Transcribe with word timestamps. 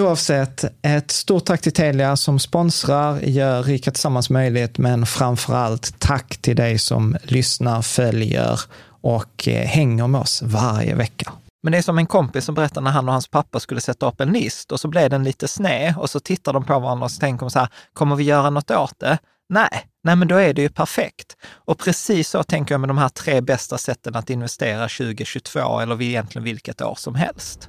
Oavsett, 0.00 0.64
ett 0.82 1.10
stort 1.10 1.44
tack 1.44 1.60
till 1.60 1.72
Telia 1.72 2.16
som 2.16 2.38
sponsrar, 2.38 3.20
gör 3.20 3.62
Rika 3.62 3.90
Tillsammans 3.90 4.30
möjligt, 4.30 4.78
men 4.78 5.06
framför 5.06 5.54
allt 5.54 6.00
tack 6.00 6.36
till 6.36 6.56
dig 6.56 6.78
som 6.78 7.16
lyssnar, 7.22 7.82
följer 7.82 8.60
och 9.02 9.48
eh, 9.48 9.66
hänger 9.66 10.06
med 10.06 10.20
oss 10.20 10.42
varje 10.42 10.94
vecka. 10.94 11.32
Men 11.62 11.72
det 11.72 11.78
är 11.78 11.82
som 11.82 11.98
en 11.98 12.06
kompis 12.06 12.44
som 12.44 12.54
berättade 12.54 12.84
när 12.84 12.90
han 12.90 13.08
och 13.08 13.12
hans 13.12 13.28
pappa 13.28 13.60
skulle 13.60 13.80
sätta 13.80 14.08
upp 14.08 14.20
en 14.20 14.32
list 14.32 14.72
och 14.72 14.80
så 14.80 14.88
blev 14.88 15.10
den 15.10 15.24
lite 15.24 15.48
sned 15.48 15.94
och 15.98 16.10
så 16.10 16.20
tittar 16.20 16.52
de 16.52 16.64
på 16.64 16.78
varandra 16.78 17.04
och 17.04 17.10
så 17.10 17.20
tänker 17.20 17.40
de 17.40 17.50
så 17.50 17.58
här, 17.58 17.68
kommer 17.92 18.16
vi 18.16 18.24
göra 18.24 18.50
något 18.50 18.70
åt 18.70 18.98
det? 18.98 19.18
Nej, 19.48 19.86
nej 20.04 20.16
men 20.16 20.28
då 20.28 20.36
är 20.36 20.54
det 20.54 20.62
ju 20.62 20.68
perfekt. 20.68 21.36
Och 21.50 21.78
precis 21.78 22.28
så 22.28 22.42
tänker 22.42 22.74
jag 22.74 22.80
med 22.80 22.90
de 22.90 22.98
här 22.98 23.08
tre 23.08 23.40
bästa 23.40 23.78
sätten 23.78 24.16
att 24.16 24.30
investera 24.30 24.88
2022 24.88 25.80
eller 25.80 26.02
egentligen 26.02 26.44
vilket 26.44 26.82
år 26.82 26.94
som 26.98 27.14
helst. 27.14 27.68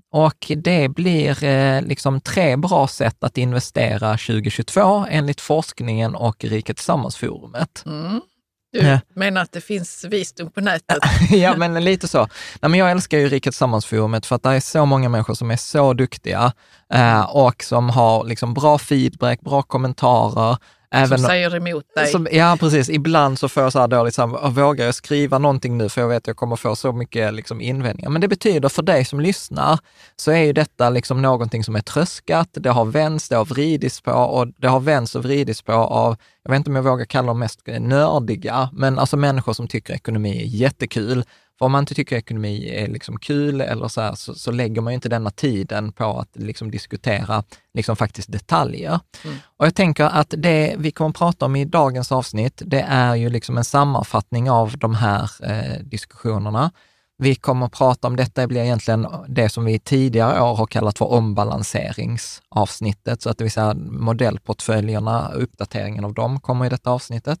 och 0.11 0.51
det 0.57 0.89
blir 0.89 1.43
eh, 1.43 1.81
liksom 1.81 2.21
tre 2.21 2.57
bra 2.57 2.87
sätt 2.87 3.23
att 3.23 3.37
investera 3.37 4.11
2022 4.11 5.05
enligt 5.09 5.41
forskningen 5.41 6.15
och 6.15 6.45
Riket 6.45 6.77
Tillsammans-forumet. 6.77 7.83
Mm. 7.85 8.21
Du 8.73 8.99
menar 9.15 9.41
att 9.41 9.51
det 9.51 9.61
finns 9.61 10.03
visdom 10.03 10.51
på 10.51 10.61
nätet? 10.61 10.97
ja, 11.31 11.57
men 11.57 11.83
lite 11.83 12.07
så. 12.07 12.27
Nej, 12.61 12.69
men 12.71 12.73
jag 12.73 12.91
älskar 12.91 13.17
ju 13.17 13.29
Riket 13.29 13.53
Tillsammans-forumet 13.53 14.25
för 14.25 14.35
att 14.35 14.43
det 14.43 14.49
är 14.49 14.59
så 14.59 14.85
många 14.85 15.09
människor 15.09 15.33
som 15.33 15.51
är 15.51 15.55
så 15.55 15.93
duktiga 15.93 16.53
eh, 16.93 17.21
och 17.21 17.63
som 17.63 17.89
har 17.89 18.25
liksom 18.25 18.53
bra 18.53 18.77
feedback, 18.77 19.41
bra 19.41 19.61
kommentarer, 19.61 20.57
Även, 20.93 21.19
som 21.19 21.27
säger 21.27 21.55
emot 21.55 21.85
dig. 21.95 22.07
Som, 22.07 22.27
ja, 22.31 22.57
precis. 22.59 22.89
Ibland 22.89 23.39
så 23.39 23.49
får 23.49 23.63
jag 23.63 23.71
så 23.71 23.79
här 23.79 23.87
dåligt 23.87 24.13
samvete, 24.13 24.47
vågar 24.47 24.85
jag 24.85 24.95
skriva 24.95 25.37
någonting 25.37 25.77
nu 25.77 25.89
för 25.89 26.01
jag 26.01 26.07
vet 26.07 26.17
att 26.17 26.27
jag 26.27 26.35
kommer 26.35 26.55
få 26.55 26.75
så 26.75 26.91
mycket 26.91 27.33
liksom, 27.33 27.61
invändningar. 27.61 28.09
Men 28.09 28.21
det 28.21 28.27
betyder 28.27 28.69
för 28.69 28.83
dig 28.83 29.05
som 29.05 29.19
lyssnar, 29.19 29.79
så 30.15 30.31
är 30.31 30.43
ju 30.43 30.53
detta 30.53 30.89
liksom 30.89 31.21
någonting 31.21 31.63
som 31.63 31.75
är 31.75 31.81
tröskat, 31.81 32.49
det 32.53 32.69
har 32.69 32.85
vänts, 32.85 33.29
det 33.29 33.35
har 33.35 33.45
vridits 33.45 34.01
på 34.01 34.11
och 34.11 34.47
det 34.47 34.67
har 34.67 34.79
vänts 34.79 35.15
och 35.15 35.23
vridits 35.23 35.61
på 35.61 35.71
av, 35.71 36.17
jag 36.43 36.51
vet 36.51 36.57
inte 36.57 36.69
om 36.69 36.75
jag 36.75 36.83
vågar 36.83 37.05
kalla 37.05 37.27
dem 37.27 37.39
mest 37.39 37.59
nördiga, 37.79 38.69
men 38.73 38.99
alltså 38.99 39.17
människor 39.17 39.53
som 39.53 39.67
tycker 39.67 39.93
ekonomi 39.93 40.41
är 40.41 40.45
jättekul 40.45 41.23
för 41.61 41.65
om 41.65 41.71
man 41.71 41.79
inte 41.79 41.95
tycker 41.95 42.15
ekonomi 42.15 42.69
är 42.69 42.87
liksom 42.87 43.19
kul 43.19 43.61
eller 43.61 43.87
så, 43.87 44.01
här, 44.01 44.15
så, 44.15 44.35
så, 44.35 44.51
lägger 44.51 44.81
man 44.81 44.93
ju 44.93 44.95
inte 44.95 45.09
denna 45.09 45.29
tiden 45.29 45.91
på 45.91 46.19
att 46.19 46.29
liksom 46.33 46.71
diskutera 46.71 47.43
liksom 47.73 47.95
faktiskt 47.95 48.31
detaljer. 48.31 48.99
Mm. 49.25 49.37
Och 49.57 49.65
jag 49.65 49.75
tänker 49.75 50.03
att 50.03 50.33
det 50.37 50.75
vi 50.77 50.91
kommer 50.91 51.09
att 51.09 51.17
prata 51.17 51.45
om 51.45 51.55
i 51.55 51.65
dagens 51.65 52.11
avsnitt, 52.11 52.61
det 52.65 52.85
är 52.89 53.15
ju 53.15 53.29
liksom 53.29 53.57
en 53.57 53.63
sammanfattning 53.63 54.49
av 54.49 54.77
de 54.77 54.95
här 54.95 55.29
eh, 55.43 55.83
diskussionerna. 55.83 56.71
Vi 57.17 57.35
kommer 57.35 57.65
att 57.65 57.71
prata 57.71 58.07
om 58.07 58.15
detta, 58.15 58.47
blir 58.47 58.61
egentligen 58.61 59.07
det 59.27 59.49
som 59.49 59.65
vi 59.65 59.79
tidigare 59.79 60.41
år 60.41 60.55
har 60.55 60.65
kallat 60.65 60.97
för 60.97 61.11
ombalanseringsavsnittet, 61.11 63.21
så 63.21 63.29
att 63.29 63.37
det 63.37 63.43
vill 63.43 63.51
säga 63.51 63.73
modellportföljerna, 63.73 65.31
uppdateringen 65.33 66.05
av 66.05 66.13
dem 66.13 66.39
kommer 66.39 66.65
i 66.65 66.69
detta 66.69 66.91
avsnittet. 66.91 67.39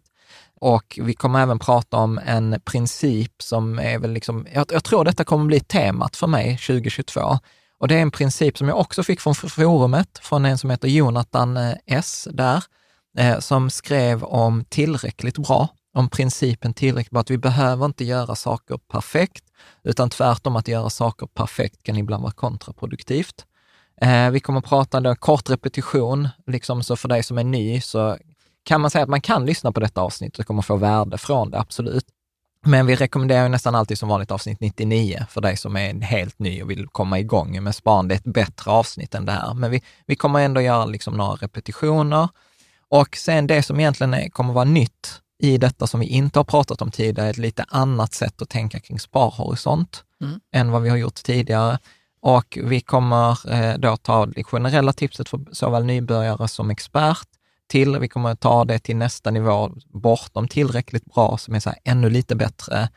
Och 0.61 0.99
vi 1.01 1.13
kommer 1.13 1.41
även 1.41 1.59
prata 1.59 1.97
om 1.97 2.19
en 2.25 2.61
princip 2.65 3.41
som 3.41 3.79
är 3.79 3.99
väl 3.99 4.11
liksom, 4.11 4.47
jag, 4.53 4.65
jag 4.71 4.83
tror 4.83 5.05
detta 5.05 5.23
kommer 5.23 5.45
bli 5.45 5.59
temat 5.59 6.15
för 6.15 6.27
mig 6.27 6.57
2022. 6.57 7.39
Och 7.79 7.87
det 7.87 7.95
är 7.95 8.01
en 8.01 8.11
princip 8.11 8.57
som 8.57 8.67
jag 8.67 8.79
också 8.79 9.03
fick 9.03 9.21
från 9.21 9.35
forumet, 9.35 10.19
från 10.21 10.45
en 10.45 10.57
som 10.57 10.69
heter 10.69 10.87
Jonathan 10.87 11.57
eh, 11.57 11.73
S 11.85 12.27
där, 12.31 12.63
eh, 13.17 13.39
som 13.39 13.69
skrev 13.69 14.23
om 14.23 14.65
tillräckligt 14.69 15.37
bra, 15.37 15.67
om 15.93 16.09
principen 16.09 16.73
tillräckligt 16.73 17.11
bra, 17.11 17.21
att 17.21 17.31
vi 17.31 17.37
behöver 17.37 17.85
inte 17.85 18.05
göra 18.05 18.35
saker 18.35 18.77
perfekt, 18.77 19.43
utan 19.83 20.09
tvärtom 20.09 20.55
att 20.55 20.67
göra 20.67 20.89
saker 20.89 21.27
perfekt 21.27 21.83
kan 21.83 21.97
ibland 21.97 22.23
vara 22.23 22.33
kontraproduktivt. 22.33 23.45
Eh, 24.01 24.29
vi 24.29 24.39
kommer 24.39 24.59
att 24.59 24.65
prata 24.65 24.97
om 24.97 25.15
kort 25.15 25.49
repetition, 25.49 26.29
liksom 26.47 26.83
så 26.83 26.95
för 26.95 27.07
dig 27.07 27.23
som 27.23 27.37
är 27.37 27.43
ny 27.43 27.81
så 27.81 28.17
kan 28.63 28.81
man 28.81 28.91
säga 28.91 29.03
att 29.03 29.09
man 29.09 29.21
kan 29.21 29.45
lyssna 29.45 29.71
på 29.71 29.79
detta 29.79 30.01
avsnitt 30.01 30.39
och 30.39 30.45
kommer 30.45 30.61
få 30.61 30.75
värde 30.75 31.17
från 31.17 31.51
det, 31.51 31.59
absolut. 31.59 32.05
Men 32.65 32.85
vi 32.85 32.95
rekommenderar 32.95 33.49
nästan 33.49 33.75
alltid 33.75 33.97
som 33.97 34.09
vanligt 34.09 34.31
avsnitt 34.31 34.59
99 34.59 35.25
för 35.29 35.41
dig 35.41 35.57
som 35.57 35.77
är 35.77 36.01
helt 36.01 36.39
ny 36.39 36.63
och 36.63 36.69
vill 36.69 36.87
komma 36.87 37.19
igång 37.19 37.63
med 37.63 37.75
span. 37.75 38.07
Det 38.07 38.15
är 38.15 38.17
ett 38.17 38.23
bättre 38.23 38.71
avsnitt 38.71 39.15
än 39.15 39.25
det 39.25 39.31
här. 39.31 39.53
Men 39.53 39.71
vi, 39.71 39.81
vi 40.05 40.15
kommer 40.15 40.39
ändå 40.39 40.61
göra 40.61 40.85
liksom 40.85 41.13
några 41.13 41.35
repetitioner. 41.35 42.29
Och 42.89 43.17
sen 43.17 43.47
det 43.47 43.63
som 43.63 43.79
egentligen 43.79 44.13
är, 44.13 44.29
kommer 44.29 44.53
vara 44.53 44.65
nytt 44.65 45.21
i 45.43 45.57
detta 45.57 45.87
som 45.87 45.99
vi 45.99 46.05
inte 46.05 46.39
har 46.39 46.43
pratat 46.43 46.81
om 46.81 46.91
tidigare, 46.91 47.29
ett 47.29 47.37
lite 47.37 47.65
annat 47.67 48.13
sätt 48.13 48.41
att 48.41 48.49
tänka 48.49 48.79
kring 48.79 48.99
sparhorisont 48.99 50.03
mm. 50.21 50.39
än 50.55 50.71
vad 50.71 50.81
vi 50.81 50.89
har 50.89 50.97
gjort 50.97 51.23
tidigare. 51.23 51.79
Och 52.21 52.57
vi 52.63 52.81
kommer 52.81 53.51
eh, 53.53 53.77
då 53.77 53.97
ta 53.97 54.25
det 54.25 54.43
generella 54.43 54.93
tipset 54.93 55.29
för 55.29 55.39
såväl 55.51 55.85
nybörjare 55.85 56.47
som 56.47 56.69
expert 56.69 57.27
till. 57.71 57.99
Vi 57.99 58.07
kommer 58.07 58.35
ta 58.35 58.65
det 58.65 58.79
till 58.79 58.95
nästa 58.95 59.31
nivå, 59.31 59.71
bortom 59.85 60.47
tillräckligt 60.47 61.05
bra, 61.05 61.37
som 61.37 61.55
är 61.55 61.59
så 61.59 61.73
ännu 61.83 62.09
lite 62.09 62.35
bättre. 62.35 62.89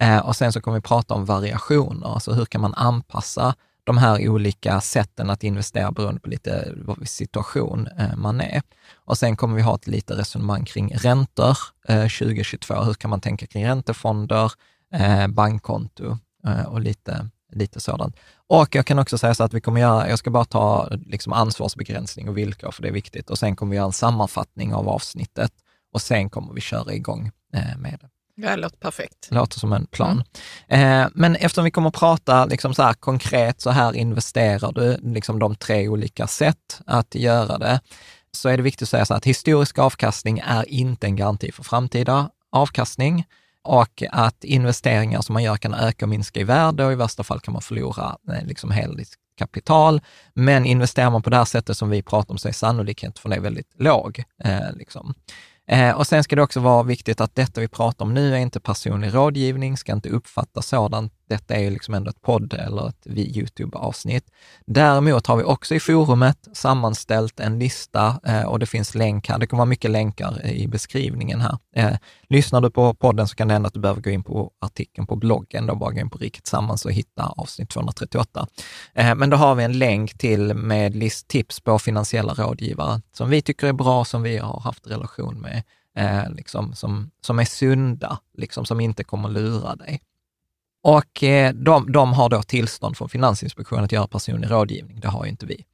Eh, 0.00 0.18
och 0.18 0.36
sen 0.36 0.52
så 0.52 0.60
kommer 0.60 0.78
vi 0.78 0.82
prata 0.82 1.14
om 1.14 1.24
variationer, 1.24 2.14
alltså 2.14 2.32
hur 2.32 2.44
kan 2.44 2.60
man 2.60 2.74
anpassa 2.74 3.54
de 3.84 3.98
här 3.98 4.28
olika 4.28 4.80
sätten 4.80 5.30
att 5.30 5.44
investera 5.44 5.92
beroende 5.92 6.20
på 6.20 6.28
lite 6.28 6.74
situation 7.04 7.88
eh, 7.98 8.16
man 8.16 8.40
är. 8.40 8.62
Och 8.94 9.18
sen 9.18 9.36
kommer 9.36 9.56
vi 9.56 9.62
ha 9.62 9.74
ett 9.74 9.86
litet 9.86 10.18
resonemang 10.18 10.64
kring 10.64 10.94
räntor 10.94 11.58
eh, 11.88 12.02
2022. 12.02 12.74
Hur 12.74 12.94
kan 12.94 13.10
man 13.10 13.20
tänka 13.20 13.46
kring 13.46 13.66
räntefonder, 13.66 14.52
eh, 14.94 15.26
bankkonto 15.26 16.18
och 16.66 16.80
lite, 16.80 17.28
lite 17.52 17.80
sådant. 17.80 18.16
Och 18.50 18.74
jag 18.74 18.86
kan 18.86 18.98
också 18.98 19.18
säga 19.18 19.34
så 19.34 19.44
att 19.44 19.54
vi 19.54 19.60
kommer 19.60 19.80
göra, 19.80 20.08
jag 20.08 20.18
ska 20.18 20.30
bara 20.30 20.44
ta 20.44 20.88
liksom 21.06 21.32
ansvarsbegränsning 21.32 22.28
och 22.28 22.38
villkor, 22.38 22.70
för 22.70 22.82
det 22.82 22.88
är 22.88 22.92
viktigt. 22.92 23.30
Och 23.30 23.38
sen 23.38 23.56
kommer 23.56 23.70
vi 23.70 23.76
göra 23.76 23.86
en 23.86 23.92
sammanfattning 23.92 24.74
av 24.74 24.88
avsnittet 24.88 25.52
och 25.92 26.02
sen 26.02 26.30
kommer 26.30 26.54
vi 26.54 26.60
köra 26.60 26.94
igång 26.94 27.30
eh, 27.54 27.78
med 27.78 27.98
det. 28.00 28.08
Det 28.42 28.56
låter 28.56 28.76
perfekt. 28.76 29.28
Låter 29.30 29.58
som 29.58 29.72
en 29.72 29.86
plan. 29.86 30.24
Mm. 30.68 31.02
Eh, 31.02 31.08
men 31.14 31.36
eftersom 31.36 31.64
vi 31.64 31.70
kommer 31.70 31.88
att 31.88 31.94
prata 31.94 32.44
liksom 32.44 32.74
så 32.74 32.82
här 32.82 32.94
konkret, 32.94 33.60
så 33.60 33.70
här 33.70 33.92
investerar 33.96 34.72
du, 34.72 34.96
liksom 35.02 35.38
de 35.38 35.56
tre 35.56 35.88
olika 35.88 36.26
sätt 36.26 36.80
att 36.86 37.14
göra 37.14 37.58
det, 37.58 37.80
så 38.32 38.48
är 38.48 38.56
det 38.56 38.62
viktigt 38.62 38.82
att 38.82 38.88
säga 38.88 39.04
så 39.04 39.14
att 39.14 39.24
historisk 39.24 39.78
avkastning 39.78 40.38
är 40.38 40.68
inte 40.68 41.06
en 41.06 41.16
garanti 41.16 41.52
för 41.52 41.62
framtida 41.62 42.30
avkastning 42.52 43.26
och 43.62 44.02
att 44.10 44.44
investeringar 44.44 45.20
som 45.20 45.32
man 45.32 45.42
gör 45.42 45.56
kan 45.56 45.74
öka 45.74 46.04
och 46.04 46.08
minska 46.08 46.40
i 46.40 46.44
värde 46.44 46.84
och 46.84 46.92
i 46.92 46.94
värsta 46.94 47.22
fall 47.22 47.40
kan 47.40 47.52
man 47.52 47.62
förlora 47.62 48.16
eh, 48.28 48.46
liksom 48.46 48.70
helst 48.70 49.14
kapital. 49.38 50.00
Men 50.34 50.66
investerar 50.66 51.10
man 51.10 51.22
på 51.22 51.30
det 51.30 51.36
här 51.36 51.44
sättet 51.44 51.76
som 51.76 51.90
vi 51.90 52.02
pratar 52.02 52.34
om 52.34 52.38
så 52.38 52.48
är 52.48 52.52
sannolikheten 52.52 53.22
för 53.22 53.28
det 53.28 53.40
väldigt 53.40 53.74
låg. 53.78 54.24
Eh, 54.44 54.72
liksom. 54.74 55.14
Eh, 55.66 55.90
och 55.90 56.06
sen 56.06 56.24
ska 56.24 56.36
det 56.36 56.42
också 56.42 56.60
vara 56.60 56.82
viktigt 56.82 57.20
att 57.20 57.34
detta 57.34 57.60
vi 57.60 57.68
pratar 57.68 58.04
om 58.04 58.14
nu 58.14 58.34
är 58.34 58.38
inte 58.38 58.60
personlig 58.60 59.14
rådgivning, 59.14 59.76
ska 59.76 59.92
inte 59.92 60.08
uppfattas 60.08 60.66
sådant 60.66 61.12
detta 61.30 61.54
är 61.54 61.60
ju 61.60 61.70
liksom 61.70 61.94
ändå 61.94 62.10
ett 62.10 62.22
podd 62.22 62.54
eller 62.54 62.88
ett 62.88 63.06
YouTube-avsnitt. 63.06 64.24
Däremot 64.66 65.26
har 65.26 65.36
vi 65.36 65.44
också 65.44 65.74
i 65.74 65.80
forumet 65.80 66.48
sammanställt 66.52 67.40
en 67.40 67.58
lista 67.58 68.20
eh, 68.24 68.42
och 68.42 68.58
det 68.58 68.66
finns 68.66 68.94
länk 68.94 69.28
här. 69.28 69.38
Det 69.38 69.46
kommer 69.46 69.58
vara 69.58 69.68
mycket 69.68 69.90
länkar 69.90 70.46
i 70.46 70.66
beskrivningen 70.68 71.40
här. 71.40 71.58
Eh, 71.76 71.96
lyssnar 72.28 72.60
du 72.60 72.70
på 72.70 72.94
podden 72.94 73.28
så 73.28 73.36
kan 73.36 73.48
det 73.48 73.54
hända 73.54 73.66
att 73.66 73.74
du 73.74 73.80
behöver 73.80 74.00
gå 74.00 74.10
in 74.10 74.22
på 74.22 74.50
artikeln 74.60 75.06
på 75.06 75.16
bloggen, 75.16 75.66
då 75.66 75.74
bara 75.74 75.90
gå 75.90 76.00
in 76.00 76.10
på 76.10 76.18
Riket 76.18 76.46
Sammans 76.46 76.84
och 76.84 76.92
hitta 76.92 77.26
avsnitt 77.26 77.70
238. 77.70 78.46
Eh, 78.94 79.14
men 79.14 79.30
då 79.30 79.36
har 79.36 79.54
vi 79.54 79.64
en 79.64 79.78
länk 79.78 80.18
till 80.18 80.54
med 80.54 80.96
listtips 80.96 81.60
på 81.60 81.78
finansiella 81.78 82.34
rådgivare 82.34 83.00
som 83.12 83.30
vi 83.30 83.42
tycker 83.42 83.66
är 83.66 83.72
bra, 83.72 84.04
som 84.04 84.22
vi 84.22 84.38
har 84.38 84.60
haft 84.60 84.86
relation 84.86 85.40
med, 85.40 85.62
liksom, 86.36 86.74
som, 86.74 87.10
som 87.20 87.38
är 87.38 87.44
sunda, 87.44 88.18
liksom, 88.38 88.64
som 88.64 88.80
inte 88.80 89.04
kommer 89.04 89.28
lura 89.28 89.76
dig. 89.76 90.00
Och 90.82 91.24
eh, 91.24 91.54
de, 91.54 91.92
de 91.92 92.12
har 92.12 92.28
då 92.28 92.42
tillstånd 92.42 92.96
från 92.96 93.08
Finansinspektionen 93.08 93.84
att 93.84 93.92
göra 93.92 94.06
personlig 94.06 94.50
rådgivning. 94.50 95.00
Det 95.00 95.08
har 95.08 95.24
ju 95.24 95.30
inte 95.30 95.46
vi. 95.46 95.64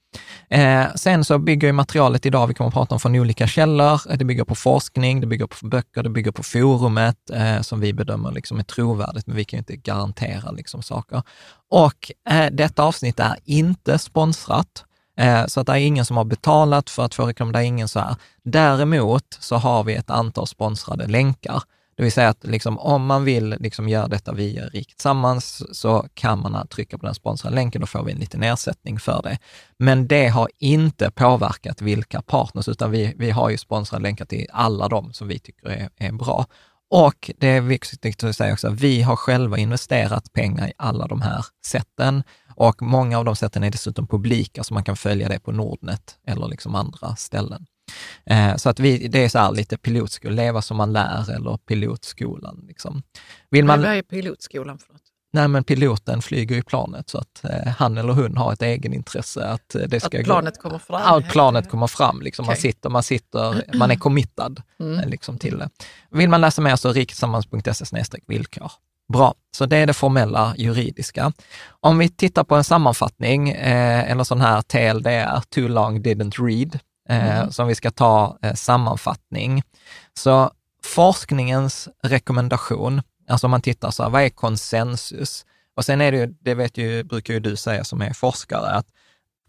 Eh, 0.50 0.86
sen 0.94 1.24
så 1.24 1.38
bygger 1.38 1.68
ju 1.68 1.72
materialet 1.72 2.26
idag, 2.26 2.46
vi 2.46 2.54
kommer 2.54 2.68
att 2.68 2.74
prata 2.74 2.94
om 2.94 3.00
från 3.00 3.16
olika 3.16 3.46
källor. 3.46 4.16
Det 4.16 4.24
bygger 4.24 4.44
på 4.44 4.54
forskning, 4.54 5.20
det 5.20 5.26
bygger 5.26 5.46
på 5.46 5.66
böcker, 5.66 6.02
det 6.02 6.10
bygger 6.10 6.30
på 6.30 6.42
forumet 6.42 7.30
eh, 7.32 7.60
som 7.60 7.80
vi 7.80 7.92
bedömer 7.92 8.32
liksom 8.32 8.58
är 8.58 8.62
trovärdigt, 8.62 9.26
men 9.26 9.36
vi 9.36 9.44
kan 9.44 9.56
ju 9.56 9.58
inte 9.58 9.76
garantera 9.76 10.50
liksom 10.50 10.82
saker. 10.82 11.22
Och 11.70 12.12
eh, 12.30 12.50
detta 12.52 12.82
avsnitt 12.82 13.20
är 13.20 13.36
inte 13.44 13.98
sponsrat, 13.98 14.84
eh, 15.18 15.46
så 15.46 15.60
att 15.60 15.66
det 15.66 15.72
är 15.72 15.76
ingen 15.76 16.04
som 16.04 16.16
har 16.16 16.24
betalat 16.24 16.90
för 16.90 17.04
att 17.04 17.14
få 17.14 17.26
reklam. 17.26 17.52
Det 17.52 17.58
är 17.58 17.62
ingen 17.62 17.88
så 17.88 18.00
här. 18.00 18.16
Däremot 18.44 19.38
så 19.40 19.56
har 19.56 19.84
vi 19.84 19.94
ett 19.94 20.10
antal 20.10 20.46
sponsrade 20.46 21.06
länkar 21.06 21.62
det 21.96 22.02
vill 22.02 22.12
säga 22.12 22.28
att 22.28 22.44
liksom, 22.44 22.78
om 22.78 23.06
man 23.06 23.24
vill 23.24 23.56
liksom 23.60 23.88
göra 23.88 24.08
detta 24.08 24.32
via 24.32 24.66
Rik 24.66 24.88
tillsammans 24.88 25.62
så 25.72 26.08
kan 26.14 26.40
man 26.40 26.68
trycka 26.68 26.98
på 26.98 27.06
den 27.06 27.14
sponsrade 27.14 27.54
länken, 27.54 27.82
och 27.82 27.88
får 27.88 28.04
vi 28.04 28.12
en 28.12 28.18
liten 28.18 28.42
ersättning 28.42 28.98
för 28.98 29.22
det. 29.22 29.38
Men 29.78 30.06
det 30.06 30.28
har 30.28 30.50
inte 30.58 31.10
påverkat 31.10 31.80
vilka 31.82 32.22
partners, 32.22 32.68
utan 32.68 32.90
vi, 32.90 33.14
vi 33.16 33.30
har 33.30 33.50
ju 33.50 33.58
sponsrade 33.58 34.02
länkar 34.02 34.24
till 34.24 34.46
alla 34.52 34.88
de 34.88 35.12
som 35.12 35.28
vi 35.28 35.38
tycker 35.38 35.68
är, 35.68 35.88
är 35.96 36.12
bra. 36.12 36.46
Och 36.90 37.30
det 37.38 37.48
är 37.48 37.60
viktigt 37.60 38.24
att 38.24 38.36
säga 38.36 38.52
också, 38.52 38.70
vi 38.70 39.02
har 39.02 39.16
själva 39.16 39.58
investerat 39.58 40.32
pengar 40.32 40.68
i 40.68 40.72
alla 40.76 41.06
de 41.06 41.20
här 41.20 41.44
sätten 41.66 42.22
och 42.54 42.82
många 42.82 43.18
av 43.18 43.24
de 43.24 43.36
sätten 43.36 43.64
är 43.64 43.70
dessutom 43.70 44.06
publika, 44.06 44.64
så 44.64 44.74
man 44.74 44.84
kan 44.84 44.96
följa 44.96 45.28
det 45.28 45.40
på 45.40 45.52
Nordnet 45.52 46.18
eller 46.26 46.48
liksom 46.48 46.74
andra 46.74 47.16
ställen. 47.16 47.66
Eh, 48.26 48.56
så 48.56 48.68
att 48.68 48.80
vi, 48.80 49.08
det 49.08 49.24
är 49.24 49.28
så 49.28 49.38
här 49.38 49.52
lite 49.52 49.76
pilotskola, 49.76 50.34
leva 50.34 50.62
som 50.62 50.76
man 50.76 50.92
lär 50.92 51.30
eller 51.30 51.56
pilotskolan. 51.56 52.64
Liksom. 52.68 53.02
Vill 53.50 53.64
man, 53.64 53.82
vad 53.82 53.90
är 53.90 54.02
pilotskolan 54.02 54.78
för 54.78 54.92
något? 54.92 55.02
Nej, 55.36 55.48
men 55.48 55.64
piloten 55.64 56.22
flyger 56.22 56.56
i 56.56 56.62
planet 56.62 57.10
så 57.10 57.18
att 57.18 57.44
eh, 57.44 57.72
han 57.78 57.98
eller 57.98 58.12
hon 58.12 58.36
har 58.36 58.52
ett 58.52 58.62
egenintresse 58.62 59.46
att 59.46 59.74
eh, 59.74 59.82
det 59.82 60.00
ska 60.00 60.18
att 60.18 60.24
planet 60.24 60.54
gå, 60.56 60.60
kommer 60.60 60.78
fram? 60.78 61.00
Ja, 61.04 61.18
att 61.18 61.28
planet 61.28 61.70
kommer 61.70 61.86
fram. 61.86 62.20
Liksom. 62.22 62.44
Okay. 62.44 62.50
Man, 62.52 62.56
sitter, 62.56 62.90
man, 62.90 63.02
sitter, 63.02 63.76
man 63.78 63.90
är 63.90 63.96
committad 63.96 64.62
mm. 64.80 64.98
eh, 64.98 65.08
liksom, 65.08 65.38
till 65.38 65.58
det. 65.58 65.68
Vill 66.10 66.28
man 66.28 66.40
läsa 66.40 66.62
mer 66.62 66.76
så 66.76 66.92
riketsammans.se 66.92 68.18
villkor. 68.26 68.72
Bra, 69.12 69.34
så 69.56 69.66
det 69.66 69.76
är 69.76 69.86
det 69.86 69.92
formella 69.92 70.54
juridiska. 70.56 71.32
Om 71.80 71.98
vi 71.98 72.08
tittar 72.08 72.44
på 72.44 72.54
en 72.54 72.64
sammanfattning, 72.64 73.50
eh, 73.50 74.10
eller 74.10 74.24
sån 74.24 74.40
här 74.40 74.62
TLDR, 74.62 75.40
too 75.48 75.68
long 75.68 76.02
didn't 76.02 76.46
read, 76.46 76.78
eh, 77.08 77.38
mm. 77.38 77.52
som 77.52 77.68
vi 77.68 77.74
ska 77.74 77.90
ta 77.90 78.38
eh, 78.42 78.54
sammanfattning. 78.54 79.62
Så 80.14 80.50
forskningens 80.84 81.88
rekommendation, 82.02 83.02
alltså 83.28 83.46
om 83.46 83.50
man 83.50 83.62
tittar 83.62 83.90
så 83.90 84.02
här, 84.02 84.10
vad 84.10 84.22
är 84.22 84.28
konsensus? 84.28 85.46
Och 85.76 85.84
sen 85.84 86.00
är 86.00 86.12
det 86.12 86.18
ju, 86.18 86.26
det 86.26 86.54
vet 86.54 86.78
ju, 86.78 87.04
brukar 87.04 87.34
ju 87.34 87.40
du 87.40 87.56
säga 87.56 87.84
som 87.84 88.02
är 88.02 88.12
forskare, 88.12 88.70
att 88.70 88.86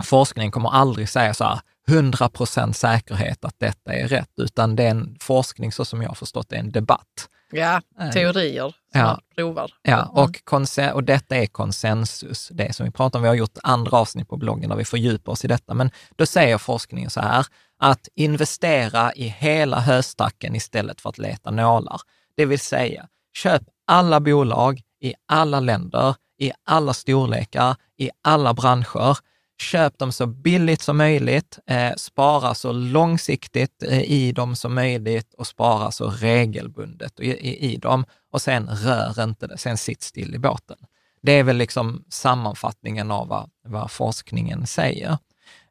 forskningen 0.03 0.51
kommer 0.51 0.69
aldrig 0.69 1.09
säga 1.09 1.33
så 1.33 1.43
här, 1.43 1.59
100 1.87 2.29
procent 2.29 2.77
säkerhet 2.77 3.45
att 3.45 3.55
detta 3.57 3.93
är 3.93 4.07
rätt, 4.07 4.31
utan 4.37 4.75
det 4.75 4.83
är 4.83 4.89
en 4.89 5.17
forskning, 5.21 5.71
så 5.71 5.85
som 5.85 6.01
jag 6.01 6.09
har 6.09 6.15
förstått 6.15 6.49
det, 6.49 6.55
är 6.55 6.59
en 6.59 6.71
debatt. 6.71 7.29
Ja, 7.51 7.81
eh, 7.99 8.11
teorier 8.11 8.73
som 8.91 9.01
ja. 9.01 9.19
provar. 9.35 9.71
Ja, 9.81 10.05
och, 10.05 10.53
och 10.93 11.03
detta 11.03 11.35
är 11.35 11.45
konsensus, 11.45 12.49
det 12.53 12.75
som 12.75 12.85
vi 12.85 12.91
pratar 12.91 13.19
om. 13.19 13.23
Vi 13.23 13.27
har 13.29 13.35
gjort 13.35 13.57
andra 13.63 13.97
avsnitt 13.97 14.29
på 14.29 14.37
bloggen 14.37 14.69
där 14.69 14.77
vi 14.77 14.85
fördjupar 14.85 15.31
oss 15.31 15.45
i 15.45 15.47
detta, 15.47 15.73
men 15.73 15.91
då 16.15 16.25
säger 16.25 16.57
forskningen 16.57 17.09
så 17.09 17.21
här, 17.21 17.45
att 17.79 18.07
investera 18.15 19.13
i 19.13 19.27
hela 19.27 19.79
höstacken 19.79 20.55
istället 20.55 21.01
för 21.01 21.09
att 21.09 21.17
leta 21.17 21.51
nålar. 21.51 22.01
Det 22.35 22.45
vill 22.45 22.59
säga, 22.59 23.07
köp 23.33 23.61
alla 23.87 24.19
bolag 24.19 24.81
i 25.01 25.13
alla 25.25 25.59
länder, 25.59 26.15
i 26.39 26.51
alla 26.65 26.93
storlekar, 26.93 27.75
i 27.97 28.09
alla 28.21 28.53
branscher 28.53 29.17
Köp 29.59 29.97
dem 29.97 30.11
så 30.11 30.25
billigt 30.25 30.81
som 30.81 30.97
möjligt, 30.97 31.59
eh, 31.67 31.93
spara 31.97 32.55
så 32.55 32.71
långsiktigt 32.71 33.83
eh, 33.83 34.01
i 34.01 34.31
dem 34.31 34.55
som 34.55 34.75
möjligt 34.75 35.33
och 35.33 35.47
spara 35.47 35.91
så 35.91 36.09
regelbundet 36.09 37.19
i, 37.19 37.31
i, 37.31 37.73
i 37.73 37.77
dem. 37.77 38.05
Och 38.31 38.41
sen 38.41 38.69
rör 38.69 39.23
inte 39.23 39.47
det, 39.47 39.57
sen 39.57 39.77
sitt 39.77 40.01
still 40.01 40.35
i 40.35 40.39
båten. 40.39 40.77
Det 41.21 41.31
är 41.31 41.43
väl 41.43 41.57
liksom 41.57 42.03
sammanfattningen 42.09 43.11
av 43.11 43.27
vad, 43.27 43.49
vad 43.63 43.91
forskningen 43.91 44.67
säger. 44.67 45.17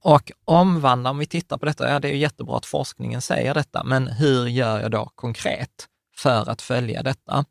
Och 0.03 0.33
omvandla, 0.45 1.11
om 1.11 1.19
vi 1.19 1.27
tittar 1.27 1.59
på 1.59 1.67
detta, 1.67 1.91
ja 1.91 1.99
det 2.01 2.09
är 2.09 2.13
ju 2.13 2.19
jättebra 2.19 2.57
att 2.57 2.67
forskningen 2.67 3.23
säger 3.23 3.55
detta, 3.55 3.85
men 3.85 4.09
hur 4.09 4.47
gör 4.47 4.81
jag 4.81 4.91
då 4.91 5.11
konkret 5.15 5.87
för 6.17 6.51
att 6.51 6.63
följa 6.63 7.03
detta? 7.03 7.45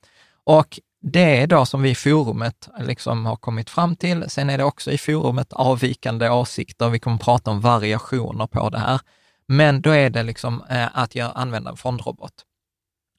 Och 0.44 0.80
det 1.08 1.42
är 1.42 1.48
då 1.48 1.66
som 1.66 1.82
vi 1.82 1.90
i 1.90 1.96
forumet 1.96 2.70
liksom 2.80 3.26
har 3.26 3.36
kommit 3.36 3.70
fram 3.70 3.96
till. 3.96 4.30
Sen 4.30 4.50
är 4.50 4.58
det 4.58 4.64
också 4.64 4.92
i 4.92 4.98
forumet 4.98 5.54
avvikande 5.54 6.30
åsikter. 6.30 6.90
Vi 6.90 7.00
kommer 7.00 7.18
prata 7.18 7.52
om 7.52 7.62
variationer 7.62 8.48
på 8.48 8.70
det 8.70 8.80
här. 8.80 9.02
Men 9.48 9.82
då 9.82 9.90
är 9.90 10.10
det 10.10 10.24
liksom 10.24 10.64
eh, 10.70 10.88
att 10.94 11.16
jag 11.16 11.32
använder 11.36 11.72
en 11.72 11.78
fondrobot. 11.78 12.34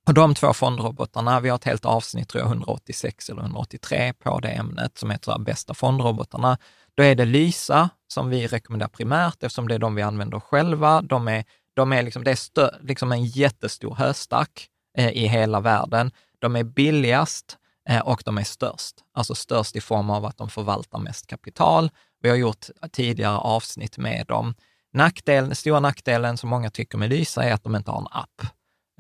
Och 0.07 0.15
de 0.15 0.35
två 0.35 0.53
fondrobotarna, 0.53 1.41
vi 1.41 1.49
har 1.49 1.57
ett 1.57 1.65
helt 1.65 1.85
avsnitt, 1.85 2.29
tror 2.29 2.43
jag, 2.43 2.49
186 2.49 3.31
eller 3.31 3.43
183 3.43 4.13
på 4.13 4.41
det 4.41 4.49
ämnet 4.49 4.99
som 4.99 5.11
heter 5.11 5.39
bästa 5.39 5.75
fondrobotarna. 5.75 6.59
Då 6.95 7.03
är 7.03 7.15
det 7.15 7.25
Lysa 7.25 7.91
som 8.09 8.31
vi 8.31 8.47
rekommenderar 8.47 8.89
primärt 8.89 9.43
eftersom 9.43 9.69
det 9.69 9.75
är 9.75 9.79
de 9.79 9.95
vi 9.95 10.03
använder 10.03 10.41
själva. 10.41 11.03
De 11.03 11.29
är, 11.29 11.45
de 11.75 11.93
är 11.93 12.03
liksom, 12.03 12.25
det 12.25 12.31
är 12.31 12.37
stö, 12.37 12.71
liksom 12.81 13.13
en 13.13 13.25
jättestor 13.25 13.95
höstack 13.95 14.69
eh, 14.99 15.11
i 15.11 15.27
hela 15.27 15.61
världen. 15.61 16.11
De 16.39 16.57
är 16.57 16.65
billigast 16.65 17.59
och 18.05 18.23
de 18.25 18.39
är 18.39 18.45
störst. 18.45 18.95
Alltså 19.15 19.35
störst 19.35 19.77
i 19.77 19.81
form 19.81 20.11
av 20.11 20.25
att 20.25 20.37
de 20.37 20.49
förvaltar 20.49 20.99
mest 20.99 21.27
kapital. 21.27 21.91
Vi 22.23 22.29
har 22.29 22.37
gjort 22.37 22.67
tidigare 22.93 23.37
avsnitt 23.37 23.99
med 23.99 24.27
dem. 24.27 24.55
Nackdelen, 24.93 25.55
stora 25.55 25.81
nackdelen 25.81 26.37
som 26.37 26.51
många 26.51 26.71
tycker 26.71 26.99
med 26.99 27.11
Lysa 27.11 27.45
är 27.45 27.53
att 27.53 27.65
de 27.65 27.77
inte 27.77 27.91
har 27.91 28.01
en 28.01 28.07
app. 28.11 28.43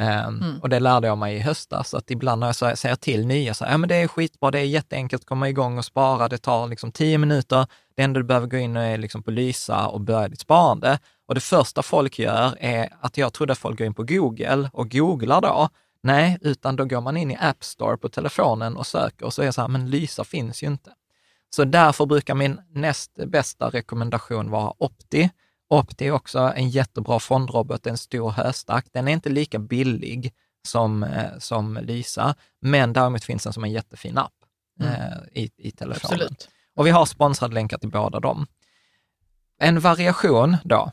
Um, 0.00 0.42
mm. 0.42 0.60
Och 0.60 0.68
det 0.68 0.80
lärde 0.80 1.06
jag 1.06 1.18
mig 1.18 1.36
i 1.36 1.38
höstas, 1.38 1.94
att 1.94 2.10
ibland 2.10 2.40
när 2.40 2.46
jag 2.46 2.78
säger 2.78 2.96
till 2.96 3.26
nya, 3.26 3.54
så 3.54 3.64
här, 3.64 3.72
ja 3.72 3.78
men 3.78 3.88
det 3.88 3.94
är 3.94 4.08
skitbra, 4.08 4.50
det 4.50 4.58
är 4.58 4.64
jätteenkelt 4.64 5.22
att 5.22 5.28
komma 5.28 5.48
igång 5.48 5.78
och 5.78 5.84
spara, 5.84 6.28
det 6.28 6.38
tar 6.38 6.68
liksom 6.68 6.92
tio 6.92 7.18
minuter, 7.18 7.66
det 7.96 8.02
enda 8.02 8.20
du 8.20 8.26
behöver 8.26 8.46
gå 8.46 8.56
in 8.56 8.76
är 8.76 8.98
liksom 8.98 9.22
på 9.22 9.30
Lysa 9.30 9.86
och 9.86 10.00
börja 10.00 10.28
ditt 10.28 10.40
sparande. 10.40 10.98
Och 11.28 11.34
det 11.34 11.40
första 11.40 11.82
folk 11.82 12.18
gör 12.18 12.56
är 12.60 12.88
att 13.00 13.18
jag 13.18 13.32
trodde 13.32 13.52
att 13.52 13.58
folk 13.58 13.78
går 13.78 13.86
in 13.86 13.94
på 13.94 14.02
Google 14.02 14.70
och 14.72 14.90
googlar 14.90 15.40
då. 15.40 15.68
Nej, 16.06 16.38
utan 16.40 16.76
då 16.76 16.84
går 16.84 17.00
man 17.00 17.16
in 17.16 17.30
i 17.30 17.36
App 17.40 17.64
Store 17.64 17.96
på 17.96 18.08
telefonen 18.08 18.76
och 18.76 18.86
söker 18.86 19.26
och 19.26 19.34
så 19.34 19.42
är 19.42 19.46
det 19.46 19.52
så 19.52 19.60
här, 19.60 19.68
men 19.68 19.90
Lysa 19.90 20.24
finns 20.24 20.62
ju 20.62 20.66
inte. 20.66 20.92
Så 21.50 21.64
därför 21.64 22.06
brukar 22.06 22.34
min 22.34 22.60
näst 22.70 23.14
bästa 23.26 23.70
rekommendation 23.70 24.50
vara 24.50 24.72
Opti. 24.78 25.30
Opti 25.68 26.06
är 26.06 26.10
också 26.10 26.38
en 26.38 26.70
jättebra 26.70 27.18
fondrobot, 27.20 27.86
en 27.86 27.98
stor 27.98 28.30
höstack. 28.30 28.86
Den 28.92 29.08
är 29.08 29.12
inte 29.12 29.28
lika 29.28 29.58
billig 29.58 30.34
som, 30.66 31.02
eh, 31.02 31.38
som 31.38 31.78
Lysa, 31.82 32.34
men 32.60 32.92
däremot 32.92 33.24
finns 33.24 33.42
den 33.42 33.52
som 33.52 33.64
en 33.64 33.72
jättefin 33.72 34.18
app 34.18 34.34
mm. 34.80 34.92
eh, 34.92 35.42
i, 35.42 35.50
i 35.56 35.70
telefonen. 35.70 36.14
Absolut. 36.14 36.48
Och 36.76 36.86
vi 36.86 36.90
har 36.90 37.06
sponsrade 37.06 37.54
länkar 37.54 37.78
till 37.78 37.90
båda 37.90 38.20
dem. 38.20 38.46
En 39.58 39.80
variation 39.80 40.56
då 40.64 40.92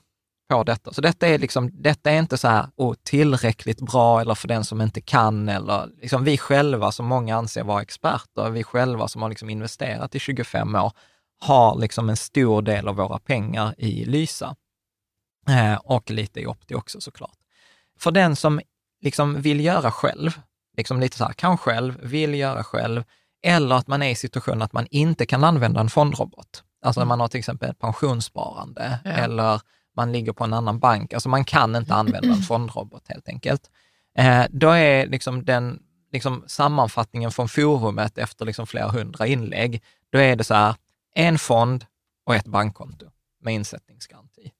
på 0.57 0.63
detta. 0.63 0.93
Så 0.93 1.01
detta 1.01 1.27
är, 1.27 1.39
liksom, 1.39 1.69
detta 1.73 2.11
är 2.11 2.19
inte 2.19 2.37
så 2.37 2.47
här 2.47 2.67
oh, 2.75 2.95
tillräckligt 3.03 3.81
bra 3.81 4.21
eller 4.21 4.35
för 4.35 4.47
den 4.47 4.63
som 4.63 4.81
inte 4.81 5.01
kan 5.01 5.49
eller 5.49 5.89
liksom 6.01 6.23
vi 6.23 6.37
själva 6.37 6.91
som 6.91 7.05
många 7.05 7.37
anser 7.37 7.63
vara 7.63 7.81
experter, 7.81 8.49
vi 8.49 8.63
själva 8.63 9.07
som 9.07 9.21
har 9.21 9.29
liksom 9.29 9.49
investerat 9.49 10.15
i 10.15 10.19
25 10.19 10.75
år, 10.75 10.91
har 11.39 11.79
liksom 11.79 12.09
en 12.09 12.17
stor 12.17 12.61
del 12.61 12.87
av 12.87 12.95
våra 12.95 13.19
pengar 13.19 13.75
i 13.77 14.05
Lysa. 14.05 14.55
Eh, 15.49 15.75
och 15.75 16.11
lite 16.11 16.39
i 16.39 16.47
Opti 16.47 16.75
också 16.75 17.01
såklart. 17.01 17.37
För 17.99 18.11
den 18.11 18.35
som 18.35 18.61
liksom 19.01 19.41
vill 19.41 19.59
göra 19.59 19.91
själv, 19.91 20.39
liksom 20.77 20.99
lite 20.99 21.17
så 21.17 21.25
här, 21.25 21.33
kan 21.33 21.57
själv, 21.57 21.99
vill 22.01 22.33
göra 22.33 22.63
själv, 22.63 23.03
eller 23.43 23.75
att 23.75 23.87
man 23.87 24.03
är 24.03 24.09
i 24.09 24.15
situationen 24.15 24.61
att 24.61 24.73
man 24.73 24.87
inte 24.89 25.25
kan 25.25 25.43
använda 25.43 25.81
en 25.81 25.89
fondrobot. 25.89 26.63
Alltså 26.81 27.01
mm. 27.01 27.07
man 27.07 27.19
har 27.19 27.27
till 27.27 27.39
exempel 27.39 27.69
ett 27.69 27.79
pensionssparande 27.79 28.99
ja. 29.03 29.11
eller 29.11 29.61
man 29.95 30.11
ligger 30.11 30.33
på 30.33 30.43
en 30.43 30.53
annan 30.53 30.79
bank. 30.79 31.13
Alltså 31.13 31.29
man 31.29 31.45
kan 31.45 31.75
inte 31.75 31.93
använda 31.93 32.29
en 32.29 32.41
fondrobot 32.47 33.03
helt 33.07 33.27
enkelt. 33.27 33.69
Eh, 34.17 34.45
då 34.49 34.69
är 34.69 35.07
liksom 35.07 35.45
den 35.45 35.79
liksom 36.13 36.43
sammanfattningen 36.47 37.31
från 37.31 37.49
forumet 37.49 38.17
efter 38.17 38.45
liksom 38.45 38.67
flera 38.67 38.87
hundra 38.87 39.27
inlägg, 39.27 39.83
då 40.09 40.19
är 40.19 40.35
det 40.35 40.43
så 40.43 40.53
här, 40.53 40.75
en 41.15 41.37
fond 41.37 41.85
och 42.25 42.35
ett 42.35 42.45
bankkonto 42.45 43.05
med 43.41 43.53
insättningsgaranti. 43.53 44.51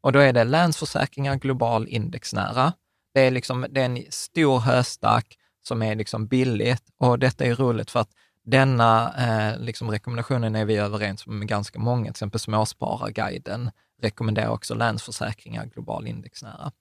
Och 0.00 0.12
då 0.12 0.18
är 0.18 0.32
det 0.32 0.44
Länsförsäkringar 0.44 1.36
Global 1.36 1.88
indexnära. 1.88 2.72
Det 3.14 3.20
är, 3.20 3.30
liksom, 3.30 3.66
det 3.70 3.80
är 3.80 3.84
en 3.84 4.04
stor 4.10 4.58
höstack 4.58 5.38
som 5.62 5.82
är 5.82 5.94
liksom 5.94 6.26
billigt 6.26 6.82
och 6.98 7.18
detta 7.18 7.44
är 7.44 7.54
roligt 7.54 7.90
för 7.90 8.00
att 8.00 8.10
denna 8.44 9.14
eh, 9.18 9.60
liksom 9.60 9.90
rekommendationen 9.90 10.56
är 10.56 10.64
vi 10.64 10.76
överens 10.76 11.26
med 11.26 11.48
ganska 11.48 11.78
många, 11.78 12.04
till 12.04 12.10
exempel 12.10 12.40
Småspararguiden 12.40 13.70
rekommenderar 14.02 14.48
också 14.48 14.74
Länsförsäkringar 14.74 15.66
Global 15.66 16.06
indexnära. 16.06 16.72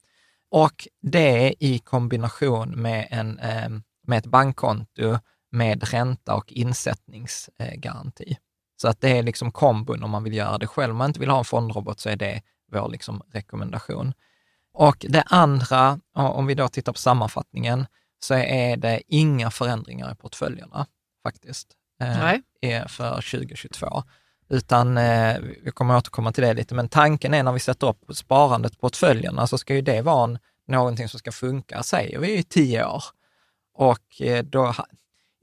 Och 0.50 0.88
det 1.02 1.56
i 1.60 1.80
kombination 1.80 2.70
med, 2.70 3.08
en, 3.12 3.40
eh, 3.40 3.70
med 4.08 4.18
ett 4.18 4.26
bankkonto 4.26 5.18
med 5.52 5.92
ränta 5.92 6.36
och 6.36 6.52
insättningsgaranti. 6.52 8.38
Så 8.82 8.88
att 8.88 9.02
det 9.02 9.18
är 9.18 9.24
liksom 9.24 9.52
kombon 9.52 10.04
om 10.04 10.12
man 10.12 10.24
vill 10.24 10.34
göra 10.34 10.58
det 10.58 10.68
själv. 10.68 10.92
Om 10.92 10.98
man 10.98 11.10
inte 11.10 11.20
vill 11.20 11.30
ha 11.30 11.38
en 11.38 11.46
fondrobot 11.46 12.00
så 12.00 12.10
är 12.10 12.16
det 12.16 12.42
vår 12.72 12.90
liksom 12.90 13.22
rekommendation. 13.34 14.14
Och 14.74 15.06
det 15.10 15.24
andra, 15.26 16.00
om 16.14 16.46
vi 16.46 16.56
då 16.56 16.68
tittar 16.68 16.94
på 16.94 17.00
sammanfattningen, 17.00 17.86
så 18.20 18.34
är 18.34 18.78
det 18.78 19.02
inga 19.08 19.52
förändringar 19.52 20.12
i 20.12 20.16
portföljerna 20.16 20.88
faktiskt 21.24 21.68
eh, 22.62 22.88
för 22.88 23.16
2022. 23.16 24.04
Utan, 24.52 24.98
eh, 24.98 25.38
vi 25.64 25.72
kommer 25.72 25.98
återkomma 25.98 26.32
till 26.32 26.44
det 26.44 26.54
lite, 26.54 26.76
men 26.76 26.90
tanken 26.90 27.34
är 27.34 27.44
när 27.44 27.52
vi 27.52 27.60
sätter 27.60 27.88
upp 27.88 28.16
sparandet 28.16 28.74
på 28.74 28.80
portföljerna 28.80 29.36
så 29.36 29.42
alltså 29.42 29.58
ska 29.58 29.76
ju 29.76 29.82
det 29.82 30.02
vara 30.02 30.24
en, 30.24 30.40
någonting 30.68 31.10
som 31.10 31.20
ska 31.20 31.32
funka, 31.32 31.84
säger 31.84 32.20
vi, 32.20 32.38
i 32.38 32.44
tio 32.44 32.86
år. 32.86 33.04
Och 33.74 34.22
eh, 34.22 34.44
då 34.44 34.74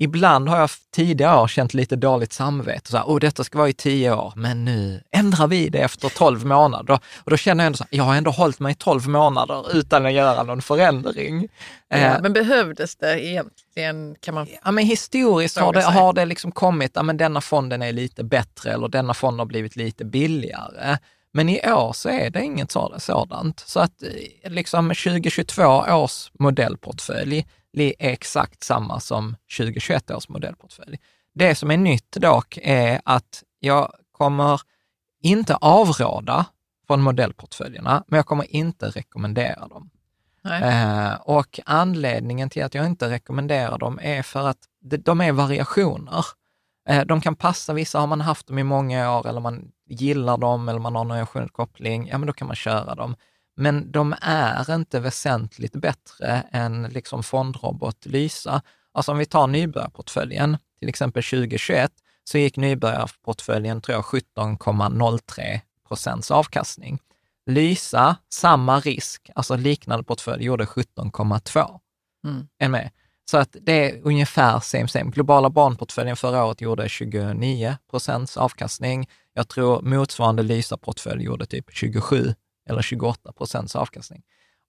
Ibland 0.01 0.49
har 0.49 0.61
jag 0.61 0.71
tidigare 0.95 1.41
år 1.41 1.49
känt 1.49 1.75
lite 1.75 1.97
dåligt 1.97 2.33
samvete. 2.33 2.91
Så 2.91 2.97
här, 2.97 3.05
oh, 3.05 3.19
detta 3.19 3.45
ska 3.45 3.59
vara 3.59 3.69
i 3.69 3.73
tio 3.73 4.13
år, 4.13 4.33
men 4.37 4.65
nu 4.65 5.03
ändrar 5.11 5.47
vi 5.47 5.69
det 5.69 5.79
efter 5.79 6.09
tolv 6.09 6.47
månader. 6.47 7.01
Och 7.25 7.31
då 7.31 7.37
känner 7.37 7.65
jag 7.65 7.67
ändå 7.67 7.77
så 7.77 7.85
här, 7.85 7.99
jag 7.99 8.05
har 8.05 8.15
ändå 8.15 8.31
hållit 8.31 8.61
mig 8.61 8.73
i 8.73 8.75
tolv 8.75 9.09
månader 9.09 9.77
utan 9.77 10.07
att 10.07 10.13
göra 10.13 10.43
någon 10.43 10.63
förändring. 10.63 11.49
Ja, 11.89 11.97
eh, 11.97 12.23
men 12.23 12.33
behövdes 12.33 12.97
det 12.97 13.25
egentligen? 13.25 14.17
Kan 14.21 14.35
man... 14.35 14.47
Ja, 14.65 14.71
men 14.71 14.85
historiskt 14.85 15.59
har 15.59 15.73
det, 15.73 15.83
har 15.83 16.13
det 16.13 16.25
liksom 16.25 16.53
kommit, 16.53 16.93
ja, 16.95 17.03
men 17.03 17.17
denna 17.17 17.41
fonden 17.41 17.83
är 17.83 17.93
lite 17.93 18.25
bättre 18.25 18.73
eller 18.73 18.89
denna 18.89 19.15
fond 19.15 19.39
har 19.39 19.47
blivit 19.47 19.77
lite 19.77 20.05
billigare. 20.05 20.99
Men 21.33 21.49
i 21.49 21.73
år 21.73 21.93
så 21.93 22.09
är 22.09 22.31
det 22.31 22.43
inget 22.43 22.73
sådant. 22.99 23.61
Så 23.61 23.81
att 23.81 24.03
eh, 24.03 24.51
liksom 24.51 24.89
2022 24.89 25.63
års 25.89 26.31
modellportfölj 26.39 27.45
är 27.73 27.93
exakt 27.99 28.63
samma 28.63 29.01
som 29.01 29.37
2021 29.59 30.11
års 30.11 30.29
modellportfölj. 30.29 30.99
Det 31.35 31.55
som 31.55 31.71
är 31.71 31.77
nytt 31.77 32.13
dock 32.13 32.59
är 32.63 33.01
att 33.05 33.43
jag 33.61 33.93
kommer 34.13 34.61
inte 35.23 35.55
avråda 35.55 36.47
från 36.87 37.03
modellportföljerna, 37.03 38.05
men 38.07 38.17
jag 38.17 38.27
kommer 38.27 38.57
inte 38.57 38.87
rekommendera 38.87 39.69
dem. 39.69 39.91
Eh, 40.45 41.15
och 41.15 41.61
anledningen 41.65 42.51
till 42.51 42.65
att 42.65 42.75
jag 42.75 42.87
inte 42.87 43.11
rekommenderar 43.11 43.79
dem 43.79 43.99
är 44.03 44.23
för 44.23 44.49
att 44.49 44.59
de 44.81 45.21
är 45.21 45.33
variationer. 45.33 46.25
Eh, 46.89 47.05
de 47.05 47.21
kan 47.21 47.37
passa 47.37 47.73
vissa, 47.73 48.01
har 48.01 48.07
man 48.07 48.21
haft 48.21 48.47
dem 48.47 48.59
i 48.59 48.63
många 48.63 49.19
år 49.19 49.29
eller 49.29 49.41
man 49.41 49.71
gillar 49.87 50.37
dem 50.37 50.69
eller 50.69 50.81
man 50.81 50.95
har 50.95 51.05
någon 51.05 51.17
emotionell 51.17 51.49
koppling, 51.49 52.09
ja 52.09 52.19
men 52.19 52.27
då 52.27 52.33
kan 52.33 52.47
man 52.47 52.57
köra 52.57 52.95
dem. 52.95 53.17
Men 53.61 53.93
de 53.93 54.15
är 54.21 54.75
inte 54.75 55.01
väsentligt 55.01 55.73
bättre 55.73 56.43
än 56.53 56.83
liksom 56.83 57.23
fondrobot 57.23 58.07
Lysa. 58.07 58.63
Alltså 58.93 59.13
om 59.13 59.19
vi 59.19 59.27
tar 59.27 59.47
nybörjarportföljen, 59.47 60.59
till 60.79 60.89
exempel 60.89 61.23
2021, 61.23 61.93
så 62.25 62.39
gick 62.39 62.57
nybörjarportföljen, 62.57 63.81
tror 63.81 63.97
jag, 63.97 64.05
17,03 64.05 65.61
procents 65.89 66.31
avkastning. 66.31 66.99
Lysa, 67.47 68.17
samma 68.33 68.81
risk, 68.81 69.31
alltså 69.35 69.57
liknande 69.57 70.05
portfölj, 70.05 70.45
gjorde 70.45 70.65
17,2. 70.65 71.81
Mm. 72.25 72.49
Är 72.59 72.69
med? 72.69 72.91
Så 73.31 73.39
att 73.39 73.57
det 73.63 73.73
är 73.73 74.01
ungefär 74.03 74.61
same 74.61 74.89
same. 74.89 75.11
Globala 75.11 75.51
barnportföljen 75.51 76.17
förra 76.17 76.45
året 76.45 76.61
gjorde 76.61 76.89
29 76.89 77.77
procents 77.91 78.37
avkastning. 78.37 79.09
Jag 79.35 79.49
tror 79.49 79.83
motsvarande 79.83 80.43
Lysa-portfölj 80.43 81.25
gjorde 81.25 81.47
typ 81.47 81.65
27 81.73 82.35
eller 82.69 82.83
28 82.83 83.33
procents 83.33 83.77
avkastning. 83.77 84.23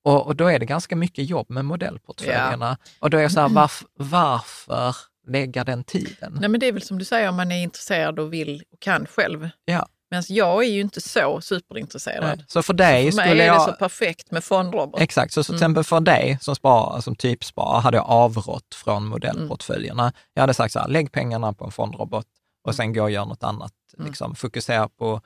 Och, 0.04 0.28
och, 0.28 0.36
då 0.36 0.48
är 0.48 0.60
det 0.60 0.66
ganska 0.66 0.96
mycket 0.96 1.30
jobb 1.30 1.50
med 1.50 1.66
modellportföljerna. 1.66 2.78
Ja. 2.82 2.92
Och 3.00 3.10
då 3.10 3.18
är 3.18 3.22
jag 3.22 3.32
så 3.32 3.40
här, 3.40 3.50
varf, 3.50 3.84
varför 3.98 4.96
lägga 5.28 5.64
den 5.64 5.84
tiden? 5.84 6.38
Nej, 6.40 6.50
men 6.50 6.60
det 6.60 6.66
är 6.66 6.72
väl 6.72 6.82
som 6.82 7.00
du 7.00 7.06
säger, 7.06 7.30
om 7.30 7.36
man 7.36 7.52
är 7.52 7.64
intresserad 7.64 8.20
och 8.20 8.34
vill 8.34 8.64
och 8.74 8.80
kan 8.80 9.06
själv. 9.06 9.50
Ja. 9.66 9.88
Men 10.12 10.24
jag 10.28 10.64
är 10.64 10.70
ju 10.70 10.82
inte 10.82 11.02
så 11.02 11.42
superintresserad. 11.42 12.38
Nej. 12.38 12.46
Så 12.48 12.64
för 12.64 12.74
dig 12.74 13.12
så 13.12 13.18
för 13.18 13.28
skulle 13.28 13.44
är 13.44 13.48
jag... 13.48 13.60
det 13.60 13.72
så 13.72 13.78
perfekt 13.78 14.32
med 14.32 14.44
fondrobot. 14.44 15.02
Exakt, 15.02 15.34
så, 15.34 15.44
så 15.44 15.54
till 15.54 15.54
mm. 15.54 15.58
exempel 15.58 15.84
för 15.84 16.00
dig 16.00 16.38
som 16.42 16.56
sparar, 16.56 17.02
som 17.02 17.16
typsparar, 17.16 17.82
hade 17.82 17.98
jag 17.98 18.06
avrått 18.06 18.76
från 18.76 19.06
modellportföljerna. 19.06 20.04
Mm. 20.04 20.14
Jag 20.34 20.42
hade 20.42 20.54
sagt 20.54 20.74
så 20.74 20.80
här, 20.80 20.88
lägg 20.88 21.12
pengarna 21.12 21.54
på 21.54 21.66
en 21.66 21.72
fondrobot 21.72 22.26
och 22.64 22.76
sen 22.76 22.94
gå 22.94 23.04
och 23.04 23.12
göra 23.12 23.26
något 23.26 23.44
annat. 23.44 23.74
Mm. 23.98 24.08
Liksom, 24.08 24.36
fokusera 24.36 24.90
på 24.90 25.22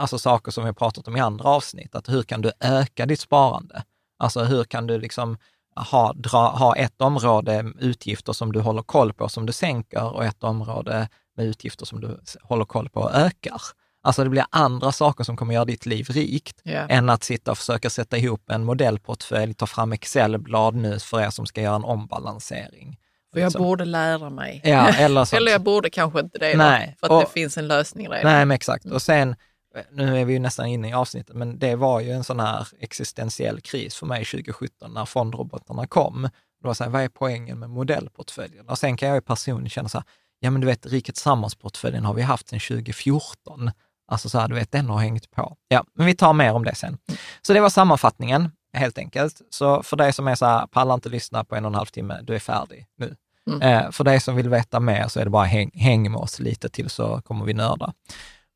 alltså 0.00 0.18
saker 0.18 0.52
som 0.52 0.64
vi 0.64 0.68
har 0.68 0.74
pratat 0.74 1.08
om 1.08 1.16
i 1.16 1.20
andra 1.20 1.44
avsnitt, 1.44 1.94
att 1.94 2.08
hur 2.08 2.22
kan 2.22 2.40
du 2.40 2.52
öka 2.60 3.06
ditt 3.06 3.20
sparande? 3.20 3.82
Alltså 4.18 4.44
hur 4.44 4.64
kan 4.64 4.86
du 4.86 4.98
liksom 4.98 5.38
ha, 5.76 6.12
dra, 6.12 6.48
ha 6.48 6.76
ett 6.76 7.00
område 7.00 7.72
utgifter 7.78 8.32
som 8.32 8.52
du 8.52 8.60
håller 8.60 8.82
koll 8.82 9.12
på, 9.12 9.28
som 9.28 9.46
du 9.46 9.52
sänker 9.52 10.14
och 10.14 10.24
ett 10.24 10.44
område 10.44 11.08
med 11.36 11.46
utgifter 11.46 11.86
som 11.86 12.00
du 12.00 12.20
håller 12.42 12.64
koll 12.64 12.88
på 12.88 13.00
och 13.00 13.14
ökar. 13.14 13.62
Alltså 14.02 14.24
det 14.24 14.30
blir 14.30 14.44
andra 14.50 14.92
saker 14.92 15.24
som 15.24 15.36
kommer 15.36 15.54
göra 15.54 15.64
ditt 15.64 15.86
liv 15.86 16.06
rikt 16.10 16.62
yeah. 16.64 16.86
än 16.88 17.10
att 17.10 17.24
sitta 17.24 17.50
och 17.50 17.58
försöka 17.58 17.90
sätta 17.90 18.18
ihop 18.18 18.50
en 18.50 18.64
modellportfölj, 18.64 19.54
ta 19.54 19.66
fram 19.66 19.92
Excelblad 19.92 20.74
nu 20.74 20.98
för 20.98 21.20
er 21.20 21.30
som 21.30 21.46
ska 21.46 21.60
göra 21.62 21.76
en 21.76 21.84
ombalansering 21.84 22.98
För 23.32 23.40
jag 23.40 23.46
liksom. 23.46 23.62
borde 23.62 23.84
lära 23.84 24.30
mig. 24.30 24.60
Ja, 24.64 24.88
eller. 24.88 25.34
Eller 25.36 25.52
jag 25.52 25.60
borde 25.62 25.90
kanske 25.90 26.20
inte 26.20 26.38
det, 26.38 26.56
Nej, 26.56 26.96
då, 27.00 27.06
för 27.06 27.14
att 27.14 27.22
och- 27.22 27.28
det 27.28 27.40
finns 27.40 27.58
en 27.58 27.68
lösning 27.68 28.08
redan. 28.08 28.32
Nej, 28.32 28.44
men 28.44 28.54
exakt. 28.54 28.84
Och 28.84 29.02
sen, 29.02 29.36
nu 29.90 30.18
är 30.18 30.24
vi 30.24 30.32
ju 30.32 30.38
nästan 30.38 30.66
inne 30.66 30.88
i 30.88 30.92
avsnittet, 30.92 31.36
men 31.36 31.58
det 31.58 31.76
var 31.76 32.00
ju 32.00 32.10
en 32.10 32.24
sån 32.24 32.40
här 32.40 32.68
existentiell 32.78 33.60
kris 33.60 33.96
för 33.96 34.06
mig 34.06 34.24
2017 34.24 34.94
när 34.94 35.04
fondrobotarna 35.04 35.86
kom. 35.86 36.22
Det 36.60 36.66
var 36.66 36.74
så 36.74 36.84
här, 36.84 36.90
vad 36.90 37.02
är 37.02 37.08
poängen 37.08 37.58
med 37.58 37.70
modellportföljen? 37.70 38.68
Och 38.68 38.78
sen 38.78 38.96
kan 38.96 39.08
jag 39.08 39.16
ju 39.16 39.20
personligen 39.20 39.70
känna 39.70 39.88
så 39.88 39.98
här, 39.98 40.04
ja 40.40 40.50
men 40.50 40.60
du 40.60 40.66
vet, 40.66 40.86
Riket 40.86 41.16
Sammansportföljen 41.16 42.04
har 42.04 42.14
vi 42.14 42.22
haft 42.22 42.48
sedan 42.48 42.60
2014. 42.60 43.70
Alltså 44.08 44.28
så 44.28 44.38
här, 44.38 44.48
du 44.48 44.54
vet, 44.54 44.72
den 44.72 44.86
har 44.86 44.98
hängt 44.98 45.30
på. 45.30 45.56
Ja, 45.68 45.84
men 45.94 46.06
vi 46.06 46.14
tar 46.14 46.32
mer 46.32 46.52
om 46.52 46.64
det 46.64 46.74
sen. 46.74 46.98
Så 47.42 47.52
det 47.52 47.60
var 47.60 47.70
sammanfattningen, 47.70 48.50
helt 48.72 48.98
enkelt. 48.98 49.40
Så 49.50 49.82
för 49.82 49.96
dig 49.96 50.12
som 50.12 50.28
är 50.28 50.34
så 50.34 50.46
här, 50.46 50.66
pallar 50.66 50.94
inte 50.94 51.08
lyssna 51.08 51.44
på 51.44 51.56
en 51.56 51.64
och 51.64 51.70
en 51.70 51.74
halv 51.74 51.86
timme, 51.86 52.20
du 52.22 52.34
är 52.34 52.38
färdig 52.38 52.86
nu. 52.96 53.16
Eh, 53.62 53.90
för 53.90 54.04
dig 54.04 54.20
som 54.20 54.36
vill 54.36 54.48
veta 54.48 54.80
mer 54.80 55.08
så 55.08 55.20
är 55.20 55.24
det 55.24 55.30
bara 55.30 55.44
häng, 55.44 55.70
häng 55.74 56.12
med 56.12 56.20
oss 56.20 56.38
lite 56.38 56.68
till 56.68 56.90
så 56.90 57.22
kommer 57.22 57.44
vi 57.44 57.54
nörda. 57.54 57.92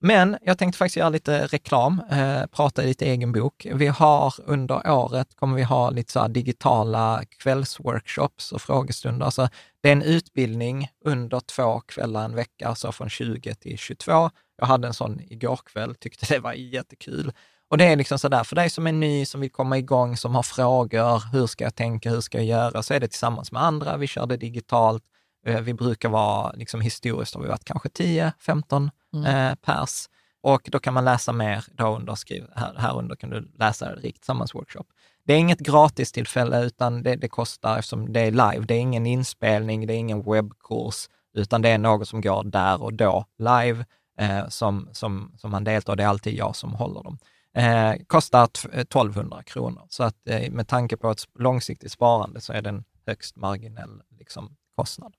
Men 0.06 0.37
jag 0.42 0.58
tänkte 0.58 0.78
faktiskt 0.78 0.96
göra 0.96 1.08
lite 1.08 1.46
reklam, 1.46 2.02
eh, 2.11 2.46
prata 2.46 2.82
i 2.82 2.87
lite 2.87 3.04
egen 3.04 3.32
bok. 3.32 3.66
Vi 3.75 3.87
har 3.87 4.34
under 4.38 4.90
året, 4.90 5.28
kommer 5.37 5.56
vi 5.56 5.62
ha 5.62 5.90
lite 5.90 6.12
så 6.12 6.20
här 6.20 6.28
digitala 6.28 7.23
kvällsworkshops 7.38 8.52
och 8.52 8.62
frågestunder. 8.62 9.26
Alltså, 9.26 9.49
det 9.82 9.88
är 9.88 9.92
en 9.92 10.02
utbildning 10.02 10.88
under 11.04 11.40
två 11.40 11.80
kvällar 11.80 12.25
en 12.25 12.34
vecka, 12.34 12.68
alltså 12.68 12.92
från 12.92 13.08
20 13.08 13.54
till 13.54 13.78
22. 13.78 14.30
Jag 14.58 14.66
hade 14.66 14.88
en 14.88 14.94
sån 14.94 15.20
igår 15.20 15.61
kväll, 15.64 15.94
tyckte 15.94 16.34
det 16.34 16.38
var 16.38 16.52
jättekul. 16.52 17.32
Och 17.70 17.78
det 17.78 17.84
är 17.84 17.96
liksom 17.96 18.18
sådär, 18.18 18.44
för 18.44 18.56
dig 18.56 18.70
som 18.70 18.87
är 18.87 18.92
ny, 18.92 19.26
som 19.26 19.40
vill 19.40 19.50
komma 19.50 19.78
igång, 19.78 20.16
som 20.16 20.34
har 20.34 20.42
frågor, 20.42 21.32
hur 21.32 21.46
ska 21.46 21.64
jag 21.64 21.75
tänka, 21.75 22.11
hur 22.11 22.20
ska 22.20 22.38
jag 22.38 22.46
göra, 22.46 22.82
så 22.82 22.94
är 22.94 23.00
det 23.00 23.08
tillsammans 23.08 23.52
med 23.52 23.62
andra. 23.62 23.96
Vi 23.96 24.06
kör 24.06 24.26
det 24.26 24.37
digitalt. 24.37 25.04
Eh, 25.46 25.60
Vi 25.60 25.74
brukar 25.74 26.08
vara, 26.08 26.52
liksom 26.52 26.80
historiskt 26.80 27.34
har 27.34 27.42
vi 27.42 27.48
varit 27.48 27.64
kanske 27.64 27.88
10-15 27.88 28.90
eh, 29.26 29.54
pers. 29.54 30.06
Och 30.42 30.68
då 30.72 30.78
kan 30.78 30.94
man 30.94 31.04
läsa 31.04 31.32
mer 31.32 31.64
då 31.72 31.96
under, 31.96 32.14
skriv, 32.14 32.46
här, 32.56 32.74
här 32.78 32.98
under 32.98 33.16
kan 33.16 33.30
du 33.30 33.52
läsa 33.58 33.94
Rikt 33.94 34.24
Sammansworkshop. 34.24 34.86
Det 35.26 35.32
är 35.32 35.38
inget 35.38 35.58
gratis 35.60 36.12
tillfälle 36.12 36.64
utan 36.64 37.02
det, 37.02 37.16
det 37.16 37.28
kostar 37.28 37.78
eftersom 37.78 38.12
det 38.12 38.20
är 38.20 38.30
live. 38.30 38.64
Det 38.68 38.74
är 38.74 38.80
ingen 38.80 39.06
inspelning, 39.06 39.86
det 39.86 39.94
är 39.94 39.98
ingen 39.98 40.22
webbkurs, 40.32 41.08
utan 41.34 41.62
det 41.62 41.68
är 41.68 41.78
något 41.78 42.08
som 42.08 42.20
går 42.20 42.44
där 42.44 42.82
och 42.82 42.94
då 42.94 43.24
live 43.38 43.84
eh, 44.18 44.48
som, 44.48 44.88
som, 44.92 45.32
som 45.38 45.50
man 45.50 45.64
deltar. 45.64 45.96
Det 45.96 46.02
är 46.02 46.06
alltid 46.08 46.34
jag 46.34 46.56
som 46.56 46.74
håller 46.74 47.02
dem. 47.02 47.18
Eh, 47.56 47.94
kostar 48.06 48.46
t- 48.46 48.68
1200 48.72 49.42
kronor, 49.42 49.86
så 49.88 50.04
att 50.04 50.28
eh, 50.28 50.50
med 50.50 50.68
tanke 50.68 50.96
på 50.96 51.10
ett 51.10 51.22
långsiktigt 51.38 51.92
sparande 51.92 52.40
så 52.40 52.52
är 52.52 52.62
det 52.62 52.68
en 52.68 52.84
högst 53.06 53.36
marginell 53.36 54.02
liksom, 54.18 54.56
kostnad. 54.76 55.14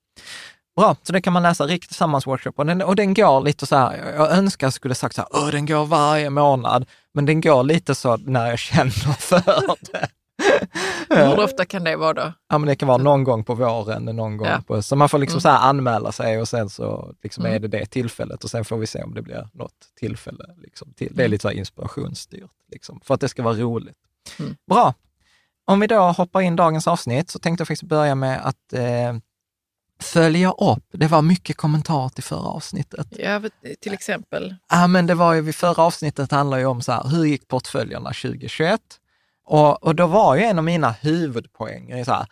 Bra, 0.75 0.95
så 1.03 1.13
det 1.13 1.21
kan 1.21 1.33
man 1.33 1.43
läsa 1.43 1.65
Rikt 1.67 1.87
tillsammans 1.87 2.27
workshop 2.27 2.51
och 2.55 2.65
den, 2.65 2.81
och 2.81 2.95
den 2.95 3.13
går 3.13 3.41
lite 3.41 3.65
så 3.65 3.75
här, 3.75 4.13
jag 4.15 4.31
önskar 4.31 4.67
jag 4.67 4.73
skulle 4.73 4.95
sagt 4.95 5.15
så 5.15 5.21
här, 5.21 5.29
Åh, 5.33 5.47
den 5.51 5.65
går 5.65 5.85
varje 5.85 6.29
månad, 6.29 6.85
men 7.13 7.25
den 7.25 7.41
går 7.41 7.63
lite 7.63 7.95
så 7.95 8.17
när 8.17 8.49
jag 8.49 8.59
känner 8.59 8.91
för 9.19 9.41
det. 9.91 10.07
Hur 11.09 11.39
ofta 11.43 11.65
kan 11.65 11.83
det 11.83 11.95
vara 11.95 12.13
då? 12.13 12.33
Ja, 12.49 12.57
men 12.57 12.67
det 12.67 12.75
kan 12.75 12.87
vara 12.87 12.97
någon 12.97 13.23
gång 13.23 13.43
på 13.43 13.53
våren, 13.55 14.05
någon 14.05 14.37
gång 14.37 14.47
Ja. 14.47 14.61
på, 14.67 14.81
så 14.81 14.95
man 14.95 15.09
får 15.09 15.17
liksom 15.17 15.35
Mm. 15.35 15.41
så 15.41 15.49
här 15.49 15.69
anmäla 15.69 16.11
sig 16.11 16.41
och 16.41 16.47
sen 16.47 16.69
så 16.69 17.13
liksom 17.23 17.45
Mm. 17.45 17.55
är 17.55 17.59
det 17.59 17.67
det 17.67 17.85
tillfället 17.85 18.43
och 18.43 18.49
sen 18.49 18.65
får 18.65 18.77
vi 18.77 18.87
se 18.87 19.03
om 19.03 19.13
det 19.13 19.21
blir 19.21 19.47
något 19.53 19.73
tillfälle 19.99 20.45
liksom 20.57 20.93
till. 20.93 21.11
Det 21.15 21.21
är 21.21 21.25
Mm. 21.25 21.31
lite 21.31 21.41
så 21.41 21.47
här 21.47 21.55
inspirationsstyrt, 21.55 22.51
liksom, 22.71 22.99
för 23.03 23.13
att 23.13 23.21
det 23.21 23.29
ska 23.29 23.43
vara 23.43 23.53
roligt. 23.55 23.95
Mm. 24.39 24.55
Bra. 24.69 24.93
Om 25.67 25.79
vi 25.79 25.87
då 25.87 25.99
hoppar 25.99 26.41
in 26.41 26.55
dagens 26.55 26.87
avsnitt 26.87 27.29
så 27.29 27.39
tänkte 27.39 27.61
jag 27.61 27.67
faktiskt 27.67 27.89
börja 27.89 28.15
med 28.15 28.41
att 28.45 28.73
eh, 28.73 29.13
följa 29.99 30.51
upp. 30.51 30.85
Det 30.91 31.07
var 31.07 31.21
mycket 31.21 31.57
kommentarer 31.57 32.09
till 32.09 32.23
förra 32.23 32.47
avsnittet. 32.47 33.07
Ja, 33.19 33.41
till 33.81 33.93
exempel. 33.93 34.55
Ja, 34.69 34.87
men 34.87 35.07
det 35.07 35.15
var 35.15 35.33
ju 35.33 35.53
förra 35.53 35.83
avsnittet 35.83 36.31
handlar 36.31 36.57
ju 36.57 36.65
om 36.65 36.81
så 36.81 36.91
här, 36.91 37.07
hur 37.07 37.25
gick 37.25 37.47
portföljerna 37.47 38.09
2021? 38.09 38.81
Och, 39.45 39.83
och 39.83 39.95
då 39.95 40.07
var 40.07 40.35
ju 40.35 40.43
en 40.43 40.57
av 40.57 40.63
mina 40.63 40.91
huvudpoänger 40.91 42.03
så 42.03 42.11
här, 42.11 42.27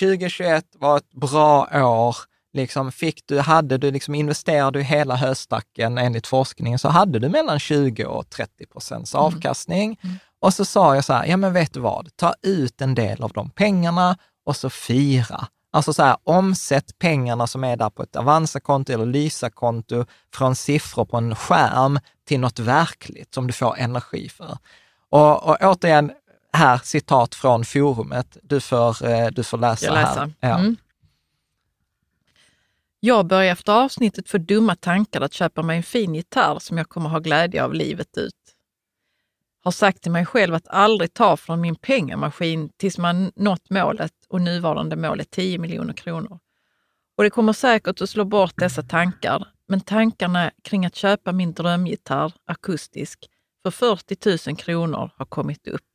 2021 0.00 0.64
var 0.78 0.96
ett 0.96 1.12
bra 1.12 1.68
år. 1.74 2.16
Liksom 2.52 2.92
fick 2.92 3.22
du, 3.26 3.40
hade 3.40 3.78
du 3.78 3.90
liksom 3.90 4.14
investerade 4.14 4.78
du 4.78 4.82
hela 4.82 5.16
höstacken 5.16 5.98
enligt 5.98 6.26
forskningen 6.26 6.78
så 6.78 6.88
hade 6.88 7.18
du 7.18 7.28
mellan 7.28 7.58
20 7.58 8.04
och 8.04 8.30
30 8.30 8.66
procents 8.66 9.14
avkastning. 9.14 10.00
Och 10.40 10.54
så 10.54 10.64
sa 10.64 10.94
jag 10.94 11.04
så 11.04 11.12
här, 11.12 11.26
ja 11.26 11.36
men 11.36 11.52
vet 11.52 11.74
du 11.74 11.80
vad, 11.80 12.16
ta 12.16 12.34
ut 12.42 12.80
en 12.80 12.94
del 12.94 13.22
av 13.22 13.32
de 13.32 13.50
pengarna 13.50 14.16
och 14.46 14.56
så 14.56 14.70
fira. 14.70 15.46
Alltså 15.70 15.92
så 15.92 16.02
här, 16.02 16.16
omsätt 16.24 16.98
pengarna 16.98 17.46
som 17.46 17.64
är 17.64 17.76
där 17.76 17.90
på 17.90 18.02
ett 18.02 18.16
Avanza-konto 18.16 18.92
eller 18.92 19.06
Lysa-konto 19.06 20.04
från 20.34 20.56
siffror 20.56 21.04
på 21.04 21.16
en 21.16 21.34
skärm 21.34 21.98
till 22.24 22.40
något 22.40 22.58
verkligt 22.58 23.34
som 23.34 23.46
du 23.46 23.52
får 23.52 23.78
energi 23.78 24.28
för. 24.28 24.58
Och, 25.08 25.48
och 25.48 25.56
återigen, 25.62 26.12
här 26.52 26.80
citat 26.84 27.34
från 27.34 27.64
forumet. 27.64 28.36
Du 28.42 28.60
får, 28.60 29.06
eh, 29.06 29.26
du 29.26 29.44
får 29.44 29.58
läsa 29.58 29.86
Jag 29.86 29.92
här. 29.92 30.02
läser. 30.02 30.32
Ja. 30.40 30.58
Mm. 30.58 30.76
Jag 33.00 33.26
börjar 33.26 33.52
efter 33.52 33.72
avsnittet 33.72 34.28
få 34.28 34.38
dumma 34.38 34.76
tankar 34.76 35.20
att 35.20 35.32
köpa 35.32 35.62
mig 35.62 35.76
en 35.76 35.82
fin 35.82 36.14
gitarr 36.14 36.58
som 36.58 36.78
jag 36.78 36.88
kommer 36.88 37.10
ha 37.10 37.18
glädje 37.18 37.64
av 37.64 37.74
livet 37.74 38.16
ut. 38.18 38.34
Har 39.68 39.72
sagt 39.72 40.02
till 40.02 40.12
mig 40.12 40.26
själv 40.26 40.54
att 40.54 40.68
aldrig 40.68 41.14
ta 41.14 41.36
från 41.36 41.60
min 41.60 41.76
pengamaskin 41.76 42.70
tills 42.76 42.98
man 42.98 43.32
nått 43.36 43.70
målet 43.70 44.12
och 44.28 44.40
nuvarande 44.40 44.96
mål 44.96 45.20
är 45.20 45.24
10 45.24 45.58
miljoner 45.58 45.92
kronor. 45.92 46.38
Och 47.16 47.24
det 47.24 47.30
kommer 47.30 47.52
säkert 47.52 48.00
att 48.00 48.10
slå 48.10 48.24
bort 48.24 48.52
dessa 48.56 48.82
tankar, 48.82 49.48
men 49.66 49.80
tankarna 49.80 50.50
kring 50.64 50.86
att 50.86 50.94
köpa 50.94 51.32
min 51.32 51.52
drömgitarr 51.52 52.32
akustisk 52.44 53.30
för 53.62 53.70
40 53.70 54.48
000 54.50 54.56
kronor 54.56 55.10
har 55.16 55.26
kommit 55.26 55.68
upp. 55.68 55.86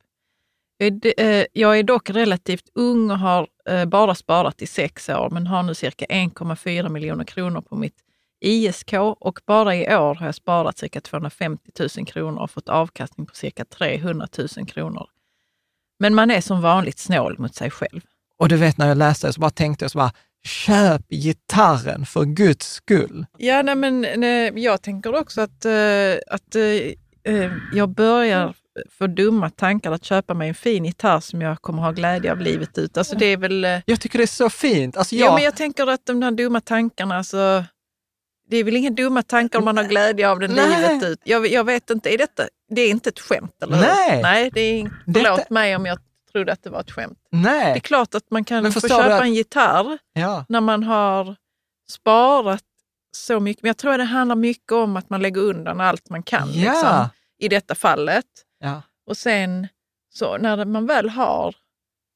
Eh, 1.16 1.44
jag 1.52 1.78
är, 1.78 1.82
dock 1.82 2.10
relativt 2.10 2.68
ung 2.74 3.10
och 3.10 3.18
har 3.18 3.48
eh, 3.68 3.84
bara 3.84 4.14
sparat 4.14 4.62
i 4.62 4.66
sex 4.66 5.08
år, 5.08 5.30
men 5.30 5.46
har 5.46 5.62
nu 5.62 5.74
cirka 5.74 6.04
1,4 6.04 6.88
miljoner 6.88 7.24
kronor 7.24 7.60
på 7.60 7.76
mitt 7.76 8.03
ISK 8.44 8.92
och 9.20 9.40
bara 9.46 9.76
i 9.76 9.96
år 9.96 10.14
har 10.14 10.26
jag 10.26 10.34
sparat 10.34 10.78
cirka 10.78 11.00
250 11.00 11.70
000 11.96 12.06
kronor 12.06 12.42
och 12.42 12.50
fått 12.50 12.68
avkastning 12.68 13.26
på 13.26 13.34
cirka 13.34 13.64
300 13.64 14.28
000 14.56 14.66
kronor. 14.66 15.06
Men 16.00 16.14
man 16.14 16.30
är 16.30 16.40
som 16.40 16.60
vanligt 16.60 16.98
snål 16.98 17.38
mot 17.38 17.54
sig 17.54 17.70
själv. 17.70 18.00
Och 18.38 18.48
du 18.48 18.56
vet 18.56 18.78
när 18.78 18.88
jag 18.88 18.98
läste 18.98 19.26
det 19.26 19.32
så 19.32 19.40
bara 19.40 19.50
tänkte 19.50 19.84
jag 19.84 19.90
så 19.90 19.98
bara, 19.98 20.12
köp 20.44 21.08
gitarren 21.08 22.06
för 22.06 22.24
guds 22.24 22.72
skull. 22.72 23.26
Ja, 23.38 23.62
nej, 23.62 23.74
men 23.74 24.06
nej, 24.16 24.52
jag 24.56 24.82
tänker 24.82 25.14
också 25.14 25.40
att, 25.40 25.64
eh, 25.64 26.14
att 26.26 26.54
eh, 26.54 27.52
jag 27.72 27.88
börjar 27.88 28.54
få 28.90 29.06
dumma 29.06 29.50
tankar 29.50 29.92
att 29.92 30.04
köpa 30.04 30.34
mig 30.34 30.48
en 30.48 30.54
fin 30.54 30.84
gitarr 30.84 31.20
som 31.20 31.40
jag 31.40 31.62
kommer 31.62 31.82
ha 31.82 31.92
glädje 31.92 32.32
av 32.32 32.40
livet 32.40 32.78
ut. 32.78 32.98
Alltså 32.98 33.16
det 33.16 33.26
är 33.26 33.36
väl... 33.36 33.66
Jag 33.86 34.00
tycker 34.00 34.18
det 34.18 34.24
är 34.24 34.26
så 34.26 34.50
fint. 34.50 34.96
Alltså 34.96 35.14
Ja, 35.14 35.26
jag, 35.26 35.34
men 35.34 35.44
jag 35.44 35.56
tänker 35.56 35.86
att 35.86 36.06
de 36.06 36.20
där 36.20 36.30
dumma 36.30 36.60
tankarna, 36.60 37.16
alltså, 37.16 37.64
det 38.48 38.56
är 38.56 38.64
väl 38.64 38.76
inga 38.76 38.90
dumma 38.90 39.22
tankar 39.22 39.58
om 39.58 39.64
man 39.64 39.76
har 39.76 39.84
glädje 39.84 40.30
av 40.30 40.38
det 40.40 40.48
Nej. 40.48 40.68
livet 40.90 41.04
ut. 41.10 41.20
Jag, 41.24 41.46
jag 41.46 41.64
vet 41.64 41.90
inte, 41.90 42.14
är 42.14 42.18
detta, 42.18 42.42
det 42.70 42.80
är 42.80 42.90
inte 42.90 43.08
ett 43.08 43.20
skämt, 43.20 43.62
eller? 43.62 43.76
Nej. 43.80 44.22
Nej, 44.22 44.50
det 44.54 44.60
är, 44.60 44.90
förlåt 45.14 45.38
Detta- 45.38 45.54
mig 45.54 45.76
om 45.76 45.86
jag 45.86 45.98
trodde 46.32 46.52
att 46.52 46.62
det 46.62 46.70
var 46.70 46.80
ett 46.80 46.90
skämt. 46.90 47.18
Det 47.30 47.36
nej. 47.36 47.72
är 47.76 47.80
klart 47.80 48.14
att 48.14 48.30
man 48.30 48.44
kan 48.44 48.72
få 48.72 48.80
köpa 48.80 49.14
att- 49.14 49.22
en 49.22 49.34
gitarr 49.34 49.98
Ja. 50.12 50.44
när 50.48 50.60
man 50.60 50.82
har 50.82 51.36
sparat 51.90 52.62
så 53.16 53.40
mycket. 53.40 53.62
Men 53.62 53.68
jag 53.68 53.76
tror 53.76 53.92
att 53.92 53.98
det 53.98 54.04
handlar 54.04 54.36
mycket 54.36 54.72
om 54.72 54.96
att 54.96 55.10
man 55.10 55.22
lägger 55.22 55.40
undan 55.40 55.80
allt 55.80 56.10
man 56.10 56.22
kan 56.22 56.48
Ja. 56.52 56.72
liksom, 56.72 57.08
i 57.38 57.48
detta 57.48 57.74
fallet. 57.74 58.24
Ja. 58.58 58.82
Och 59.06 59.16
sen 59.16 59.68
så 60.14 60.36
när 60.38 60.64
man 60.64 60.86
väl 60.86 61.08
har 61.10 61.54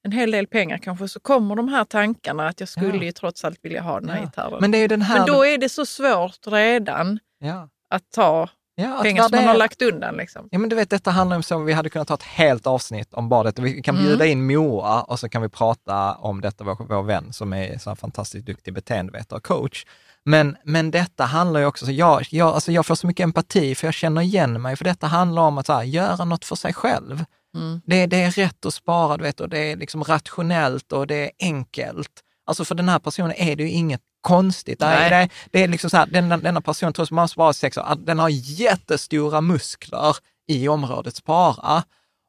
en 0.09 0.13
hel 0.19 0.31
del 0.31 0.47
pengar 0.47 0.79
kanske 0.79 1.09
så 1.09 1.21
kommer 1.21 1.57
de 1.57 1.69
här 1.69 1.85
tankarna 1.85 2.49
att 2.49 2.61
jag 2.61 2.69
skulle 2.69 2.97
Ja. 2.97 3.03
ju 3.03 3.13
trots 3.13 3.45
allt 3.45 3.59
vilja 3.63 3.83
ha 3.83 4.01
den 4.01 4.09
här 4.09 4.17
Ja. 4.19 4.25
gitarren. 4.25 4.59
Men 4.61 4.71
det 4.71 4.79
är 4.79 4.89
den 4.89 5.03
här... 5.03 5.19
Men 5.19 5.27
då 5.27 5.47
är 5.47 5.59
det 5.59 5.69
så 5.69 5.87
svårt 5.87 6.39
redan 6.47 7.19
ja. 7.39 7.69
att 7.95 8.03
ta 8.15 8.49
Ja, 8.81 8.97
att 8.97 9.03
pengar 9.03 9.23
som 9.23 9.37
man 9.37 9.47
har 9.47 9.55
lagt 9.57 9.83
undan. 9.83 10.17
Liksom. 10.17 10.49
Ja, 10.51 10.59
men 10.59 10.69
du 10.71 10.77
vet, 10.77 10.91
detta 10.91 11.11
handlar 11.11 11.37
om 11.37 11.43
så, 11.43 11.59
vi 11.59 11.73
hade 11.73 11.91
kunnat 11.91 12.09
ta 12.09 12.15
ett 12.15 12.23
helt 12.23 12.67
avsnitt 12.67 13.15
om 13.15 13.29
bara 13.29 13.43
detta. 13.43 13.63
Vi 13.63 13.83
kan 13.83 13.95
Mm. 13.97 14.07
bjuda 14.07 14.27
in 14.27 14.47
Moa 14.47 15.03
och 15.03 15.19
så 15.19 15.29
kan 15.29 15.43
vi 15.43 15.49
prata 15.49 16.15
om 16.15 16.41
detta, 16.41 16.65
vår, 16.65 16.77
vår 16.89 17.03
vän 17.03 17.33
som 17.33 17.53
är 17.53 17.79
så 17.79 17.97
fantastiskt 17.97 18.47
duktig 18.47 18.75
beteendevetare 18.75 19.37
och 19.37 19.45
coach. 19.45 19.85
Men, 20.25 20.57
men 20.65 20.91
detta 20.91 21.25
handlar 21.25 21.61
ju 21.61 21.67
också, 21.67 21.85
så 21.87 21.93
jag, 21.93 22.27
jag, 22.31 22.49
alltså 22.49 22.73
jag 22.73 22.87
får 22.87 22.95
så 22.95 23.07
mycket 23.07 23.25
empati 23.25 23.75
för 23.75 23.87
jag 23.87 23.95
känner 23.95 24.23
igen 24.23 24.63
mig, 24.63 24.77
för 24.77 24.85
detta 24.85 25.07
handlar 25.07 25.43
om 25.43 25.59
att 25.59 25.69
här, 25.69 25.83
göra 25.83 26.25
något 26.25 26.45
för 26.45 26.57
sig 26.57 26.75
själv. 26.75 27.25
Mm. 27.55 27.81
Det, 27.87 28.07
det 28.07 28.23
är 28.23 28.31
rätt 28.31 28.67
att 28.67 28.75
spara, 28.75 29.17
du 29.17 29.23
vet, 29.23 29.41
och 29.41 29.49
det 29.49 29.59
är 29.59 29.77
liksom 29.77 30.05
rationellt 30.05 30.93
och 30.93 31.07
det 31.07 31.15
är 31.15 31.31
enkelt. 31.39 32.23
Alltså 32.47 32.65
för 32.65 32.75
den 32.75 32.89
här 32.89 32.99
personen 32.99 33.33
är 33.37 33.57
det 33.57 33.63
ju 33.63 33.71
inget 33.71 34.01
konstigt. 34.21 34.81
Nej. 34.81 35.11
Det, 35.11 35.29
det 35.51 35.65
är 35.65 35.69
liksom 35.69 35.91
så 35.91 35.97
här, 35.97 36.07
denna, 36.07 36.37
denna 36.37 36.61
person, 36.61 36.93
trots 36.93 37.09
att 37.09 37.15
man 37.15 37.23
har 37.23 37.29
sparat 37.29 37.57
sex 37.57 37.77
år, 37.77 37.83
att 37.83 38.07
den 38.07 38.19
har 38.19 38.29
jättestora 38.29 39.41
muskler 39.41 40.17
i 40.49 40.69
området 40.69 41.17
spara. 41.17 41.83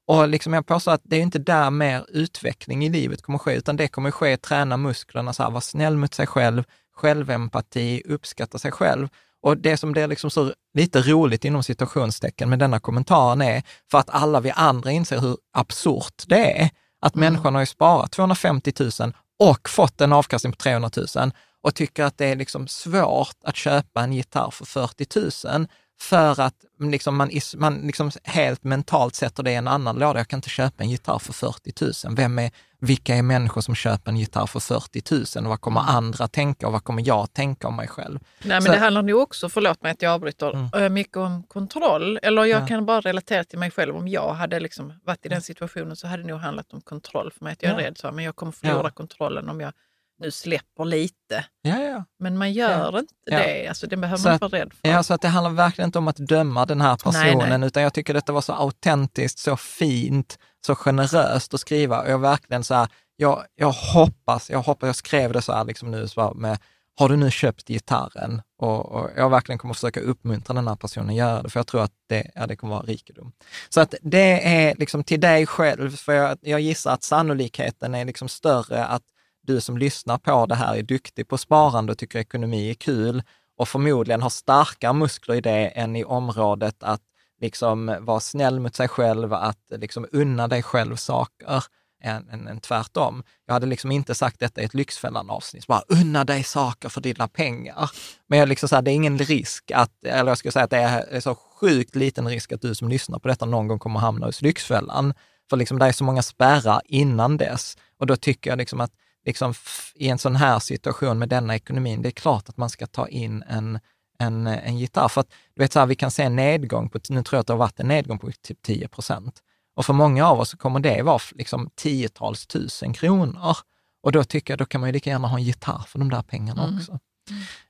Och 0.08 0.28
liksom 0.28 0.54
jag 0.54 0.66
påstår 0.66 0.92
att 0.92 1.02
det 1.04 1.16
är 1.16 1.22
inte 1.22 1.40
där 1.40 1.70
mer 1.70 2.06
utveckling 2.10 2.86
i 2.86 2.90
livet 2.90 3.22
kommer 3.22 3.40
ske, 3.40 3.56
utan 3.56 3.78
det 3.78 3.88
kommer 3.88 4.12
ske 4.12 4.34
att 4.34 4.42
träna 4.42 4.78
musklerna, 4.78 5.34
så 5.34 5.44
här, 5.44 5.50
vara 5.50 5.62
snäll 5.62 5.98
mot 5.98 6.14
sig 6.14 6.28
själv, 6.28 6.64
självempati, 6.96 8.02
uppskatta 8.06 8.60
sig 8.60 8.72
själv. 8.72 9.08
Och 9.42 9.58
det 9.58 9.78
som 9.78 9.92
blir 9.92 10.08
liksom 10.08 10.32
så 10.32 10.54
lite 10.74 11.02
roligt 11.02 11.46
inom 11.46 11.64
situationstecken 11.64 12.50
med 12.50 12.60
denna 12.60 12.80
kommentaren 12.80 13.42
är 13.42 13.64
för 13.92 13.98
att 13.98 14.10
alla 14.10 14.40
vi 14.40 14.52
andra 14.52 14.92
inser 14.92 15.20
hur 15.20 15.38
absurt 15.54 16.24
det 16.28 16.62
är. 16.62 16.70
Att 17.02 17.16
mm. 17.16 17.26
människan 17.26 17.54
har 17.54 17.62
ju 17.62 17.66
sparat 17.66 18.12
250 18.12 18.74
000 18.80 19.14
och 19.40 19.70
fått 19.70 20.02
en 20.02 20.14
avkastning 20.14 20.54
på 20.54 20.58
300 20.58 20.90
000 21.16 21.32
och 21.64 21.76
tycker 21.76 22.04
att 22.04 22.18
det 22.18 22.26
är 22.26 22.36
liksom 22.36 22.68
svårt 22.68 23.36
att 23.44 23.56
köpa 23.56 24.04
en 24.04 24.14
gitarr 24.14 24.52
för 24.52 24.66
40 24.66 25.48
000 25.48 25.68
för 26.02 26.42
att 26.42 26.56
liksom 26.80 27.16
man, 27.16 27.30
man 27.56 27.76
liksom 27.76 28.12
helt 28.24 28.64
mentalt 28.64 29.16
sätter 29.16 29.44
det 29.44 29.52
i 29.52 29.56
en 29.56 29.68
annan 29.68 29.96
låda. 30.00 30.20
Jag 30.20 30.28
kan 30.28 30.38
inte 30.38 30.50
köpa 30.50 30.84
en 30.84 30.90
gitarr 30.90 31.20
för 31.20 31.34
40 31.34 32.08
000. 32.08 32.16
Vem 32.16 32.40
är, 32.40 32.52
vilka 32.80 33.16
är 33.16 33.22
människor 33.22 33.62
som 33.62 33.76
köper 33.76 34.12
en 34.12 34.18
gitarr 34.18 34.46
för 34.46 34.60
40 34.60 35.38
000? 35.38 35.46
Och 35.46 35.50
vad 35.50 35.62
kommer 35.62 35.82
mm. 35.82 35.96
andra 35.96 36.28
tänka 36.28 36.68
och 36.68 36.74
vad 36.74 36.84
kommer 36.84 37.08
jag 37.08 37.34
tänka 37.34 37.68
om 37.68 37.76
mig 37.76 37.88
själv? 37.88 38.20
Nej, 38.20 38.50
men 38.50 38.62
Så, 38.62 38.72
det 38.72 38.78
handlar 38.78 39.02
nog 39.02 39.22
också, 39.22 39.50
förlåt 39.50 39.82
mig 39.84 39.92
att 39.92 40.02
jag 40.02 40.12
avbryter, 40.12 40.54
mm. 40.54 40.70
Eh, 40.74 40.90
mycket 40.90 41.18
om 41.18 41.44
kontroll. 41.44 42.20
Eller 42.22 42.46
jag 42.46 42.62
ja. 42.62 42.68
kan 42.68 42.86
bara 42.86 43.02
relatera 43.02 43.44
till 43.44 43.60
mig 43.60 43.72
själv. 43.72 43.96
Om 43.96 44.08
jag 44.08 44.34
hade 44.34 44.60
liksom 44.60 44.94
varit 45.04 45.26
i 45.26 45.30
den 45.30 45.42
situationen 45.42 45.96
så 45.96 46.08
hade 46.08 46.24
det 46.24 46.30
nog 46.30 46.40
handlat 46.40 46.74
om 46.74 46.82
kontroll 46.82 47.32
för 47.38 47.44
mig. 47.44 47.54
Att 47.54 47.64
jag 47.64 47.72
är 47.72 47.80
ja. 47.80 47.88
rädd 47.88 47.98
så, 47.98 48.12
men 48.12 48.26
jag 48.26 48.36
kommer 48.36 48.52
förlora 48.52 48.84
ja. 48.84 48.90
kontrollen 48.90 49.50
om 49.50 49.62
jag 49.62 49.74
nu 50.20 50.32
släpper 50.32 50.86
lite. 50.86 51.46
Ja, 51.62 51.80
ja. 51.82 52.06
Men 52.20 52.38
man 52.38 52.54
gör 52.54 52.92
ja. 52.94 53.00
inte 53.00 53.14
det. 53.26 53.68
Alltså, 53.68 53.88
det 53.88 53.98
behöver 53.98 54.18
så 54.18 54.28
man 54.28 54.34
inte 54.34 54.46
vara 54.46 54.62
rädd 54.62 54.74
för. 54.74 54.90
Ja, 54.90 55.04
så 55.04 55.14
att 55.14 55.22
det 55.22 55.28
handlar 55.28 55.52
verkligen 55.52 55.88
inte 55.88 55.98
om 55.98 56.08
att 56.08 56.18
döma 56.18 56.66
den 56.66 56.82
här 56.82 56.96
personen, 56.96 57.50
nej, 57.50 57.58
nej. 57.58 57.68
utan 57.68 57.84
jag 57.84 57.94
tycker 57.94 58.14
detta 58.14 58.32
var 58.32 58.42
så 58.42 58.54
autentiskt, 58.54 59.40
så 59.40 59.58
fint, 59.58 60.40
så 60.66 60.76
generöst 60.76 61.54
att 61.54 61.60
skriva. 61.60 62.02
Och 62.02 62.10
jag 62.10 62.20
verkligen 62.20 62.64
så 62.64 62.74
här, 62.74 62.88
jag, 63.16 63.44
jag 63.56 63.72
hoppas, 63.72 64.50
jag 64.50 64.62
hoppas, 64.62 64.88
jag 64.88 64.96
skrev 64.96 65.34
det 65.34 65.42
så 65.42 65.54
här 65.54 65.66
liksom 65.66 65.92
nu 65.92 66.08
så 66.08 66.34
med, 66.34 66.58
har 67.00 67.10
du 67.10 67.18
nu 67.18 67.32
köpt 67.32 67.68
gitarren? 67.68 68.42
Och, 68.58 68.92
och, 68.92 69.10
jag 69.18 69.30
verkligen 69.30 69.60
kommer 69.60 69.74
försöka 69.74 70.00
uppmuntra 70.00 70.54
den 70.54 70.68
här 70.68 70.76
personen 70.76 71.10
att 71.10 71.16
göra 71.16 71.42
det, 71.42 71.50
för 71.50 71.60
jag 71.60 71.68
tror 71.68 71.84
att 71.84 71.92
det, 72.10 72.32
ja, 72.36 72.48
det 72.48 72.56
kommer 72.56 72.76
vara 72.76 72.86
rikedom. 72.86 73.32
Så 73.70 73.82
att 73.82 73.94
det 74.02 74.48
är 74.48 74.76
liksom 74.76 75.04
till 75.04 75.20
dig 75.20 75.46
själv, 75.46 75.96
för 75.96 76.14
jag, 76.14 76.38
jag 76.42 76.60
gissar 76.60 76.94
att 76.94 77.04
sannolikheten 77.04 77.96
är 77.96 78.06
liksom 78.06 78.30
större 78.30 78.86
att 78.86 79.04
du 79.42 79.62
som 79.62 79.78
lyssnar 79.78 80.18
på 80.18 80.46
det 80.46 80.56
här 80.56 80.76
är 80.76 80.84
duktig 80.84 81.28
på 81.28 81.38
sparande 81.38 81.92
och 81.92 81.98
tycker 81.98 82.20
ekonomi 82.20 82.70
är 82.70 82.74
kul 82.74 83.24
och 83.58 83.68
förmodligen 83.68 84.22
har 84.22 84.30
starkare 84.30 84.94
muskler 84.94 85.36
i 85.36 85.42
det 85.42 85.68
än 85.68 85.96
i 85.96 86.04
området 86.04 86.84
att 86.84 87.02
liksom 87.42 87.98
vara 88.00 88.20
snäll 88.20 88.60
mot 88.60 88.76
sig 88.76 88.88
själv, 88.88 89.34
att 89.34 89.60
liksom 89.70 90.08
unna 90.12 90.48
dig 90.48 90.64
själv 90.64 90.96
saker 90.96 91.64
än, 92.04 92.30
än, 92.30 92.48
än 92.48 92.60
tvärtom. 92.60 93.24
Jag 93.46 93.54
hade 93.54 93.66
liksom 93.66 93.92
inte 93.92 94.16
sagt 94.16 94.40
detta 94.40 94.62
i 94.62 94.66
ett 94.66 94.74
Lyxfällan-avsnitt, 94.74 95.68
bara 95.68 95.84
unna 95.88 96.24
dig 96.24 96.44
saker 96.44 96.90
för 96.90 97.02
dina 97.02 97.28
pengar. 97.28 97.92
Men 98.28 98.40
jag 98.40 98.50
liksom 98.50 98.70
så 98.70 98.76
här, 98.76 98.82
det 98.82 98.92
är 98.92 98.96
ingen 98.96 99.18
risk 99.18 99.72
att, 99.72 100.04
eller 100.04 100.32
jag 100.32 100.38
skulle 100.38 100.52
säga 100.52 100.66
att 100.66 100.72
det 100.72 100.78
är 100.78 101.20
så 101.20 101.36
sjukt 101.36 101.96
liten 101.96 102.28
risk 102.28 102.52
att 102.52 102.62
du 102.62 102.76
som 102.76 102.90
lyssnar 102.90 103.20
på 103.20 103.28
detta 103.28 103.46
någon 103.46 103.68
gång 103.68 103.80
kommer 103.80 104.00
hamna 104.00 104.26
hos 104.26 104.42
Lyxfällan. 104.42 105.14
För 105.50 105.58
liksom 105.58 105.80
det 105.80 105.86
är 105.86 105.92
så 105.92 106.04
många 106.04 106.22
spärrar 106.22 106.82
innan 106.86 107.38
dess. 107.38 107.78
Och 107.98 108.08
då 108.08 108.16
tycker 108.16 108.50
jag 108.50 108.58
liksom 108.58 108.82
att 108.82 108.92
liksom, 109.26 109.54
i 109.96 110.10
en 110.10 110.18
sån 110.18 110.36
här 110.36 110.60
situation 110.60 111.20
med 111.20 111.30
denna 111.30 111.56
ekonomin, 111.56 112.02
det 112.02 112.10
är 112.10 112.12
klart 112.12 112.50
att 112.50 112.58
man 112.58 112.70
ska 112.70 112.88
ta 112.88 113.08
in 113.08 113.44
en, 113.44 113.80
en, 114.20 114.48
en 114.48 114.78
gitarr. 114.78 115.08
För 115.08 115.22
att 115.22 115.30
du 115.56 115.62
vet, 115.62 115.74
så 115.74 115.80
här, 115.80 115.86
vi 115.86 115.96
kan 115.96 116.12
se 116.12 116.24
en 116.24 116.36
nedgång, 116.36 116.90
på, 116.90 117.00
nu 117.10 117.24
tror 117.24 117.38
jag 117.38 117.42
att 117.42 117.48
det 117.48 117.54
har 117.54 117.58
varit 117.58 117.80
en 117.80 117.88
nedgång 117.88 118.20
på 118.20 118.32
typ 118.42 118.62
10 118.62 118.88
procent. 118.88 119.40
Och 119.76 119.86
för 119.86 119.94
många 119.94 120.28
av 120.28 120.40
oss 120.40 120.50
så 120.50 120.58
kommer 120.58 120.80
det 120.80 121.02
vara 121.02 121.20
liksom 121.32 121.70
tiotals 121.76 122.48
tusen 122.48 122.94
kronor. 122.94 123.58
Och 124.04 124.12
då 124.12 124.24
tycker 124.24 124.54
jag, 124.54 124.58
då 124.58 124.66
kan 124.66 124.82
man 124.82 124.90
ju 124.90 124.94
lika 124.94 125.10
gärna 125.10 125.28
ha 125.28 125.38
en 125.38 125.44
gitarr 125.44 125.84
för 125.88 126.00
de 126.00 126.10
där 126.10 126.22
pengarna 126.22 126.64
mm. 126.64 126.78
också. 126.78 127.00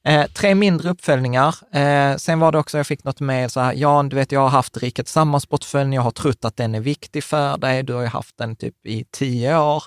Eh, 0.04 0.28
tre 0.28 0.56
mindre 0.56 0.90
uppföljningar. 0.90 1.56
Eh, 1.76 2.18
sen 2.18 2.40
var 2.40 2.52
det 2.52 2.58
också, 2.58 2.78
jag 2.78 2.88
fick 2.88 3.04
något 3.04 3.20
mejl 3.20 3.50
så 3.50 3.60
här, 3.60 3.74
ja, 3.74 4.04
du 4.04 4.16
vet, 4.16 4.32
jag 4.32 4.40
har 4.40 4.50
haft 4.50 4.78
Rikets 4.78 5.12
sammansportföljen, 5.12 5.94
jag 5.94 6.02
har 6.02 6.12
trott 6.12 6.46
att 6.46 6.58
den 6.58 6.76
är 6.76 6.80
viktig 6.80 7.24
för 7.24 7.58
dig, 7.58 7.84
du 7.84 7.94
har 7.94 8.02
ju 8.02 8.08
haft 8.08 8.38
den 8.38 8.56
typ 8.56 8.86
i 8.86 9.06
tio 9.12 9.58
år. 9.58 9.84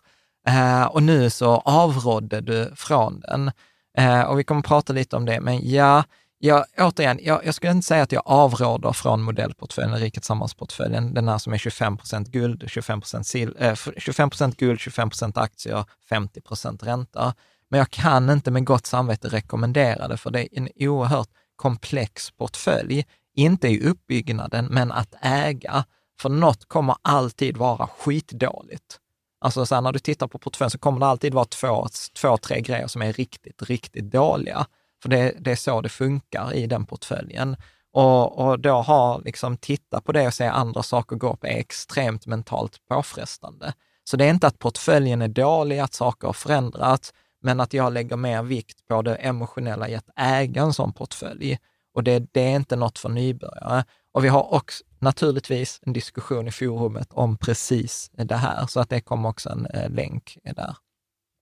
Eh, 0.49 0.85
och 0.85 1.03
nu 1.03 1.31
så 1.31 1.57
avrådde 1.57 2.41
du 2.41 2.73
från 2.77 3.21
den. 3.21 3.51
Eh, 3.99 4.23
och 4.23 4.39
vi 4.39 4.45
kommer 4.45 4.59
att 4.59 4.67
prata 4.67 4.93
lite 4.93 5.17
om 5.17 5.25
det, 5.25 5.41
men 5.41 5.71
ja, 5.71 6.05
ja 6.39 6.65
återigen, 6.79 7.19
jag, 7.23 7.47
jag 7.47 7.55
skulle 7.55 7.73
inte 7.73 7.87
säga 7.87 8.03
att 8.03 8.13
jag 8.13 8.23
avråder 8.27 8.93
från 8.93 9.23
modellportföljen, 9.23 9.99
Rikets 9.99 10.27
sammansportföljen, 10.27 11.15
den 11.15 11.29
här 11.29 11.39
som 11.39 11.53
är 11.53 11.59
25 11.59 11.97
procent 11.97 12.29
guld, 12.29 12.65
25 12.67 13.01
procent 13.01 13.35
eh, 13.35 13.73
25% 13.73 14.55
guld, 14.59 14.81
25 14.81 15.11
procent 15.11 15.39
aktier, 15.39 15.85
50 16.09 16.41
procent 16.41 16.83
ränta. 16.83 17.35
Men 17.69 17.79
jag 17.79 17.91
kan 17.91 18.31
inte 18.31 18.51
med 18.51 18.65
gott 18.65 18.87
samvete 18.87 19.29
rekommendera 19.29 20.09
det, 20.09 20.17
för 20.17 20.31
det 20.31 20.41
är 20.41 20.49
en 20.59 20.69
oerhört 20.77 21.29
komplex 21.57 22.31
portfölj. 22.31 23.05
Inte 23.35 23.69
i 23.69 23.89
uppbyggnaden, 23.89 24.67
men 24.71 24.93
att 24.93 25.15
äga. 25.21 25.85
För 26.21 26.29
något 26.29 26.69
kommer 26.69 26.97
alltid 27.03 27.57
vara 27.57 27.87
skitdåligt. 27.87 28.99
Alltså 29.43 29.67
så 29.67 29.75
här, 29.75 29.83
när 29.83 29.93
du 29.93 29.99
tittar 29.99 30.27
på 30.27 30.39
portföljen 30.39 30.71
så 30.71 30.79
kommer 30.79 31.01
det 31.01 31.07
alltid 31.07 31.35
vara 31.35 31.45
två, 31.45 31.87
två, 32.21 32.37
tre 32.37 32.61
grejer 32.61 32.87
som 32.87 33.03
är 33.03 33.13
riktigt, 33.13 33.63
riktigt 33.63 34.11
dåliga. 34.11 34.67
För 35.03 35.09
det, 35.09 35.35
det 35.39 35.51
är 35.51 35.57
så 35.57 35.81
det 35.81 35.89
funkar 35.89 36.55
i 36.55 36.67
den 36.67 36.87
portföljen. 36.87 37.57
Och, 37.93 38.39
och 38.39 38.61
då 38.61 38.73
har 38.73 39.23
liksom 39.25 39.57
titta 39.57 40.01
på 40.01 40.13
det 40.13 40.27
och 40.27 40.35
se 40.35 40.47
andra 40.47 40.83
saker 40.83 41.17
gå 41.17 41.33
upp 41.33 41.45
är 41.45 41.49
extremt 41.59 42.27
mentalt 42.27 42.89
påfrestande. 42.89 43.73
Så 44.05 44.17
det 44.17 44.25
är 44.25 44.31
inte 44.31 44.47
att 44.47 44.59
portföljen 44.59 45.23
är 45.23 45.29
dålig, 45.29 45.79
att 45.79 45.95
saker 45.95 46.29
har 46.29 46.33
förändrats, 46.33 47.13
men 47.43 47.61
att 47.61 47.73
jag 47.73 47.93
lägger 47.93 48.17
mer 48.17 48.43
vikt 48.43 48.87
på 48.89 49.03
det 49.03 49.15
emotionella 49.15 49.89
i 49.89 49.95
att 49.95 50.09
äga 50.17 50.63
en 50.63 50.73
sån 50.73 50.93
portfölj. 50.93 51.59
Och 51.95 52.05
det, 52.05 52.19
det 52.33 52.41
är 52.41 52.57
inte 52.57 52.77
något 52.77 52.99
för 52.99 53.09
nybörjare. 53.09 53.85
Och 54.13 54.25
vi 54.25 54.29
har 54.29 54.55
också 54.55 54.85
naturligtvis 54.99 55.81
en 55.83 55.93
diskussion 55.93 56.49
i 56.49 56.53
forumet 56.53 57.09
om 57.13 57.37
precis 57.37 58.11
det 58.13 58.37
här, 58.37 58.67
så 58.67 58.81
att 58.81 58.89
det 58.89 59.01
kommer 59.01 59.29
också 59.29 59.51
en 59.51 59.67
eh, 59.67 59.91
länk 59.91 60.39
där. 60.45 60.77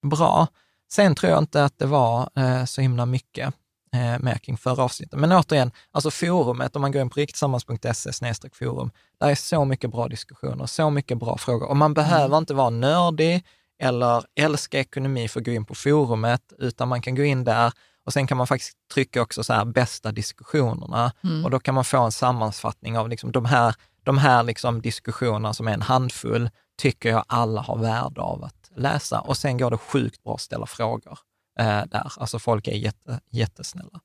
Bra. 0.06 0.46
Sen 0.92 1.14
tror 1.14 1.30
jag 1.30 1.38
inte 1.38 1.64
att 1.64 1.78
det 1.78 1.86
var 1.86 2.30
eh, 2.36 2.64
så 2.64 2.80
himla 2.80 3.06
mycket 3.06 3.54
eh, 3.92 4.18
mer 4.18 4.38
kring 4.38 4.56
förra 4.56 4.84
avsnittet. 4.84 5.18
Men 5.18 5.32
återigen, 5.32 5.70
alltså 5.90 6.10
forumet, 6.10 6.76
om 6.76 6.82
man 6.82 6.92
går 6.92 7.02
in 7.02 7.10
på 7.10 7.20
rikttillsammans.se 7.20 8.48
forum, 8.52 8.90
där 9.20 9.28
är 9.28 9.34
så 9.34 9.64
mycket 9.64 9.90
bra 9.90 10.08
diskussioner, 10.08 10.66
så 10.66 10.90
mycket 10.90 11.18
bra 11.18 11.38
frågor. 11.38 11.68
Och 11.68 11.76
man 11.76 11.94
behöver 11.94 12.26
mm. 12.26 12.38
inte 12.38 12.54
vara 12.54 12.70
nördig 12.70 13.44
eller 13.82 14.24
älska 14.34 14.78
ekonomi 14.78 15.28
för 15.28 15.40
att 15.40 15.46
gå 15.46 15.52
in 15.52 15.64
på 15.64 15.74
forumet, 15.74 16.52
utan 16.58 16.88
man 16.88 17.02
kan 17.02 17.14
gå 17.14 17.22
in 17.22 17.44
där 17.44 17.72
och 18.06 18.12
sen 18.12 18.26
kan 18.26 18.36
man 18.36 18.46
faktiskt 18.46 18.76
trycka 18.94 19.22
också 19.22 19.44
så 19.44 19.52
här 19.52 19.64
bästa 19.64 20.12
diskussionerna 20.12 21.12
mm. 21.24 21.44
och 21.44 21.50
då 21.50 21.60
kan 21.60 21.74
man 21.74 21.84
få 21.84 22.02
en 22.02 22.12
sammanfattning 22.12 22.98
av 22.98 23.08
liksom 23.08 23.32
de 23.32 23.44
här, 23.44 23.74
de 24.04 24.18
här 24.18 24.42
liksom 24.42 24.80
diskussionerna 24.80 25.52
som 25.54 25.68
är 25.68 25.72
en 25.72 25.82
handfull, 25.82 26.50
tycker 26.78 27.08
jag 27.08 27.24
alla 27.26 27.60
har 27.60 27.78
värde 27.78 28.20
av 28.20 28.44
att 28.44 28.70
läsa. 28.76 29.20
Och 29.20 29.36
sen 29.36 29.58
går 29.58 29.70
det 29.70 29.78
sjukt 29.78 30.22
bra 30.22 30.34
att 30.34 30.40
ställa 30.40 30.66
frågor 30.66 31.18
eh, 31.58 31.82
där. 31.86 32.12
Alltså 32.16 32.38
folk 32.38 32.68
är 32.68 32.76
jätte, 32.76 33.20
jättesnälla. 33.30 34.00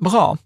Bra. 0.00 0.36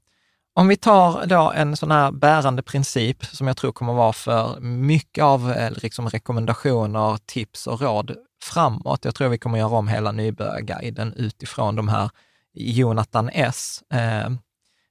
Om 0.55 0.69
vi 0.69 0.77
tar 0.77 1.27
då 1.27 1.53
en 1.55 1.77
sån 1.77 1.91
här 1.91 2.11
bärande 2.11 2.63
princip 2.63 3.25
som 3.25 3.47
jag 3.47 3.57
tror 3.57 3.73
kommer 3.73 3.93
vara 3.93 4.13
för 4.13 4.61
mycket 4.61 5.25
av 5.25 5.53
eh, 5.53 5.73
liksom 5.77 6.09
rekommendationer, 6.09 7.19
tips 7.27 7.67
och 7.67 7.81
råd 7.81 8.17
framåt. 8.45 9.05
Jag 9.05 9.15
tror 9.15 9.29
vi 9.29 9.39
kommer 9.39 9.59
göra 9.59 9.77
om 9.77 9.89
hela 9.89 10.13
nybörjarguiden 10.13 11.13
utifrån 11.13 11.77
de 11.77 11.89
här 11.89 12.11
Jonathan 12.55 13.31
S. 13.33 13.83
Eh, 13.93 14.27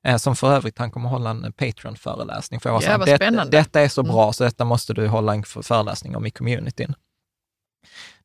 eh, 0.07 0.17
som 0.17 0.35
för 0.35 0.53
övrigt, 0.53 0.77
han 0.77 0.91
kommer 0.91 1.09
hålla 1.09 1.29
en 1.29 1.53
Patreon-föreläsning. 1.53 2.59
För 2.59 2.69
jag 2.69 2.83
ja, 2.83 2.97
vad 2.97 3.07
det, 3.07 3.47
detta 3.51 3.81
är 3.81 3.89
så 3.89 4.03
bra, 4.03 4.23
mm. 4.23 4.33
så 4.33 4.43
detta 4.43 4.65
måste 4.65 4.93
du 4.93 5.07
hålla 5.07 5.33
en 5.33 5.43
föreläsning 5.43 6.15
om 6.15 6.25
i 6.25 6.31
communityn. 6.31 6.93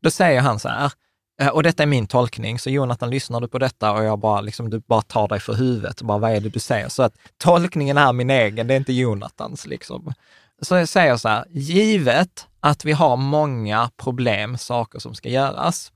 Då 0.00 0.10
säger 0.10 0.40
han 0.40 0.58
så 0.58 0.68
här, 0.68 0.92
eh, 1.40 1.48
och 1.48 1.62
detta 1.62 1.82
är 1.82 1.86
min 1.86 2.06
tolkning, 2.06 2.58
så 2.58 2.70
Jonathan, 2.70 3.10
lyssnar 3.10 3.40
du 3.40 3.48
på 3.48 3.58
detta 3.58 3.92
och 3.92 4.04
jag 4.04 4.18
bara, 4.18 4.40
liksom, 4.40 4.70
du 4.70 4.80
bara 4.80 5.02
tar 5.02 5.28
dig 5.28 5.40
för 5.40 5.54
huvudet, 5.54 6.02
bara, 6.02 6.18
vad 6.18 6.30
är 6.30 6.40
det 6.40 6.48
du 6.48 6.60
säger? 6.60 6.88
Så 6.88 7.02
att 7.02 7.14
tolkningen 7.38 7.98
är 7.98 8.12
min 8.12 8.30
egen, 8.30 8.66
det 8.66 8.74
är 8.74 8.78
inte 8.78 8.92
Jonathans. 8.92 9.66
Liksom. 9.66 10.14
Så 10.62 10.74
jag 10.74 10.88
säger 10.88 11.16
så 11.16 11.28
här, 11.28 11.44
givet 11.50 12.46
att 12.60 12.84
vi 12.84 12.92
har 12.92 13.16
många 13.16 13.90
problem, 13.96 14.58
saker 14.58 14.98
som 14.98 15.14
ska 15.14 15.28
göras, 15.28 15.92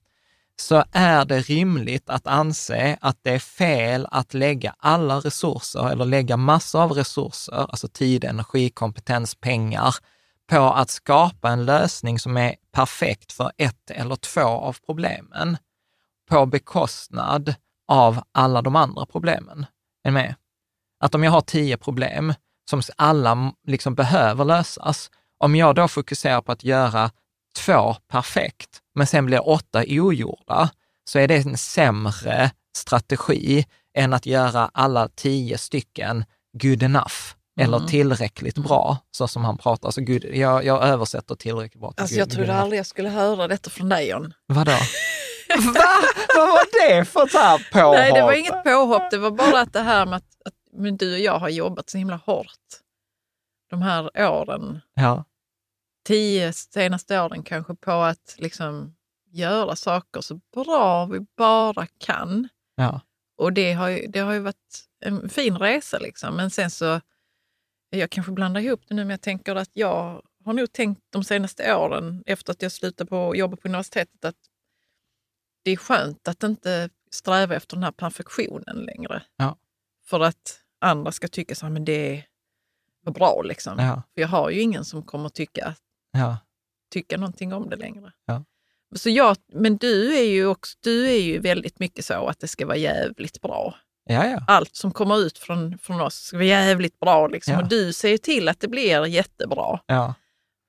så 0.61 0.85
är 0.92 1.25
det 1.25 1.40
rimligt 1.40 2.11
att 2.11 2.27
anse 2.27 2.99
att 3.01 3.18
det 3.23 3.31
är 3.31 3.38
fel 3.38 4.07
att 4.11 4.35
lägga 4.35 4.75
alla 4.79 5.16
resurser 5.16 5.90
eller 5.90 6.05
lägga 6.05 6.37
massor 6.37 6.83
av 6.83 6.92
resurser, 6.92 7.55
alltså 7.70 7.88
tid, 7.88 8.25
energi, 8.25 8.70
kompetens, 8.70 9.35
pengar, 9.35 9.94
på 10.51 10.61
att 10.61 10.90
skapa 10.90 11.51
en 11.51 11.64
lösning 11.64 12.18
som 12.18 12.37
är 12.37 12.55
perfekt 12.73 13.33
för 13.33 13.53
ett 13.57 13.90
eller 13.90 14.16
två 14.16 14.40
av 14.40 14.77
problemen 14.87 15.57
på 16.31 16.46
bekostnad 16.46 17.55
av 17.88 18.23
alla 18.33 18.62
de 18.62 18.77
andra 18.77 19.07
problemen. 19.07 19.66
Är 20.05 20.11
med? 20.11 20.35
Att 21.01 21.14
om 21.14 21.25
jag 21.25 21.31
har 21.31 21.40
tio 21.40 21.77
problem 21.77 22.35
som 22.70 22.83
alla 22.96 23.53
liksom 23.66 23.94
behöver 23.94 24.44
lösas 24.44 25.11
Om 25.38 25.57
jag 25.57 25.75
då 25.75 25.88
fokuserar 25.88 26.40
på 26.40 26.53
att 26.53 26.64
göra 26.64 27.11
två 27.57 27.94
perfekt, 28.09 28.81
men 29.00 29.06
sen 29.06 29.26
blir 29.26 29.48
åtta 29.48 29.84
ogjorda, 29.88 30.70
så 31.04 31.18
är 31.18 31.28
det 31.28 31.36
en 31.36 31.56
sämre 31.56 32.50
strategi 32.76 33.66
än 33.96 34.12
att 34.12 34.26
göra 34.26 34.70
alla 34.74 35.08
tio 35.08 35.58
stycken 35.58 36.24
good 36.62 36.82
enough 36.82 37.14
eller 37.60 37.76
Mm. 37.76 37.88
tillräckligt 37.88 38.58
bra, 38.58 38.98
så 39.10 39.28
som 39.28 39.44
han 39.44 39.58
pratar. 39.58 39.88
Alltså, 39.88 40.00
good, 40.00 40.24
jag, 40.24 40.64
jag 40.64 40.84
översätter 40.84 41.34
tillräckligt 41.34 41.80
bra 41.80 41.92
till 41.92 42.02
Alltså 42.02 42.14
good, 42.14 42.20
jag 42.20 42.30
trodde 42.30 42.54
aldrig 42.54 42.78
jag 42.78 42.86
skulle 42.86 43.08
höra 43.08 43.48
detta 43.48 43.70
från 43.70 43.88
dig 43.88 44.08
John. 44.08 44.32
Vadå? 44.46 44.72
Va? 45.74 45.88
Vad 46.36 46.48
var 46.48 46.88
det 46.88 47.04
för 47.04 47.26
så 47.26 47.38
här 47.38 47.66
påhopp? 47.72 47.94
Nej, 47.96 48.12
det 48.12 48.22
var 48.22 48.32
inget 48.32 48.64
påhopp. 48.64 49.10
Det 49.10 49.18
var 49.18 49.30
bara 49.30 49.60
att 49.60 49.72
det 49.72 49.80
här 49.82 50.06
med 50.06 50.16
att, 50.16 50.24
att 50.44 50.54
men 50.76 50.96
du 50.96 51.12
och 51.12 51.18
jag 51.20 51.38
har 51.38 51.48
jobbat 51.48 51.90
så 51.90 51.98
himla 51.98 52.16
hårt 52.16 52.46
de 53.70 53.82
här 53.82 54.30
åren. 54.30 54.80
Ja, 54.94 55.24
Tio 56.04 56.52
senaste 56.52 57.20
åren 57.20 57.42
kanske 57.42 57.74
på 57.74 57.92
att 57.92 58.34
liksom 58.38 58.96
göra 59.30 59.76
saker 59.76 60.20
så 60.20 60.40
bra 60.54 61.06
vi 61.06 61.20
bara 61.36 61.86
kan. 61.86 62.48
ja, 62.74 63.00
Och 63.36 63.52
det 63.52 63.72
har 63.72 63.88
ju, 63.88 64.06
det 64.06 64.18
har 64.20 64.32
ju 64.32 64.40
varit 64.40 64.84
en 65.00 65.28
fin 65.28 65.58
resa 65.58 65.98
liksom. 65.98 66.36
Men 66.36 66.50
sen 66.50 66.70
så, 66.70 67.00
jag 67.90 68.10
kanske 68.10 68.32
blandar 68.32 68.60
ihop 68.60 68.80
det 68.88 68.94
nu, 68.94 69.04
men 69.04 69.10
jag 69.10 69.20
tänker 69.20 69.56
att 69.56 69.70
jag 69.72 70.22
har 70.44 70.52
nog 70.52 70.72
tänkt 70.72 71.02
de 71.10 71.24
senaste 71.24 71.74
åren 71.74 72.22
efter 72.26 72.52
att 72.52 72.62
jag 72.62 72.72
slutade 72.72 73.08
på 73.08 73.36
jobba 73.36 73.56
på 73.56 73.68
universitetet 73.68 74.24
att 74.24 74.36
det 75.62 75.70
är 75.70 75.76
skönt 75.76 76.28
att 76.28 76.42
inte 76.42 76.90
sträva 77.10 77.54
efter 77.54 77.76
den 77.76 77.84
här 77.84 77.92
perfektionen 77.92 78.76
längre. 78.76 79.22
Ja. 79.36 79.56
För 80.06 80.20
att 80.20 80.60
andra 80.78 81.12
ska 81.12 81.28
tycka 81.28 81.54
så 81.54 81.66
här, 81.66 81.72
men 81.72 81.84
det 81.84 82.24
var 83.02 83.12
bra 83.12 83.42
liksom. 83.42 83.78
ja, 83.78 84.02
För 84.14 84.20
jag 84.20 84.28
har 84.28 84.50
ju 84.50 84.60
ingen 84.60 84.84
som 84.84 85.02
kommer 85.02 85.28
tycka, 85.28 85.74
ja, 86.12 86.38
tycka 86.92 87.16
någonting 87.16 87.53
om 87.53 87.70
det 87.70 87.77
längre. 87.77 88.12
Ja. 88.27 88.44
Så 88.96 89.11
jag, 89.11 89.37
men 89.53 89.77
du 89.77 90.18
är 90.18 90.25
ju 90.25 90.46
också, 90.46 90.77
du 90.81 91.09
är 91.09 91.20
ju 91.20 91.38
väldigt 91.38 91.79
mycket 91.79 92.05
så 92.05 92.27
att 92.27 92.40
det 92.40 92.49
ska 92.49 92.66
vara 92.66 92.77
jävligt 92.77 93.40
bra 93.40 93.75
ja, 94.12 94.27
ja. 94.27 94.44
allt 94.46 94.77
som 94.77 94.92
kommer 94.92 95.18
ut 95.18 95.38
från, 95.38 95.79
från 95.79 96.01
oss 96.01 96.14
ska 96.14 96.37
vara 96.37 96.46
jävligt 96.46 97.01
bra. 97.01 97.27
Liksom. 97.27 97.55
Ja. 97.55 97.61
Och 97.62 97.68
du 97.68 97.92
ser 97.92 98.18
till 98.18 98.49
att 98.49 98.61
det 98.61 98.68
blir 98.68 99.07
jättebra. 99.07 99.81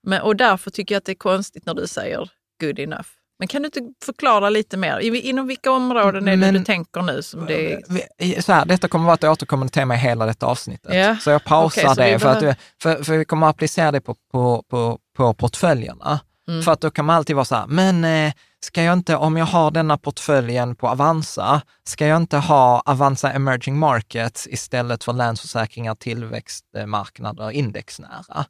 Men, 0.03 0.21
och 0.21 0.35
därför 0.35 0.71
tycker 0.71 0.95
jag 0.95 0.97
att 0.97 1.05
det 1.05 1.11
är 1.11 1.15
konstigt 1.15 1.65
när 1.65 1.73
du 1.73 1.87
säger 1.87 2.29
good 2.61 2.79
enough. 2.79 3.07
Men 3.41 3.47
kan 3.47 3.61
du 3.61 3.65
inte 3.65 3.81
förklara 4.05 4.49
lite 4.49 4.77
mer? 4.77 4.99
Inom 4.99 5.47
vilka 5.47 5.71
områden 5.71 6.27
är 6.27 6.31
det 6.31 6.37
Men- 6.37 6.53
du 6.53 6.63
tänker 6.63 7.01
nu 7.01 7.21
som 7.21 7.45
det 7.45 7.79
Så 8.43 8.53
här, 8.53 8.65
detta 8.65 8.87
kommer 8.87 9.05
vara 9.05 9.13
ett 9.13 9.23
återkommande 9.23 9.73
tema 9.73 9.95
i 9.95 9.97
hela 9.97 10.25
detta 10.25 10.45
avsnittet. 10.45 10.93
Ja. 10.93 11.17
Så 11.21 11.29
jag 11.29 11.43
pausar 11.43 11.81
Okej, 11.81 11.95
så 11.95 12.01
det, 12.01 12.19
för, 12.19 12.29
att, 12.29 12.39
behöver- 12.39 12.47
du- 12.47 12.55
för, 12.81 13.03
för 13.03 13.17
vi 13.17 13.25
kommer 13.25 13.47
att 13.47 13.55
applicera 13.55 13.91
det 13.91 14.01
på, 14.01 14.15
på, 14.31 14.63
på, 14.69 14.99
på 15.17 15.33
portföljerna. 15.33 16.19
Mm. 16.47 16.63
För 16.63 16.71
att 16.71 16.81
då 16.81 16.91
kan 16.91 17.05
man 17.05 17.15
alltid 17.15 17.35
vara 17.35 17.45
så 17.45 17.55
här, 17.55 17.67
men 17.67 18.03
eh, 18.27 18.33
ska 18.59 18.83
jag 18.83 18.93
inte, 18.93 19.15
om 19.15 19.37
jag 19.37 19.45
har 19.45 19.71
denna 19.71 19.97
portföljen 19.97 20.75
på 20.75 20.87
Avanza, 20.89 21.61
ska 21.83 22.07
jag 22.07 22.17
inte 22.17 22.37
ha 22.37 22.81
Avanza 22.85 23.31
Emerging 23.31 23.77
Markets 23.79 24.47
istället 24.47 25.03
för 25.03 25.13
Länsförsäkringar, 25.13 25.95
tillväxtmarknader, 25.95 27.51
indexnära? 27.51 28.45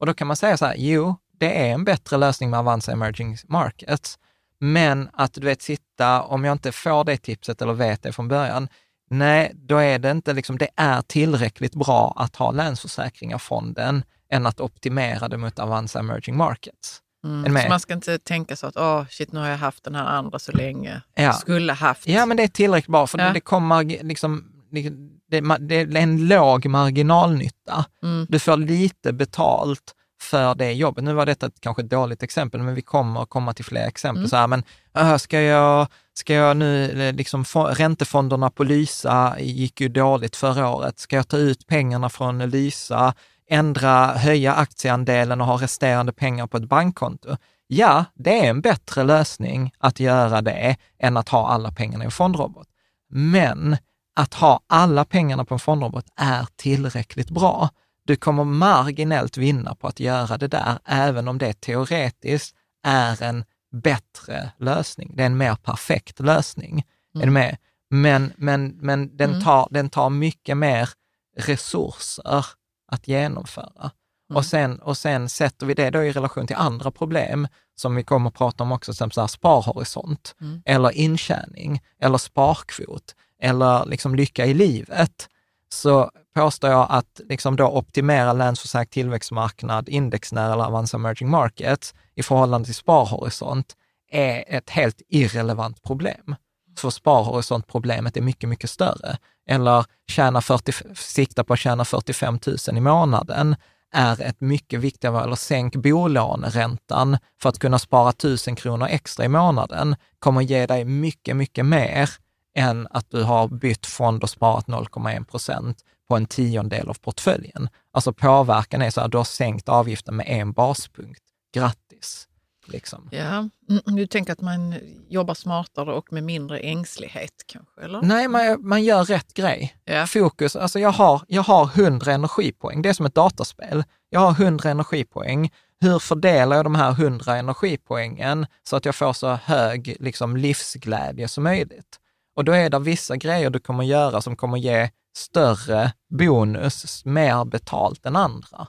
Och 0.00 0.06
då 0.06 0.14
kan 0.14 0.26
man 0.26 0.36
säga 0.36 0.56
så 0.56 0.66
här, 0.66 0.74
jo, 0.78 1.16
det 1.40 1.68
är 1.68 1.72
en 1.74 1.84
bättre 1.84 2.16
lösning 2.16 2.50
med 2.50 2.60
Avanza 2.60 2.92
Emerging 2.92 3.36
Markets, 3.48 4.18
men 4.58 5.08
att 5.12 5.34
du 5.34 5.40
vet 5.40 5.62
sitta, 5.62 6.22
om 6.22 6.44
jag 6.44 6.52
inte 6.52 6.72
får 6.72 7.04
det 7.04 7.16
tipset 7.16 7.62
eller 7.62 7.72
vet 7.72 8.02
det 8.02 8.12
från 8.12 8.28
början, 8.28 8.68
nej, 9.10 9.52
då 9.54 9.76
är 9.76 9.98
det 9.98 10.10
inte 10.10 10.32
liksom, 10.32 10.58
det 10.58 10.68
är 10.76 11.02
tillräckligt 11.02 11.74
bra 11.74 12.14
att 12.16 12.36
ha 12.36 12.50
Länsförsäkringar-fonden 12.50 14.04
än 14.30 14.46
att 14.46 14.60
optimera 14.60 15.28
det 15.28 15.36
mot 15.36 15.58
Avanza 15.58 15.98
Emerging 15.98 16.36
Markets. 16.36 17.00
Mm. 17.24 17.62
Så 17.62 17.68
man 17.68 17.80
ska 17.80 17.94
inte 17.94 18.18
tänka 18.18 18.56
så 18.56 18.66
att 18.66 18.76
åh 18.76 19.04
shit, 19.10 19.32
nu 19.32 19.40
har 19.40 19.48
jag 19.48 19.56
haft 19.56 19.84
den 19.84 19.94
här 19.94 20.04
andra 20.04 20.38
så 20.38 20.52
länge. 20.52 21.02
Ja. 21.14 21.32
Skulle 21.32 21.72
haft. 21.72 22.08
Ja, 22.08 22.26
men 22.26 22.36
det 22.36 22.42
är 22.42 22.48
tillräckligt 22.48 22.92
bra, 22.92 23.06
för 23.06 23.18
Ja. 23.18 23.32
det, 23.32 23.40
kommer 23.40 23.84
liksom, 23.84 24.44
det, 24.70 25.40
det 25.58 25.76
är 25.76 25.96
en 25.96 26.28
låg 26.28 26.66
marginalnytta. 26.66 27.84
Mm. 28.02 28.26
Du 28.28 28.38
får 28.38 28.56
lite 28.56 29.12
betalt 29.12 29.94
för 30.24 30.54
det 30.54 30.72
jobbet. 30.72 31.04
Nu 31.04 31.12
var 31.12 31.26
detta 31.26 31.46
ett 31.46 31.60
kanske 31.60 31.82
ett 31.82 31.90
dåligt 31.90 32.22
exempel, 32.22 32.62
men 32.62 32.74
vi 32.74 32.82
kommer 32.82 33.24
komma 33.24 33.52
till 33.52 33.64
fler 33.64 33.86
exempel. 33.86 34.20
Mm. 34.20 34.28
Så 34.28 34.36
här, 34.36 34.46
men 34.46 34.62
äh, 34.96 35.16
ska 35.16 35.40
jag, 35.40 35.86
ska 36.14 36.34
jag 36.34 36.56
nu, 36.56 37.02
eh, 37.08 37.14
liksom, 37.14 37.44
räntefonderna 37.54 38.50
på 38.50 38.64
Lysa 38.64 39.36
gick 39.40 39.80
ju 39.80 39.88
dåligt 39.88 40.36
förra 40.36 40.68
året. 40.68 40.98
Ska 40.98 41.16
jag 41.16 41.28
ta 41.28 41.36
ut 41.36 41.66
pengarna 41.66 42.08
från 42.08 42.38
Lysa, 42.38 43.14
ändra, 43.50 44.06
höja 44.06 44.54
aktieandelen 44.54 45.40
och 45.40 45.46
ha 45.46 45.56
resterande 45.56 46.12
pengar 46.12 46.46
på 46.46 46.56
ett 46.56 46.68
bankkonto? 46.68 47.36
Ja, 47.66 48.04
det 48.14 48.46
är 48.46 48.50
en 48.50 48.60
bättre 48.60 49.02
lösning 49.02 49.72
att 49.78 50.00
göra 50.00 50.42
det 50.42 50.76
än 50.98 51.16
att 51.16 51.28
ha 51.28 51.48
alla 51.48 51.70
pengarna 51.70 52.04
i 52.04 52.06
en 52.06 52.10
fondrobot. 52.10 52.68
Men 53.10 53.76
att 54.16 54.34
ha 54.34 54.60
alla 54.66 55.04
pengarna 55.04 55.44
på 55.44 55.54
en 55.54 55.60
fondrobot 55.60 56.06
är 56.16 56.46
tillräckligt 56.56 57.30
bra. 57.30 57.70
Du 58.06 58.16
kommer 58.16 58.44
marginellt 58.44 59.36
vinna 59.36 59.74
på 59.74 59.86
att 59.86 60.00
göra 60.00 60.38
det 60.38 60.48
där, 60.48 60.78
även 60.84 61.28
om 61.28 61.38
det 61.38 61.60
teoretiskt 61.60 62.56
är 62.82 63.22
en 63.22 63.44
bättre 63.72 64.50
lösning. 64.58 65.12
Det 65.16 65.22
är 65.22 65.26
en 65.26 65.36
mer 65.36 65.54
perfekt 65.54 66.20
lösning. 66.20 66.84
Är 67.20 67.24
du 67.26 67.30
med? 67.30 67.56
Men, 67.90 68.32
men, 68.36 68.68
men 68.68 69.16
den, 69.16 69.30
Mm. 69.30 69.42
tar, 69.44 69.68
den 69.70 69.90
tar 69.90 70.10
mycket 70.10 70.56
mer 70.56 70.88
resurser 71.36 72.46
att 72.92 73.08
genomföra. 73.08 73.90
Och, 74.34 74.44
sen, 74.46 74.78
och 74.78 74.96
sen 74.96 75.28
sätter 75.28 75.66
vi 75.66 75.74
det 75.74 75.90
då 75.90 76.04
i 76.04 76.12
relation 76.12 76.46
till 76.46 76.56
andra 76.56 76.90
problem 76.90 77.48
som 77.74 77.94
vi 77.94 78.04
kommer 78.04 78.28
att 78.28 78.34
prata 78.36 78.64
om 78.64 78.72
också, 78.72 78.90
exempel 78.92 79.14
så 79.14 79.28
sparhorisont, 79.28 80.34
Mm. 80.40 80.62
eller 80.64 80.90
intjäning, 80.90 81.82
eller 82.00 82.18
sparkvot, 82.18 83.14
eller 83.40 83.86
liksom 83.86 84.14
lycka 84.14 84.46
i 84.46 84.54
livet, 84.54 85.28
så 85.68 86.10
påstår 86.34 86.70
jag 86.70 86.86
att 86.90 87.20
liksom 87.28 87.56
då 87.56 87.66
optimera 87.66 88.32
Länsförsäkring 88.32 88.90
tillväxtmarknad, 88.90 89.88
indexnära 89.88 90.52
eller 90.52 90.64
Avanza 90.64 90.96
Emerging 90.96 91.30
Markets 91.30 91.94
i 92.14 92.22
förhållande 92.22 92.66
till 92.66 92.74
sparhorisont 92.74 93.76
är 94.10 94.44
ett 94.48 94.70
helt 94.70 95.02
irrelevant 95.08 95.82
problem. 95.82 96.36
För 96.78 96.90
sparhorisontproblemet 96.90 98.16
är 98.16 98.20
mycket, 98.20 98.48
mycket 98.48 98.70
större. 98.70 99.16
Eller 99.48 99.84
tjäna 100.08 100.40
40, 100.40 100.72
sikta 100.94 101.44
på 101.44 101.52
att 101.52 101.58
tjäna 101.58 101.84
45 101.84 102.38
000 102.46 102.76
i 102.76 102.80
månaden 102.80 103.56
är 103.92 104.22
ett 104.22 104.40
mycket 104.40 104.80
viktigare, 104.80 105.24
eller 105.24 105.36
sänk 105.36 105.76
bolåneräntan 105.76 107.18
för 107.42 107.48
att 107.48 107.58
kunna 107.58 107.78
spara 107.78 108.10
1000 108.10 108.56
kronor 108.56 108.86
extra 108.90 109.24
i 109.24 109.28
månaden, 109.28 109.96
kommer 110.18 110.42
ge 110.42 110.66
dig 110.66 110.84
mycket, 110.84 111.36
mycket 111.36 111.66
mer 111.66 112.10
än 112.56 112.88
att 112.90 113.10
du 113.10 113.22
har 113.22 113.48
bytt 113.48 113.86
fond 113.86 114.22
och 114.22 114.30
sparat 114.30 114.66
0,1 114.66 115.24
procent 115.24 115.78
på 116.08 116.16
en 116.16 116.26
tiondel 116.26 116.88
av 116.88 116.94
portföljen. 116.94 117.68
Alltså 117.92 118.12
påverkan 118.12 118.82
är 118.82 118.90
så 118.90 119.00
här, 119.00 119.08
du 119.08 119.16
har 119.16 119.24
sänkt 119.24 119.68
avgiften 119.68 120.16
med 120.16 120.26
en 120.28 120.52
baspunkt. 120.52 121.22
Grattis! 121.54 122.28
Liksom. 122.66 123.08
Ja. 123.12 123.48
Mm, 123.70 123.96
Du 123.96 124.06
tänker 124.06 124.32
att 124.32 124.40
man 124.40 124.74
jobbar 125.08 125.34
smartare 125.34 125.92
och 125.92 126.12
med 126.12 126.22
mindre 126.24 126.58
ängslighet 126.58 127.32
kanske? 127.46 127.80
Eller? 127.80 128.02
Nej, 128.02 128.28
man, 128.28 128.68
man 128.68 128.84
gör 128.84 129.04
rätt 129.04 129.34
grej. 129.34 129.76
Ja. 129.84 130.06
Fokus, 130.06 130.56
alltså 130.56 130.78
jag 130.78 130.92
har, 130.92 131.22
jag 131.28 131.42
har 131.42 131.70
100 131.74 132.12
energipoäng. 132.12 132.82
Det 132.82 132.88
är 132.88 132.92
som 132.92 133.06
ett 133.06 133.14
dataspel. 133.14 133.84
Jag 134.10 134.20
har 134.20 134.30
100 134.44 134.70
energipoäng. 134.70 135.50
Hur 135.80 135.98
fördelar 135.98 136.56
jag 136.56 136.66
de 136.66 136.74
här 136.74 136.90
100 136.90 137.36
energipoängen 137.36 138.46
så 138.62 138.76
att 138.76 138.84
jag 138.84 138.94
får 138.94 139.12
så 139.12 139.34
hög 139.34 139.96
liksom, 140.00 140.36
livsglädje 140.36 141.28
som 141.28 141.44
möjligt? 141.44 141.96
Och 142.36 142.44
då 142.44 142.52
är 142.52 142.70
det 142.70 142.78
vissa 142.78 143.16
grejer 143.16 143.50
du 143.50 143.58
kommer 143.58 143.84
göra 143.84 144.20
som 144.20 144.36
kommer 144.36 144.58
ge 144.58 144.90
större 145.16 145.92
bonus, 146.18 147.04
mer 147.04 147.44
betalt 147.44 148.06
än 148.06 148.16
andra. 148.16 148.66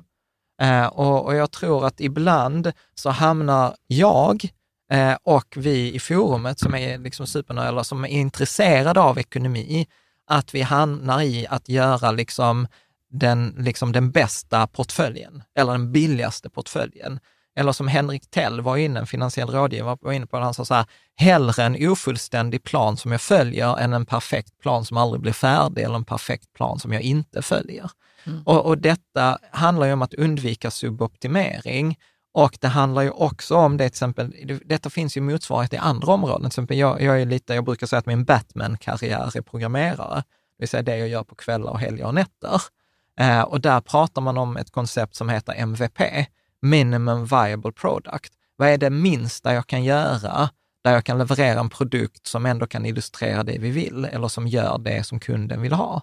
Eh, 0.62 0.86
och, 0.86 1.26
och 1.26 1.36
jag 1.36 1.52
tror 1.52 1.86
att 1.86 2.02
ibland 2.02 2.72
så 2.96 3.10
hamnar 3.10 3.76
jag 3.88 4.50
eh, 4.92 5.18
och 5.24 5.54
vi 5.56 5.96
i 5.96 6.00
forumet 6.00 6.60
som 6.60 6.76
är 6.76 6.98
liksom 6.98 7.28
supernördar, 7.28 7.70
eller 7.70 7.84
som 7.84 8.06
är 8.06 8.10
intresserade 8.10 9.02
av 9.02 9.20
ekonomi, 9.20 9.88
att 10.28 10.56
vi 10.56 10.62
hamnar 10.62 11.22
i 11.22 11.48
att 11.50 11.70
göra 11.70 12.12
liksom 12.12 12.68
den, 13.10 13.56
liksom 13.58 13.92
den 13.92 14.12
bästa 14.12 14.68
portföljen, 14.68 15.44
eller 15.58 15.72
den 15.72 15.92
billigaste 15.92 16.50
portföljen. 16.50 17.20
Eller 17.56 17.72
som 17.72 17.88
Henrik 17.88 18.30
Tell 18.30 18.62
var 18.62 18.78
inne, 18.78 19.00
en 19.00 19.08
finansiell 19.08 19.50
rådgivare, 19.50 19.98
var 20.02 20.12
inne 20.12 20.26
på, 20.26 20.38
han 20.38 20.54
sa 20.54 20.66
så 20.66 20.74
här, 20.74 20.86
hellre 21.18 21.64
en 21.64 21.90
ofullständig 21.90 22.64
plan 22.64 22.98
som 22.98 23.12
jag 23.12 23.22
följer 23.22 23.78
än 23.78 23.94
en 23.94 24.06
perfekt 24.06 24.60
plan 24.62 24.86
som 24.86 24.98
aldrig 24.98 25.22
blir 25.22 25.34
färdig 25.34 25.84
eller 25.84 25.96
en 25.96 26.06
perfekt 26.06 26.54
plan 26.54 26.80
som 26.80 26.94
jag 26.94 27.02
inte 27.02 27.42
följer. 27.42 27.92
Och, 28.46 28.66
och 28.66 28.78
detta 28.78 29.38
handlar 29.52 29.88
ju 29.88 29.94
om 29.94 30.02
att 30.02 30.14
undvika 30.14 30.72
suboptimering 30.72 31.98
och 32.34 32.58
det 32.62 32.68
handlar 32.68 33.02
ju 33.02 33.10
också 33.10 33.56
om 33.56 33.78
det, 33.78 33.84
till 33.84 33.88
exempel, 33.94 34.36
det- 34.46 34.62
detta 34.66 34.90
finns 34.90 35.18
ju 35.18 35.22
motsvarighet 35.22 35.74
i 35.74 35.78
andra 35.78 36.14
områden. 36.14 36.42
Till 36.42 36.48
exempel 36.48 36.78
jag, 36.78 37.02
jag 37.02 37.22
är 37.22 37.26
lite, 37.26 37.54
jag 37.56 37.66
brukar 37.66 37.88
säga 37.88 38.00
att 38.00 38.06
min 38.06 38.26
Batman-karriär 38.26 39.38
är 39.38 39.42
programmerare, 39.42 40.16
det 40.18 40.24
vill 40.60 40.70
säga 40.70 40.84
det 40.84 40.98
jag 40.98 41.08
gör 41.08 41.24
på 41.24 41.36
kvällar 41.36 41.72
och 41.72 41.80
helger 41.80 42.06
och 42.06 42.14
nätter. 42.16 42.62
Eh, 43.20 43.42
och 43.42 43.62
där 43.62 43.82
pratar 43.82 44.22
man 44.22 44.38
om 44.38 44.58
ett 44.58 44.72
koncept 44.72 45.16
som 45.16 45.30
heter 45.30 45.54
MVP, 45.54 46.02
minimum 46.62 47.26
viable 47.26 47.72
product. 47.72 48.34
Vad 48.56 48.70
är 48.70 48.78
det 48.78 48.90
minsta 48.90 49.54
jag 49.54 49.68
kan 49.68 49.84
göra 49.84 50.50
där 50.86 50.94
jag 50.94 51.06
kan 51.06 51.18
leverera 51.18 51.60
en 51.60 51.70
produkt 51.70 52.28
som 52.28 52.46
ändå 52.46 52.68
kan 52.68 52.86
illustrera 52.86 53.44
det 53.44 53.58
vi 53.58 53.70
vill 53.70 54.06
eller 54.06 54.28
som 54.28 54.48
gör 54.48 54.78
det 54.78 55.04
som 55.04 55.20
kunden 55.20 55.62
vill 55.62 55.74
ha. 55.74 56.02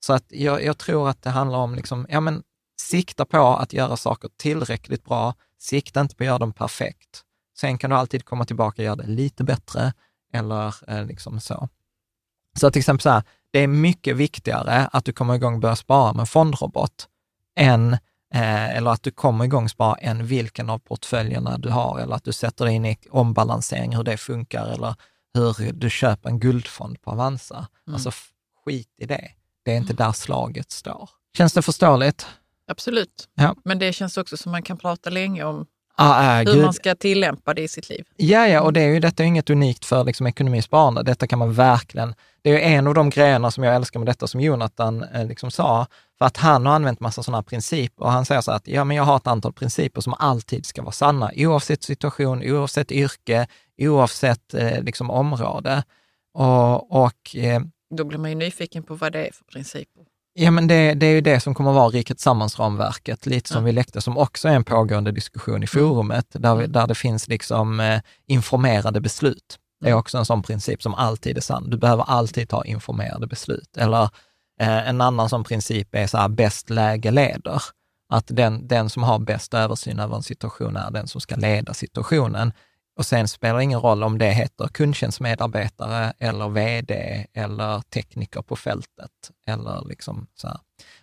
Så 0.00 0.12
att 0.12 0.24
jag, 0.28 0.64
jag 0.64 0.78
tror 0.78 1.08
att 1.08 1.22
det 1.22 1.30
handlar 1.30 1.58
om, 1.58 1.74
liksom, 1.74 2.06
ja 2.08 2.20
men 2.20 2.42
sikta 2.80 3.24
på 3.24 3.46
att 3.46 3.72
göra 3.72 3.96
saker 3.96 4.30
tillräckligt 4.36 5.04
bra, 5.04 5.34
sikta 5.58 6.00
inte 6.00 6.16
på 6.16 6.22
att 6.22 6.26
göra 6.26 6.38
dem 6.38 6.52
perfekt. 6.52 7.22
Sen 7.58 7.78
kan 7.78 7.90
du 7.90 7.96
alltid 7.96 8.24
komma 8.24 8.44
tillbaka 8.44 8.82
och 8.82 8.86
göra 8.86 8.96
det 8.96 9.06
lite 9.06 9.44
bättre 9.44 9.92
eller 10.32 10.74
eh, 10.90 11.06
liksom 11.06 11.40
så. 11.40 11.68
Så 12.60 12.70
till 12.70 12.80
exempel 12.80 13.02
så 13.02 13.10
här, 13.10 13.22
det 13.50 13.58
är 13.58 13.66
mycket 13.66 14.16
viktigare 14.16 14.88
att 14.92 15.04
du 15.04 15.12
kommer 15.12 15.34
igång 15.34 15.54
och 15.54 15.60
börjar 15.60 15.76
spara 15.76 16.12
med 16.12 16.28
fondrobot 16.28 17.08
än 17.56 17.96
eh, 18.34 18.76
eller 18.76 18.90
att 18.90 19.02
du 19.02 19.10
kommer 19.10 19.44
igång 19.44 19.68
spara 19.68 19.94
än 19.94 20.26
vilken 20.26 20.70
av 20.70 20.78
portföljerna 20.78 21.58
du 21.58 21.68
har 21.68 22.00
eller 22.00 22.16
att 22.16 22.24
du 22.24 22.32
sätter 22.32 22.66
in 22.66 22.84
i 22.84 22.98
ombalansering, 23.10 23.96
hur 23.96 24.04
det 24.04 24.16
funkar 24.16 24.66
eller 24.66 24.94
hur 25.34 25.72
du 25.72 25.90
köper 25.90 26.28
en 26.28 26.40
guldfond 26.40 27.02
på 27.02 27.10
Avanza. 27.10 27.66
Mm. 27.86 27.94
Alltså 27.94 28.10
skit 28.64 28.94
i 28.98 29.06
det. 29.06 29.30
Det 29.64 29.72
är 29.72 29.76
inte 29.76 29.92
där 29.92 30.12
slaget 30.12 30.70
står. 30.70 31.10
Känns 31.36 31.52
det 31.52 31.62
förståeligt? 31.62 32.26
Absolut. 32.66 33.28
Ja. 33.34 33.56
Men 33.64 33.78
det 33.78 33.92
känns 33.92 34.16
också 34.16 34.36
som 34.36 34.52
man 34.52 34.62
kan 34.62 34.76
prata 34.76 35.10
länge 35.10 35.44
om 35.44 35.66
ah, 35.96 36.40
äh, 36.40 36.46
hur 36.46 36.54
gud. 36.54 36.64
man 36.64 36.72
ska 36.72 36.94
tillämpa 36.94 37.54
det 37.54 37.62
i 37.62 37.68
sitt 37.68 37.88
liv. 37.88 38.04
Ja, 38.16 38.48
ja, 38.48 38.60
och 38.60 38.72
det 38.72 38.80
är 38.80 38.88
ju, 38.88 39.00
detta 39.00 39.22
är 39.22 39.26
inget 39.26 39.50
unikt 39.50 39.84
för 39.84 40.04
liksom, 40.04 40.26
ekonomisparande. 40.26 41.02
Detta 41.02 41.26
kan 41.26 41.38
man 41.38 41.52
verkligen, 41.52 42.14
det 42.42 42.50
är 42.50 42.78
en 42.78 42.86
av 42.86 42.94
de 42.94 43.10
grejerna 43.10 43.50
som 43.50 43.64
jag 43.64 43.74
älskar 43.74 44.00
med 44.00 44.06
detta 44.06 44.26
som 44.26 44.40
Jonathan 44.40 45.02
eh, 45.02 45.26
liksom 45.26 45.50
sa, 45.50 45.86
för 46.18 46.24
att 46.24 46.36
han 46.36 46.66
har 46.66 46.74
använt 46.74 47.00
massa 47.00 47.22
sådana 47.22 47.42
principer 47.42 48.04
och 48.04 48.12
han 48.12 48.24
säger 48.24 48.40
så 48.40 48.52
att 48.52 48.68
ja, 48.68 48.84
men 48.84 48.96
jag 48.96 49.04
har 49.04 49.16
ett 49.16 49.26
antal 49.26 49.52
principer 49.52 50.00
som 50.00 50.14
alltid 50.18 50.66
ska 50.66 50.82
vara 50.82 50.92
sanna, 50.92 51.30
oavsett 51.36 51.82
situation, 51.82 52.42
oavsett 52.52 52.92
yrke, 52.92 53.46
oavsett 53.78 54.54
eh, 54.54 54.82
liksom, 54.82 55.10
område. 55.10 55.82
Och, 56.34 57.04
och 57.04 57.36
eh, 57.36 57.60
Då 57.96 58.04
blir 58.04 58.18
man 58.18 58.30
ju 58.30 58.36
nyfiken 58.36 58.82
på 58.82 58.94
vad 58.94 59.12
det 59.12 59.26
är 59.26 59.32
för 59.32 59.44
principer. 59.44 60.05
Ja, 60.38 60.50
men 60.50 60.66
det, 60.66 60.94
det 60.94 61.06
är 61.06 61.14
ju 61.14 61.20
det 61.20 61.40
som 61.40 61.54
kommer 61.54 61.70
att 61.70 61.76
vara 61.76 61.88
Riket 61.88 62.20
Sammans-ramverket, 62.20 63.26
lite 63.26 63.48
som 63.48 63.62
ja. 63.62 63.66
vi 63.66 63.72
läckte, 63.72 64.00
som 64.00 64.18
också 64.18 64.48
är 64.48 64.52
en 64.52 64.64
pågående 64.64 65.12
diskussion 65.12 65.54
i 65.54 65.56
mm. 65.56 65.66
forumet, 65.66 66.26
där, 66.30 66.54
vi, 66.54 66.64
mm. 66.64 66.72
där 66.72 66.86
det 66.86 66.94
finns 66.94 67.28
liksom 67.28 67.80
eh, 67.80 68.00
informerade 68.26 69.00
beslut. 69.00 69.58
Det 69.80 69.86
är 69.86 69.90
mm. 69.90 69.98
också 69.98 70.18
en 70.18 70.24
sån 70.24 70.42
princip 70.42 70.82
som 70.82 70.94
alltid 70.94 71.36
är 71.36 71.40
sann. 71.40 71.70
Du 71.70 71.76
behöver 71.76 72.04
alltid 72.04 72.48
ta 72.48 72.64
informerade 72.64 73.26
beslut. 73.26 73.76
Eller 73.76 74.02
eh, 74.60 74.88
en 74.88 75.00
annan 75.00 75.28
sån 75.28 75.44
princip 75.44 75.94
är 75.94 76.06
så 76.06 76.18
här, 76.18 76.28
bäst 76.28 76.70
läge 76.70 77.10
leder. 77.10 77.62
Att 78.08 78.26
den, 78.26 78.68
den 78.68 78.90
som 78.90 79.02
har 79.02 79.18
bäst 79.18 79.54
översyn 79.54 79.98
över 79.98 80.16
en 80.16 80.22
situation 80.22 80.76
är 80.76 80.90
den 80.90 81.08
som 81.08 81.20
ska 81.20 81.36
leda 81.36 81.74
situationen. 81.74 82.52
Och 82.96 83.06
sen 83.06 83.28
spelar 83.28 83.56
det 83.56 83.64
ingen 83.64 83.80
roll 83.80 84.02
om 84.02 84.18
det 84.18 84.30
heter 84.30 84.68
kundtjänstmedarbetare 84.68 86.12
eller 86.18 86.48
vd 86.48 87.26
eller 87.32 87.80
tekniker 87.80 88.42
på 88.42 88.56
fältet. 88.56 89.10
Eller 89.46 89.88
liksom 89.88 90.26
så 90.34 90.48
här. 90.48 90.58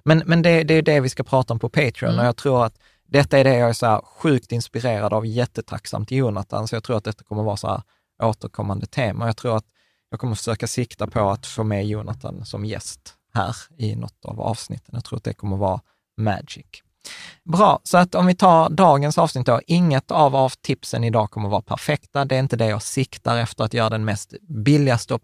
Men, 0.06 0.24
men 0.26 0.42
det, 0.42 0.64
det 0.64 0.74
är 0.74 0.82
det 0.82 1.00
vi 1.00 1.10
ska 1.10 1.24
prata 1.24 1.54
om 1.54 1.60
på 1.60 1.70
Patreon 1.70 2.12
mm. 2.12 2.20
och 2.20 2.26
jag 2.26 2.38
tror 2.38 2.66
att 2.66 2.80
detta 3.08 3.38
är 3.38 3.44
det 3.44 3.56
jag 3.56 3.70
är 3.70 3.74
så 3.74 4.06
sjukt 4.06 4.52
inspirerad 4.52 5.14
av, 5.14 5.26
jättetacksam 5.26 6.06
till 6.06 6.18
Jonathan, 6.18 6.68
så 6.68 6.76
jag 6.76 6.84
tror 6.84 6.98
att 6.98 7.04
detta 7.04 7.24
kommer 7.24 7.44
vara 7.44 7.58
så 7.58 7.68
här 7.68 7.82
återkommande 8.24 8.86
tema. 8.86 9.26
Jag 9.26 9.38
tror 9.38 9.58
att 9.58 9.66
jag 10.10 10.20
kommer 10.20 10.36
försöka 10.36 10.68
sikta 10.68 11.08
på 11.08 11.30
att 11.30 11.46
få 11.48 11.64
med 11.64 11.88
Jonathan 11.88 12.46
som 12.46 12.66
gäst 12.66 13.14
här 13.34 13.56
i 13.78 13.96
något 13.96 14.26
av 14.26 14.42
avsnitten. 14.42 14.90
Jag 14.94 15.06
tror 15.06 15.18
att 15.18 15.24
det 15.24 15.34
kommer 15.34 15.58
vara 15.58 15.82
magic. 16.18 16.83
Bra, 17.44 17.80
så 17.84 17.98
att 17.98 18.16
om 18.16 18.26
vi 18.26 18.36
tar 18.36 18.70
dagens 18.70 19.18
avsnitt 19.18 19.46
då, 19.46 19.62
inget 19.68 20.12
av, 20.12 20.36
av 20.36 20.54
tipsen 20.62 21.04
idag 21.04 21.32
kommer 21.32 21.50
vara 21.50 21.62
perfekta. 21.62 22.26
Det 22.26 22.36
är 22.36 22.40
inte 22.40 22.56
det 22.56 22.68
jag 22.68 22.82
siktar 22.82 23.38
efter 23.38 23.64
att 23.64 23.74
göra 23.74 23.90
den 23.90 24.06
mest 24.06 24.34
billigaste 24.42 25.20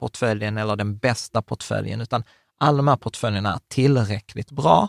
portföljen 0.00 0.58
eller 0.58 0.76
den 0.76 0.98
bästa 0.98 1.42
portföljen, 1.42 2.00
utan 2.00 2.24
alla 2.60 2.76
de 2.76 2.88
här 2.88 2.96
portföljerna 2.96 3.54
är 3.54 3.58
tillräckligt 3.68 4.50
bra. 4.50 4.88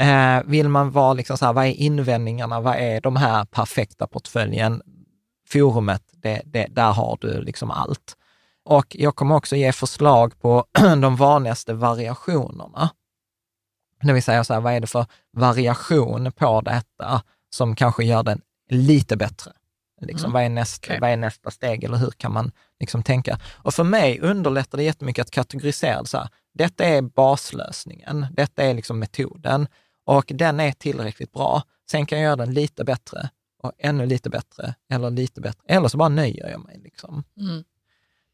Eh, 0.00 0.42
vill 0.44 0.68
man 0.68 0.90
vara 0.90 1.12
liksom 1.12 1.38
så 1.38 1.46
här, 1.46 1.52
vad 1.52 1.66
är 1.66 1.72
invändningarna? 1.72 2.60
Vad 2.60 2.76
är 2.76 3.00
de 3.00 3.16
här 3.16 3.44
perfekta 3.44 4.06
portföljen? 4.06 4.82
Forumet, 5.48 6.02
det, 6.12 6.42
det, 6.44 6.66
där 6.70 6.92
har 6.92 7.18
du 7.20 7.42
liksom 7.42 7.70
allt. 7.70 8.16
Och 8.64 8.86
jag 8.98 9.16
kommer 9.16 9.34
också 9.34 9.56
ge 9.56 9.72
förslag 9.72 10.40
på 10.40 10.64
de 11.02 11.16
vanligaste 11.16 11.74
variationerna. 11.74 12.90
Det 14.00 14.12
vill 14.12 14.22
säga, 14.22 14.44
så 14.44 14.54
här, 14.54 14.60
vad 14.60 14.72
är 14.72 14.80
det 14.80 14.86
för 14.86 15.06
variation 15.32 16.32
på 16.32 16.60
detta 16.60 17.22
som 17.50 17.76
kanske 17.76 18.04
gör 18.04 18.22
den 18.22 18.40
lite 18.70 19.16
bättre? 19.16 19.52
Liksom, 20.00 20.24
mm. 20.24 20.32
vad, 20.32 20.42
är 20.42 20.48
nästa, 20.48 20.86
okay. 20.86 21.00
vad 21.00 21.10
är 21.10 21.16
nästa 21.16 21.50
steg 21.50 21.84
eller 21.84 21.96
hur 21.96 22.10
kan 22.10 22.32
man 22.32 22.52
liksom 22.80 23.02
tänka? 23.02 23.40
Och 23.56 23.74
för 23.74 23.84
mig 23.84 24.20
underlättar 24.20 24.78
det 24.78 24.84
jättemycket 24.84 25.22
att 25.22 25.30
kategorisera 25.30 26.04
så 26.04 26.18
här. 26.18 26.28
Detta 26.54 26.84
är 26.84 27.02
baslösningen, 27.02 28.26
detta 28.32 28.62
är 28.62 28.74
liksom 28.74 28.98
metoden 28.98 29.68
och 30.04 30.32
den 30.34 30.60
är 30.60 30.72
tillräckligt 30.72 31.32
bra. 31.32 31.62
Sen 31.90 32.06
kan 32.06 32.18
jag 32.18 32.24
göra 32.24 32.36
den 32.36 32.54
lite 32.54 32.84
bättre 32.84 33.30
och 33.62 33.72
ännu 33.78 34.06
lite 34.06 34.30
bättre 34.30 34.74
eller 34.90 35.10
lite 35.10 35.40
bättre. 35.40 35.62
Eller 35.68 35.88
så 35.88 35.98
bara 35.98 36.08
nöjer 36.08 36.50
jag 36.50 36.60
mig. 36.60 36.80
Liksom. 36.84 37.24
Mm. 37.40 37.64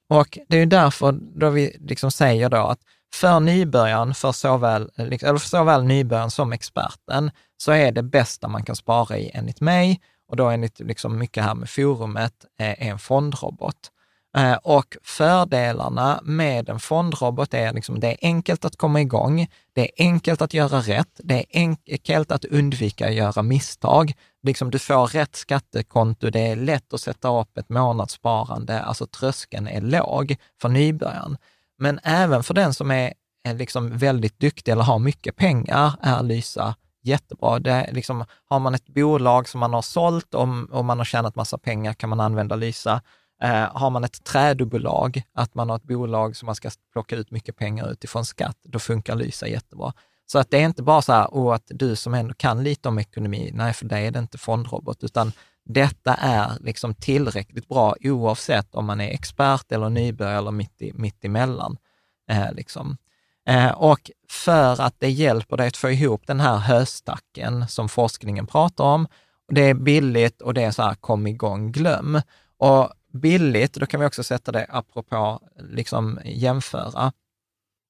Och 0.09 0.39
det 0.49 0.57
är 0.57 0.67
därför 0.67 1.13
då 1.13 1.51
vi 1.51 1.77
liksom 1.81 2.11
säger 2.11 2.49
då 2.49 2.57
att 2.57 2.81
för 3.15 3.41
nybörjaren, 3.41 4.15
för 4.15 4.33
såväl, 4.33 4.91
liksom, 4.97 5.29
eller 5.29 5.39
för 5.39 5.49
såväl 5.49 5.85
nybörjaren 5.85 6.31
som 6.31 6.53
experten, 6.53 7.31
så 7.57 7.73
är 7.73 7.93
det 7.93 8.03
bästa 8.03 8.49
man 8.49 8.65
kan 8.65 8.77
spara 8.77 9.19
i 9.19 9.31
enligt 9.35 9.61
mig, 9.61 10.01
och 10.29 10.37
då 10.37 10.49
enligt 10.49 10.81
liksom 10.81 11.19
mycket 11.19 11.45
här 11.45 11.55
med 11.55 11.71
forumet, 11.71 12.33
eh, 12.61 12.87
är 12.87 12.91
en 12.91 12.99
fondrobot. 12.99 13.91
Eh, 14.37 14.55
och 14.55 14.97
fördelarna 15.03 16.21
med 16.23 16.69
en 16.69 16.81
fondrobot 16.81 17.55
är 17.55 17.73
liksom 17.73 18.01
det 18.01 18.09
är 18.09 18.17
enkelt 18.23 18.65
att 18.65 18.77
komma 18.77 19.01
igång, 19.01 19.47
det 19.73 19.81
är 19.81 19.91
enkelt 20.05 20.43
att 20.43 20.55
göra 20.55 20.79
rätt, 20.79 21.21
det 21.23 21.35
är 21.35 21.45
enkelt 21.53 22.33
att 22.33 22.45
undvika 22.45 23.07
att 23.07 23.15
göra 23.15 23.43
misstag. 23.43 24.13
Liksom 24.43 24.71
du 24.71 24.79
får 24.79 25.07
rätt 25.07 25.37
skattekonto, 25.37 26.31
det 26.31 26.41
är 26.41 26.57
lätt 26.57 26.95
att 26.95 27.01
sätta 27.01 27.41
upp 27.41 27.59
ett 27.59 27.69
månadssparande, 27.69 28.83
alltså 28.83 29.07
tröskeln 29.07 29.69
är 29.69 29.81
låg 29.81 30.37
för 30.61 30.69
nybörjaren. 30.69 31.37
Men 31.85 32.01
även 32.03 32.43
för 32.43 32.55
den 32.55 32.75
som 32.75 32.91
är, 32.91 33.13
är 33.49 33.55
liksom 33.55 33.99
väldigt 33.99 34.41
duktig 34.41 34.73
eller 34.73 34.83
har 34.83 34.99
mycket 34.99 35.37
pengar 35.37 35.93
är 36.03 36.23
Lysa 36.23 36.75
jättebra. 37.03 37.59
Det 37.59 37.71
är 37.71 37.93
liksom, 37.93 38.25
har 38.45 38.61
man 38.61 38.75
ett 38.75 38.87
bolag 38.87 39.49
som 39.49 39.61
man 39.61 39.75
har 39.75 39.83
sålt 39.83 40.35
och, 40.35 40.49
och 40.71 40.85
man 40.85 40.99
har 40.99 41.05
tjänat 41.05 41.35
massa 41.35 41.59
pengar 41.59 41.93
kan 41.93 42.11
man 42.11 42.21
använda 42.21 42.57
Lysa. 42.57 43.03
Eh, 43.43 43.77
har 43.77 43.91
man 43.91 44.05
ett 44.05 44.25
trädobolag, 44.25 45.23
att 45.35 45.55
man 45.55 45.69
har 45.69 45.77
ett 45.77 45.83
bolag 45.83 46.37
som 46.37 46.47
man 46.47 46.55
ska 46.55 46.71
plocka 46.93 47.17
ut 47.17 47.31
mycket 47.31 47.57
pengar 47.57 47.93
utifrån 47.93 48.25
skatt, 48.25 48.59
då 48.63 48.79
funkar 48.79 49.17
Lysa 49.17 49.49
jättebra. 49.49 49.93
Så 50.27 50.39
att 50.39 50.51
det 50.51 50.57
är 50.57 50.65
inte 50.65 50.83
bara 50.83 51.03
så 51.03 51.13
här, 51.13 51.27
oh, 51.27 51.55
att 51.55 51.67
du 51.67 51.97
som 51.97 52.15
ändå 52.15 52.35
kan 52.35 52.65
lite 52.65 52.89
om 52.89 52.99
ekonomi, 52.99 53.51
nej 53.55 53.73
för 53.73 53.87
dig 53.87 54.07
är 54.07 54.11
det 54.11 54.19
inte 54.19 54.39
fondrobot, 54.39 55.05
utan 55.05 55.33
detta 55.65 56.15
är 56.15 56.53
liksom 56.61 56.95
tillräckligt 56.95 57.69
bra 57.69 57.97
oavsett 58.01 58.75
om 58.75 58.87
man 58.87 59.01
är 59.01 59.09
expert 59.09 59.73
eller 59.73 59.91
nybörjare 59.91 60.39
eller 60.39 60.51
mitt, 60.51 60.83
i, 60.83 60.93
mitt 60.95 61.25
emellan. 61.25 61.77
Eh, 62.31 62.53
liksom. 62.53 62.97
eh, 63.49 63.71
och 63.71 64.11
för 64.29 64.81
att 64.81 64.95
det 64.99 65.11
hjälper 65.11 65.57
dig 65.57 65.67
att 65.67 65.77
få 65.77 65.91
ihop 65.91 66.27
den 66.27 66.41
här 66.41 66.57
höstacken 66.57 67.69
som 67.69 67.89
forskningen 67.89 68.47
pratar 68.47 68.85
om, 68.85 69.07
det 69.49 69.61
är 69.61 69.75
billigt 69.75 70.43
och 70.43 70.55
det 70.55 70.63
är 70.63 70.71
så 70.71 70.83
här, 70.83 70.95
kom 70.95 71.27
igång, 71.27 71.73
glöm. 71.73 72.21
Och 72.59 72.93
billigt, 73.13 73.75
då 73.75 73.87
kan 73.87 74.01
vi 74.01 74.07
också 74.07 74.23
sätta 74.23 74.53
det 74.53 74.67
apropå 74.69 75.41
liksom 75.57 76.21
jämföra. 76.25 77.13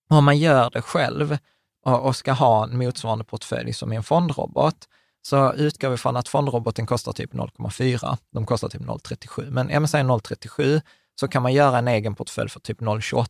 Om 0.09 0.25
man 0.25 0.39
gör 0.39 0.71
det 0.71 0.83
själv 0.83 1.39
och, 1.85 2.01
och 2.07 2.17
ska 2.17 2.33
ha 2.33 2.65
en 2.65 2.79
motsvarande 2.79 3.25
portfölj 3.25 3.73
som 3.73 3.93
i 3.93 3.97
en 3.97 4.03
fondrobot, 4.03 4.89
så 5.27 5.53
utgår 5.53 5.89
vi 5.89 5.97
från 5.97 6.17
att 6.17 6.29
fondroboten 6.29 6.87
kostar 6.87 7.13
typ 7.13 7.33
0,4. 7.33 8.17
De 8.31 8.47
kostar 8.47 8.69
typ 8.69 8.83
0,37. 8.83 9.51
Men 9.51 9.67
man 9.67 9.89
säger 9.89 10.05
0,37 10.05 10.81
så 11.21 11.29
kan 11.29 11.43
man 11.43 11.53
göra 11.53 11.79
en 11.79 11.89
egen 11.89 12.15
portfölj 12.15 12.49
för 12.49 12.61
typ 12.61 12.81
0,28. 12.81 13.27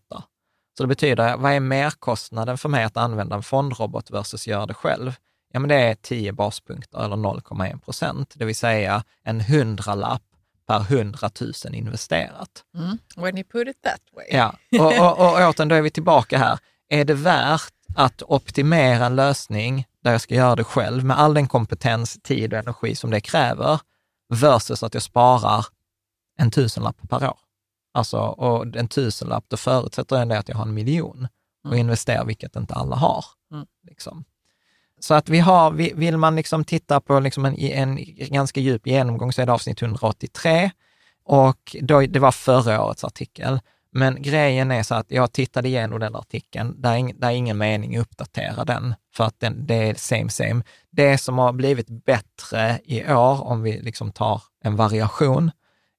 Så 0.77 0.83
det 0.83 0.87
betyder, 0.87 1.37
vad 1.37 1.53
är 1.53 1.61
merkostnaden 1.61 2.59
för 2.59 2.69
mig 2.69 2.85
att 2.85 2.97
använda 2.97 3.37
en 3.37 3.43
fondrobot 3.43 4.11
versus 4.11 4.47
göra 4.47 4.67
det 4.67 4.75
själv? 4.75 5.15
Ja, 5.53 5.61
men 5.61 5.69
det 5.69 5.75
är 5.75 5.95
10 5.95 6.33
baspunkter 6.33 7.05
eller 7.05 7.17
0,1 7.17 7.81
procent, 7.81 8.35
det 8.37 8.45
vill 8.45 8.57
säga 8.57 9.05
en 9.23 9.41
hundralapp 9.41 10.23
per 10.67 10.81
100 10.81 11.31
000 11.41 11.75
investerat. 11.75 12.65
Mm. 12.75 12.99
When 13.17 13.39
you 13.39 13.45
put 13.45 13.69
it 13.69 13.83
that 13.83 14.01
way. 14.13 14.27
Ja, 14.31 14.57
och, 14.81 14.99
och, 14.99 15.27
och 15.27 15.49
återigen, 15.49 15.69
då 15.69 15.75
är 15.75 15.83
vi 15.83 15.91
tillbaka 15.91 16.39
här. 16.39 16.59
Är 16.89 17.05
det 17.05 17.15
värt 17.15 17.73
att 17.97 18.23
optimera 18.23 19.07
en 19.07 19.17
lösning 19.17 19.87
där 20.05 20.13
jag 20.13 20.21
ska 20.21 20.35
göra 20.35 20.57
det 20.57 20.65
själv 20.65 21.05
med 21.05 21.19
all 21.19 21.35
den 21.35 21.49
kompetens, 21.49 22.19
tid 22.23 22.53
och 22.53 22.59
energi 22.59 22.95
som 22.95 23.11
det 23.11 23.21
kräver, 23.21 23.81
versus 24.29 24.83
att 24.83 24.95
jag 24.95 25.03
sparar 25.03 25.67
en 26.39 26.51
tusenlapp 26.51 26.97
per 27.09 27.29
år. 27.29 27.39
Alltså, 27.95 28.19
och 28.19 28.77
en 28.77 28.89
tusenlapp, 28.89 29.45
då 29.49 29.57
förutsätter 29.57 30.17
jag 30.17 30.33
att 30.33 30.49
jag 30.49 30.57
har 30.57 30.67
en 30.67 30.75
miljon 30.75 31.29
och 31.65 31.71
mm. 31.71 31.79
investerar, 31.79 32.25
vilket 32.25 32.57
inte 32.57 32.75
alla 32.75 32.97
har. 32.97 33.25
Mm. 33.53 33.67
Liksom. 33.87 34.25
så 35.01 35.15
att 35.15 35.29
vi 35.29 35.39
har, 35.39 35.71
vill 35.71 36.17
man 36.17 36.37
liksom 36.37 36.65
titta 36.65 37.01
på 37.01 37.21
liksom 37.21 37.45
en, 37.45 37.59
en 37.59 37.99
ganska 38.31 38.61
djup 38.61 38.87
genomgång 38.87 39.33
så 39.33 39.43
är 39.43 39.47
det 39.47 39.53
avsnitt 39.53 39.83
183 39.83 40.71
och 41.25 41.77
då, 41.83 42.01
det 42.01 42.19
var 42.19 42.33
förra 42.33 42.85
årets 42.85 43.05
artikel. 43.05 43.61
Men 43.91 44.23
grejen 44.23 44.71
är 44.71 44.83
så 44.83 44.95
att 44.95 45.11
jag 45.11 45.33
tittade 45.33 45.69
igenom 45.69 46.01
den 46.01 46.17
artikeln, 46.17 46.81
där 46.81 46.95
är, 46.95 47.13
där 47.15 47.29
är 47.29 47.33
ingen 47.33 47.59
mening 47.59 47.97
att 47.97 48.03
uppdatera 48.03 48.65
den, 48.65 48.95
för 49.17 49.25
att 49.25 49.41
den, 49.41 49.67
det 49.67 49.75
är 49.75 49.95
same 49.95 50.31
same. 50.31 50.63
Det 50.91 51.19
som 51.19 51.39
har 51.39 51.53
blivit 51.53 51.89
bättre 51.89 52.81
i 52.85 53.13
år, 53.13 53.43
om 53.43 53.63
vi 53.63 53.81
liksom 53.81 54.13
tar 54.13 54.43
en 54.61 54.77
variation, 54.77 55.51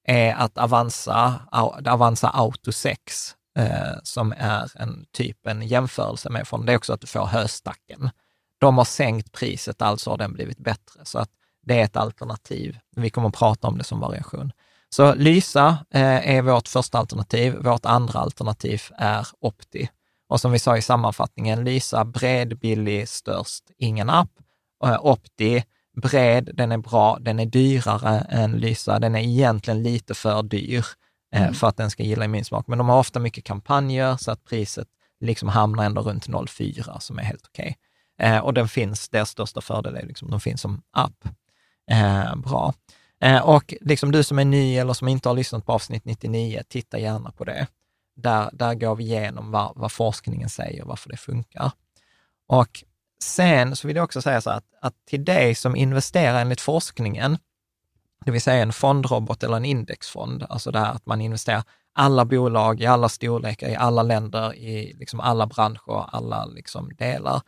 är 0.04 0.34
att 0.34 0.58
Avanza, 0.58 1.40
Avanza 1.86 2.28
Auto 2.28 2.72
6, 2.72 3.34
eh, 3.58 3.98
som 4.02 4.34
är 4.38 4.80
en 4.80 5.06
typ 5.12 5.46
en 5.46 5.62
jämförelse 5.62 6.30
med 6.30 6.48
från, 6.48 6.66
det 6.66 6.72
är 6.72 6.76
också 6.76 6.92
att 6.92 7.00
du 7.00 7.06
får 7.06 7.26
höstacken. 7.26 8.10
De 8.58 8.78
har 8.78 8.84
sänkt 8.84 9.32
priset, 9.32 9.82
alltså 9.82 10.10
har 10.10 10.18
den 10.18 10.32
blivit 10.32 10.58
bättre. 10.58 11.00
Så 11.04 11.18
att 11.18 11.30
det 11.62 11.80
är 11.80 11.84
ett 11.84 11.96
alternativ. 11.96 12.78
Vi 12.96 13.10
kommer 13.10 13.28
att 13.28 13.34
prata 13.34 13.68
om 13.68 13.78
det 13.78 13.84
som 13.84 14.00
variation. 14.00 14.52
Så 14.88 15.14
Lysa 15.14 15.78
eh, 15.90 16.36
är 16.36 16.42
vårt 16.42 16.68
första 16.68 16.98
alternativ. 16.98 17.56
Vårt 17.56 17.86
andra 17.86 18.18
alternativ 18.18 18.82
är 18.96 19.26
Opti. 19.40 19.88
Och 20.28 20.40
som 20.40 20.52
vi 20.52 20.58
sa 20.58 20.76
i 20.76 20.82
sammanfattningen, 20.82 21.64
Lysa 21.64 22.04
bred, 22.04 22.58
billig, 22.58 23.08
störst, 23.08 23.64
ingen 23.78 24.10
app. 24.10 24.30
Eh, 24.84 25.06
Opti 25.06 25.64
bred, 26.02 26.50
den 26.54 26.72
är 26.72 26.78
bra, 26.78 27.18
den 27.20 27.38
är 27.38 27.46
dyrare 27.46 28.18
än 28.18 28.52
Lysa. 28.52 28.98
Den 28.98 29.14
är 29.14 29.20
egentligen 29.20 29.82
lite 29.82 30.14
för 30.14 30.42
dyr 30.42 30.84
eh, 31.34 31.42
mm. 31.42 31.54
för 31.54 31.66
att 31.66 31.76
den 31.76 31.90
ska 31.90 32.02
gilla 32.02 32.24
i 32.24 32.28
min 32.28 32.44
smak. 32.44 32.66
Men 32.66 32.78
de 32.78 32.88
har 32.88 32.98
ofta 32.98 33.18
mycket 33.18 33.44
kampanjer 33.44 34.16
så 34.16 34.30
att 34.30 34.44
priset 34.44 34.88
liksom 35.20 35.48
hamnar 35.48 35.84
ändå 35.84 36.02
runt 36.02 36.28
0,4 36.28 36.98
som 36.98 37.18
är 37.18 37.22
helt 37.22 37.46
okej. 37.46 37.76
Okay. 38.18 38.30
Eh, 38.32 38.38
och 38.38 38.54
den 38.54 38.68
finns, 38.68 39.08
deras 39.08 39.30
största 39.30 39.60
fördel 39.60 39.96
är 39.96 40.06
liksom, 40.06 40.30
de 40.30 40.40
finns 40.40 40.60
som 40.60 40.82
app. 40.92 41.28
Eh, 41.90 42.36
bra. 42.36 42.74
Eh, 43.20 43.48
och 43.48 43.74
liksom 43.80 44.12
du 44.12 44.22
som 44.22 44.38
är 44.38 44.44
ny 44.44 44.76
eller 44.76 44.92
som 44.92 45.08
inte 45.08 45.28
har 45.28 45.36
lyssnat 45.36 45.66
på 45.66 45.72
avsnitt 45.72 46.04
99, 46.04 46.62
titta 46.68 46.98
gärna 46.98 47.30
på 47.30 47.44
det. 47.44 47.66
Där, 48.16 48.50
där 48.52 48.74
går 48.74 48.96
vi 48.96 49.04
igenom 49.04 49.50
vad, 49.50 49.72
vad 49.76 49.92
forskningen 49.92 50.48
säger, 50.48 50.84
varför 50.84 51.10
det 51.10 51.16
funkar. 51.16 51.70
Och 52.46 52.84
sen 53.22 53.76
så 53.76 53.86
vill 53.86 53.96
jag 53.96 54.04
också 54.04 54.22
säga 54.22 54.40
så 54.40 54.50
att, 54.50 54.64
att 54.80 54.94
till 55.06 55.24
dig 55.24 55.54
som 55.54 55.76
investerar 55.76 56.40
enligt 56.40 56.60
forskningen, 56.60 57.38
det 58.24 58.30
vill 58.30 58.40
säga 58.40 58.62
en 58.62 58.72
fondrobot 58.72 59.42
eller 59.42 59.56
en 59.56 59.64
indexfond, 59.64 60.46
alltså 60.48 60.70
det 60.70 60.78
här 60.78 60.92
att 60.92 61.06
man 61.06 61.20
investerar 61.20 61.62
alla 61.92 62.24
bolag 62.24 62.80
i 62.80 62.86
alla 62.86 63.08
storlekar, 63.08 63.68
i 63.68 63.76
alla 63.76 64.02
länder, 64.02 64.54
i 64.54 64.92
liksom 64.98 65.20
alla 65.20 65.46
branscher, 65.46 66.08
alla 66.08 66.44
liksom 66.44 66.90
delar. 66.98 67.42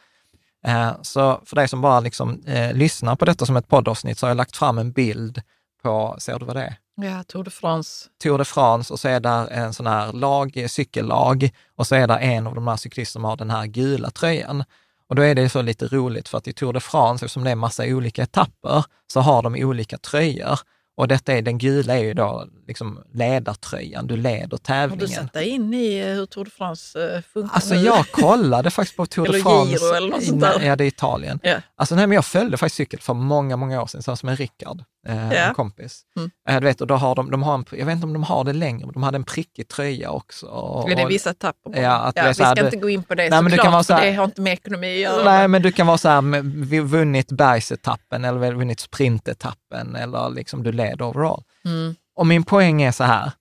Eh, 0.64 0.92
så 1.02 1.40
för 1.44 1.56
dig 1.56 1.68
som 1.68 1.80
bara 1.80 2.00
liksom, 2.00 2.42
eh, 2.46 2.72
lyssnar 2.72 3.16
på 3.16 3.24
detta 3.24 3.46
som 3.46 3.56
ett 3.56 3.68
poddavsnitt 3.68 4.18
så 4.18 4.26
har 4.26 4.30
jag 4.30 4.36
lagt 4.36 4.56
fram 4.56 4.78
en 4.78 4.92
bild 4.92 5.42
på, 5.82 6.16
ser 6.18 6.38
du 6.38 6.44
vad 6.44 6.56
det 6.56 6.62
är? 6.62 6.76
Ja, 7.00 7.22
Tour 7.22 7.44
de 7.44 7.50
France. 7.50 8.08
Tour 8.22 8.38
de 8.38 8.44
France 8.44 8.92
och 8.92 9.00
så 9.00 9.08
är 9.08 9.20
där 9.20 9.48
en 9.48 9.74
sån 9.74 9.86
här 9.86 10.12
lag, 10.12 10.66
cykellag 10.68 11.50
och 11.76 11.86
så 11.86 11.94
är 11.94 12.06
det 12.06 12.14
en 12.14 12.46
av 12.46 12.54
de 12.54 12.68
här 12.68 12.76
cyklisterna 12.76 13.22
som 13.22 13.24
har 13.24 13.36
den 13.36 13.50
här 13.50 13.66
gula 13.66 14.10
tröjan. 14.10 14.64
Och 15.08 15.14
då 15.14 15.22
är 15.22 15.34
det 15.34 15.48
så 15.48 15.62
lite 15.62 15.86
roligt 15.86 16.28
för 16.28 16.38
att 16.38 16.48
i 16.48 16.52
Tour 16.52 16.72
de 16.72 16.80
France, 16.80 17.24
eftersom 17.24 17.44
det 17.44 17.50
är 17.50 17.54
massa 17.54 17.84
olika 17.84 18.22
etapper, 18.22 18.84
så 19.12 19.20
har 19.20 19.42
de 19.42 19.54
olika 19.54 19.98
tröjor. 19.98 20.58
Och 20.96 21.08
detta 21.08 21.32
är, 21.32 21.42
den 21.42 21.58
gula 21.58 21.98
är 21.98 22.04
ju 22.04 22.14
då 22.14 22.44
liksom 22.66 23.02
ledartröjan, 23.12 24.06
du 24.06 24.16
leder 24.16 24.56
tävlingen. 24.56 25.00
Har 25.00 25.06
du 25.06 25.14
satt 25.14 25.32
dig 25.32 25.48
in 25.48 25.74
i 25.74 26.02
hur 26.02 26.26
Tour 26.26 26.44
de 26.44 26.50
France 26.50 27.14
eh, 27.14 27.22
funkar? 27.22 27.54
Alltså 27.54 27.74
jag 27.74 28.10
kollade 28.10 28.70
faktiskt 28.70 28.96
på 28.96 29.06
Tour 29.06 29.32
de 29.32 29.40
France. 29.40 29.72
Giro 29.72 29.94
eller 29.94 30.08
något 30.08 30.24
sånt 30.24 30.40
där. 30.40 30.60
Ja, 30.60 30.76
det 30.76 30.84
är 30.84 30.88
Italien. 30.88 31.40
Yeah. 31.42 31.62
Alltså 31.76 31.94
nej, 31.94 32.06
men 32.06 32.14
jag 32.14 32.24
följde 32.24 32.56
faktiskt 32.56 32.76
cykel 32.76 33.00
för 33.00 33.14
många, 33.14 33.56
många 33.56 33.82
år 33.82 33.86
sedan, 33.86 34.16
som 34.16 34.28
en 34.28 34.36
Rickard 34.36 34.84
eh, 35.06 35.32
ja. 35.32 35.40
en 35.40 35.54
kompis. 35.54 36.02
Mm. 36.16 36.30
Eh, 36.48 36.60
du 36.60 36.66
vet, 36.66 36.80
och 36.80 36.86
då 36.86 36.94
har 36.94 37.14
de, 37.14 37.30
de 37.30 37.42
har 37.42 37.54
en, 37.54 37.64
jag 37.70 37.86
vet 37.86 37.94
inte 37.94 38.06
om 38.06 38.12
de 38.12 38.22
har 38.22 38.44
det 38.44 38.52
längre, 38.52 38.86
men 38.86 38.92
de 38.92 39.02
hade 39.02 39.16
en 39.16 39.24
prickig 39.24 39.68
tröja 39.68 40.10
också. 40.10 40.46
Och, 40.46 40.90
är 40.90 40.96
det 40.96 41.06
vissa 41.06 41.30
etapper? 41.30 41.82
Ja, 41.82 41.92
att 41.92 42.16
ja, 42.16 42.28
vi 42.28 42.34
ska 42.34 42.44
här, 42.44 42.64
inte 42.64 42.76
gå 42.76 42.90
in 42.90 43.02
på 43.02 43.14
det 43.14 43.30
nej, 43.30 43.42
såklart, 43.42 43.60
kan 43.60 43.72
vara 43.72 43.82
så 43.82 43.92
här, 43.92 44.00
för 44.00 44.06
det 44.06 44.12
har 44.12 44.24
inte 44.24 44.40
med 44.40 44.52
ekonomi 44.52 44.94
att 44.94 45.12
göra. 45.12 45.24
Nej, 45.24 45.48
men 45.48 45.62
du 45.62 45.72
kan 45.72 45.86
vara 45.86 45.98
så 45.98 46.08
här, 46.08 46.42
vi 46.42 46.80
vunnit 46.80 47.32
bergsetappen 47.32 48.24
eller 48.24 48.52
vunnit 48.52 48.80
sprintetappen 48.80 49.96
eller 49.96 50.30
liksom 50.30 50.62
du 50.62 50.72
leder 50.72 51.04
overall. 51.04 51.42
Mm. 51.64 51.94
Och 52.16 52.26
min 52.26 52.44
poäng 52.44 52.82
är 52.82 52.92
så 52.92 53.04
här, 53.04 53.32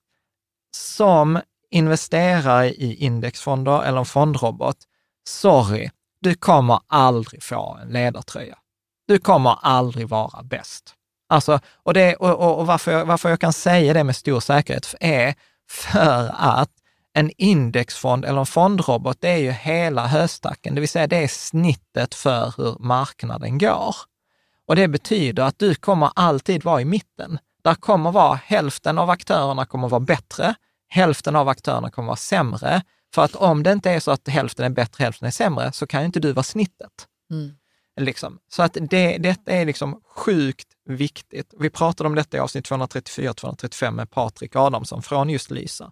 som 0.76 1.40
investerare 1.72 2.70
i 2.70 2.96
indexfonder 2.96 3.84
eller 3.84 4.00
en 4.00 4.06
fondrobot, 4.06 4.78
sorry, 5.28 5.90
du 6.22 6.36
kommer 6.36 6.80
aldrig 6.88 7.44
få 7.44 7.78
en 7.82 7.88
ledartröja. 7.88 8.58
Du 9.08 9.20
kommer 9.20 9.58
aldrig 9.62 10.10
vara 10.10 10.44
bäst. 10.44 10.94
Alltså, 11.30 11.60
och 11.84 11.94
det, 11.94 12.16
och, 12.16 12.60
och 12.60 12.68
varför, 12.68 12.92
jag, 12.92 13.06
varför 13.06 13.30
jag 13.30 13.40
kan 13.40 13.54
säga 13.54 13.94
det 13.94 14.04
med 14.04 14.16
stor 14.16 14.40
säkerhet 14.40 14.96
är 15.00 15.36
för 15.70 16.36
att 16.38 16.72
en 17.14 17.32
indexfond 17.38 18.26
eller 18.26 18.40
en 18.40 18.46
fondrobot, 18.46 19.18
det 19.22 19.30
är 19.30 19.38
ju 19.38 19.52
hela 19.52 20.08
höstacken, 20.08 20.76
det 20.76 20.82
vill 20.82 20.90
säga 20.90 21.08
det 21.08 21.24
är 21.24 21.28
snittet 21.28 22.16
för 22.16 22.54
hur 22.58 22.76
marknaden 22.80 23.58
går. 23.58 23.96
Och 24.68 24.76
det 24.76 24.88
betyder 24.88 25.44
att 25.44 25.60
du 25.60 25.76
kommer 25.76 26.12
alltid 26.16 26.64
vara 26.64 26.82
i 26.82 26.86
mitten. 26.86 27.40
Där 27.64 27.76
kommer 27.76 28.12
vara 28.12 28.36
hälften 28.36 28.98
av 28.98 29.10
aktörerna 29.10 29.66
kommer 29.66 29.90
vara 29.90 30.00
bättre, 30.00 30.56
hälften 30.90 31.36
av 31.36 31.50
aktörerna 31.50 31.90
kommer 31.92 32.08
vara 32.08 32.16
sämre. 32.16 32.82
För 33.14 33.24
att 33.24 33.36
om 33.36 33.64
det 33.64 33.72
inte 33.72 33.92
är 33.92 34.00
så 34.00 34.12
att 34.12 34.28
hälften 34.28 34.66
är 34.66 34.70
bättre, 34.70 35.04
hälften 35.04 35.28
är 35.28 35.32
sämre, 35.32 35.72
så 35.72 35.88
kan 35.88 36.02
ju 36.02 36.06
inte 36.06 36.20
du 36.20 36.34
vara 36.34 36.44
snittet. 36.44 37.08
Mm. 37.32 37.52
Liksom. 37.98 38.40
Så 38.48 38.64
att 38.64 38.78
det, 38.82 39.18
detta 39.18 39.52
är 39.52 39.66
liksom 39.66 40.02
sjukt 40.06 40.68
viktigt. 40.86 41.54
Vi 41.60 41.70
pratade 41.70 42.08
om 42.08 42.16
detta 42.16 42.38
i 42.38 42.40
avsnitt 42.40 42.70
234-235 42.70 43.92
med 43.92 44.12
Patrik 44.12 44.56
Adamsson 44.56 45.02
från 45.02 45.30
just 45.30 45.52
Lysa. 45.52 45.92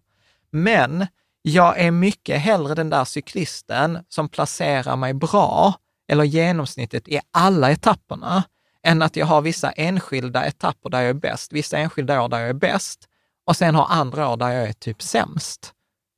Men 0.52 1.08
jag 1.42 1.80
är 1.80 1.92
mycket 1.92 2.42
hellre 2.42 2.76
den 2.76 2.90
där 2.90 3.06
cyklisten 3.06 4.00
som 4.10 4.30
placerar 4.30 4.96
mig 4.96 5.14
bra 5.14 5.74
eller 6.08 6.24
genomsnittet 6.24 7.08
i 7.08 7.20
alla 7.32 7.72
etapperna, 7.72 8.44
än 8.84 9.02
att 9.02 9.16
jag 9.16 9.26
har 9.26 9.42
vissa 9.42 9.72
enskilda 9.72 10.46
etapper 10.46 10.90
där 10.90 11.02
jag 11.02 11.10
är 11.10 11.14
bäst, 11.14 11.54
vissa 11.54 11.78
enskilda 11.78 12.22
år 12.22 12.30
där 12.30 12.40
jag 12.40 12.50
är 12.50 12.54
bäst 12.54 13.08
och 13.46 13.56
sen 13.56 13.76
har 13.76 13.88
andra 13.90 14.30
år 14.30 14.38
där 14.38 14.50
jag 14.50 14.70
är 14.70 14.74
typ 14.74 15.02
sämst. 15.02 15.74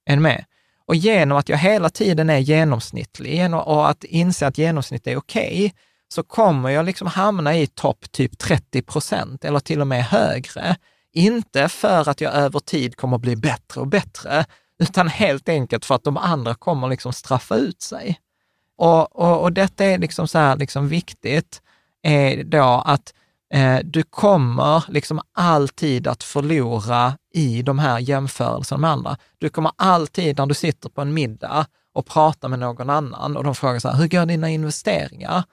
Är 0.06 0.18
med? 0.18 0.46
Och 0.88 0.96
genom 0.96 1.38
att 1.38 1.50
jag 1.50 1.58
hela 1.58 1.90
tiden 1.90 2.30
är 2.30 2.38
genomsnittlig 2.38 3.54
och 3.54 3.90
att 3.90 4.04
inse 4.04 4.48
att 4.48 4.58
genomsnitt 4.58 5.08
är 5.08 5.18
okej, 5.18 5.66
okay, 5.66 5.72
så 6.14 6.24
kommer 6.24 6.70
jag 6.70 6.86
liksom 6.86 7.08
hamna 7.08 7.58
i 7.58 7.68
topp 7.68 8.12
typ 8.12 8.38
30 8.38 8.82
procent 8.82 9.46
eller 9.46 9.60
till 9.60 9.82
och 9.82 9.88
med 9.88 10.04
högre. 10.04 10.76
Inte 11.14 11.70
för 11.70 12.10
att 12.10 12.22
jag 12.22 12.34
över 12.34 12.60
tid 12.60 12.96
kommer 12.96 13.18
bli 13.18 13.36
bättre 13.36 13.82
och 13.82 13.88
bättre, 13.88 14.46
utan 14.80 15.08
helt 15.08 15.50
enkelt 15.50 15.86
för 15.86 15.96
att 15.96 16.04
de 16.04 16.18
andra 16.18 16.56
kommer 16.56 16.88
liksom 16.88 17.14
straffa 17.14 17.56
ut 17.56 17.82
sig. 17.82 18.20
Och, 18.78 19.16
och, 19.16 19.42
och 19.42 19.54
detta 19.54 19.86
är 19.86 19.98
liksom 19.98 20.28
så 20.28 20.38
här 20.38 20.56
liksom 20.56 20.90
viktigt, 20.90 21.62
är 22.04 22.44
då 22.44 22.84
att 22.86 23.14
eh, 23.54 23.80
du 23.84 24.04
kommer 24.04 24.84
liksom 24.88 25.22
alltid 25.34 26.08
att 26.08 26.24
förlora 26.24 27.18
i 27.34 27.62
de 27.62 27.80
här 27.80 28.00
jämförelserna 28.00 28.82
med 28.82 28.90
andra. 28.90 29.18
Du 29.38 29.50
kommer 29.50 29.72
alltid 29.76 30.38
när 30.38 30.46
du 30.46 30.54
sitter 30.54 30.90
på 30.90 31.02
en 31.02 31.14
middag 31.14 31.66
och 31.94 32.06
pratar 32.06 32.50
med 32.50 32.60
någon 32.60 32.90
annan 32.90 33.38
och 33.38 33.44
de 33.44 33.56
frågar 33.56 33.80
så 33.80 33.90
här, 33.90 33.98
hur 33.98 34.08
går 34.08 34.26
dina 34.26 34.50
investeringar? 34.50 35.44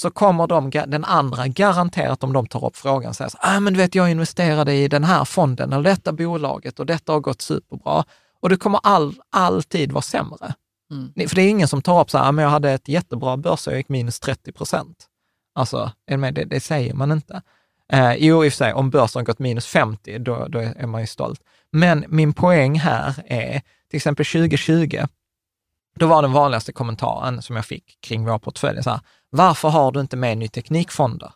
så 0.00 0.10
kommer 0.10 0.46
de, 0.46 0.70
den 0.70 1.04
andra 1.04 1.46
garanterat 1.46 2.24
om 2.24 2.32
de 2.32 2.46
tar 2.46 2.64
upp 2.64 2.76
frågan 2.76 3.14
säga 3.14 3.30
så 3.30 3.38
ah, 3.40 3.60
men 3.60 3.72
du 3.72 3.78
vet 3.78 3.94
jag 3.94 4.10
investerade 4.10 4.74
i 4.74 4.88
den 4.88 5.04
här 5.04 5.24
fonden 5.24 5.72
eller 5.72 5.82
detta 5.90 6.12
bolaget 6.12 6.80
och 6.80 6.86
detta 6.86 7.12
har 7.12 7.20
gått 7.20 7.42
superbra. 7.42 8.04
Och 8.40 8.48
du 8.48 8.56
kommer 8.56 8.80
all, 8.82 9.14
alltid 9.30 9.92
vara 9.92 10.02
sämre. 10.02 10.54
Mm. 10.90 11.28
För 11.28 11.36
det 11.36 11.42
är 11.42 11.48
ingen 11.48 11.68
som 11.68 11.82
tar 11.82 12.00
upp 12.00 12.10
så 12.10 12.18
här, 12.18 12.28
ah, 12.28 12.32
men 12.32 12.42
jag 12.42 12.50
hade 12.50 12.70
ett 12.70 12.88
jättebra 12.88 13.36
börs 13.36 13.66
och 13.66 13.72
jag 13.72 13.78
gick 13.78 13.88
minus 13.88 14.20
30 14.20 14.52
procent. 14.52 15.06
Alltså, 15.56 15.92
det, 16.06 16.30
det 16.30 16.60
säger 16.60 16.94
man 16.94 17.12
inte. 17.12 17.42
Eh, 17.92 18.14
jo, 18.14 18.44
i 18.44 18.48
och 18.48 18.52
för 18.52 18.56
sig, 18.56 18.72
om 18.72 18.90
börsen 18.90 19.24
gått 19.24 19.38
minus 19.38 19.66
50, 19.66 20.18
då, 20.18 20.46
då 20.48 20.58
är 20.58 20.86
man 20.86 21.00
ju 21.00 21.06
stolt. 21.06 21.40
Men 21.72 22.04
min 22.08 22.32
poäng 22.32 22.78
här 22.78 23.14
är, 23.26 23.62
till 23.90 23.96
exempel 23.96 24.26
2020, 24.26 24.98
då 25.98 26.06
var 26.06 26.22
den 26.22 26.32
vanligaste 26.32 26.72
kommentaren 26.72 27.42
som 27.42 27.56
jag 27.56 27.66
fick 27.66 28.00
kring 28.00 28.24
vår 28.24 28.38
portfölj 28.38 28.82
så 28.82 28.90
här, 28.90 29.00
varför 29.30 29.68
har 29.68 29.92
du 29.92 30.00
inte 30.00 30.16
med 30.16 30.38
ny 30.38 30.48
teknikfonder? 30.48 31.32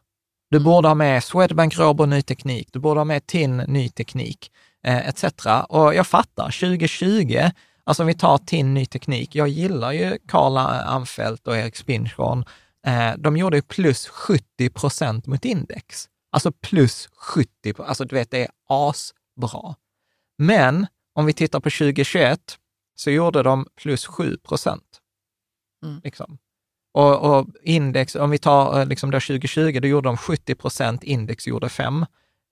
Du 0.51 0.57
mm. 0.57 0.65
borde 0.65 0.89
ha 0.89 0.95
med 0.95 1.25
Swedbank 1.25 1.79
Robur 1.79 2.07
ny 2.07 2.23
teknik, 2.23 2.69
du 2.73 2.79
borde 2.79 3.01
ha 3.01 3.05
med 3.05 3.27
TIN 3.27 3.57
ny 3.57 3.89
teknik, 3.89 4.51
eh, 4.87 5.09
etc. 5.09 5.25
Och 5.69 5.95
jag 5.95 6.07
fattar, 6.07 6.45
2020, 6.45 7.51
alltså 7.85 8.03
om 8.03 8.07
vi 8.07 8.15
tar 8.15 8.39
TIN 8.39 8.75
ny 8.75 8.87
teknik, 8.87 9.35
jag 9.35 9.49
gillar 9.49 9.93
ju 9.93 10.19
Karl 10.29 10.57
Amfelt 10.87 11.47
och 11.47 11.57
Erik 11.57 11.77
Spinchorn, 11.77 12.45
eh, 12.87 13.13
de 13.19 13.37
gjorde 13.37 13.57
ju 13.57 13.63
plus 13.63 14.09
70 14.09 14.71
procent 14.71 15.27
mot 15.27 15.45
index. 15.45 16.09
Alltså 16.33 16.53
plus 16.53 17.09
70, 17.13 17.75
alltså 17.79 18.05
du 18.05 18.17
vet 18.17 18.31
det 18.31 18.45
är 18.45 18.51
asbra. 18.69 19.75
Men 20.39 20.87
om 21.15 21.27
vi 21.27 21.33
tittar 21.33 21.61
på 21.61 21.71
2021 21.71 22.59
så 22.95 23.11
gjorde 23.11 23.43
de 23.43 23.67
plus 23.77 24.07
7 24.07 24.37
procent. 24.37 25.01
Mm. 25.85 26.01
Liksom. 26.05 26.39
Och, 26.93 27.39
och 27.39 27.47
index, 27.63 28.15
om 28.15 28.31
vi 28.31 28.39
tar 28.39 28.81
eh, 28.81 28.87
liksom 28.87 29.11
då 29.11 29.21
2020, 29.21 29.79
då 29.83 29.89
gjorde 29.89 30.09
de 30.09 30.17
70 30.17 30.55
procent, 30.55 31.03
index 31.05 31.47
gjorde 31.47 31.69
5. 31.69 32.07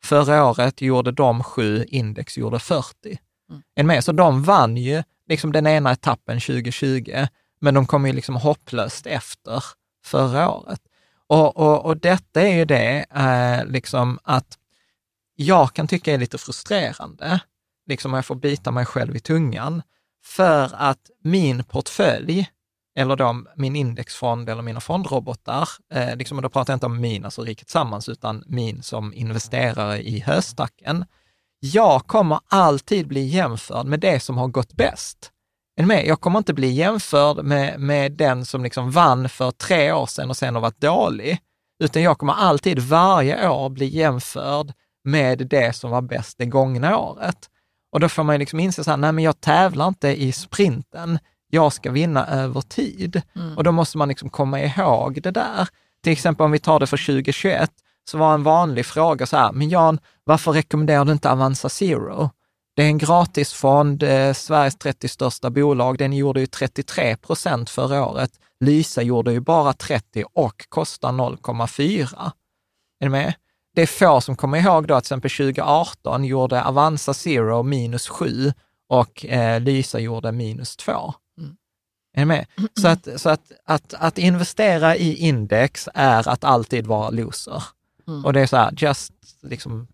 Förra 0.05 0.45
året 0.45 0.81
gjorde 0.81 1.13
de 1.13 1.45
7, 1.45 1.85
index 1.89 2.39
gjorde 2.39 2.59
40. 2.59 3.19
Mm. 3.51 3.63
En 3.75 3.87
med, 3.87 4.05
så 4.05 4.13
de 4.13 4.43
vann 4.43 4.77
ju 4.77 5.03
liksom 5.29 5.53
den 5.53 5.67
ena 5.67 5.93
etappen 5.93 6.41
2020, 6.41 7.27
men 7.61 7.75
de 7.75 7.87
kom 7.87 8.07
ju 8.07 8.13
liksom 8.13 8.37
hopplöst 8.37 9.07
efter 9.07 9.65
förra 10.09 10.51
året. 10.51 10.81
Och, 11.27 11.57
och, 11.57 11.85
och 11.85 11.97
detta 11.97 12.43
är 12.43 12.55
ju 12.55 12.65
det, 12.65 13.07
eh, 13.15 13.67
liksom 13.67 14.19
att 14.23 14.59
jag 15.37 15.75
kan 15.75 15.89
tycka 15.89 16.15
är 16.15 16.19
lite 16.19 16.39
frustrerande, 16.39 17.41
liksom 17.87 18.15
jag 18.15 18.27
får 18.27 18.35
bita 18.35 18.71
mig 18.71 18.85
själv 18.85 19.17
i 19.17 19.21
tungan, 19.21 19.83
för 20.25 20.71
att 20.75 21.11
min 21.23 21.65
portfölj, 21.65 22.51
eller 22.97 23.17
då 23.17 23.45
min 23.57 23.77
indexfond 23.77 24.49
eller 24.49 24.63
mina 24.63 24.81
fondrobotar, 24.81 25.69
eh, 25.93 26.17
liksom, 26.17 26.43
då 26.43 26.49
pratar 26.49 26.73
jag 26.73 26.77
inte 26.77 26.87
om 26.87 27.01
min, 27.01 27.25
alltså 27.25 27.43
Riket 27.43 27.71
Sammans, 27.71 28.09
utan 28.09 28.45
min 28.47 28.83
som 28.83 29.15
investerare 29.15 30.03
i 30.03 30.21
höstacken. 30.21 31.05
Jag 31.61 32.07
kommer 32.07 32.41
alltid 32.49 33.09
bli 33.09 33.27
jämförd 33.27 33.87
med 33.87 34.01
det 34.01 34.21
som 34.21 34.39
har 34.39 34.49
gått 34.49 34.73
bäst. 34.73 35.33
Med? 35.87 36.07
Jag 36.07 36.21
kommer 36.21 36.39
inte 36.39 36.55
bli 36.55 36.69
jämförd 36.71 37.45
med, 37.45 37.81
med 37.81 38.13
den 38.13 38.45
som 38.45 38.63
liksom 38.63 38.91
vann 38.91 39.29
för 39.29 39.51
tre 39.51 39.93
år 39.93 40.07
sedan 40.07 40.31
och 40.31 40.37
sen 40.37 40.55
har 40.55 40.63
varit 40.63 40.81
dålig, 40.81 41.39
utan 41.85 42.03
jag 42.03 42.19
kommer 42.19 42.33
alltid 42.33 42.79
varje 42.79 43.49
år 43.49 43.69
bli 43.69 43.87
jämförd 43.87 44.73
med 45.05 45.47
det 45.47 45.77
som 45.77 45.91
var 45.91 46.03
bäst 46.03 46.39
det 46.39 46.47
gångna 46.47 46.99
året. 46.99 47.51
Och 47.93 48.01
då 48.01 48.09
får 48.09 48.23
man 48.23 48.39
liksom 48.39 48.61
inse 48.61 48.85
så 48.85 48.91
här, 48.91 48.97
nej 48.97 49.13
men 49.13 49.25
jag 49.25 49.41
tävlar 49.41 49.89
inte 49.89 50.23
i 50.23 50.33
sprinten, 50.33 51.19
jag 51.51 51.73
ska 51.73 51.91
vinna 51.91 52.27
över 52.27 52.61
tid. 52.61 53.23
Mm. 53.37 53.57
Och 53.57 53.65
då 53.65 53.73
måste 53.73 53.99
man 53.99 54.09
liksom 54.09 54.31
komma 54.31 54.61
ihåg 54.61 55.23
det 55.23 55.31
där. 55.31 55.69
Till 56.03 56.13
exempel 56.13 56.45
om 56.45 56.51
vi 56.51 56.59
tar 56.59 56.81
det 56.81 56.87
för 56.87 57.07
2021, 57.07 57.71
så 58.11 58.19
var 58.19 58.35
en 58.35 58.43
vanlig 58.43 58.87
fråga 58.87 59.27
så 59.27 59.37
här, 59.37 59.53
men 59.53 59.69
Jan, 59.69 59.99
varför 60.25 60.53
rekommenderar 60.53 61.05
du 61.05 61.13
inte 61.13 61.31
Avanza 61.31 61.69
Zero? 61.69 62.31
Det 62.79 62.85
är 62.85 62.89
en 62.89 62.99
gratisfond, 62.99 64.03
eh, 64.03 64.33
Sveriges 64.33 64.77
30 64.77 65.09
största 65.09 65.51
bolag. 65.51 65.99
Den 65.99 66.13
gjorde 66.13 66.41
ju 66.41 66.47
33 66.47 67.17
procent 67.17 67.71
förra 67.71 68.07
året. 68.07 68.31
Lysa 68.61 69.03
gjorde 69.03 69.33
ju 69.33 69.41
bara 69.41 69.73
30 69.73 70.25
och 70.33 70.67
kostar 70.69 71.13
0,4. 71.13 72.33
Är 73.01 73.07
ni 73.07 73.09
med? 73.09 73.35
Det 73.75 73.83
är 73.83 73.87
få 73.87 74.21
som 74.21 74.37
kommer 74.37 74.59
ihåg 74.59 74.87
då 74.87 74.95
att 74.95 75.05
till 75.05 75.07
exempel 75.07 75.31
2018 75.31 76.25
gjorde 76.25 76.65
Avanza 76.65 77.15
Zero 77.15 77.63
minus 77.63 78.09
7 78.09 78.53
och 78.89 79.27
eh, 79.27 79.61
Lysa 79.61 79.99
gjorde 79.99 80.33
minus 80.33 80.77
2. 80.77 81.15
Mm. 81.39 81.57
Är 82.17 82.21
ni 82.21 82.25
med? 82.25 82.47
Så, 82.81 82.89
att, 82.89 83.21
så 83.21 83.31
att, 83.31 83.53
att, 83.65 83.95
att 83.95 84.19
investera 84.19 84.97
i 84.97 85.15
index 85.15 85.89
är 85.95 86.29
att 86.29 86.45
alltid 86.45 86.87
vara 86.87 87.11
loser. 87.11 87.63
Mm. 88.09 88.25
Och 88.25 88.33
det 88.33 88.41
är 88.41 88.47
så 88.47 88.57
här, 88.57 88.75
just 88.77 89.13
liksom... 89.43 89.89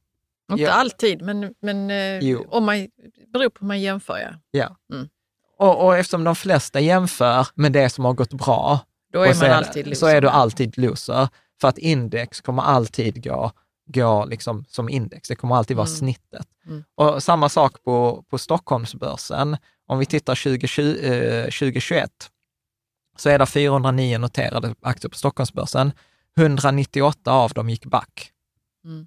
Inte 0.52 0.62
ja. 0.62 0.70
alltid, 0.70 1.22
men, 1.22 1.54
men 1.62 1.90
eh, 1.90 2.40
om 2.48 2.64
man, 2.64 2.88
beror 3.32 3.48
på 3.48 3.60
hur 3.60 3.66
man 3.66 3.80
jämför. 3.80 4.18
Ja. 4.18 4.30
ja. 4.50 4.76
Mm. 4.96 5.08
Och, 5.58 5.84
och 5.84 5.96
eftersom 5.96 6.24
de 6.24 6.36
flesta 6.36 6.80
jämför 6.80 7.46
med 7.54 7.72
det 7.72 7.90
som 7.90 8.04
har 8.04 8.12
gått 8.12 8.32
bra, 8.32 8.80
Då 9.12 9.22
är 9.22 9.34
man 9.34 9.50
alltid 9.50 9.86
loser. 9.86 10.00
så 10.00 10.06
är 10.06 10.20
du 10.20 10.28
alltid 10.28 10.78
loser. 10.78 11.28
För 11.60 11.68
att 11.68 11.78
index 11.78 12.40
kommer 12.40 12.62
alltid 12.62 13.24
gå 13.24 13.52
gå 13.86 14.24
liksom 14.24 14.64
som 14.68 14.88
index. 14.88 15.28
Det 15.28 15.34
kommer 15.34 15.56
alltid 15.56 15.76
vara 15.76 15.86
mm. 15.86 15.96
snittet. 15.96 16.46
Mm. 16.66 16.84
Och 16.94 17.22
samma 17.22 17.48
sak 17.48 17.82
på, 17.84 18.24
på 18.30 18.38
Stockholmsbörsen. 18.38 19.56
Om 19.86 19.98
vi 19.98 20.06
tittar 20.06 20.34
2020, 20.34 20.80
eh, 20.80 21.44
2021 21.44 22.10
så 23.16 23.28
är 23.28 23.38
det 23.38 23.46
409 23.46 24.18
noterade 24.18 24.74
aktier 24.82 25.10
på 25.10 25.16
Stockholmsbörsen. 25.16 25.92
198 26.38 27.32
av 27.32 27.50
dem 27.52 27.70
gick 27.70 27.86
back. 27.86 28.30
Mm. 28.84 29.06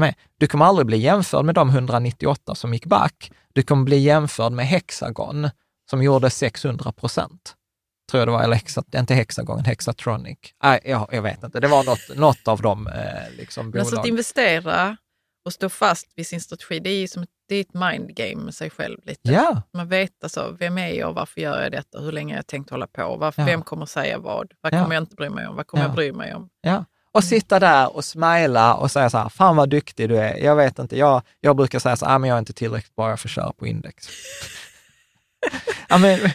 System. 0.00 0.14
Du 0.38 0.46
kommer 0.46 0.64
aldrig 0.64 0.86
bli 0.86 0.96
jämförd 0.96 1.44
med 1.44 1.54
de 1.54 1.68
198 1.68 2.54
som 2.54 2.72
gick 2.74 2.86
back. 2.86 3.32
Du 3.52 3.62
kommer 3.62 3.84
bli 3.84 3.98
jämförd 3.98 4.52
med 4.52 4.66
Hexagon 4.66 5.50
som 5.90 6.02
gjorde 6.02 6.30
600 6.30 6.92
procent. 6.92 7.56
Tror 8.10 8.20
jag 8.20 8.28
det 8.28 8.32
var, 8.32 8.42
eller 8.42 8.56
hexa, 8.56 8.82
inte 8.94 9.14
Hexagon, 9.14 9.64
Hexatronic. 9.64 10.38
Nej, 10.62 10.80
jag, 10.84 11.08
jag 11.12 11.22
vet 11.22 11.42
inte. 11.42 11.60
Det 11.60 11.68
var 11.68 11.84
något, 11.84 12.16
något 12.16 12.48
av 12.48 12.62
de 12.62 12.86
eh, 12.86 12.94
liksom, 13.36 13.70
bolagen. 13.70 13.80
Alltså 13.80 14.00
att 14.00 14.06
investera 14.06 14.96
och 15.44 15.52
stå 15.52 15.68
fast 15.68 16.12
vid 16.16 16.26
sin 16.26 16.40
strategi, 16.40 16.80
det 16.80 16.90
är 16.90 17.06
som 17.06 17.22
ett, 17.22 17.28
det 17.48 17.54
är 17.56 17.60
ett 17.60 17.74
mindgame 17.74 18.44
med 18.44 18.54
sig 18.54 18.70
själv 18.70 18.98
lite. 19.02 19.32
Ja. 19.32 19.62
Man 19.72 19.88
vet 19.88 20.22
alltså, 20.22 20.56
vem 20.58 20.78
är 20.78 20.88
jag, 20.92 21.12
varför 21.12 21.40
gör 21.40 21.62
jag 21.62 21.72
detta, 21.72 22.00
hur 22.00 22.12
länge 22.12 22.34
har 22.34 22.38
jag 22.38 22.46
tänkt 22.46 22.70
hålla 22.70 22.86
på, 22.86 23.16
varför, 23.16 23.42
ja. 23.42 23.46
vem 23.46 23.62
kommer 23.62 23.86
säga 23.86 24.18
vad, 24.18 24.52
vad 24.60 24.72
kommer 24.72 24.94
jag 24.94 25.02
inte 25.02 25.14
bry 25.14 25.30
mig 25.30 25.46
om, 25.46 25.56
vad 25.56 25.66
kommer 25.66 25.84
jag 25.84 25.94
bry 25.94 26.12
mig 26.12 26.34
om? 26.34 26.48
Och 27.12 27.24
sitta 27.24 27.58
där 27.58 27.96
och 27.96 28.04
smila 28.04 28.74
och 28.74 28.90
säga 28.90 29.10
så 29.10 29.18
här, 29.18 29.28
fan 29.28 29.56
vad 29.56 29.68
duktig 29.68 30.08
du 30.08 30.18
är. 30.18 30.36
Jag 30.36 30.56
vet 30.56 30.78
inte, 30.78 30.98
jag, 30.98 31.22
jag 31.40 31.56
brukar 31.56 31.78
säga 31.78 31.96
så 31.96 32.06
här, 32.06 32.14
ah, 32.14 32.18
men 32.18 32.28
jag 32.28 32.34
är 32.34 32.38
inte 32.38 32.52
tillräckligt 32.52 32.96
bra, 32.96 33.10
jag 33.10 33.20
får 33.20 33.28
köra 33.28 33.52
på 33.52 33.66
index. 33.66 34.08
ja, 35.88 35.98
men, 35.98 36.20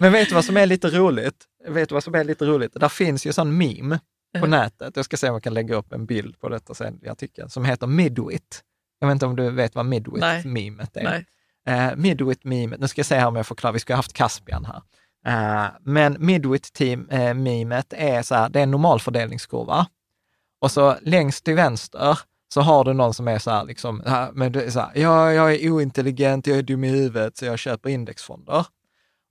men 0.00 0.12
vet 0.12 0.28
du 0.28 0.34
vad 0.34 0.44
som 0.44 0.56
är 0.56 0.66
lite 0.66 0.88
roligt? 0.88 1.44
Vet 1.68 1.88
du 1.88 1.92
vad 1.92 2.04
som 2.04 2.14
är 2.14 2.24
lite 2.24 2.44
roligt? 2.44 2.72
Där 2.74 2.88
finns 2.88 3.26
ju 3.26 3.32
sån 3.32 3.56
meme 3.56 4.00
på 4.40 4.46
nätet. 4.46 4.96
Jag 4.96 5.04
ska 5.04 5.16
se 5.16 5.28
om 5.28 5.34
jag 5.34 5.42
kan 5.42 5.54
lägga 5.54 5.76
upp 5.76 5.92
en 5.92 6.06
bild 6.06 6.40
på 6.40 6.48
detta 6.48 6.74
sen 6.74 7.00
i 7.02 7.08
artikeln, 7.08 7.50
som 7.50 7.64
heter 7.64 7.86
Midwit. 7.86 8.62
Jag 8.98 9.06
vet 9.08 9.12
inte 9.12 9.26
om 9.26 9.36
du 9.36 9.50
vet 9.50 9.74
vad 9.74 9.86
Midwit-memet 9.86 10.96
är? 10.96 11.02
Nej. 11.02 11.26
Uh, 11.68 11.96
Midwit-memet, 11.96 12.80
nu 12.80 12.88
ska 12.88 12.98
jag 12.98 13.06
se 13.06 13.14
här 13.14 13.26
om 13.26 13.36
jag 13.36 13.46
förklarar, 13.46 13.72
vi 13.72 13.78
ska 13.78 13.92
ha 13.92 13.98
haft 13.98 14.12
Caspian 14.12 14.64
här. 14.64 14.82
Uh, 15.28 15.66
men 15.80 16.16
Midwit-memet 16.18 17.92
är 17.92 18.22
så 18.22 18.34
här, 18.34 18.48
det 18.48 18.58
är 18.58 18.62
en 18.62 18.70
normalfördelningskurva. 18.70 19.86
Och 20.60 20.70
så 20.70 20.96
längst 21.02 21.44
till 21.44 21.54
vänster 21.54 22.18
så 22.54 22.60
har 22.60 22.84
du 22.84 22.92
någon 22.92 23.14
som 23.14 23.28
är 23.28 23.38
så 23.38 23.50
här, 23.50 23.64
liksom, 23.64 24.02
men 24.32 24.52
det 24.52 24.62
är 24.62 24.70
så 24.70 24.80
här, 24.80 24.90
ja, 24.94 25.32
jag 25.32 25.54
är 25.54 25.70
ointelligent, 25.70 26.46
jag 26.46 26.58
är 26.58 26.62
dum 26.62 26.84
i 26.84 26.88
huvudet, 26.88 27.36
så 27.36 27.44
jag 27.44 27.58
köper 27.58 27.90
indexfonder. 27.90 28.66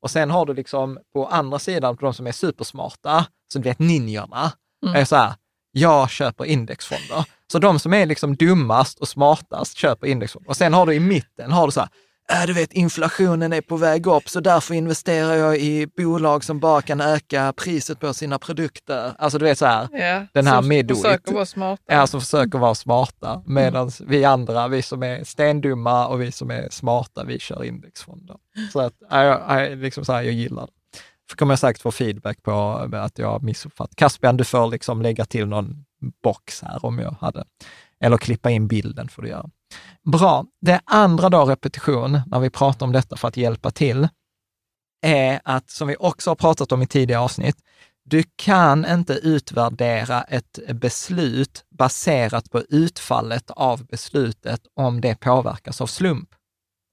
Och 0.02 0.12
sen 0.12 0.32
har 0.32 0.46
du 0.46 0.54
liksom 0.54 1.00
på 1.14 1.28
andra 1.28 1.60
sidan, 1.60 1.98
på 1.98 2.06
de 2.06 2.14
som 2.14 2.28
är 2.28 2.32
supersmarta, 2.32 3.26
så 3.54 3.60
du 3.60 3.70
vet 3.70 3.80
ninjorna, 3.80 4.52
mm. 4.86 4.96
är 4.96 5.06
så 5.06 5.16
här, 5.16 5.34
jag 5.72 6.10
köper 6.10 6.46
indexfonder. 6.46 7.26
Så 7.52 7.60
de 7.60 7.80
som 7.80 7.94
är 7.94 8.06
liksom 8.06 8.36
dummast 8.36 9.00
och 9.00 9.08
smartast 9.08 9.78
köper 9.78 10.08
indexfonder. 10.08 10.50
Och 10.50 10.58
sen 10.58 10.74
har 10.74 10.86
du 10.86 10.94
i 10.94 11.00
mitten, 11.00 11.52
har 11.52 11.68
du 11.68 11.72
så 11.72 11.80
här, 11.80 11.90
äh, 12.32 12.46
du 12.48 12.54
vet 12.54 12.74
inflationen 12.74 13.54
är 13.54 13.62
på 13.62 13.78
väg 13.78 14.08
upp 14.08 14.30
så 14.30 14.40
därför 14.40 14.74
investerar 14.74 15.34
jag 15.34 15.58
i 15.58 15.88
bolag 15.98 16.44
som 16.44 16.60
bara 16.60 16.82
kan 16.82 17.02
öka 17.02 17.54
priset 17.58 18.00
på 18.00 18.14
sina 18.14 18.40
produkter. 18.40 19.14
Alltså 19.18 19.38
du 19.38 19.46
vet 19.46 19.58
så 19.58 19.66
här, 19.66 19.88
Ja, 19.92 20.26
den 20.34 20.48
här 20.48 20.56
som 20.62 20.68
midwit. 20.68 21.02
försöker 21.02 21.34
vara 21.34 21.46
smarta. 21.46 21.84
Ja, 21.88 22.08
som 22.08 22.22
försöker 22.22 22.60
vara 22.60 22.76
smarta. 22.76 23.44
Medan 23.46 23.92
vi 24.08 24.26
andra, 24.26 24.68
vi 24.68 24.82
som 24.82 25.04
är 25.04 25.24
stendumma 25.24 26.08
och 26.08 26.22
vi 26.22 26.32
som 26.32 26.52
är 26.52 26.68
smarta, 26.72 27.24
vi 27.24 27.40
kör 27.40 27.64
indexfonder. 27.64 28.36
Så 28.74 28.80
att, 28.80 28.94
jag, 29.10 29.26
jag, 29.50 29.78
liksom 29.78 30.06
så 30.06 30.14
här, 30.14 30.22
jag 30.22 30.34
gillar 30.34 30.62
det. 30.66 30.72
För 31.30 31.38
kommer 31.38 31.52
jag 31.52 31.60
säkert 31.60 31.82
få 31.82 31.92
feedback 31.92 32.44
på 32.44 32.52
att 32.94 33.20
jag 33.20 33.44
missuppfattat. 33.44 33.96
Caspian, 33.96 34.38
du 34.38 34.44
får 34.44 34.68
liksom 34.68 35.02
lägga 35.02 35.26
till 35.26 35.48
någon 35.48 35.86
box 36.24 36.62
här 36.62 36.86
om 36.86 37.00
jag 37.00 37.16
hade, 37.22 37.44
eller 38.00 38.18
klippa 38.18 38.50
in 38.50 38.68
bilden 38.68 39.10
får 39.10 39.22
du 39.22 39.28
göra. 39.30 39.50
Bra. 40.04 40.46
Det 40.62 40.82
andra 40.86 41.30
då, 41.30 41.46
repetition, 41.46 42.22
när 42.28 42.40
vi 42.40 42.50
pratar 42.50 42.86
om 42.86 42.92
detta 42.92 43.16
för 43.16 43.28
att 43.28 43.38
hjälpa 43.38 43.72
till, 43.72 44.08
är 45.02 45.42
att, 45.44 45.70
som 45.70 45.88
vi 45.88 45.96
också 46.00 46.30
har 46.30 46.36
pratat 46.36 46.72
om 46.72 46.82
i 46.82 46.88
tidigare 46.88 47.22
avsnitt, 47.22 47.58
du 48.06 48.24
kan 48.36 48.86
inte 48.86 49.14
utvärdera 49.14 50.22
ett 50.22 50.60
beslut 50.74 51.66
baserat 51.70 52.52
på 52.52 52.62
utfallet 52.70 53.52
av 53.52 53.86
beslutet 53.86 54.62
om 54.74 55.02
det 55.02 55.20
påverkas 55.20 55.82
av 55.82 55.88
slump. 55.88 56.30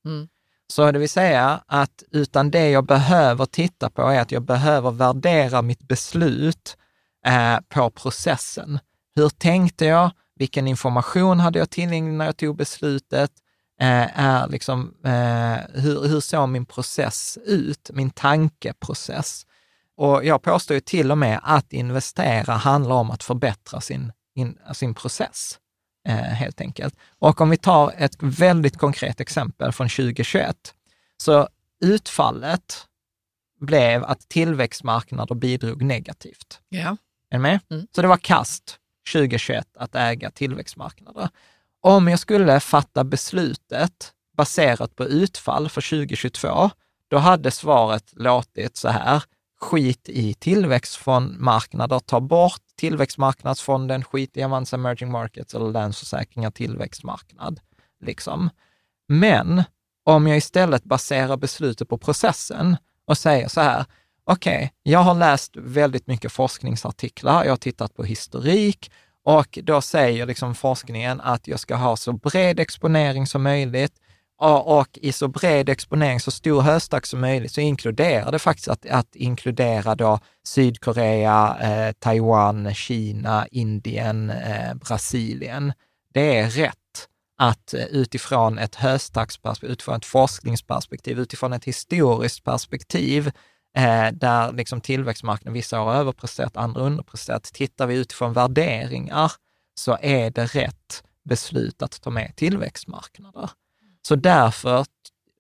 Mm. 0.07 0.29
Så 0.73 0.93
det 0.93 0.99
vill 0.99 1.09
säga 1.09 1.63
att 1.67 2.03
utan 2.11 2.51
det 2.51 2.71
jag 2.71 2.87
behöver 2.87 3.47
titta 3.47 3.91
på 3.91 4.03
är 4.03 4.21
att 4.21 4.33
jag 4.33 4.43
behöver 4.43 4.91
värdera 4.91 5.63
mitt 5.63 5.89
beslut 5.89 6.77
eh, 7.27 7.59
på 7.69 7.91
processen. 7.91 8.79
Hur 9.15 9.29
tänkte 9.29 9.85
jag? 9.85 10.11
Vilken 10.41 10.69
information 10.69 11.41
hade 11.41 11.59
jag 11.59 11.71
tillgänglig 11.71 12.15
när 12.15 12.25
jag 12.25 12.37
tog 12.37 12.57
beslutet? 12.57 13.31
Eh, 13.81 14.21
är 14.21 14.49
liksom, 14.49 14.95
eh, 15.05 15.81
hur, 15.83 16.09
hur 16.09 16.21
såg 16.21 16.49
min 16.49 16.67
process 16.67 17.39
ut? 17.45 17.91
Min 17.93 18.11
tankeprocess? 18.11 19.47
Och 19.97 20.25
jag 20.25 20.43
påstår 20.43 20.75
ju 20.75 20.81
till 20.81 21.11
och 21.11 21.19
med 21.19 21.41
att 21.43 21.73
investera 21.73 22.55
handlar 22.55 22.97
om 22.97 23.11
att 23.11 23.23
förbättra 23.23 23.81
sin, 23.81 24.13
in, 24.35 24.59
sin 24.73 24.95
process, 24.95 25.59
eh, 26.09 26.15
helt 26.15 26.61
enkelt. 26.61 26.95
Och 27.19 27.41
om 27.41 27.51
vi 27.51 27.57
tar 27.57 27.95
ett 27.97 28.17
väldigt 28.21 28.79
konkret 28.79 29.21
exempel 29.21 29.73
från 29.73 29.89
2021, 29.89 30.57
så 31.17 31.49
utfallet 31.81 32.87
blev 33.61 34.05
att 34.05 34.29
tillväxtmarknader 34.29 35.35
bidrog 35.35 35.83
negativt. 35.83 36.61
Ja. 36.69 36.97
Är 37.31 37.39
ni 37.39 37.43
med? 37.43 37.61
Mm. 37.71 37.87
Så 37.95 38.03
det 38.03 38.09
var 38.09 38.17
kast 38.17 38.80
2021 39.13 39.67
att 39.77 39.95
äga 39.95 40.31
tillväxtmarknader. 40.31 41.29
Om 41.81 42.09
jag 42.09 42.19
skulle 42.19 42.61
fatta 42.61 43.05
beslutet 43.05 44.13
baserat 44.37 44.97
på 44.97 45.05
utfall 45.05 45.69
för 45.69 45.81
2022, 45.91 46.71
då 47.09 47.19
hade 47.19 47.51
svaret 47.51 48.13
låtit 48.17 48.77
så 48.77 48.89
här, 48.89 49.23
skit 49.61 50.09
i 50.09 50.35
tillväxtfondmarknader, 50.35 51.99
ta 51.99 52.21
bort 52.21 52.63
tillväxtmarknadsfonden, 52.77 54.05
skit 54.05 54.37
i 54.37 54.43
Avanza 54.43 54.77
Emerging 54.77 55.11
Markets 55.11 55.55
eller 55.55 55.71
Länsförsäkringar 55.73 56.51
tillväxtmarknad. 56.51 57.61
Liksom. 58.01 58.51
Men 59.09 59.63
om 60.05 60.27
jag 60.27 60.37
istället 60.37 60.85
baserar 60.85 61.37
beslutet 61.37 61.89
på 61.89 61.99
processen 61.99 62.77
och 63.05 63.19
säger 63.19 63.49
så 63.49 63.61
här, 63.61 63.85
okej, 64.33 64.57
okay, 64.57 64.69
jag 64.83 64.99
har 64.99 65.15
läst 65.15 65.57
väldigt 65.57 66.07
mycket 66.07 66.33
forskningsartiklar, 66.33 67.45
jag 67.45 67.53
har 67.53 67.57
tittat 67.57 67.95
på 67.95 68.05
historik 68.05 68.91
och 69.25 69.59
då 69.63 69.81
säger 69.81 70.27
liksom 70.27 70.55
forskningen 70.55 71.21
att 71.21 71.49
jag 71.49 71.61
ska 71.61 71.75
ha 71.75 71.97
så 71.97 72.13
bred 72.13 72.61
exponering 72.61 73.27
som 73.27 73.43
möjligt 73.43 73.93
och 74.65 74.99
i 75.03 75.13
så 75.13 75.29
bred 75.29 75.69
exponering, 75.69 76.21
så 76.21 76.31
stor 76.31 76.61
höstack 76.61 77.07
som 77.07 77.21
möjligt, 77.21 77.53
så 77.53 77.61
inkluderar 77.61 78.33
det 78.33 78.39
faktiskt 78.39 78.69
att, 78.69 78.87
att 78.87 79.17
inkludera 79.17 79.95
då 79.95 80.19
Sydkorea, 80.45 81.57
eh, 81.61 81.93
Taiwan, 81.93 82.75
Kina, 82.75 83.47
Indien, 83.51 84.31
eh, 84.31 84.75
Brasilien. 84.75 85.73
Det 86.15 86.39
är 86.39 86.51
rätt 86.51 86.75
att 87.39 87.75
eh, 87.75 87.85
utifrån 87.85 88.59
ett 88.59 88.75
höstacksperspektiv, 88.75 89.73
utifrån 89.73 89.97
ett 89.97 90.05
forskningsperspektiv, 90.05 91.19
utifrån 91.19 91.53
ett 91.53 91.65
historiskt 91.65 92.45
perspektiv, 92.45 93.31
eh, 93.77 94.13
där 94.13 94.53
liksom 94.53 94.81
tillväxtmarknaden 94.81 95.53
vissa 95.53 95.81
år 95.81 95.93
överpresterat, 95.93 96.57
andra 96.57 96.81
underpresterat. 96.81 97.43
Tittar 97.43 97.87
vi 97.87 97.97
utifrån 97.97 98.33
värderingar 98.33 99.33
så 99.75 99.99
är 100.01 100.31
det 100.31 100.45
rätt 100.45 101.05
beslut 101.25 101.83
att 101.83 102.03
ta 102.03 102.11
med 102.11 102.37
tillväxtmarknader. 102.37 103.51
Så 104.03 104.17
därför 104.17 104.87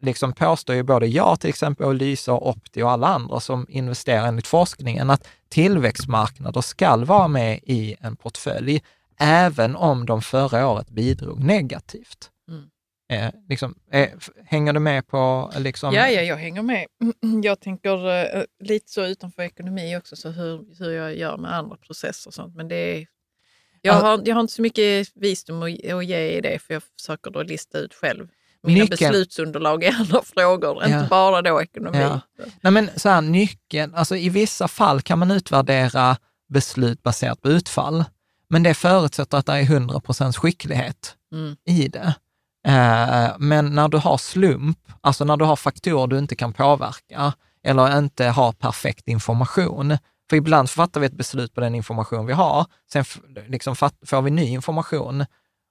liksom 0.01 0.33
påstår 0.33 0.76
ju 0.76 0.83
både 0.83 1.07
jag 1.07 1.41
till 1.41 1.51
exempel, 1.51 1.87
och 1.87 1.95
Lysa 1.95 2.33
och 2.33 2.49
Opti 2.49 2.83
och 2.83 2.91
alla 2.91 3.07
andra 3.07 3.41
som 3.41 3.66
investerar 3.68 4.26
enligt 4.26 4.47
forskningen 4.47 5.11
att 5.11 5.28
tillväxtmarknader 5.49 6.61
ska 6.61 6.97
vara 6.97 7.28
med 7.28 7.61
i 7.62 7.97
en 8.01 8.16
portfölj, 8.16 8.83
även 9.18 9.76
om 9.76 10.07
de 10.07 10.22
förra 10.22 10.68
året 10.68 10.91
bidrog 10.91 11.45
negativt. 11.45 12.31
Mm. 12.49 12.70
Eh, 13.11 13.31
liksom, 13.49 13.75
eh, 13.93 14.09
hänger 14.45 14.73
du 14.73 14.81
med 14.81 15.07
på... 15.07 15.53
Liksom... 15.59 15.95
Ja, 15.95 16.09
ja, 16.09 16.21
jag 16.23 16.37
hänger 16.37 16.63
med. 16.63 16.87
Jag 17.43 17.61
tänker 17.61 18.09
eh, 18.37 18.43
lite 18.61 18.91
så 18.93 19.07
utanför 19.07 19.43
ekonomi 19.43 19.97
också, 19.97 20.17
så 20.17 20.29
hur, 20.31 20.65
hur 20.79 20.91
jag 20.91 21.17
gör 21.17 21.37
med 21.37 21.55
andra 21.55 21.77
processer 21.77 22.29
och 22.31 22.35
sånt. 22.35 22.57
Men 22.57 22.69
det 22.69 22.77
är, 22.77 23.07
jag, 23.83 23.95
har, 23.95 24.23
jag 24.25 24.35
har 24.35 24.41
inte 24.41 24.53
så 24.53 24.63
mycket 24.63 25.09
visdom 25.15 25.63
att, 25.63 25.93
att 25.93 26.07
ge 26.07 26.31
i 26.31 26.41
det, 26.41 26.59
för 26.59 26.75
jag 26.75 26.83
försöker 27.01 27.31
då 27.31 27.43
lista 27.43 27.79
ut 27.79 27.95
själv 27.95 28.29
mina 28.63 28.85
Nyckeln- 28.85 28.89
beslutsunderlag 29.11 29.85
i 29.85 29.89
andra 29.89 30.23
frågor, 30.35 30.79
Ja. 30.83 30.87
inte 30.87 31.09
bara 31.11 31.43
då 31.43 31.63
ekonomi. 31.63 31.99
Ja. 31.99 32.21
Nej, 32.61 32.73
men 32.73 32.91
så 32.97 33.09
här, 33.09 33.21
nyckeln, 33.21 33.95
alltså 33.95 34.17
i 34.17 34.29
vissa 34.29 34.69
fall 34.69 35.03
kan 35.03 35.19
man 35.19 35.31
utvärdera 35.31 36.17
beslut 36.49 37.03
baserat 37.03 37.41
på 37.43 37.49
utfall, 37.49 38.05
men 38.49 38.63
det 38.63 38.75
förutsätter 38.75 39.39
att 39.39 39.47
det 39.47 39.53
är 39.53 39.63
100% 39.63 40.33
skicklighet 40.33 41.17
Mm. 41.33 41.57
i 41.67 41.89
det. 41.89 42.15
Eh, 42.67 43.29
men 43.39 43.75
när 43.75 43.89
du 43.89 43.99
har 43.99 44.19
slump, 44.19 44.79
alltså 45.01 45.25
när 45.25 45.37
du 45.37 45.45
har 45.45 45.57
faktorer 45.57 46.07
du 46.07 46.19
inte 46.19 46.37
kan 46.37 46.53
påverka 46.53 47.33
eller 47.65 47.99
inte 47.99 48.27
har 48.27 48.53
perfekt 48.53 49.09
information, 49.09 49.99
för 50.31 50.37
ibland 50.37 50.71
fattar 50.71 51.01
vi 51.01 51.07
ett 51.07 51.13
beslut 51.13 51.55
på 51.55 51.61
den 51.61 51.75
information 51.75 52.27
vi 52.27 52.33
har, 52.33 52.67
sen 52.93 53.05
liksom 53.47 53.77
får 53.77 54.23
vi 54.23 54.31
ny 54.31 54.49
information 54.49 55.25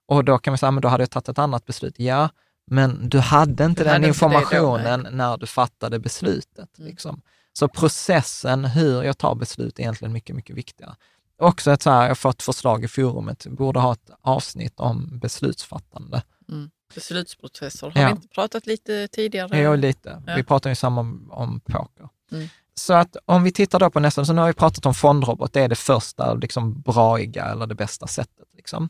och 0.08 0.24
då 0.24 0.38
kan 0.38 0.52
vi 0.52 0.58
säga, 0.58 0.70
men 0.70 0.82
då 0.82 0.88
hade 0.88 1.02
jag 1.02 1.10
tagit 1.10 1.28
ett 1.28 1.38
annat 1.38 1.66
beslut. 1.66 1.94
Ja, 1.98 2.28
men 2.70 3.08
du 3.08 3.18
hade 3.18 3.64
inte 3.64 3.80
Du 3.80 3.84
den 3.84 3.92
hade 3.92 4.08
inte 4.08 4.20
då, 4.20 4.26
informationen 4.26 5.06
när 5.10 5.36
du 5.36 5.46
fattade 5.46 5.98
beslutet. 5.98 6.78
Mm. 6.78 6.90
Liksom. 6.90 7.22
Så 7.52 7.68
processen, 7.68 8.64
hur 8.64 9.02
jag 9.02 9.18
tar 9.18 9.34
beslut, 9.34 9.78
är 9.78 9.82
egentligen 9.82 10.12
mycket, 10.12 10.36
mycket 10.36 10.56
viktigare. 10.56 10.94
Också 11.38 11.70
ett 11.70 11.82
så 11.82 11.90
här, 11.90 12.02
jag 12.02 12.10
har 12.10 12.14
fått 12.14 12.42
förslag 12.42 12.84
i 12.84 12.88
forumet, 12.88 13.46
borde 13.46 13.80
ha 13.80 13.92
ett 13.92 14.10
avsnitt 14.22 14.80
om 14.80 15.18
beslutsfattande. 15.18 16.22
Mm. 16.48 16.70
Beslutsprocesser, 16.94 17.90
har 17.90 18.00
Ja. 18.02 18.06
vi 18.06 18.12
inte 18.12 18.28
pratat 18.28 18.66
lite 18.66 19.08
tidigare? 19.08 19.56
Är 19.58 19.76
lite, 19.76 20.22
Ja. 20.26 20.34
vi 20.36 20.42
pratar 20.44 20.70
ju 20.70 20.76
samma 20.76 21.00
om, 21.00 21.28
om 21.32 21.60
poker. 21.60 22.08
Mm. 22.32 22.48
Så 22.74 22.94
att 22.94 23.16
om 23.24 23.42
vi 23.42 23.52
tittar 23.52 23.78
då 23.78 23.90
på 23.90 24.00
nästa, 24.00 24.24
så 24.24 24.32
nu 24.32 24.40
har 24.40 24.48
vi 24.48 24.54
pratat 24.54 24.86
om 24.86 24.94
fondrobot, 24.94 25.52
det 25.52 25.60
är 25.60 25.68
det 25.68 25.74
första 25.76 26.34
liksom 26.34 26.80
braiga 26.80 27.44
eller 27.44 27.66
det 27.66 27.74
bästa 27.74 28.06
sättet. 28.06 28.46
Liksom. 28.56 28.88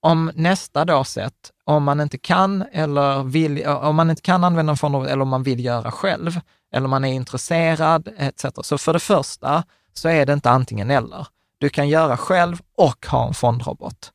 Om 0.00 0.30
nästa 0.34 0.84
då 0.84 1.04
sätt, 1.04 1.50
om 1.64 1.84
man 1.84 2.00
inte 2.00 2.18
kan 2.18 2.62
eller 2.72 3.22
vill, 3.22 3.66
om 3.66 3.96
man 3.96 4.10
inte 4.10 4.22
kan 4.22 4.44
använda 4.44 4.70
en 4.70 4.76
fondrobot 4.76 5.08
eller 5.08 5.22
om 5.22 5.28
man 5.28 5.42
vill 5.42 5.64
göra 5.64 5.90
själv, 5.90 6.40
eller 6.74 6.88
man 6.88 7.04
är 7.04 7.12
intresserad 7.12 8.08
etc. 8.18 8.44
Så 8.62 8.78
för 8.78 8.92
det 8.92 8.98
första 9.00 9.64
så 9.92 10.08
är 10.08 10.26
det 10.26 10.32
inte 10.32 10.50
antingen 10.50 10.90
eller. 10.90 11.26
Du 11.58 11.68
kan 11.68 11.88
göra 11.88 12.16
själv 12.16 12.56
och 12.76 13.06
ha 13.06 13.28
en 13.28 13.34
fondrobot. 13.34 14.12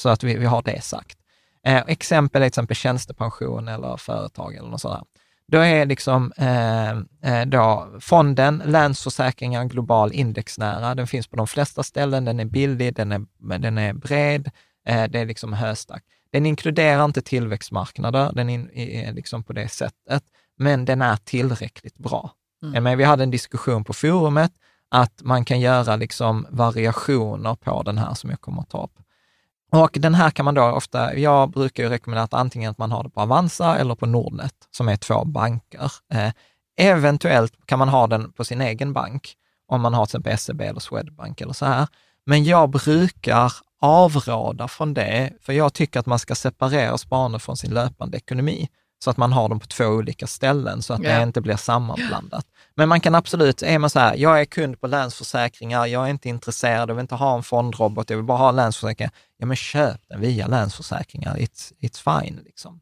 Så 0.00 0.08
att 0.08 0.22
vi, 0.22 0.36
vi 0.38 0.46
har 0.46 0.62
det 0.62 0.84
sagt. 0.84 1.18
Eh, 1.66 1.82
exempel 1.86 2.42
är 2.42 2.44
till 2.44 2.48
exempel 2.48 2.76
tjänstepension 2.76 3.68
eller 3.68 3.96
företag 3.96 4.54
eller 4.54 4.68
något 4.68 4.80
sådär. 4.80 5.02
Då 5.46 5.58
är 5.58 5.86
liksom 5.86 6.32
eh, 6.36 6.90
eh, 7.32 7.46
då 7.46 7.94
fonden 8.00 8.62
Länsförsäkringar 8.66 9.64
Global 9.64 10.12
Indexnära. 10.12 10.94
Den 10.94 11.06
finns 11.06 11.26
på 11.26 11.36
de 11.36 11.46
flesta 11.46 11.82
ställen, 11.82 12.24
den 12.24 12.40
är 12.40 12.44
billig, 12.44 12.94
den 12.94 13.12
är, 13.12 13.26
den 13.58 13.78
är 13.78 13.92
bred, 13.92 14.50
eh, 14.88 15.04
det 15.04 15.18
är 15.18 15.26
liksom 15.26 15.52
höstack. 15.52 16.02
Den 16.32 16.46
inkluderar 16.46 17.04
inte 17.04 17.22
tillväxtmarknader, 17.22 18.32
den 18.32 18.50
in, 18.50 18.70
är 18.74 19.12
liksom 19.12 19.42
på 19.42 19.52
det 19.52 19.68
sättet, 19.68 20.22
men 20.58 20.84
den 20.84 21.02
är 21.02 21.16
tillräckligt 21.16 21.98
bra. 21.98 22.32
Mm. 22.62 22.84
Men 22.84 22.98
vi 22.98 23.04
hade 23.04 23.22
en 23.22 23.30
diskussion 23.30 23.84
på 23.84 23.92
forumet 23.92 24.52
att 24.90 25.22
man 25.22 25.44
kan 25.44 25.60
göra 25.60 25.96
liksom 25.96 26.46
variationer 26.50 27.54
på 27.54 27.82
den 27.82 27.98
här 27.98 28.14
som 28.14 28.30
jag 28.30 28.40
kommer 28.40 28.62
att 28.62 28.70
ta 28.70 28.84
upp. 28.84 29.03
Och 29.74 29.90
den 30.00 30.14
här 30.14 30.30
kan 30.30 30.44
man 30.44 30.54
då 30.54 30.62
ofta, 30.62 31.16
jag 31.16 31.50
brukar 31.50 31.82
ju 31.82 31.88
rekommendera 31.88 32.24
att 32.24 32.34
antingen 32.34 32.70
att 32.70 32.78
man 32.78 32.92
har 32.92 33.02
det 33.02 33.10
på 33.10 33.20
Avanza 33.20 33.78
eller 33.78 33.94
på 33.94 34.06
Nordnet, 34.06 34.54
som 34.70 34.88
är 34.88 34.96
två 34.96 35.24
banker. 35.24 35.92
Eh, 36.12 36.32
eventuellt 36.80 37.52
kan 37.66 37.78
man 37.78 37.88
ha 37.88 38.06
den 38.06 38.32
på 38.32 38.44
sin 38.44 38.60
egen 38.60 38.92
bank, 38.92 39.34
om 39.68 39.80
man 39.80 39.94
har 39.94 40.06
till 40.06 40.20
exempel 40.20 40.38
SEB 40.38 40.60
eller 40.60 40.80
Swedbank 40.80 41.40
eller 41.40 41.52
så 41.52 41.66
här. 41.66 41.88
Men 42.26 42.44
jag 42.44 42.70
brukar 42.70 43.52
avråda 43.80 44.68
från 44.68 44.94
det, 44.94 45.32
för 45.40 45.52
jag 45.52 45.74
tycker 45.74 46.00
att 46.00 46.06
man 46.06 46.18
ska 46.18 46.34
separera 46.34 46.98
sparande 46.98 47.38
från 47.38 47.56
sin 47.56 47.74
löpande 47.74 48.16
ekonomi, 48.16 48.68
så 49.04 49.10
att 49.10 49.16
man 49.16 49.32
har 49.32 49.48
dem 49.48 49.60
på 49.60 49.66
två 49.66 49.84
olika 49.84 50.26
ställen, 50.26 50.82
så 50.82 50.94
att 50.94 51.02
Ja. 51.02 51.16
det 51.16 51.22
inte 51.22 51.40
blir 51.40 51.56
sammanblandat. 51.56 52.46
Men 52.74 52.88
man 52.88 53.00
kan 53.00 53.14
absolut, 53.14 53.62
är 53.62 53.78
man 53.78 53.90
så 53.90 53.98
här, 53.98 54.14
jag 54.16 54.40
är 54.40 54.44
kund 54.44 54.80
på 54.80 54.86
Länsförsäkringar, 54.86 55.86
jag 55.86 56.04
är 56.06 56.10
inte 56.10 56.28
intresserad, 56.28 56.90
jag 56.90 56.94
vill 56.94 57.02
inte 57.02 57.14
ha 57.14 57.36
en 57.36 57.42
fondrobot, 57.42 58.10
jag 58.10 58.16
vill 58.16 58.26
bara 58.26 58.38
ha 58.38 58.50
Länsförsäkringar. 58.50 59.12
Ja, 59.36 59.46
men 59.46 59.56
köp 59.56 60.00
den 60.08 60.20
via 60.20 60.46
Länsförsäkringar, 60.46 61.36
it's, 61.36 61.72
it's 61.80 62.20
fine. 62.22 62.40
Liksom. 62.44 62.80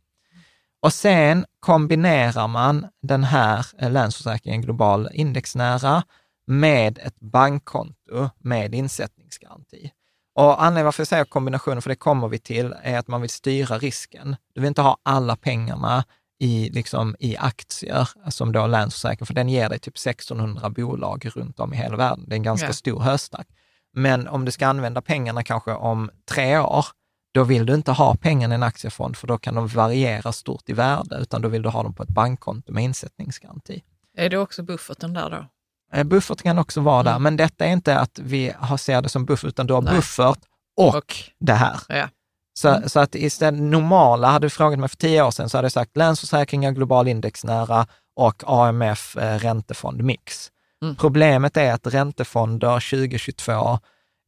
Och 0.83 0.93
sen 0.93 1.45
kombinerar 1.61 2.49
man 2.49 2.87
den 3.03 3.25
här 3.25 3.67
eh, 3.79 3.91
Länsförsäkringen 3.91 4.63
Global 4.63 5.09
indexnära 5.13 6.03
med 6.47 6.99
ett 6.99 7.21
bankkonto 7.21 8.31
med 8.39 8.75
insättningsgaranti. 8.75 9.91
Och 10.35 10.63
anledningen 10.63 10.85
varför 10.85 11.01
jag 11.01 11.09
säger 11.09 11.25
kombinationen, 11.25 11.83
för 11.83 11.89
det 11.91 11.97
kommer 11.97 12.29
vi 12.29 12.39
till, 12.39 12.75
är 12.83 12.99
att 12.99 13.09
man 13.09 13.21
vill 13.21 13.31
styra 13.31 13.79
risken. 13.79 14.37
Du 14.55 14.61
vill 14.61 14.69
inte 14.69 14.83
ha 14.83 14.97
alla 15.03 15.37
pengarna 15.37 16.05
i, 16.41 16.71
liksom, 16.71 17.17
i 17.19 17.37
aktier 17.37 18.09
som 18.31 18.53
då 18.53 18.67
Länsförsäkring, 18.67 19.27
för 19.27 19.35
den 19.35 19.49
ger 19.49 19.69
dig 19.69 19.79
typ 19.79 19.97
1600 19.97 20.71
bolag 20.71 21.31
runt 21.35 21.61
om 21.61 21.75
i 21.75 21.77
hela 21.77 21.97
världen. 21.97 22.25
Det 22.29 22.35
är 22.35 22.37
en 22.37 22.43
ganska 22.43 22.67
Ja. 22.67 22.73
stor 22.73 23.01
höstack. 23.01 23.47
Men 23.93 24.29
om 24.29 24.45
du 24.45 24.51
ska 24.53 24.67
använda 24.67 25.03
pengarna 25.03 25.43
kanske 25.43 25.73
om 25.73 26.11
tre 26.31 26.59
år, 26.59 26.87
då 27.35 27.45
vill 27.45 27.67
du 27.67 27.75
inte 27.75 27.93
ha 27.93 28.15
pengarna 28.17 28.55
i 28.55 28.57
en 28.57 28.63
aktiefond, 28.63 29.17
för 29.17 29.27
då 29.27 29.39
kan 29.39 29.55
de 29.55 29.67
variera 29.69 30.33
stort 30.33 30.69
i 30.69 30.73
värde, 30.73 31.17
utan 31.21 31.43
då 31.43 31.49
vill 31.49 31.63
du 31.63 31.69
ha 31.69 31.83
dem 31.83 31.95
på 31.95 32.03
ett 32.03 32.09
bankkonto 32.09 32.73
med 32.73 32.85
insättningsgaranti. 32.85 33.83
Är 34.17 34.31
det 34.31 34.39
också 34.39 34.63
bufferten 34.63 35.15
där 35.15 35.31
då? 35.31 35.47
Eh, 35.93 36.05
Buffert 36.05 36.43
kan 36.43 36.59
också 36.59 36.81
vara 36.81 37.03
där, 37.03 37.11
Mm. 37.11 37.23
men 37.23 37.37
detta 37.37 37.65
är 37.67 37.73
inte 37.73 37.99
att 37.99 38.19
vi 38.19 38.53
har, 38.59 38.77
ser 38.77 39.03
det 39.03 39.09
som 39.09 39.25
buffert, 39.25 39.49
utan 39.49 39.67
du 39.67 39.75
har 39.75 39.83
Nej. 39.83 39.95
buffert 39.95 40.39
och, 40.77 40.95
Och- 40.97 41.15
det 41.41 41.53
här. 41.53 41.81
Ja. 41.89 42.09
Så, 42.55 42.69
Mm. 42.69 42.89
så 42.89 43.01
att 43.01 43.15
istället 43.15 43.61
normala, 43.63 44.29
hade 44.31 44.47
du 44.47 44.51
frågat 44.51 44.79
mig 44.79 44.89
för 44.89 44.97
tio 44.97 45.23
år 45.23 45.31
sedan, 45.31 45.49
så 45.49 45.59
hade 45.59 45.65
jag 45.67 45.73
sagt 45.73 45.97
Länsförsäkringar, 45.97 46.71
global 46.73 47.09
indexnära 47.09 47.87
och 48.17 48.43
AMF 48.47 49.17
eh, 49.17 49.39
räntefond 49.39 50.03
mix. 50.03 50.49
Mm. 50.83 50.97
Problemet 50.97 51.57
är 51.57 51.73
att 51.73 51.87
räntefonder 51.87 52.81
2022 52.81 53.79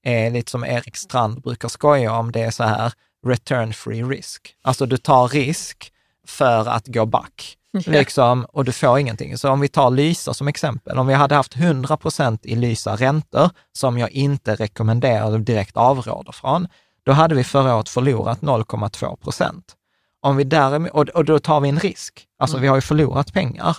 är 0.07 0.31
lite 0.31 0.51
som 0.51 0.65
Erik 0.65 0.97
Strand 0.97 1.43
brukar 1.43 1.69
skoja 1.69 2.12
om, 2.12 2.33
det 2.33 2.41
är 2.41 2.51
så 2.51 2.65
här 2.65 2.93
return 3.27 3.73
free 3.75 4.03
risk. 4.03 4.55
Alltså 4.62 4.87
du 4.87 4.97
tar 4.97 5.29
risk 5.29 5.93
för 6.27 6.69
att 6.69 6.87
gå 6.87 7.07
back. 7.07 7.57
Liksom, 7.87 8.45
och 8.45 8.64
du 8.64 8.72
får 8.72 8.99
ingenting. 8.99 9.39
Så 9.39 9.51
om 9.51 9.61
vi 9.61 9.68
tar 9.68 9.91
Lysa 9.91 10.35
som 10.35 10.49
exempel, 10.49 10.99
om 10.99 11.07
vi 11.07 11.14
hade 11.14 11.35
haft 11.35 11.57
100 11.57 11.97
procent 11.97 12.47
i 12.47 12.57
Lysa 12.57 12.97
räntor, 12.97 13.51
som 13.72 13.99
jag 13.99 14.11
inte 14.11 14.55
rekommenderar 14.55 15.33
och 15.33 15.41
direkt 15.41 15.77
avråder 15.77 16.33
från, 16.33 16.68
då 17.05 17.12
hade 17.12 17.35
vi 17.35 17.45
förra 17.45 17.77
året 17.77 17.89
förlorat 17.89 18.41
0,2 18.41 19.16
procent. 19.16 19.75
Om 20.20 20.37
vi 20.37 20.45
däremot, 20.45 20.93
och, 20.93 21.09
och 21.09 21.25
då 21.25 21.39
tar 21.39 21.61
vi 21.61 21.68
en 21.68 21.79
risk, 21.81 22.27
alltså 22.39 22.59
vi 22.59 22.66
har 22.66 22.77
ju 22.77 22.81
förlorat 22.81 23.33
pengar. 23.33 23.77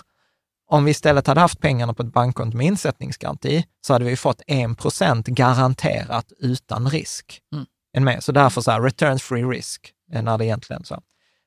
Om 0.68 0.84
vi 0.84 0.90
istället 0.90 1.26
hade 1.26 1.40
haft 1.40 1.60
pengarna 1.60 1.94
på 1.94 2.02
ett 2.02 2.12
bankkonto 2.12 2.56
med 2.56 2.66
insättningsgaranti, 2.66 3.64
så 3.86 3.92
hade 3.92 4.04
vi 4.04 4.16
fått 4.16 4.42
1 4.46 4.78
procent 4.78 5.26
garanterat 5.26 6.32
utan 6.38 6.90
risk. 6.90 7.40
Mm. 7.52 7.66
En 7.92 8.04
med. 8.04 8.24
Så 8.24 8.32
därför 8.32 8.60
så 8.60 8.70
här, 8.70 8.80
return 8.80 9.18
free 9.18 9.44
risk, 9.44 9.92
när 10.12 10.38
det 10.38 10.44
egentligen 10.44 10.84
så. 10.84 11.02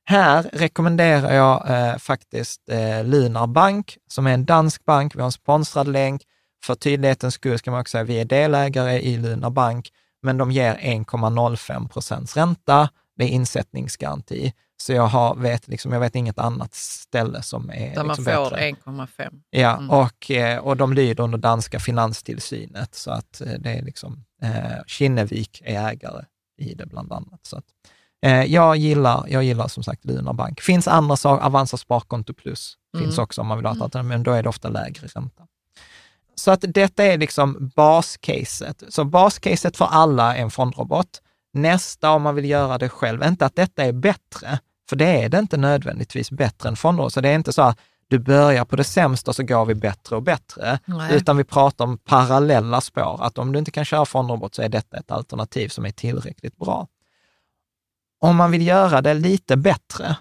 Här 0.10 0.44
rekommenderar 0.54 1.34
jag 1.34 1.70
eh, 1.70 1.98
faktiskt 1.98 2.70
eh, 2.70 3.04
Lunar 3.04 3.48
Bank, 3.48 3.98
som 4.08 4.28
är 4.28 4.34
en 4.34 4.46
dansk 4.46 4.86
bank. 4.86 5.16
Vi 5.16 5.20
har 5.20 5.26
en 5.26 5.32
sponsrad 5.32 5.88
länk. 5.88 6.22
För 6.64 6.76
tydlighetens 6.76 7.34
skull 7.34 7.58
ska 7.60 7.72
man 7.72 7.82
också 7.82 7.92
säga 7.92 8.02
att 8.02 8.10
vi 8.10 8.20
är 8.20 8.26
delägare 8.26 9.00
i 9.00 9.18
Lunar 9.18 9.50
Bank, 9.50 9.90
men 10.22 10.38
de 10.38 10.52
ger 10.52 10.76
1,05 10.76 11.88
procents 11.90 12.38
ränta. 12.38 12.90
Det 13.18 13.24
är 13.24 13.28
insättningsgaranti. 13.28 14.54
Så 14.78 14.94
jag, 14.94 15.08
har, 15.08 15.36
vet, 15.36 15.68
liksom, 15.68 15.94
jag 15.94 16.00
vet 16.00 16.16
inget 16.16 16.40
annat 16.40 16.74
ställe 16.74 17.42
som 17.42 17.70
är 17.70 17.96
Där 17.96 18.04
man 18.04 18.08
liksom 18.08 18.26
får 18.26 18.50
bättre. 18.50 18.72
1,5. 18.72 19.42
Ja, 19.50 19.78
Mm. 19.78 19.90
och, 19.90 20.32
eh, 20.32 20.60
och 20.60 20.78
de 20.78 20.94
lyder 20.94 21.24
under 21.24 21.38
danska 21.38 21.80
finanstillsynet, 21.80 22.96
så 22.96 23.12
att 23.12 23.42
eh, 23.42 23.54
det 23.60 23.70
är 23.72 23.82
liksom, 23.82 24.24
eh, 24.42 24.84
Kinnevik 24.88 25.62
är 25.66 25.90
ägare 25.90 26.26
i 26.58 26.74
det 26.74 26.86
bland 26.86 27.12
annat. 27.14 27.40
Så 27.46 27.58
att, 27.58 27.66
eh, 28.26 28.44
jag, 28.44 28.78
gillar, 28.78 29.26
jag 29.28 29.44
gillar 29.44 29.68
som 29.68 29.84
sagt 29.84 30.06
Lunar 30.06 30.34
Bank. 30.34 30.62
Finns 30.62 30.88
andra 30.88 31.16
saker, 31.18 31.46
Avanza 31.46 31.78
Sparkonto 31.78 32.34
Plus 32.34 32.76
finns 32.98 33.14
Mm. 33.18 33.24
också 33.24 33.42
om 33.42 33.48
man 33.48 33.58
vill 33.58 33.66
ha 33.66 33.74
ett 33.76 33.82
alternativ, 33.82 34.10
men 34.10 34.24
då 34.24 34.32
är 34.32 34.44
det 34.44 34.50
ofta 34.50 34.70
lägre 34.70 35.08
ränta. 35.08 35.44
Så 36.36 36.52
att 36.52 36.64
detta 36.68 37.04
är 37.04 37.18
liksom 37.18 37.72
bascaset. 37.76 38.84
Så 38.90 39.04
bascaset 39.04 39.78
för 39.78 39.86
alla 39.86 40.36
är 40.36 40.42
en 40.42 40.52
fondrobot. 40.52 41.22
Nästa, 41.54 42.12
om 42.12 42.22
man 42.22 42.36
vill 42.36 42.46
göra 42.50 42.78
det 42.78 42.90
själv, 42.90 43.24
inte 43.24 43.46
att 43.46 43.56
detta 43.56 43.84
är 43.84 43.92
bättre, 43.92 44.60
för 44.90 44.96
det 44.96 45.24
är 45.24 45.30
det 45.30 45.40
inte 45.40 45.58
nödvändigtvis 45.58 46.32
bättre 46.32 46.70
än 46.70 46.76
fondrobot. 46.76 47.14
Så 47.14 47.22
det 47.22 47.30
är 47.30 47.36
inte 47.36 47.54
så 47.54 47.62
att 47.62 47.80
du 48.08 48.20
börjar 48.20 48.66
på 48.66 48.76
det 48.76 48.84
sämsta 48.84 49.34
så 49.34 49.44
går 49.44 49.66
vi 49.66 49.76
bättre 49.76 50.16
och 50.16 50.24
bättre, 50.24 50.80
Nej. 50.86 51.16
utan 51.16 51.38
vi 51.38 51.44
pratar 51.44 51.86
om 51.86 51.98
parallella 51.98 52.82
spår. 52.82 53.24
Att 53.24 53.38
om 53.38 53.52
du 53.52 53.60
inte 53.60 53.72
kan 53.72 53.86
köra 53.86 54.06
fondrobot 54.06 54.56
så 54.56 54.62
är 54.62 54.70
detta 54.70 54.98
ett 54.98 55.12
alternativ 55.12 55.68
som 55.70 55.86
är 55.86 55.92
tillräckligt 55.92 56.58
bra. 56.58 56.88
Om 58.20 58.36
man 58.36 58.52
vill 58.52 58.68
göra 58.68 59.02
det 59.02 59.14
lite 59.14 59.58
bättre, 59.58 60.16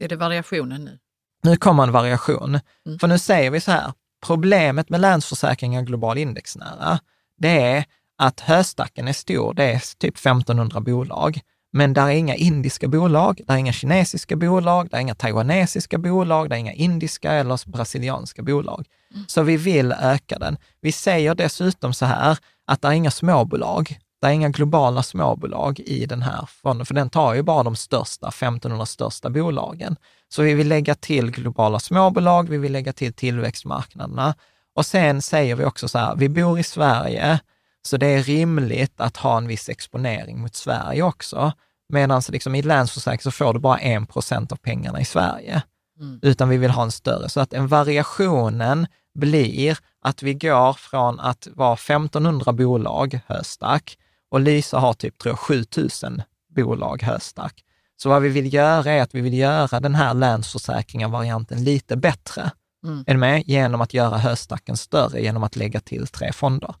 Är 0.00 0.08
det 0.08 0.16
variationen 0.16 0.84
nu? 0.84 0.98
nu 1.42 1.56
kommer 1.56 1.82
en 1.82 1.92
variation. 1.92 2.58
Mm. 2.86 2.98
För 2.98 3.08
nu 3.08 3.18
säger 3.18 3.50
vi 3.50 3.60
så 3.60 3.70
här, 3.70 3.92
problemet 4.26 4.90
med 4.90 5.00
Länsförsäkringar 5.00 5.82
global 5.82 6.18
indexnära, 6.18 6.98
det 7.38 7.62
är 7.62 7.84
att 8.18 8.40
höstacken 8.40 9.08
är 9.08 9.12
stor, 9.12 9.54
det 9.54 9.64
är 9.64 9.82
typ 9.98 10.16
1500 10.16 10.80
bolag, 10.80 11.40
men 11.72 11.92
där 11.92 12.06
är 12.06 12.10
inga 12.10 12.34
indiska 12.34 12.88
bolag, 12.88 13.40
där 13.46 13.54
är 13.54 13.58
inga 13.58 13.72
kinesiska 13.72 14.36
bolag, 14.36 14.90
där 14.90 14.96
är 14.98 15.02
inga 15.02 15.14
taiwanesiska 15.14 15.98
bolag, 15.98 16.48
där 16.48 16.56
är 16.56 16.60
inga 16.60 16.72
indiska 16.72 17.32
eller 17.32 17.70
brasilianska 17.70 18.42
bolag. 18.42 18.86
Så 19.26 19.42
vi 19.42 19.56
vill 19.56 19.92
öka 19.92 20.38
den. 20.38 20.56
Vi 20.80 20.92
säger 20.92 21.34
dessutom 21.34 21.94
så 21.94 22.06
här, 22.06 22.38
att 22.66 22.82
det 22.82 22.88
är 22.88 22.92
inga 22.92 23.10
småbolag, 23.10 23.98
det 24.20 24.26
är 24.26 24.30
inga 24.30 24.48
globala 24.48 25.02
småbolag 25.02 25.80
i 25.80 26.06
den 26.06 26.22
här 26.22 26.48
fonden, 26.62 26.86
för 26.86 26.94
den 26.94 27.10
tar 27.10 27.34
ju 27.34 27.42
bara 27.42 27.62
de 27.62 27.76
största, 27.76 28.28
1500 28.28 28.86
största 28.86 29.30
bolagen. 29.30 29.96
Så 30.28 30.42
vi 30.42 30.54
vill 30.54 30.68
lägga 30.68 30.94
till 30.94 31.30
globala 31.30 31.78
småbolag, 31.78 32.48
vi 32.48 32.58
vill 32.58 32.72
lägga 32.72 32.92
till 32.92 33.12
tillväxtmarknaderna. 33.12 34.34
Och 34.74 34.86
sen 34.86 35.22
säger 35.22 35.54
vi 35.54 35.64
också 35.64 35.88
så 35.88 35.98
här, 35.98 36.16
vi 36.16 36.28
bor 36.28 36.58
i 36.58 36.62
Sverige, 36.62 37.40
så 37.82 37.96
det 37.96 38.06
är 38.06 38.22
rimligt 38.22 39.00
att 39.00 39.16
ha 39.16 39.36
en 39.36 39.46
viss 39.46 39.68
exponering 39.68 40.40
mot 40.40 40.54
Sverige 40.54 41.02
också. 41.02 41.52
Medan 41.92 42.22
liksom 42.28 42.54
i 42.54 42.62
Länsförsäkring 42.62 43.20
så 43.20 43.30
får 43.30 43.54
du 43.54 43.60
bara 43.60 43.78
1 43.78 44.08
procent 44.08 44.52
av 44.52 44.56
pengarna 44.56 45.00
i 45.00 45.04
Sverige, 45.04 45.62
Mm. 46.00 46.18
utan 46.22 46.48
vi 46.48 46.56
vill 46.56 46.70
ha 46.70 46.82
en 46.82 46.90
större. 46.92 47.28
Så 47.28 47.40
att 47.40 47.52
en 47.52 47.68
variationen 47.68 48.86
blir 49.14 49.78
att 50.02 50.22
vi 50.22 50.34
går 50.34 50.72
från 50.72 51.20
att 51.20 51.48
vara 51.54 51.76
1500 51.76 52.52
bolag 52.52 53.20
höstack 53.26 53.96
och 54.30 54.40
Lysa 54.40 54.78
har 54.78 54.92
typ, 54.92 55.18
tror 55.18 55.32
jag, 55.32 55.38
7000 55.38 56.22
bolag 56.54 57.02
höstack. 57.02 57.64
Så 57.96 58.08
vad 58.08 58.22
vi 58.22 58.28
vill 58.28 58.54
göra 58.54 58.92
är 58.92 59.02
att 59.02 59.14
vi 59.14 59.20
vill 59.20 59.34
göra 59.34 59.80
den 59.80 59.94
här 59.94 60.14
Länsförsäkringar-varianten 60.14 61.64
lite 61.64 61.96
bättre. 61.96 62.50
Mm. 62.84 63.04
Är 63.06 63.16
med? 63.16 63.42
Genom 63.46 63.80
att 63.80 63.94
göra 63.94 64.18
höstacken 64.18 64.76
större, 64.76 65.22
genom 65.22 65.42
att 65.42 65.56
lägga 65.56 65.80
till 65.80 66.06
tre 66.06 66.32
fonder. 66.32 66.74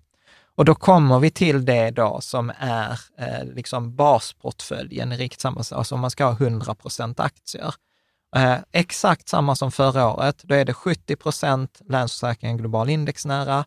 Och 0.54 0.64
då 0.64 0.74
kommer 0.74 1.18
vi 1.18 1.30
till 1.30 1.64
det 1.64 1.90
då 1.90 2.20
som 2.20 2.52
är 2.58 3.00
eh, 3.18 3.44
liksom 3.54 3.96
basportföljen 3.96 5.12
i 5.12 5.16
riktigt 5.16 5.40
samma, 5.40 5.62
alltså 5.70 5.94
om 5.94 6.00
man 6.00 6.10
ska 6.10 6.24
ha 6.24 6.32
100 6.32 6.74
procent 6.74 7.20
aktier. 7.20 7.74
Eh, 8.36 8.56
exakt 8.72 9.28
samma 9.28 9.56
som 9.56 9.72
förra 9.72 10.08
året, 10.08 10.40
då 10.42 10.54
är 10.54 10.64
det 10.64 10.74
70 10.74 11.16
procent 11.16 11.80
Länsförsäkringen 11.88 12.56
global 12.56 12.90
indexnära, 12.90 13.64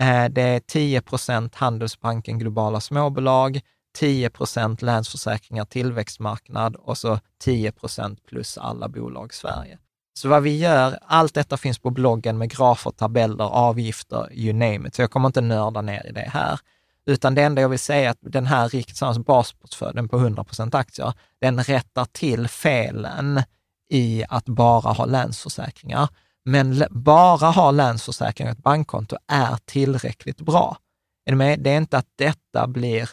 Eh, 0.00 0.24
det 0.24 0.42
är 0.42 0.60
10 0.60 1.00
procent 1.00 1.54
Handelsbanken 1.54 2.38
globala 2.38 2.80
småbolag, 2.80 3.60
10 3.94 4.30
procent 4.30 4.82
Länsförsäkringar 4.82 5.64
tillväxtmarknad 5.64 6.76
och 6.76 6.98
så 6.98 7.18
10 7.40 7.72
procent 7.72 8.26
plus 8.26 8.58
alla 8.58 8.88
bolag 8.88 9.34
Sverige. 9.34 9.78
Så 10.18 10.28
vad 10.28 10.42
vi 10.42 10.58
gör, 10.58 10.98
allt 11.06 11.34
detta 11.34 11.56
finns 11.56 11.78
på 11.78 11.90
bloggen 11.90 12.38
med 12.38 12.50
grafer, 12.50 12.90
tabeller, 12.90 13.44
avgifter, 13.44 14.32
you 14.32 14.52
name 14.52 14.88
it. 14.88 14.94
Så 14.94 15.02
jag 15.02 15.10
kommer 15.10 15.26
inte 15.28 15.40
nörda 15.40 15.80
ner 15.80 16.06
i 16.06 16.12
det 16.12 16.30
här. 16.32 16.60
Utan 17.06 17.34
det 17.34 17.42
enda 17.42 17.62
jag 17.62 17.68
vill 17.68 17.78
säga 17.78 18.06
är 18.06 18.10
att 18.10 18.18
den 18.20 18.46
här 18.46 18.68
riktigt 18.68 19.26
basportföljen 19.26 20.08
på 20.08 20.18
100% 20.18 20.76
aktier, 20.76 21.12
den 21.40 21.62
rättar 21.62 22.04
till 22.04 22.48
felen 22.48 23.42
i 23.90 24.24
att 24.28 24.44
bara 24.44 24.92
ha 24.92 25.04
länsförsäkringar. 25.04 26.08
Men 26.44 26.84
bara 26.90 27.50
ha 27.50 27.70
länsförsäkringar 27.70 28.52
och 28.52 28.58
ett 28.58 28.64
bankkonto 28.64 29.16
är 29.26 29.56
tillräckligt 29.64 30.40
bra. 30.40 30.78
Är 31.26 31.30
du 31.30 31.36
med? 31.36 31.60
Det 31.60 31.70
är 31.70 31.76
inte 31.76 31.98
att 31.98 32.08
detta 32.16 32.66
blir, 32.66 33.08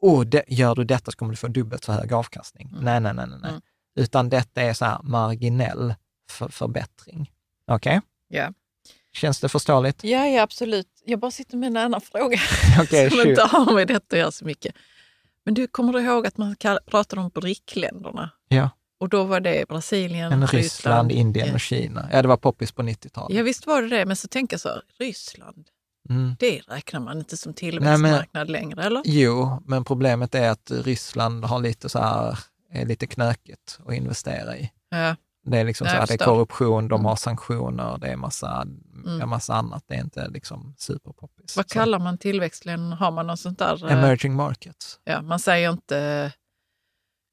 oh, 0.00 0.24
det, 0.24 0.44
gör 0.48 0.74
du 0.74 0.84
detta 0.84 1.10
så 1.10 1.16
kommer 1.16 1.32
du 1.32 1.36
få 1.36 1.48
dubbelt 1.48 1.84
så 1.84 1.92
hög 1.92 2.12
avkastning. 2.12 2.70
Nej, 2.80 3.00
nej, 3.00 3.14
nej, 3.14 3.26
nej. 3.26 3.38
nej. 3.42 3.50
Mm. 3.50 3.62
Utan 3.96 4.28
detta 4.28 4.62
är 4.62 4.74
så 4.74 4.84
här 4.84 4.98
marginell 5.02 5.94
för, 6.30 6.48
förbättring. 6.48 7.30
Okej? 7.66 8.00
Ja. 8.28 8.52
Känns 9.12 9.40
det 9.40 9.48
förståeligt? 9.48 10.04
Ja, 10.04 10.26
ja, 10.26 10.42
absolut. 10.42 10.88
Jag 11.04 11.18
bara 11.18 11.30
sitter 11.30 11.56
med 11.56 11.66
en 11.66 11.76
annan 11.76 12.00
fråga 12.00 12.38
Okej, 12.80 13.10
som 13.10 13.28
inte 13.28 13.42
har 13.42 13.74
med 13.74 13.88
detta 13.88 14.16
att 14.16 14.20
göra 14.20 14.30
så 14.30 14.44
mycket. 14.44 14.74
Men 15.44 15.54
du, 15.54 15.66
kommer 15.66 15.92
du 15.92 16.00
ihåg 16.00 16.26
att 16.26 16.36
man 16.36 16.56
pratade 16.86 17.22
om 17.22 17.30
BRIC-länderna? 17.34 18.30
Ja, 18.48 18.70
Och 19.00 19.08
då 19.08 19.24
var 19.24 19.40
det 19.40 19.68
Brasilien, 19.68 20.30
men 20.38 20.46
Ryssland, 20.48 21.12
Indien 21.12 21.48
ja. 21.48 21.54
och 21.54 21.60
Kina. 21.60 22.08
Ja, 22.12 22.22
det 22.22 22.28
var 22.28 22.36
poppis 22.36 22.72
på 22.72 22.82
90-talet. 22.82 23.36
Ja, 23.36 23.42
visst 23.42 23.66
var 23.66 23.82
det 23.82 23.88
det, 23.88 24.06
men 24.06 24.16
så 24.16 24.28
tänker 24.28 24.54
jag 24.54 24.60
så, 24.60 24.68
här, 24.68 24.82
Ryssland, 24.98 25.68
Mm. 26.08 26.36
det 26.38 26.60
räknar 26.68 27.00
man 27.00 27.18
inte 27.18 27.36
som 27.36 27.54
tillväxtmarknad 27.54 28.50
längre, 28.50 28.82
eller? 28.84 29.02
Jo, 29.04 29.62
men 29.66 29.84
problemet 29.84 30.34
är 30.34 30.50
att 30.50 30.70
Ryssland 30.70 31.44
har 31.44 31.58
lite 31.60 31.88
så 31.88 31.98
här, 31.98 32.38
är 32.72 32.86
lite 32.86 33.06
knökigt 33.06 33.78
att 33.86 33.94
investera 33.94 34.56
i. 34.56 34.70
Ja. 34.90 35.16
Det 35.44 35.58
är 35.58 35.64
liksom 35.64 35.84
Nej, 35.84 35.94
så 35.94 35.98
här, 36.00 36.06
det 36.06 36.14
är 36.14 36.18
korruption, 36.18 36.88
de 36.88 36.94
Mm. 36.94 37.04
har 37.04 37.16
sanktioner, 37.16 37.98
det 37.98 38.06
är 38.08 38.16
massa, 38.16 38.62
Mm. 38.62 39.20
en 39.22 39.28
massa 39.28 39.54
annat. 39.54 39.84
Det 39.86 39.94
är 39.94 40.00
inte 40.00 40.28
liksom 40.28 40.74
superpoppis. 40.78 41.56
Vad 41.56 41.70
Så- 41.70 41.74
kallar 41.74 41.98
man 41.98 42.18
tillväxtländer? 42.18 42.96
Har 42.96 43.10
man 43.10 43.26
något 43.26 43.40
sånt 43.40 43.58
där? 43.58 43.86
eh, 43.86 43.92
Emerging 43.98 44.34
markets. 44.34 45.00
Ja, 45.04 45.22
man 45.22 45.38
säger 45.38 45.70
inte 45.70 46.32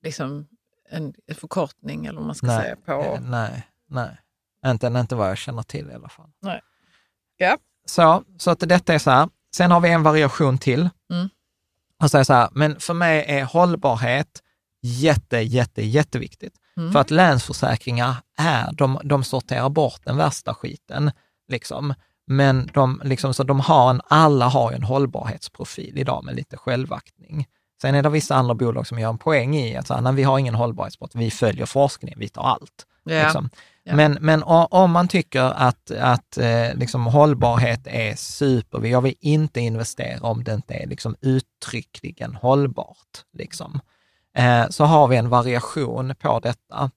liksom 0.04 0.48
en 0.90 1.14
förkortning 1.36 2.06
eller 2.06 2.18
vad 2.18 2.26
man 2.26 2.36
ska 2.36 2.48
Nej, 2.48 2.62
säga 2.62 2.76
på... 2.76 2.92
eh, 2.92 3.22
nej, 3.22 3.68
nej. 3.90 4.18
Inte, 4.66 4.88
inte 4.88 5.16
vad 5.16 5.30
jag 5.30 5.38
känner 5.38 5.64
till 5.64 5.90
i 5.90 5.94
alla 5.94 6.10
fall. 6.10 6.30
Nej. 6.42 6.62
Ja. 7.38 7.58
Så, 7.86 8.24
så 8.38 8.52
att 8.52 8.60
detta 8.60 8.94
är 8.94 9.00
så 9.00 9.12
här. 9.12 9.30
Sen 9.56 9.72
har 9.72 9.80
vi 9.80 9.90
en 9.90 10.04
variation 10.04 10.58
till. 10.58 10.90
Mm. 11.12 11.30
Och 12.04 12.12
säger 12.12 12.24
så 12.24 12.34
här, 12.34 12.50
men 12.52 12.80
för 12.80 12.94
mig 12.94 13.26
är 13.28 13.44
hållbarhet 13.44 14.44
jätte, 14.82 15.38
jätte, 15.38 15.82
jätteviktigt. 15.82 16.54
Mm. 16.78 16.92
För 16.92 17.00
att 17.00 17.12
länsförsäkringar 17.12 18.16
är, 18.38 18.72
de, 18.72 19.00
de 19.04 19.24
sorterar 19.24 19.70
bort 19.70 20.02
den 20.04 20.18
värsta 20.18 20.54
skiten, 20.54 21.12
liksom. 21.48 21.94
Men 22.28 22.70
de, 22.74 23.02
liksom, 23.04 23.34
så 23.34 23.44
de 23.44 23.60
har 23.60 23.90
en, 23.90 24.02
alla 24.04 24.48
har 24.48 24.72
ju 24.72 24.76
en 24.76 24.84
hållbarhetsprofil 24.84 25.98
idag 25.98 26.26
med 26.26 26.36
lite 26.36 26.58
självaktning. 26.58 27.48
Sen 27.82 27.96
är 27.96 28.04
det 28.04 28.10
vissa 28.10 28.36
andra 28.36 28.54
bolag 28.54 28.88
som 28.88 29.00
gör 29.00 29.10
en 29.10 29.18
poäng 29.18 29.56
i 29.56 29.78
att 29.78 30.04
nej, 30.04 30.14
vi 30.14 30.24
har 30.24 30.40
ingen 30.40 30.56
hållbarhetsbrott, 30.56 31.12
vi 31.16 31.32
följer 31.32 31.66
forskningen, 31.66 32.20
vi 32.20 32.30
tar 32.30 32.44
allt. 32.44 32.86
ja. 33.04 33.24
Liksom. 33.24 33.50
Ja. 33.84 33.96
Men, 33.96 34.18
men 34.22 34.44
om 34.44 34.92
man 34.92 35.08
tycker 35.08 35.42
att, 35.42 35.92
att 35.92 36.38
eh, 36.38 36.74
liksom 36.76 37.06
hållbarhet 37.06 37.82
är 37.86 38.16
super, 38.16 38.86
jag 38.86 39.02
vill 39.02 39.16
inte 39.20 39.60
investera 39.60 40.28
om 40.28 40.44
det 40.44 40.54
inte 40.54 40.74
är 40.74 40.88
liksom 40.88 41.16
uttryckligen 41.22 42.36
hållbart, 42.36 43.24
liksom. 43.34 43.80
eh, 44.38 44.70
så 44.70 44.84
har 44.84 45.08
vi 45.08 45.18
en 45.18 45.30
variation 45.30 46.16
på 46.20 46.40
detta 46.40 46.92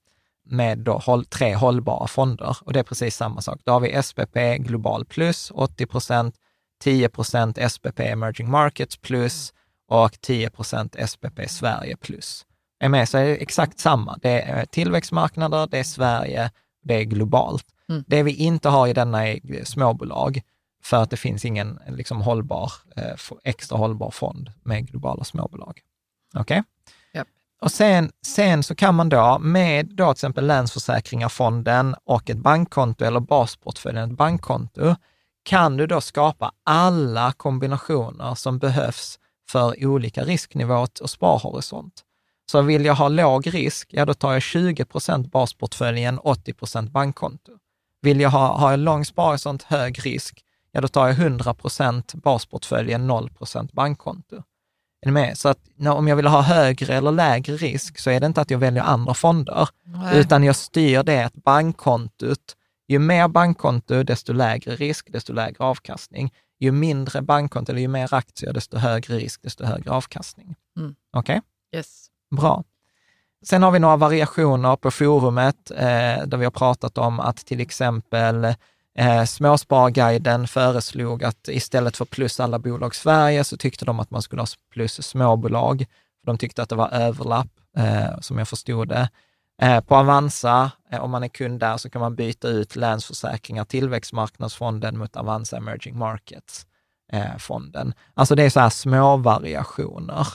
med 0.45 0.79
då 0.79 0.99
håll, 0.99 1.25
tre 1.25 1.55
hållbara 1.55 2.07
fonder 2.07 2.57
och 2.63 2.73
det 2.73 2.79
är 2.79 2.85
precis 2.85 3.17
samma 3.17 3.41
sak. 3.41 3.61
Då 3.65 3.73
har 3.73 3.81
vi 3.81 4.03
SPP 4.03 4.65
Global 4.67 5.05
Plus 5.05 5.53
80 5.55 5.87
procent, 5.87 6.35
10 6.83 7.09
procent 7.09 7.59
SPP 7.71 8.01
Emerging 8.01 8.51
Markets 8.51 8.97
Plus 8.97 9.53
och 9.91 10.21
10 10.21 10.51
procent 10.51 10.97
SPP 11.09 11.41
Sverige 11.49 11.97
Plus. 11.97 12.47
Är 12.81 12.89
med 12.89 13.09
så 13.09 13.19
är 13.19 13.25
det 13.25 13.37
exakt 13.37 13.79
samma. 13.79 14.19
Det 14.23 14.43
är 14.43 14.67
tillväxtmarknader, 14.67 15.67
det 15.71 15.79
är 15.79 15.85
Sverige, 15.85 16.51
det 16.83 16.95
är 16.95 17.03
globalt. 17.03 17.65
Mm. 17.89 18.05
Det 18.07 18.23
vi 18.23 18.35
inte 18.35 18.69
har 18.69 18.89
i 18.89 18.93
denna 18.93 19.29
är 19.29 19.65
småbolag, 19.65 20.41
för 20.83 21.03
att 21.03 21.11
det 21.11 21.17
finns 21.17 21.45
ingen 21.45 21.79
liksom, 21.89 22.21
hållbar, 22.21 22.73
eh, 22.97 23.17
extra 23.45 23.79
hållbar 23.79 24.11
fond 24.11 24.53
med 24.63 24.87
globala 24.87 25.25
småbolag. 25.25 25.81
Okej? 26.35 26.63
Japp. 27.15 27.29
Och 27.61 27.73
sen, 27.73 28.11
sen 28.27 28.63
så 28.63 28.75
kan 28.75 28.95
man 28.95 29.09
då 29.09 29.39
med 29.39 29.87
då 29.87 30.05
till 30.05 30.19
exempel 30.19 30.47
Länsförsäkringarfonden 30.47 31.95
och 32.05 32.31
ett 32.31 32.39
bankkonto 32.39 33.05
eller 33.05 33.21
basportföljen 33.21 34.11
ett 34.11 34.17
bankkonto, 34.17 34.95
kan 35.43 35.77
du 35.77 35.87
då 35.87 36.01
skapa 36.01 36.53
alla 36.65 37.33
kombinationer 37.33 38.35
som 38.35 38.59
behövs 38.59 39.19
för 39.51 39.87
olika 39.87 40.25
risknivå 40.25 40.87
och 41.01 41.11
sparhorisont. 41.11 42.05
Så 42.51 42.63
vill 42.63 42.85
jag 42.85 42.95
ha 42.95 43.09
låg 43.09 43.55
risk, 43.55 43.89
ja 43.93 44.05
då 44.05 44.15
tar 44.15 44.33
jag 44.33 44.43
20 44.43 44.85
procent 44.85 45.33
basportföljen, 45.33 46.19
80 46.19 46.53
procent 46.53 46.91
bankkonto. 46.91 47.53
Vill 48.03 48.21
jag 48.21 48.31
ha, 48.31 48.59
ha 48.59 48.73
en 48.73 48.85
lång 48.85 49.05
sparhorisont, 49.05 49.63
hög 49.63 50.07
risk, 50.07 50.45
ja 50.73 50.81
då 50.81 50.89
tar 50.89 51.07
jag 51.09 51.19
100 51.19 51.55
procent 51.55 52.15
basportföljen, 52.15 53.07
0 53.07 53.31
procent 53.31 53.73
bankkonto. 53.73 54.43
Så 55.35 55.49
att 55.49 55.59
när, 55.77 55.93
om 55.93 56.09
jag 56.09 56.17
vill 56.17 56.27
ha 56.27 56.41
högre 56.41 56.95
eller 56.95 57.13
lägre 57.13 57.57
risk 57.57 57.99
så 57.99 58.11
är 58.11 58.21
det 58.21 58.27
inte 58.27 58.41
att 58.41 58.51
jag 58.51 58.59
väljer 58.59 58.83
andra 58.83 59.15
fonder, 59.15 59.69
Nej. 59.85 60.21
utan 60.21 60.45
jag 60.45 60.57
styr 60.57 61.03
det 61.03 61.25
att 61.25 61.35
bankkontot, 61.35 62.57
ju 62.89 62.99
mer 62.99 63.29
bankkonto, 63.29 64.03
desto 64.03 64.33
lägre 64.33 64.77
risk, 64.77 65.13
desto 65.13 65.33
lägre 65.33 65.65
avkastning. 65.65 66.33
Ju 66.61 66.73
mindre 66.73 67.23
bankkonto 67.23 67.73
eller 67.73 67.83
ju 67.83 67.89
mer 67.89 68.15
aktier, 68.15 68.53
desto 68.53 68.79
högre 68.79 69.17
risk, 69.17 69.43
desto 69.43 69.65
högre 69.65 69.91
avkastning. 69.91 70.55
Mm. 70.77 70.95
Okej? 71.13 71.41
Yes. 71.77 72.07
Bra. 72.31 72.65
Sen 73.43 73.63
har 73.63 73.71
vi 73.71 73.79
några 73.79 73.97
variationer 73.97 74.77
på 74.77 74.91
forumet 74.91 75.71
eh, 75.71 76.27
där 76.27 76.37
vi 76.37 76.45
har 76.45 76.51
pratat 76.51 76.99
om 76.99 77.21
att 77.21 77.37
till 77.37 77.61
exempel 77.61 78.45
eh, 78.99 79.25
Småsparguiden 79.25 80.49
föreslog 80.49 81.25
att 81.25 81.49
istället 81.49 81.97
för 81.97 82.05
plus 82.05 82.41
alla 82.41 82.59
bolag 82.59 82.95
Sverige 82.95 83.45
så 83.45 83.57
tyckte 83.57 83.85
de 83.85 84.01
att 84.01 84.11
man 84.11 84.23
skulle 84.23 84.43
ha 84.43 84.47
plus 84.73 85.07
småbolag. 85.07 85.85
De 86.27 86.39
tyckte 86.39 86.63
att 86.63 86.69
det 86.69 86.77
var 86.77 86.89
överlapp, 86.89 87.51
eh, 87.77 88.21
som 88.21 88.39
jag 88.39 88.49
förstod 88.49 88.89
det. 88.89 89.09
Eh, 89.61 89.81
på 89.81 89.97
Avanza, 89.97 90.71
eh, 90.91 91.01
om 91.01 91.11
man 91.11 91.23
är 91.23 91.29
kund 91.29 91.61
där, 91.61 91.77
så 91.77 91.91
kan 91.91 92.01
man 92.01 92.15
byta 92.15 92.49
ut 92.49 92.77
Länsförsäkringar, 92.77 93.65
Tillväxtmarknadsfonden 93.65 94.99
mot 94.99 95.17
Avanza 95.17 95.57
Emerging 95.57 95.99
Markets-fonden. 95.99 97.95
alltså 98.15 98.35
det 98.35 98.43
är 98.43 98.51
så 98.51 98.61
här 98.61 98.71
små 98.71 99.17
variationer. 99.17 100.27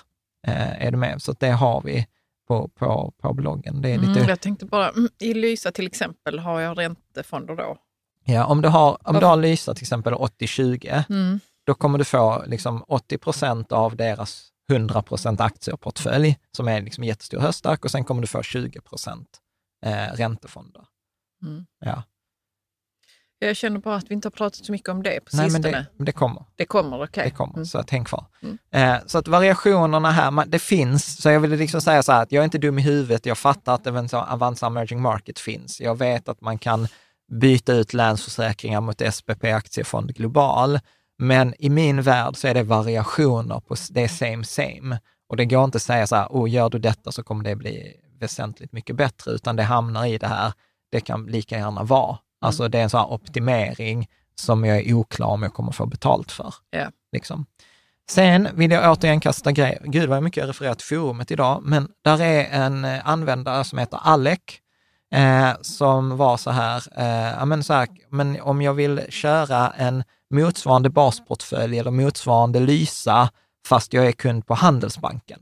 Eh, 0.48 0.86
är 0.86 0.92
du 0.92 0.98
med? 0.98 1.22
Så 1.22 1.32
det 1.40 1.50
har 1.52 1.82
vi 1.82 2.08
på, 2.48 2.68
på, 2.68 3.14
på 3.22 3.34
bloggen. 3.34 3.82
Det 3.82 3.90
är 3.90 3.98
lite, 3.98 4.20
Mm, 4.20 4.30
jag 4.30 4.42
tänkte 4.42 4.66
bara, 4.66 4.90
mm, 4.90 5.10
i 5.20 5.34
Lysa 5.34 5.72
till 5.72 5.88
exempel, 5.88 6.40
har 6.40 6.60
jag 6.62 6.78
räntefonder 6.78 7.56
då? 7.56 7.78
ja, 8.26 8.46
om 8.46 8.62
du 8.62 8.68
har, 8.70 8.98
om 9.10 9.20
du 9.20 9.26
har 9.26 9.38
Lysa 9.38 9.74
till 9.74 9.84
exempel 9.84 10.14
80-20, 10.14 11.04
Mm. 11.10 11.40
då 11.66 11.74
kommer 11.74 11.98
du 11.98 12.04
få 12.04 12.44
liksom 12.48 12.84
80 12.88 13.18
procent 13.18 13.72
av 13.72 13.96
deras 13.96 14.48
100 14.72 15.01
procent 15.01 15.41
aktieportfölj, 15.41 16.38
som 16.57 16.68
är 16.68 16.82
liksom 16.82 17.03
jättestor 17.03 17.39
höstack, 17.39 17.86
och 17.86 17.91
sen 17.91 18.03
kommer 18.03 18.22
du 18.22 18.28
få 18.28 18.43
20 18.43 18.82
procent 18.82 19.28
eh, 19.86 20.13
räntefonder. 20.13 20.86
Mm. 21.43 21.66
Ja. 21.80 22.03
Jag 23.39 23.55
känner 23.55 23.80
bara 23.80 23.95
att 23.95 24.09
vi 24.11 24.13
inte 24.13 24.26
har 24.26 24.32
pratat 24.32 24.66
så 24.66 24.72
mycket 24.72 24.89
om 24.89 25.03
det 25.03 25.20
på 25.20 25.36
Nej, 25.38 25.43
men 25.51 25.63
sistone. 25.63 25.86
det, 25.97 26.03
det 26.05 26.11
kommer. 26.11 26.45
Det 26.55 26.66
kommer, 26.66 27.03
okej. 27.03 27.24
Det 27.24 27.32
kommer, 27.36 27.53
Mm. 27.53 27.66
så 27.66 27.78
att 27.78 27.89
häng 27.89 28.05
kvar. 28.05 28.26
Mm. 28.41 28.57
Eh, 28.72 29.01
så 29.05 29.18
att 29.18 29.28
variationerna 29.28 30.11
här, 30.11 30.45
det 30.45 30.59
finns, 30.59 31.22
så 31.22 31.30
jag 31.30 31.39
vill 31.39 31.51
liksom 31.51 31.82
säga 31.82 32.03
så 32.03 32.11
här 32.11 32.24
att 32.24 32.32
jag 32.32 32.41
är 32.41 32.45
inte 32.45 32.57
dum 32.57 32.80
i 32.80 32.82
huvudet, 32.82 33.26
jag 33.26 33.38
fattar 33.38 33.74
att 33.76 34.13
Avanza 34.13 34.68
Emerging 34.68 35.01
Market 35.01 35.39
finns. 35.39 35.82
Jag 35.82 35.97
vet 35.97 36.30
att 36.30 36.41
man 36.41 36.57
kan 36.57 36.88
byta 37.32 37.74
ut 37.74 37.93
Länsförsäkringar 37.93 38.82
mot 38.82 39.01
SPP 39.13 39.43
Aktiefond 39.43 40.16
Global, 40.16 40.80
men 41.18 41.53
i 41.59 41.70
min 41.70 42.01
värld 42.01 42.36
så 42.38 42.47
är 42.47 42.53
det 42.53 42.63
variationer 42.63 43.59
på, 43.59 43.76
det 43.89 44.07
same 44.07 44.43
same. 44.43 44.99
Och 45.30 45.38
det 45.38 45.45
går 45.45 45.63
inte 45.63 45.76
att 45.76 45.82
säga 45.82 46.07
så 46.07 46.16
här, 46.16 46.28
oh, 46.30 46.49
gör 46.49 46.70
du 46.70 46.80
detta 46.80 47.11
så 47.11 47.24
kommer 47.24 47.43
det 47.43 47.55
bli 47.55 47.93
väsentligt 48.20 48.72
mycket 48.72 48.95
bättre, 48.95 49.32
utan 49.32 49.55
det 49.55 49.63
hamnar 49.63 50.05
i 50.05 50.18
det 50.18 50.28
här, 50.28 50.53
det 50.91 51.01
kan 51.01 51.26
lika 51.26 51.57
gärna 51.57 51.84
vara. 51.84 52.18
Alltså 52.41 52.68
det 52.68 52.80
är 52.80 52.84
en 52.84 52.89
sån 52.89 52.99
här 52.99 53.13
optimering 53.13 54.07
som 54.36 54.66
jag 54.66 54.78
är 54.78 54.93
oklar 54.93 55.28
om 55.28 55.43
jag 55.43 55.53
kommer 55.53 55.72
få 55.72 55.86
betalt 55.86 56.32
för. 56.32 56.53
Ja. 56.70 56.91
Liksom. 57.11 57.45
Sen 58.09 58.47
vill 58.53 58.72
jag 58.72 58.91
återigen 58.91 59.20
kasta 59.20 59.51
grejer. 59.51 59.82
Gud 59.86 60.09
vad 60.09 60.24
mycket 60.24 60.41
jag 60.41 60.49
refererar 60.49 60.74
till 60.74 60.86
forumet 60.86 61.32
idag, 61.32 61.61
men 61.63 61.88
där 62.03 62.22
är 62.22 62.45
en 62.51 62.86
eh, 62.86 63.07
användare 63.09 63.63
som 63.63 63.80
heter 63.80 63.99
Alec, 64.03 64.39
eh, 65.13 65.49
som 65.61 66.18
var 66.18 66.38
så 66.38 66.51
här, 66.51 66.84
eh, 67.39 67.45
men 67.45 67.63
så 67.63 67.74
här, 67.74 67.88
men 68.09 68.41
om 68.41 68.61
jag 68.61 68.74
vill 68.74 69.01
köra 69.09 69.70
en 69.70 70.03
motsvarande 70.36 70.90
basportfölj 70.90 71.80
eller 71.80 71.92
motsvarande 71.92 72.60
Lysa, 72.60 73.30
fast 73.68 73.94
jag 73.94 74.08
är 74.08 74.12
kund 74.12 74.48
på 74.48 74.54
Handelsbanken 74.54 75.40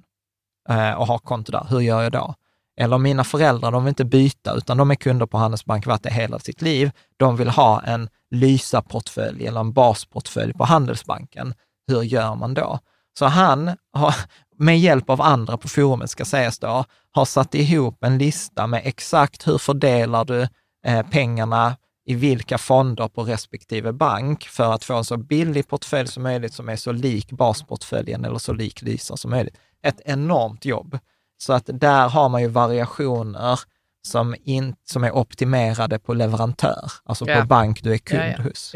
eh, 0.69 0.91
och 0.91 1.07
har 1.07 1.17
konto 1.17 1.51
där, 1.51 1.67
hur 1.69 1.79
gör 1.79 2.03
jag 2.03 2.11
då? 2.11 2.35
Eller 2.77 2.97
mina 2.97 3.23
föräldrar, 3.23 3.71
de 3.71 3.83
vill 3.83 3.89
inte 3.89 4.05
byta, 4.05 4.53
utan 4.53 4.77
de 4.77 4.91
är 4.91 4.95
kunder 4.95 5.25
på 5.25 5.37
Handelsbanken 5.37 5.89
varit 5.89 6.03
det 6.03 6.13
hela 6.13 6.39
sitt 6.39 6.61
liv. 6.61 6.91
De 7.17 7.37
vill 7.37 7.49
ha 7.49 7.81
en 7.81 8.09
Lysa-portfölj 8.31 9.47
eller 9.47 9.59
en 9.59 9.73
basportfölj 9.73 10.53
på 10.53 10.63
Handelsbanken. 10.63 11.53
Hur 11.87 12.01
gör 12.01 12.35
man 12.35 12.53
då? 12.53 12.79
Så 13.19 13.25
han 13.25 13.71
har, 13.93 14.15
med 14.57 14.79
hjälp 14.79 15.09
av 15.09 15.21
andra 15.21 15.57
på 15.57 15.67
forumet, 15.67 16.09
ska 16.09 16.25
sägas 16.25 16.59
då, 16.59 16.85
har 17.11 17.25
satt 17.25 17.55
ihop 17.55 18.03
en 18.03 18.17
lista 18.17 18.67
med 18.67 18.81
exakt 18.85 19.47
hur 19.47 19.57
fördelar 19.57 20.25
du 20.25 20.47
eh, 20.85 21.07
pengarna 21.11 21.75
i 22.05 22.15
vilka 22.15 22.57
fonder 22.57 23.07
på 23.07 23.23
respektive 23.23 23.93
bank 23.93 24.43
för 24.43 24.73
att 24.73 24.83
få 24.83 24.93
en 24.93 25.03
så 25.03 25.17
billig 25.17 25.67
portfölj 25.67 26.07
som 26.07 26.23
möjligt 26.23 26.53
som 26.53 26.69
är 26.69 26.75
så 26.75 26.91
lik 26.91 27.31
basportföljen 27.31 28.25
eller 28.25 28.37
så 28.37 28.53
lik 28.53 28.81
Lysa 28.81 29.17
som 29.17 29.31
möjligt. 29.31 29.57
Ett 29.83 30.01
enormt 30.05 30.65
jobb. 30.65 30.99
Så 31.37 31.53
att 31.53 31.69
där 31.73 32.09
har 32.09 32.29
man 32.29 32.41
ju 32.41 32.47
variationer 32.47 33.59
som, 34.07 34.35
in, 34.43 34.75
som 34.83 35.03
är 35.03 35.11
optimerade 35.11 35.99
på 35.99 36.13
leverantör, 36.13 36.91
alltså 37.03 37.25
Ja. 37.27 37.41
på 37.41 37.47
bank 37.47 37.83
du 37.83 37.93
är 37.93 37.97
kund 37.97 38.21
Ja, 38.23 38.35
ja. 38.37 38.43
hos. 38.43 38.75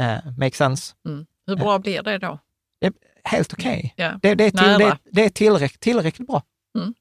Eh, 0.00 0.32
make 0.38 0.56
sense? 0.56 0.94
Mm. 1.06 1.26
Hur 1.46 1.56
bra 1.56 1.78
blir 1.78 2.02
det 2.02 2.18
då? 2.18 2.38
helt 3.24 3.52
okej. 3.52 3.94
Ja. 3.96 4.18
Det, 4.22 4.34
det, 4.34 4.44
är 4.44 4.50
till, 4.50 4.86
det, 4.86 4.98
det 5.12 5.24
är 5.24 5.28
tillräckligt, 5.30 5.80
tillräckligt 5.80 6.28
bra. 6.28 6.42
Mm. 6.78 6.94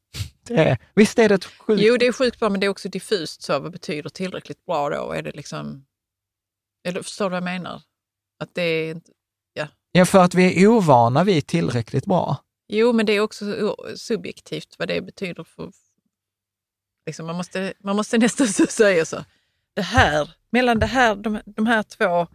Det 0.43 0.55
är, 0.55 0.77
visst 0.95 1.19
är 1.19 1.29
det 1.29 1.35
ett 1.35 1.45
sjukt... 1.45 1.81
Jo, 1.81 1.97
det 1.97 2.07
är 2.07 2.11
sjukt 2.11 2.39
bra, 2.39 2.49
men 2.49 2.59
det 2.59 2.65
är 2.65 2.69
också 2.69 2.89
diffust. 2.89 3.41
Så 3.41 3.59
vad 3.59 3.71
betyder 3.71 4.09
tillräckligt 4.09 4.65
bra 4.65 4.89
då? 4.89 5.11
Är 5.11 5.21
det 5.21 5.31
liksom... 5.31 5.85
Eller 6.87 7.01
förstår 7.01 7.25
du 7.25 7.29
vad 7.29 7.37
jag 7.37 7.43
menar? 7.43 7.81
Att 8.39 8.55
det 8.55 8.61
är 8.61 8.91
inte... 8.91 9.11
Ja, 9.91 10.05
för 10.05 10.19
att 10.23 10.33
vi 10.33 10.63
är 10.63 10.67
ovana 10.67 11.23
vid 11.23 11.47
tillräckligt 11.47 12.05
bra. 12.05 12.37
Jo, 12.67 12.93
men 12.93 13.05
det 13.05 13.13
är 13.13 13.19
också 13.19 13.75
subjektivt 13.95 14.75
vad 14.79 14.87
det 14.87 15.01
betyder 15.01 15.43
för... 15.43 15.71
Liksom 17.05 17.25
man, 17.25 17.35
måste, 17.35 17.73
man 17.79 17.95
måste 17.95 18.17
nästan 18.17 18.47
säga 18.47 19.05
så. 19.05 19.25
Det 19.73 19.81
här, 19.81 20.35
mellan 20.49 20.79
det 20.79 20.85
här, 20.85 21.15
de, 21.15 21.41
de 21.45 21.67
här 21.67 21.83
två 21.83 22.27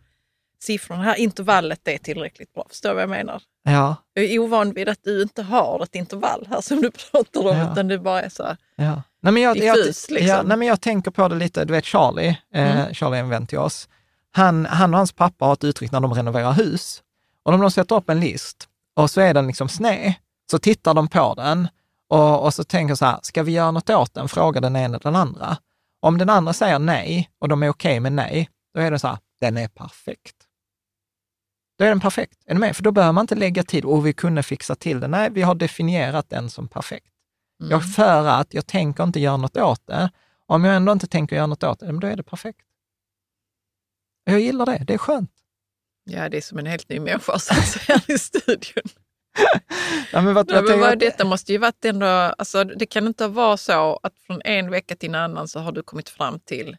siffrorna, 0.59 1.03
det 1.03 1.09
här 1.09 1.17
intervallet 1.17 1.81
det 1.83 1.95
är 1.95 1.99
tillräckligt 1.99 2.53
bra. 2.53 2.67
Förstår 2.69 2.89
du 2.89 2.95
vad 2.95 3.03
jag 3.03 3.11
menar? 3.11 3.43
Ja, 3.69 3.97
Jag 4.15 4.25
är 4.25 4.39
ovan 4.39 4.73
vid 4.73 4.89
att 4.89 5.03
du 5.05 5.23
inte 5.23 5.43
har 5.43 5.83
ett 5.83 5.95
intervall 5.95 6.47
här 6.51 6.61
som 6.61 6.81
du 6.83 6.91
pratar 6.91 7.41
om, 7.41 7.57
Ja. 7.59 7.73
utan 7.73 7.89
det 7.89 7.99
bara 7.99 8.23
är 8.23 8.29
så 8.29 8.43
här. 8.45 8.57
ja. 8.77 9.03
Nej, 9.21 9.33
men 9.33 9.43
jag, 9.43 9.57
jag, 9.57 9.77
Diffus, 9.77 10.11
liksom. 10.11 10.29
ja, 10.29 10.43
nej, 10.43 10.57
men 10.57 10.69
jag 10.69 10.81
tänker 10.81 11.11
på 11.11 11.29
det 11.29 11.35
lite, 11.35 11.65
du 11.65 11.73
vet 11.73 11.85
Charlie, 11.85 12.39
eh, 12.55 12.93
Charlie 12.93 13.17
är 13.17 13.21
en 13.21 13.29
vän 13.29 13.47
till 13.47 13.59
oss. 13.59 13.89
Han, 14.33 14.67
han 14.67 14.95
och 14.95 14.99
hans 14.99 15.13
pappa 15.13 15.45
har 15.45 15.53
ett 15.53 15.65
uttryck 15.65 15.93
när 15.93 16.01
de 16.01 16.15
renoverar 16.15 16.53
hus. 16.53 17.03
Och 17.45 17.53
om 17.55 17.61
de 17.61 17.71
sätter 17.71 17.97
upp 17.97 18.11
en 18.11 18.21
list 18.21 18.69
och 18.97 19.11
så 19.11 19.21
är 19.21 19.35
den 19.35 19.47
liksom 19.47 19.69
sned, 19.69 20.15
så 20.51 20.59
tittar 20.59 20.95
de 20.95 21.09
på 21.09 21.35
den 21.35 21.69
och, 22.11 22.45
och 22.45 22.55
så 22.55 22.65
tänker 22.65 22.95
så 22.95 23.05
här, 23.05 23.19
ska 23.23 23.43
vi 23.43 23.53
göra 23.53 23.71
något 23.71 23.91
åt 23.91 24.15
den? 24.15 24.29
Frågar 24.29 24.61
den 24.61 24.77
ena 24.77 24.85
eller 24.85 24.99
den 25.01 25.17
andra. 25.17 25.57
Om 26.01 26.19
den 26.19 26.31
andra 26.31 26.53
säger 26.53 26.79
nej 26.79 27.31
och 27.41 27.49
de 27.49 27.63
är 27.63 27.69
okej 27.69 28.01
med 28.01 28.13
nej, 28.13 28.49
då 28.75 28.81
är 28.81 28.91
det 28.91 28.99
så 28.99 29.09
här, 29.09 29.19
den 29.41 29.57
är 29.57 29.69
perfekt. 29.69 30.37
Då 31.79 31.85
är 31.85 31.89
den 31.89 32.01
perfekt. 32.01 32.39
Är 32.47 32.55
du 32.55 32.61
med? 32.61 32.77
För 32.77 32.83
då 32.83 32.93
behöver 32.93 33.13
man 33.13 33.23
inte 33.23 33.35
lägga 33.35 33.63
tid 33.63 33.85
och 33.85 34.07
vi 34.07 34.13
kunde 34.13 34.43
fixa 34.43 34.75
till 34.75 35.01
det. 35.01 35.09
Nej, 35.09 35.31
vi 35.31 35.43
har 35.43 35.55
definierat 35.55 36.31
den 36.31 36.51
som 36.51 36.69
perfekt. 36.69 37.07
Mm. 37.61 37.71
Jag 37.71 37.95
för 37.95 38.27
att 38.27 38.55
jag 38.55 38.67
tänker 38.67 39.05
inte 39.05 39.21
göra 39.21 39.37
något 39.37 39.57
åt 39.57 39.87
det. 39.87 40.11
Om 40.47 40.65
jag 40.65 40.77
ändå 40.77 40.93
inte 40.93 41.07
tänker 41.07 41.37
göra 41.37 41.47
något 41.47 41.63
åt 41.63 41.81
det, 41.81 42.01
då 42.01 42.07
är 42.07 42.17
det 42.17 42.23
perfekt. 42.23 42.61
Jag 44.25 44.41
gillar 44.41 44.67
det, 44.67 44.85
det 44.87 44.95
är 44.95 44.99
skönt. 44.99 45.31
Ja, 46.05 46.29
det 46.29 46.37
är 46.37 46.41
som 46.41 46.59
en 46.59 46.67
helt 46.67 46.89
ny 46.89 47.01
människa 47.01 47.39
som 47.39 47.57
säger 47.63 48.11
i 48.11 48.19
studion. 48.19 48.85
Ja, 50.13 50.21
men 50.23 50.35
vad, 50.35 50.51
Nej, 50.51 50.63
men 50.63 50.81
vad, 50.81 50.99
detta 50.99 51.25
måste 51.25 51.53
ju 51.53 51.59
varit 51.59 51.85
ändå, 51.85 52.07
alltså, 52.07 52.65
det 52.65 52.87
kan 52.87 53.07
inte 53.07 53.29
vara 53.29 53.57
så 53.57 54.01
att 54.03 54.19
från 54.19 54.43
en 54.45 54.71
vecka 54.71 54.97
till 54.97 55.09
en 55.09 55.15
annan 55.15 55.49
så 55.49 55.61
har 55.61 55.73
du 55.73 55.83
kommit 55.83 56.09
fram 56.09 56.41
till 56.41 56.77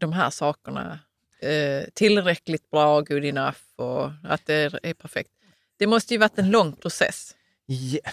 de 0.00 0.12
här 0.12 0.30
sakerna. 0.30 0.98
Eh, 1.42 1.84
tillräckligt 1.94 2.70
bra, 2.70 3.00
good 3.00 3.24
enough 3.24 3.58
och 3.76 4.10
att 4.24 4.46
det 4.46 4.54
är, 4.54 4.80
är 4.82 4.94
perfekt. 4.94 5.30
Det 5.78 5.86
måste 5.86 6.14
ju 6.14 6.18
varit 6.18 6.38
en 6.38 6.50
lång 6.50 6.72
process. 6.72 7.34
Ja, 7.66 8.10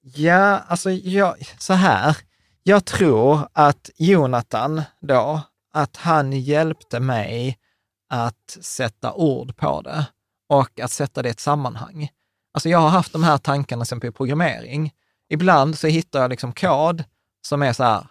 ja 0.00 0.58
alltså 0.58 0.90
jag, 0.90 1.36
så 1.58 1.72
här. 1.72 2.16
Jag 2.62 2.84
tror 2.84 3.48
att 3.52 3.90
Jonathan 3.96 4.82
då, 5.00 5.40
att 5.72 5.96
han 5.96 6.32
hjälpte 6.32 7.00
mig 7.00 7.58
att 8.08 8.58
sätta 8.60 9.12
ord 9.12 9.56
på 9.56 9.82
det 9.82 10.06
och 10.48 10.80
att 10.80 10.92
sätta 10.92 11.22
det 11.22 11.28
i 11.28 11.30
ett 11.30 11.40
sammanhang. 11.40 12.08
Alltså 12.52 12.68
jag 12.68 12.78
har 12.78 12.88
haft 12.88 13.12
de 13.12 13.24
här 13.24 13.38
tankarna 13.38 13.84
sen 13.84 14.00
på 14.00 14.12
programmering. 14.12 14.92
Ibland 15.28 15.78
så 15.78 15.86
hittar 15.86 16.20
jag 16.20 16.30
liksom 16.30 16.52
kod 16.52 17.04
som 17.46 17.62
är 17.62 17.72
så 17.72 17.84
här, 17.84 18.06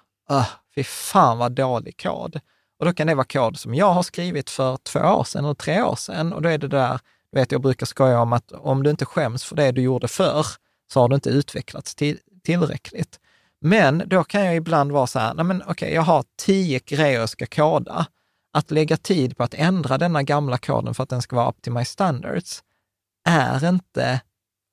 fy 0.76 0.84
fan 0.84 1.38
vad 1.38 1.52
dålig 1.52 2.02
kod. 2.02 2.40
Och 2.84 2.88
då 2.88 2.94
kan 2.94 3.08
det 3.08 3.16
vara 3.16 3.26
kod 3.26 3.60
som 3.60 3.76
jag 3.76 3.94
har 3.94 4.04
skrivit 4.04 4.50
för 4.50 4.78
två 4.78 5.00
år 5.00 5.24
sedan 5.24 5.46
eller 5.46 5.54
tre 5.54 5.82
år 5.82 5.96
sedan 5.96 6.34
och 6.34 6.42
då 6.42 6.50
är 6.50 6.58
det 6.58 6.68
där, 6.68 7.00
du 7.32 7.40
vet 7.40 7.52
jag 7.52 7.62
brukar 7.62 7.86
skoja 7.86 8.22
om 8.22 8.34
att 8.34 8.52
om 8.52 8.84
du 8.84 8.90
inte 8.90 9.06
skäms 9.06 9.44
för 9.44 9.56
det 9.56 9.72
du 9.72 9.82
gjorde 9.82 10.08
förr 10.08 10.46
så 10.94 11.00
har 11.00 11.10
du 11.10 11.16
inte 11.16 11.30
utvecklats 11.30 11.96
till, 11.96 12.20
tillräckligt. 12.44 13.20
Men 13.62 14.04
då 14.06 14.24
kan 14.24 14.46
jag 14.46 14.56
ibland 14.56 14.92
vara 14.92 15.08
så 15.08 15.20
här, 15.20 15.34
nej 15.34 15.46
men 15.46 15.64
okej, 15.68 15.94
jag 15.94 16.02
har 16.02 16.26
tio 16.38 16.80
grejer 16.86 17.20
jag 17.20 17.30
ska 17.30 17.46
koda. 17.46 18.06
Att 18.54 18.72
lägga 18.72 18.98
tid 18.98 19.38
på 19.38 19.44
att 19.44 19.54
ändra 19.54 19.98
denna 19.98 20.24
gamla 20.24 20.58
koden 20.58 20.94
för 20.94 21.04
att 21.04 21.10
den 21.10 21.22
ska 21.22 21.36
vara 21.36 21.50
up 21.50 21.62
to 21.62 21.72
my 21.72 21.86
standards 21.86 22.64
är 23.30 23.70
inte 23.70 24.22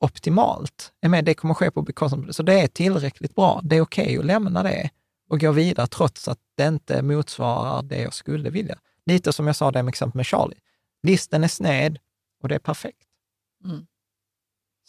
optimalt. 0.00 0.92
Jag 1.00 1.10
menar, 1.10 1.22
det 1.22 1.34
kommer 1.34 1.54
ske 1.54 1.70
på 1.70 1.82
bekostnad, 1.82 2.34
så 2.34 2.42
det 2.42 2.60
är 2.60 2.66
tillräckligt 2.66 3.34
bra. 3.34 3.60
Det 3.64 3.76
är 3.76 3.80
okej 3.80 4.18
att 4.18 4.24
lämna 4.24 4.62
det 4.62 4.90
och 5.30 5.40
gå 5.40 5.52
vidare 5.52 5.86
trots 5.86 6.28
att 6.28 6.38
det 6.56 6.66
inte 6.66 7.02
motsvarar 7.02 7.82
det 7.82 8.00
jag 8.02 8.14
skulle 8.14 8.50
vilja. 8.50 8.78
Lite 9.06 9.32
som 9.32 9.46
jag 9.46 9.56
sa 9.56 9.70
det 9.70 9.82
med 9.82 9.88
exempel 9.88 10.16
med 10.16 10.26
Charlie. 10.26 10.58
Listen 11.02 11.44
är 11.44 11.48
sned 11.48 11.98
och 12.42 12.48
det 12.48 12.54
är 12.54 12.58
perfekt. 12.58 13.06
Mm. 13.64 13.86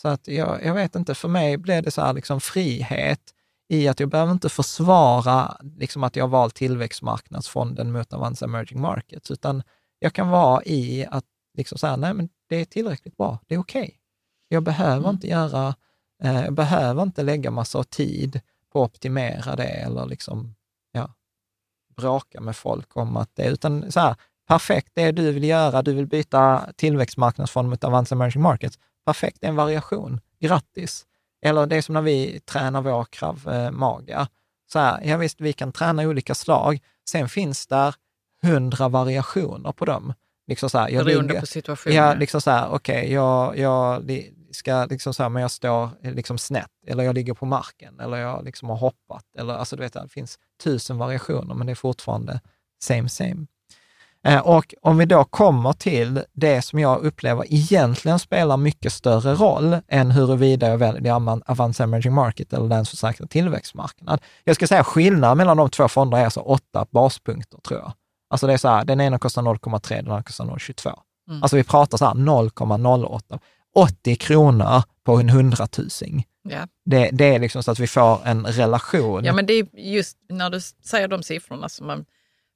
Så 0.01 0.07
att 0.07 0.27
jag, 0.27 0.65
jag 0.65 0.73
vet 0.73 0.95
inte, 0.95 1.15
för 1.15 1.27
mig 1.27 1.57
blev 1.57 1.83
det 1.83 1.91
så 1.91 2.01
här 2.01 2.13
liksom 2.13 2.41
frihet 2.41 3.33
i 3.69 3.87
att 3.87 3.99
jag 3.99 4.09
behöver 4.09 4.31
inte 4.31 4.49
försvara 4.49 5.57
liksom 5.77 6.03
att 6.03 6.15
jag 6.15 6.27
valt 6.27 6.55
tillväxtmarknadsfonden 6.55 7.91
mot 7.91 8.13
Avanza 8.13 8.45
Emerging 8.45 8.81
Markets, 8.81 9.31
utan 9.31 9.63
jag 9.99 10.13
kan 10.13 10.29
vara 10.29 10.63
i 10.63 11.05
att 11.11 11.25
liksom 11.57 11.77
säga, 11.77 11.95
nej 11.95 12.13
men 12.13 12.29
det 12.49 12.55
är 12.55 12.65
tillräckligt 12.65 13.17
bra, 13.17 13.39
det 13.47 13.55
är 13.55 13.59
okej. 13.59 13.97
Jag 14.47 14.63
behöver 14.63 14.97
Mm. 14.97 15.09
inte 15.09 15.27
göra, 15.27 15.75
eh, 16.23 16.41
jag 16.41 16.53
behöver 16.53 17.03
inte 17.03 17.23
lägga 17.23 17.51
massa 17.51 17.83
tid 17.83 18.41
på 18.72 18.84
att 18.84 18.89
optimera 18.91 19.55
det 19.55 19.63
eller 19.67 20.05
liksom, 20.05 20.55
ja, 20.91 21.13
bråka 21.95 22.41
med 22.41 22.55
folk 22.55 22.97
om 22.97 23.17
att 23.17 23.30
det, 23.36 23.45
utan 23.47 23.91
så 23.91 23.99
här, 23.99 24.15
perfekt, 24.47 24.91
det 24.93 25.11
du 25.11 25.32
vill 25.32 25.43
göra, 25.43 25.82
du 25.82 25.93
vill 25.93 26.07
byta 26.07 26.69
tillväxtmarknadsfond 26.76 27.69
mot 27.69 27.84
Avanza 27.84 28.15
Emerging 28.15 28.41
Markets, 28.43 28.80
perfekt, 29.05 29.38
det 29.41 29.47
är 29.47 29.49
en 29.49 29.55
variation, 29.55 30.19
grattis. 30.39 31.05
Eller 31.45 31.65
det 31.65 31.76
är 31.76 31.82
som 31.82 31.93
när 31.93 32.01
vi 32.01 32.39
tränar 32.39 32.82
vår 32.82 33.05
krav 33.05 33.49
eh, 33.49 33.72
maga. 33.72 34.28
Så 34.72 34.80
här, 34.80 35.01
ja 35.03 35.17
visst, 35.17 35.41
vi 35.41 35.53
kan 35.53 35.72
träna 35.72 36.03
olika 36.03 36.36
slag, 36.36 36.80
sen 37.09 37.30
finns 37.30 37.67
där 37.67 37.95
hundra 38.41 38.89
variationer 38.89 39.72
på 39.72 39.86
dem. 39.86 40.13
Liksom 40.47 40.69
så 40.69 40.78
här, 40.78 40.89
jag 40.89 41.05
Beroende 41.05 41.28
ligger- 41.28 41.39
på 41.39 41.45
situationen. 41.45 41.95
Ja, 41.97 42.13
liksom 42.13 42.41
så 42.41 42.51
här, 42.51 42.69
okej, 42.69 43.13
jag, 43.13 43.57
jag 43.57 44.03
li- 44.05 44.34
ska 44.53 44.85
liksom 44.85 45.13
så 45.13 45.23
här, 45.23 45.29
men 45.29 45.41
jag 45.41 45.51
står 45.51 45.89
liksom 46.01 46.37
snett, 46.37 46.69
eller 46.87 47.03
jag 47.03 47.15
ligger 47.15 47.33
på 47.33 47.45
marken, 47.45 47.99
eller 47.99 48.17
jag 48.17 48.45
liksom 48.45 48.69
har 48.69 48.77
hoppat, 48.77 49.23
eller 49.37 49.53
alltså 49.53 49.75
du 49.75 49.81
vet, 49.83 49.93
det 49.93 50.07
finns 50.09 50.39
tusen 50.63 50.97
variationer, 50.97 51.55
men 51.55 51.67
det 51.67 51.73
är 51.73 51.75
fortfarande 51.75 52.39
same 52.83 53.09
same. 53.09 53.45
Eh, 54.23 54.39
Och 54.39 54.73
om 54.81 54.97
vi 54.97 55.05
då 55.05 55.23
kommer 55.23 55.73
till 55.73 56.23
det 56.33 56.61
som 56.61 56.79
jag 56.79 57.03
upplever 57.03 57.45
egentligen 57.53 58.19
spelar 58.19 58.57
mycket 58.57 58.93
större 58.93 59.33
roll 59.33 59.77
än 59.87 60.11
huruvida 60.11 60.67
jag 60.69 60.77
väljer 60.77 61.13
Avan- 61.13 61.41
Avanza 61.45 61.83
Emerging 61.83 62.13
Market 62.13 62.53
eller 62.53 62.67
den 62.67 62.85
försäkrade 62.85 63.29
tillväxtmarknad. 63.31 64.21
Jag 64.43 64.55
ska 64.55 64.67
säga 64.67 64.83
skillnaden 64.83 65.37
mellan 65.37 65.57
de 65.57 65.69
två 65.69 65.87
fonderna 65.87 66.21
är 66.21 66.25
alltså 66.25 66.39
åtta 66.39 66.85
baspunkter, 66.91 67.59
tror 67.67 67.79
jag. 67.79 67.93
Alltså 68.29 68.47
det 68.47 68.53
är 68.53 68.57
så 68.57 68.67
här, 68.67 68.85
den 68.85 69.01
ena 69.01 69.19
kostar 69.19 69.41
0,3, 69.41 69.89
den 69.95 70.07
andra 70.11 70.23
kostar 70.23 70.45
0,22. 70.45 70.99
Mm. 71.29 71.43
Alltså 71.43 71.57
vi 71.57 71.63
pratar 71.63 71.97
så 71.97 72.05
här 72.05 72.13
0,08. 72.13 73.39
80 73.76 74.15
kronor 74.15 74.84
på 75.03 75.15
en 75.15 75.30
hundratusing. 75.30 76.26
Ja. 76.43 76.67
Det, 76.86 77.09
det 77.13 77.36
är 77.36 77.39
liksom 77.39 77.63
så 77.63 77.72
att 77.72 77.80
vi 77.80 77.88
får 77.88 78.19
en 78.26 78.45
relation. 78.45 79.26
ja, 79.26 79.34
men 79.34 79.45
det 79.45 79.53
är 79.53 79.67
just 79.80 80.17
när 80.30 80.49
du 80.49 80.59
säger 80.61 81.07
de 81.07 81.24
siffrorna 81.24 81.69
som 81.69 81.88
man 81.88 82.05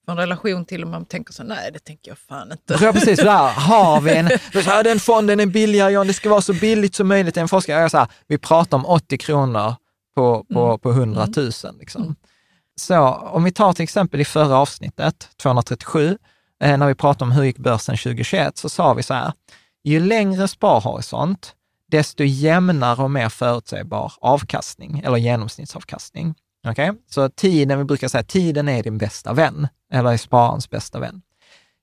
får 0.06 0.12
en 0.12 0.18
relation 0.18 0.66
till 0.66 0.84
och 0.84 0.90
man 0.90 1.06
tänker 1.06 1.34
så 1.34 1.44
nej 1.44 1.72
det 1.74 1.80
tänker 1.80 2.12
jag 2.12 2.18
fan 2.18 2.52
inte. 2.52 2.78
Ja, 2.82 2.94
precis. 2.94 3.20
Här, 3.20 3.54
har 3.60 4.02
vi 4.02 4.16
en, 4.16 4.30
så 4.54 4.60
här, 4.60 4.84
den 4.84 5.00
fonden 5.00 5.40
är 5.40 5.46
billigare, 5.46 5.92
ja, 5.94 6.04
det 6.04 6.14
ska 6.14 6.30
vara 6.30 6.42
så 6.42 6.54
billigt 6.54 6.96
som 6.96 7.08
möjligt. 7.08 7.38
En 7.38 7.48
forskare, 7.48 7.82
jag 7.82 7.92
så 7.92 7.98
här, 7.98 8.08
vi 8.28 8.38
pratar 8.38 8.78
om 8.78 8.86
80 8.86 9.18
kronor 9.18 9.76
på, 10.16 10.46
på, 10.54 10.66
Mm. 10.66 10.80
på 10.80 10.90
100 10.92 11.28
000. 11.38 11.52
Liksom. 11.80 12.16
Så 12.76 13.00
om 13.14 13.44
vi 13.44 13.52
tar 13.52 13.74
till 13.74 13.84
exempel 13.84 14.22
i 14.22 14.26
förra 14.26 14.58
avsnittet, 14.58 15.30
237, 15.42 16.18
eh, 16.64 16.78
när 16.78 16.88
vi 16.88 16.96
pratade 16.96 17.24
om 17.26 17.32
hur 17.32 17.44
gick 17.44 17.58
börsen 17.58 17.98
2021, 17.98 18.58
så 18.58 18.70
sa 18.70 18.94
vi 18.94 19.04
så 19.04 19.14
här, 19.14 19.34
ju 19.92 20.00
längre 20.00 20.48
sparhorisont, 20.48 21.56
desto 21.92 22.24
jämnare 22.24 23.04
och 23.04 23.12
mer 23.12 23.30
förutsägbar 23.30 24.14
avkastning, 24.22 25.00
eller 25.00 25.18
genomsnittsavkastning. 25.18 26.36
Okej? 26.68 26.92
Så 27.10 27.30
tiden, 27.30 27.78
vi 27.78 27.84
brukar 27.84 28.08
säga 28.08 28.24
tiden 28.24 28.70
är 28.70 28.84
din 28.84 28.98
bästa 28.98 29.34
vän, 29.34 29.68
eller 29.94 30.12
är 30.12 30.18
spararens 30.18 30.70
bästa 30.70 31.00
vän. 31.00 31.22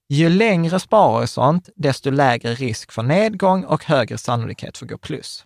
Ju 0.09 0.29
längre 0.29 0.81
sparhorisont, 0.81 1.69
desto 1.77 2.11
lägre 2.11 2.55
risk 2.55 2.93
för 2.93 3.03
nedgång 3.03 3.65
och 3.65 3.85
högre 3.85 4.19
sannolikhet 4.19 4.79
för 4.79 4.87
att 4.87 4.91
gå 4.91 4.99
plus. 4.99 5.45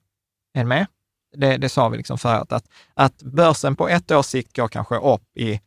Är 0.55 0.65
ni 0.65 0.69
med? 0.69 0.87
Det, 1.37 1.57
det 1.57 1.69
sa 1.69 1.89
vi 1.89 1.97
liksom 1.97 2.19
förut, 2.19 2.53
att, 2.53 2.65
att 2.95 3.23
börsen 3.23 3.77
på 3.77 3.89
ett 3.89 4.11
års 4.11 4.27
sikt 4.27 4.57
går 4.57 4.69
kanske 4.69 4.97
upp 4.97 5.37
i 5.37 5.61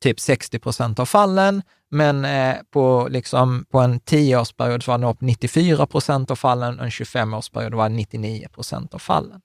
typ 0.00 0.20
60 0.20 0.58
procent 0.58 0.98
av 0.98 1.06
fallen, 1.06 1.62
men 1.90 2.24
eh, 2.24 2.56
på, 2.70 3.08
liksom, 3.10 3.64
på 3.70 3.80
en 3.80 4.00
10-årsperiod 4.00 4.80
så 4.80 4.90
var 4.90 4.98
den 4.98 5.08
upp 5.08 5.20
94 5.20 5.86
procent 5.86 6.30
av 6.30 6.36
fallen 6.36 6.78
och 6.78 6.84
en 6.84 6.90
25-årsperiod 6.90 7.74
var 7.74 7.88
det 7.88 7.94
99 7.94 8.48
procent 8.48 8.94
av 8.94 8.98
fallen. 8.98 9.40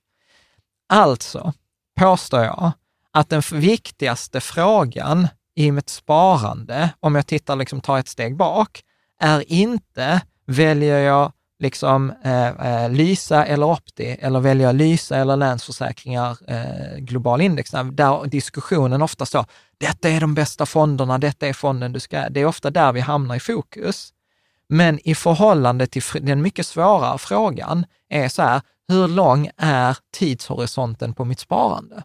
Alltså 0.88 1.52
påstår 2.00 2.42
jag 2.42 2.72
att 3.12 3.28
den 3.28 3.42
viktigaste 3.52 4.40
frågan 4.40 5.28
i 5.56 5.72
mitt 5.72 5.88
sparande, 5.88 6.90
om 7.00 7.14
jag 7.14 7.26
tittar, 7.26 7.56
liksom 7.56 7.80
tar 7.80 7.98
ett 7.98 8.08
steg 8.08 8.36
bak, 8.36 8.82
är 9.20 9.52
inte 9.52 10.20
väljer 10.46 10.98
jag 10.98 11.32
liksom 11.64 12.12
eh, 12.24 12.48
eh, 12.48 12.90
Lysa 12.90 13.44
eller 13.44 13.66
Opti, 13.66 14.16
eller 14.20 14.40
välja 14.40 14.72
Lysa 14.72 15.16
eller 15.16 15.36
Länsförsäkringar 15.36 16.36
eh, 16.48 16.98
global 16.98 17.40
index, 17.40 17.70
där 17.70 18.26
diskussionen 18.26 19.02
ofta 19.02 19.26
står, 19.26 19.46
detta 19.78 20.08
är 20.08 20.20
de 20.20 20.34
bästa 20.34 20.66
fonderna, 20.66 21.18
detta 21.18 21.46
är 21.46 21.52
fonden 21.52 21.92
du 21.92 22.00
ska, 22.00 22.28
det 22.28 22.40
är 22.40 22.46
ofta 22.46 22.70
där 22.70 22.92
vi 22.92 23.00
hamnar 23.00 23.34
i 23.34 23.40
fokus. 23.40 24.10
Men 24.68 25.08
i 25.08 25.14
förhållande 25.14 25.86
till 25.86 26.02
den 26.20 26.42
mycket 26.42 26.66
svårare 26.66 27.18
frågan 27.18 27.86
är 28.08 28.28
så 28.28 28.42
här, 28.42 28.60
hur 28.88 29.08
lång 29.08 29.50
är 29.56 29.96
tidshorisonten 30.12 31.14
på 31.14 31.24
mitt 31.24 31.40
sparande? 31.40 32.02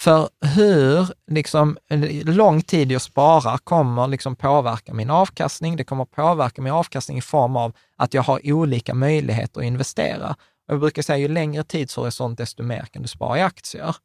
För 0.00 0.28
hur 0.40 1.08
liksom, 1.30 1.78
lång 2.24 2.62
tid 2.62 2.92
jag 2.92 3.02
sparar 3.02 3.58
kommer 3.58 4.06
liksom 4.06 4.36
påverka 4.36 4.94
min 4.94 5.10
avkastning. 5.10 5.76
Det 5.76 5.84
kommer 5.84 6.04
påverka 6.04 6.62
min 6.62 6.72
avkastning 6.72 7.18
i 7.18 7.20
form 7.20 7.56
av 7.56 7.72
att 7.96 8.14
jag 8.14 8.22
har 8.22 8.52
olika 8.52 8.94
möjligheter 8.94 9.60
att 9.60 9.66
investera. 9.66 10.30
Och 10.68 10.74
jag 10.74 10.80
brukar 10.80 11.02
säga, 11.02 11.18
ju 11.18 11.28
längre 11.28 11.64
tidshorisont, 11.64 12.38
desto 12.38 12.62
mer 12.62 12.86
kan 12.92 13.02
du 13.02 13.08
spara 13.08 13.38
i 13.38 13.42
aktier. 13.42 13.96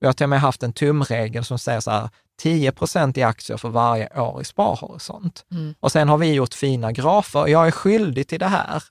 Vi 0.00 0.06
har 0.06 0.14
till 0.14 0.24
och 0.24 0.30
med 0.30 0.40
haft 0.40 0.62
en 0.62 0.72
tumregel 0.72 1.44
som 1.44 1.58
säger 1.58 1.80
så 1.80 1.90
här, 1.90 2.08
10 2.42 2.72
procent 2.72 3.18
i 3.18 3.22
aktier 3.22 3.56
för 3.56 3.68
varje 3.68 4.20
år 4.20 4.40
i 4.40 4.44
sparhorisont. 4.44 5.44
Mm. 5.50 5.74
Och 5.80 5.92
sen 5.92 6.08
har 6.08 6.18
vi 6.18 6.32
gjort 6.32 6.54
fina 6.54 6.92
grafer. 6.92 7.46
Jag 7.46 7.66
är 7.66 7.70
skyldig 7.70 8.28
till 8.28 8.38
det 8.38 8.46
här. 8.46 8.82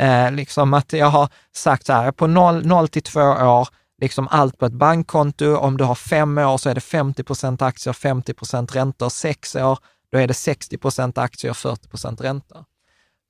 Eh, 0.00 0.32
liksom 0.32 0.74
att 0.74 0.92
jag 0.92 1.06
har 1.06 1.28
sagt 1.52 1.86
så 1.86 1.92
här, 1.92 2.12
på 2.12 2.26
0 2.26 2.88
till 2.88 3.02
2 3.02 3.20
år 3.20 3.68
liksom 4.00 4.28
allt 4.30 4.58
på 4.58 4.66
ett 4.66 4.72
bankkonto. 4.72 5.56
Om 5.56 5.76
du 5.76 5.84
har 5.84 5.94
fem 5.94 6.38
år 6.38 6.58
så 6.58 6.70
är 6.70 6.74
det 6.74 6.80
50 6.80 7.22
procent 7.22 7.62
aktier, 7.62 7.92
50 7.92 8.34
procent 8.34 8.76
räntor. 8.76 9.08
Sex 9.08 9.56
år, 9.56 9.78
då 10.12 10.18
är 10.18 10.26
det 10.26 10.34
60 10.34 10.78
procent 10.78 11.18
aktier, 11.18 11.52
40 11.52 11.88
procent 11.88 12.20
räntor. 12.20 12.64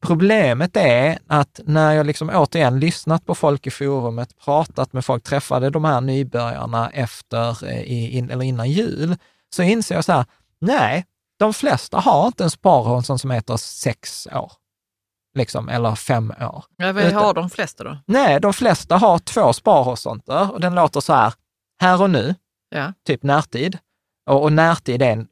Problemet 0.03 0.77
är 0.77 1.19
att 1.27 1.61
när 1.65 1.93
jag 1.93 2.07
liksom 2.07 2.31
återigen 2.35 2.81
lyssnat 2.81 3.27
på 3.27 3.35
folk 3.35 3.67
i 3.67 3.71
forumet, 3.71 4.39
pratat 4.45 4.93
med 4.93 5.05
folk, 5.05 5.25
träffade 5.25 5.71
de 5.71 5.85
här 5.85 6.01
nybörjarna 6.01 6.91
efter, 6.91 7.69
eh, 7.69 7.81
i, 7.81 8.19
in, 8.19 8.31
eller 8.31 8.45
innan 8.45 8.71
jul, 8.71 9.17
så 9.55 9.63
inser 9.63 9.95
jag 9.95 10.05
så 10.05 10.13
här, 10.13 10.25
nej, 10.61 11.05
de 11.39 11.55
flesta 11.55 11.99
har 11.99 12.27
inte 12.27 12.45
en 12.45 12.51
sparhorisont 12.51 13.21
som 13.21 13.31
heter 13.31 13.57
sex 13.57 14.29
år 14.33 14.53
liksom, 15.35 15.69
eller 15.69 15.95
fem 15.95 16.31
år. 16.41 16.65
Ja, 16.77 16.93
vad 16.93 17.13
har 17.13 17.35
de 17.35 17.51
flesta 17.51 17.85
då? 17.85 17.99
Nej, 18.07 18.41
de 18.41 18.53
flesta 18.53 18.97
har 18.97 19.19
två 19.19 19.53
sparhorisonter 19.53 20.53
och 20.53 20.61
den 20.61 20.75
låter 20.75 21.01
så 21.01 21.13
här, 21.13 21.35
här 21.81 22.03
och 22.03 22.11
nu, 22.11 22.35
ja. 22.75 22.93
typ 23.07 23.23
närtid. 23.23 23.79
Och, 24.31 24.43
och 24.43 24.53
närtid 24.53 25.03
är 25.03 25.13
en, 25.13 25.29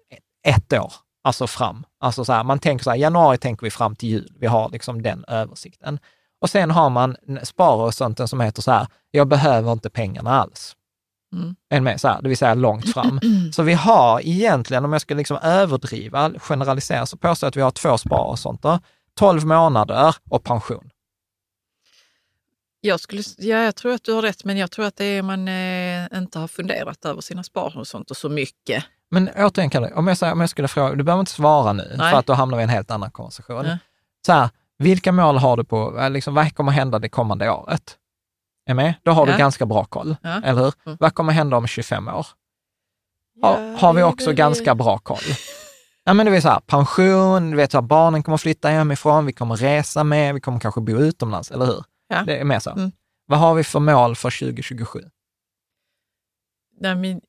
ett 0.46 0.72
år, 0.72 0.92
alltså 1.24 1.46
fram. 1.46 1.84
Alltså 2.00 2.24
så 2.24 2.32
här, 2.32 2.44
man 2.44 2.58
tänker 2.58 2.84
så 2.84 2.90
här, 2.90 2.96
januari 2.96 3.38
tänker 3.38 3.66
vi 3.66 3.70
fram 3.70 3.96
till 3.96 4.08
jul, 4.08 4.32
vi 4.38 4.46
har 4.46 4.68
liksom 4.70 5.02
den 5.02 5.24
översikten. 5.28 5.98
Och 6.40 6.50
sen 6.50 6.70
har 6.70 6.90
man 6.90 7.16
sparhorisonten 7.42 8.28
som 8.28 8.40
heter 8.40 8.62
så 8.62 8.70
här, 8.70 8.86
jag 9.10 9.28
behöver 9.28 9.72
inte 9.72 9.90
pengarna 9.90 10.40
alls. 10.40 10.76
Mm. 11.32 11.56
En 11.68 11.84
med, 11.84 12.00
så 12.00 12.08
här, 12.08 12.22
det 12.22 12.28
vill 12.28 12.38
säga 12.38 12.54
långt 12.54 12.92
fram. 12.92 13.20
Så 13.52 13.62
vi 13.62 13.72
har 13.72 14.20
egentligen, 14.20 14.84
om 14.84 14.92
jag 14.92 15.02
ska 15.02 15.14
liksom 15.14 15.38
överdriva, 15.42 16.30
generalisera, 16.38 17.06
så 17.06 17.16
påstår 17.16 17.46
jag 17.46 17.50
att 17.50 17.56
vi 17.56 17.60
har 17.60 17.70
två 17.70 17.98
sparhorisonter. 17.98 18.80
12 19.18 19.46
månader 19.46 20.16
och 20.30 20.44
pension. 20.44 20.90
Jag, 22.80 23.00
skulle, 23.00 23.22
ja, 23.38 23.56
jag 23.56 23.76
tror 23.76 23.92
att 23.92 24.04
du 24.04 24.12
har 24.12 24.22
rätt, 24.22 24.44
men 24.44 24.56
jag 24.56 24.70
tror 24.70 24.84
att 24.86 24.96
det 24.96 25.04
är 25.04 25.22
man 25.22 25.48
eh, 25.48 26.18
inte 26.18 26.38
har 26.38 26.48
funderat 26.48 27.04
över 27.04 27.20
sina 27.20 27.42
sparhorisonter 27.42 28.14
så 28.14 28.28
mycket. 28.28 28.84
Men 29.10 29.30
återigen, 29.36 29.70
Kalle, 29.70 29.92
om 29.94 30.08
jag, 30.08 30.32
om 30.32 30.40
jag 30.40 30.50
skulle 30.50 30.68
fråga, 30.68 30.94
du 30.94 31.04
behöver 31.04 31.20
inte 31.20 31.32
svara 31.32 31.72
nu, 31.72 31.94
Nej. 31.98 32.10
för 32.10 32.18
att 32.18 32.26
då 32.26 32.32
hamnar 32.32 32.56
vi 32.56 32.62
i 32.62 32.64
en 32.64 32.68
helt 32.68 32.90
annan 32.90 33.10
konversation. 33.10 33.64
Ja. 33.66 33.78
Så 34.26 34.32
här, 34.32 34.48
vilka 34.78 35.12
mål 35.12 35.36
har 35.36 35.56
du 35.56 35.64
på, 35.64 35.98
eh, 35.98 36.10
liksom, 36.10 36.34
vad 36.34 36.54
kommer 36.54 36.72
hända 36.72 36.98
det 36.98 37.08
kommande 37.08 37.50
året? 37.50 37.96
Är 38.66 38.74
med? 38.74 38.94
Då 39.02 39.10
har 39.10 39.26
ja. 39.26 39.32
du 39.32 39.38
ganska 39.38 39.66
bra 39.66 39.84
koll, 39.84 40.16
ja. 40.22 40.40
eller 40.44 40.62
hur? 40.62 40.72
Mm. 40.86 40.96
Vad 41.00 41.14
kommer 41.14 41.32
hända 41.32 41.56
om 41.56 41.66
25 41.66 42.08
år? 42.08 42.26
Har, 43.42 43.76
har 43.78 43.92
vi 43.92 44.02
också 44.02 44.32
ganska 44.32 44.74
bra 44.74 44.98
koll? 44.98 45.18
Ja, 46.08 46.14
men 46.14 46.26
det 46.26 46.32
vill 46.32 46.42
säga 46.42 46.60
pension, 46.66 47.50
du 47.50 47.56
vet, 47.56 47.72
så 47.72 47.76
här, 47.76 47.82
barnen 47.82 48.22
kommer 48.22 48.38
flytta 48.38 48.68
hemifrån, 48.68 49.26
vi 49.26 49.32
kommer 49.32 49.56
resa 49.56 50.04
mer, 50.04 50.32
vi 50.32 50.40
kommer 50.40 50.60
kanske 50.60 50.80
bo 50.80 50.92
utomlands, 50.92 51.50
eller 51.50 51.66
hur? 51.66 51.84
Ja. 52.08 52.22
Det 52.26 52.36
är 52.36 52.44
mer 52.44 52.58
så. 52.58 52.70
Mm. 52.70 52.90
Vad 53.26 53.38
har 53.38 53.54
vi 53.54 53.64
för 53.64 53.80
mål 53.80 54.16
för 54.16 54.30
2027? 54.30 55.00
Nej, 56.80 56.96
men, 56.96 57.20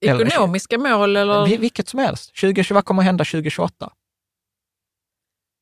ekonomiska 0.00 0.74
eller, 0.74 0.98
mål 0.98 1.16
eller? 1.16 1.58
Vilket 1.58 1.88
som 1.88 2.00
helst. 2.00 2.30
20, 2.34 2.74
vad 2.74 2.84
kommer 2.84 3.02
hända 3.02 3.24
2028? 3.24 3.92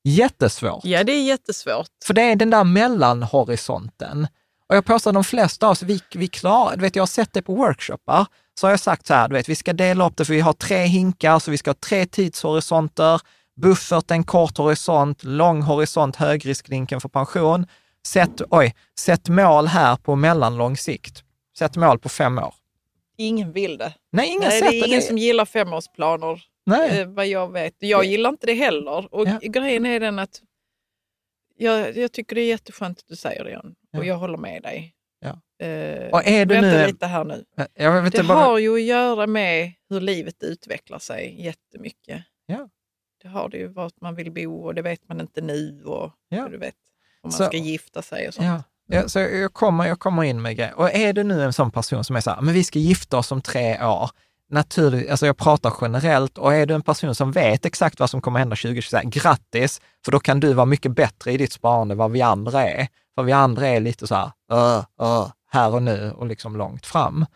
Jättesvårt. 0.05 0.85
Ja, 0.85 1.05
det 1.05 1.13
är 1.13 1.23
jättesvårt. 1.23 1.91
För 2.05 2.15
det 2.15 2.23
är 2.23 2.37
den 2.37 2.51
där 2.51 2.65
mellanhorisonten. 2.65 4.27
Och 4.69 4.77
jag 4.77 4.85
påstår 4.85 5.11
att 5.11 5.15
de 5.15 5.25
flesta 5.25 5.67
av 5.67 5.73
oss, 5.73 5.83
vi, 5.83 6.01
vi 6.15 6.29
klarar, 6.29 6.77
du 6.77 6.83
vet, 6.83 6.97
jag 6.97 7.03
har 7.03 7.07
sett 7.07 7.33
det 7.33 7.43
på 7.43 7.55
workshoppar, 7.55 8.27
så 8.61 8.67
har 8.67 8.73
jag 8.73 8.81
sagt 8.81 9.07
så 9.07 9.15
här, 9.15 9.29
du 9.29 9.35
vet, 9.35 9.49
vi 9.49 9.55
ska 9.55 9.73
dela 9.73 10.07
upp 10.07 10.17
det 10.17 10.25
för 10.25 10.35
vi 10.35 10.41
har 10.41 10.53
tre 10.53 10.85
hinkar, 10.85 11.39
så 11.39 11.51
vi 11.51 11.59
ska 11.59 11.71
ha 11.71 11.75
tre 11.75 12.07
tidshorisonter, 12.07 13.21
buffert 13.57 14.11
en 14.11 14.25
kort 14.25 14.59
horisont, 14.59 15.25
lång 15.25 15.63
horisont, 15.63 16.17
högrisklinken 16.17 17.01
för 17.01 17.09
pension. 17.09 17.67
Sätt, 18.07 18.43
oj, 18.51 18.75
sätt 18.99 19.29
mål 19.29 19.67
här 19.67 19.97
på 19.97 20.17
mellanlång 20.17 20.77
sikt. 20.77 21.25
Sätt 21.59 21.77
mål 21.77 21.99
på 21.99 22.09
fem 22.09 22.39
år. 22.39 22.55
Ingen 23.17 23.53
vill 23.53 23.79
det. 23.79 23.95
Nej, 24.13 24.29
ingen 24.29 24.49
Nej, 24.49 24.61
det 24.61 24.67
är 24.67 24.87
ingen 24.87 25.01
det. 25.01 25.07
som 25.07 25.19
gillar 25.19 25.45
femårsplaner, 25.45 26.43
Nej. 26.67 27.01
Eh, 27.01 27.09
vad 27.09 27.27
jag 27.27 27.53
vet. 27.53 27.75
Jag 27.79 28.05
gillar 28.05 28.31
inte 28.31 28.47
det 28.47 28.55
heller. 28.55 29.15
Och 29.15 29.29
ja. 29.29 29.39
grejen 29.43 29.87
är 29.87 30.01
den 30.01 30.19
att 30.19 30.41
jag, 31.57 31.97
jag 31.97 32.13
tycker 32.13 32.35
det 32.35 32.43
är 32.43 32.49
jätteskönt 32.49 32.99
att 32.99 33.09
du 33.09 33.17
säger 33.17 33.45
det, 33.45 33.51
Jan. 33.51 33.75
Och 33.97 34.05
jag 34.05 34.17
håller 34.17 34.39
med 34.39 34.63
dig. 34.63 34.95
Eh, 35.61 36.11
och 36.11 36.27
är 36.27 36.47
du 36.47 36.61
nu... 36.61 36.87
lite 36.87 37.07
här 37.07 37.25
nu. 37.25 37.45
det 38.11 38.23
bara... 38.29 38.39
har 38.39 38.59
ju 38.59 38.75
att 38.75 38.83
göra 38.83 39.27
med 39.27 39.73
hur 39.89 40.01
livet 40.01 40.43
utvecklar 40.43 40.99
sig 40.99 41.45
jättemycket. 41.45 42.23
Ja. 42.47 42.69
Det 43.23 43.29
har 43.29 43.49
det 43.49 43.57
ju 43.57 43.69
vart 43.69 44.01
man 44.01 44.15
vill 44.15 44.33
bo 44.33 44.65
och 44.65 44.75
det 44.75 44.83
vet 44.83 45.09
man 45.09 45.21
inte 45.21 45.41
nu 45.41 45.83
och 45.85 46.13
ja. 46.29 46.49
du 46.49 46.59
vet 46.59 46.75
om 47.23 47.29
man 47.29 47.33
så, 47.33 47.45
ska 47.45 47.57
gifta 47.57 48.03
sig 48.03 48.29
och 48.29 48.35
sånt. 48.35 48.47
Ja. 48.47 48.63
Ja, 48.93 49.09
så 49.09 49.19
jag 49.19 49.53
kommer, 49.53 49.87
jag 49.87 49.99
kommer 49.99 50.25
in 50.25 50.43
med 50.43 50.57
grejer. 50.57 50.75
Och 50.79 50.95
är 50.95 51.13
du 51.13 51.23
nu 51.23 51.43
en 51.45 51.53
sån 51.53 51.71
person 51.71 52.05
som 52.05 52.17
är 52.17 52.21
så 52.21 52.31
här, 52.31 52.41
men 52.41 52.55
vi 52.55 52.65
ska 52.65 52.79
gifta 52.79 53.19
oss 53.19 53.33
om 53.33 53.41
tre 53.41 53.85
år. 53.85 54.11
Naturligt, 54.49 55.11
alltså 55.11 55.27
jag 55.27 55.37
pratar 55.37 55.75
generellt 55.81 56.39
och 56.39 56.55
är 56.55 56.67
du 56.67 56.75
en 56.75 56.83
person 56.83 57.15
som 57.15 57.33
vet 57.33 57.65
exakt 57.65 58.01
vad 58.01 58.11
som 58.11 58.21
kommer 58.21 58.39
hända 58.39 58.57
2020, 58.57 58.99
grattis, 59.05 59.81
för 60.05 60.13
då 60.13 60.21
kan 60.21 60.41
du 60.41 60.53
vara 60.53 60.67
mycket 60.67 60.93
bättre 60.93 61.33
i 61.33 61.37
ditt 61.37 61.53
sparande 61.53 61.93
än 61.93 61.99
vad 61.99 62.11
vi 62.11 62.23
andra 62.23 62.71
är. 62.71 62.89
För 63.15 63.23
vi 63.23 63.33
andra 63.33 63.69
är 63.69 63.81
lite 63.81 64.07
så 64.07 64.15
här, 64.15 64.31
uh, 64.53 64.85
uh, 65.03 65.31
här 65.51 65.75
och 65.75 65.83
nu 65.83 66.13
och 66.17 66.27
liksom 66.27 66.57
långt 66.57 66.87
fram. 66.87 67.27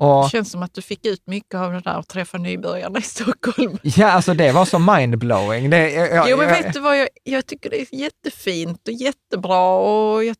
Och, 0.00 0.24
det 0.24 0.30
känns 0.30 0.50
som 0.50 0.62
att 0.62 0.74
du 0.74 0.82
fick 0.82 1.06
ut 1.06 1.26
mycket 1.26 1.54
av 1.54 1.72
det 1.72 1.80
där 1.80 1.98
att 1.98 2.08
träffa 2.08 2.38
nybörjarna 2.38 2.98
i 2.98 3.02
Stockholm. 3.02 3.78
Ja, 3.82 4.10
alltså 4.10 4.34
det 4.34 4.52
var 4.52 4.64
så 4.64 4.78
mindblowing. 4.78 5.70
Det, 5.70 5.90
jag, 5.90 6.30
jo, 6.30 6.36
men 6.36 6.48
vet 6.48 6.72
du 6.72 6.80
vad, 6.80 6.98
jag, 6.98 7.08
jag, 7.24 7.46
tycker 7.46 7.70
det 7.70 7.80
är 7.80 7.94
jättefint 7.94 8.88
och 8.88 8.94
jättebra 8.94 9.78
och 9.78 10.24
jag, 10.24 10.36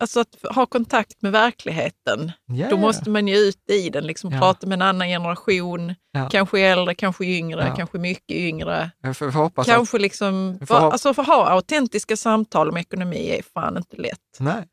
alltså 0.00 0.20
att 0.20 0.36
ha 0.54 0.66
kontakt 0.66 1.22
med 1.22 1.32
verkligheten. 1.32 2.32
Yeah. 2.52 2.70
Då 2.70 2.76
måste 2.76 3.10
man 3.10 3.28
ju 3.28 3.36
ut 3.36 3.70
i 3.70 3.90
den, 3.90 4.06
liksom 4.06 4.32
ja. 4.32 4.38
prata 4.38 4.66
med 4.66 4.76
en 4.76 4.82
annan 4.82 5.08
generation, 5.08 5.94
ja. 6.12 6.28
kanske 6.28 6.60
äldre, 6.60 6.94
kanske 6.94 7.24
yngre, 7.24 7.66
ja. 7.68 7.74
kanske 7.76 7.98
mycket 7.98 8.36
yngre. 8.36 8.90
Jag 9.02 9.16
får, 9.16 9.30
hoppas 9.30 9.66
kanske 9.66 9.96
att, 9.96 10.02
liksom, 10.02 10.58
för, 10.66 10.74
alltså 10.74 11.14
för 11.14 11.22
att 11.22 11.28
ha 11.28 11.48
autentiska 11.48 12.16
samtal 12.16 12.68
om 12.68 12.76
ekonomi 12.76 13.30
är 13.38 13.42
fan 13.54 13.76
inte 13.76 13.96
lätt. 13.96 14.18
Nej. 14.38 14.64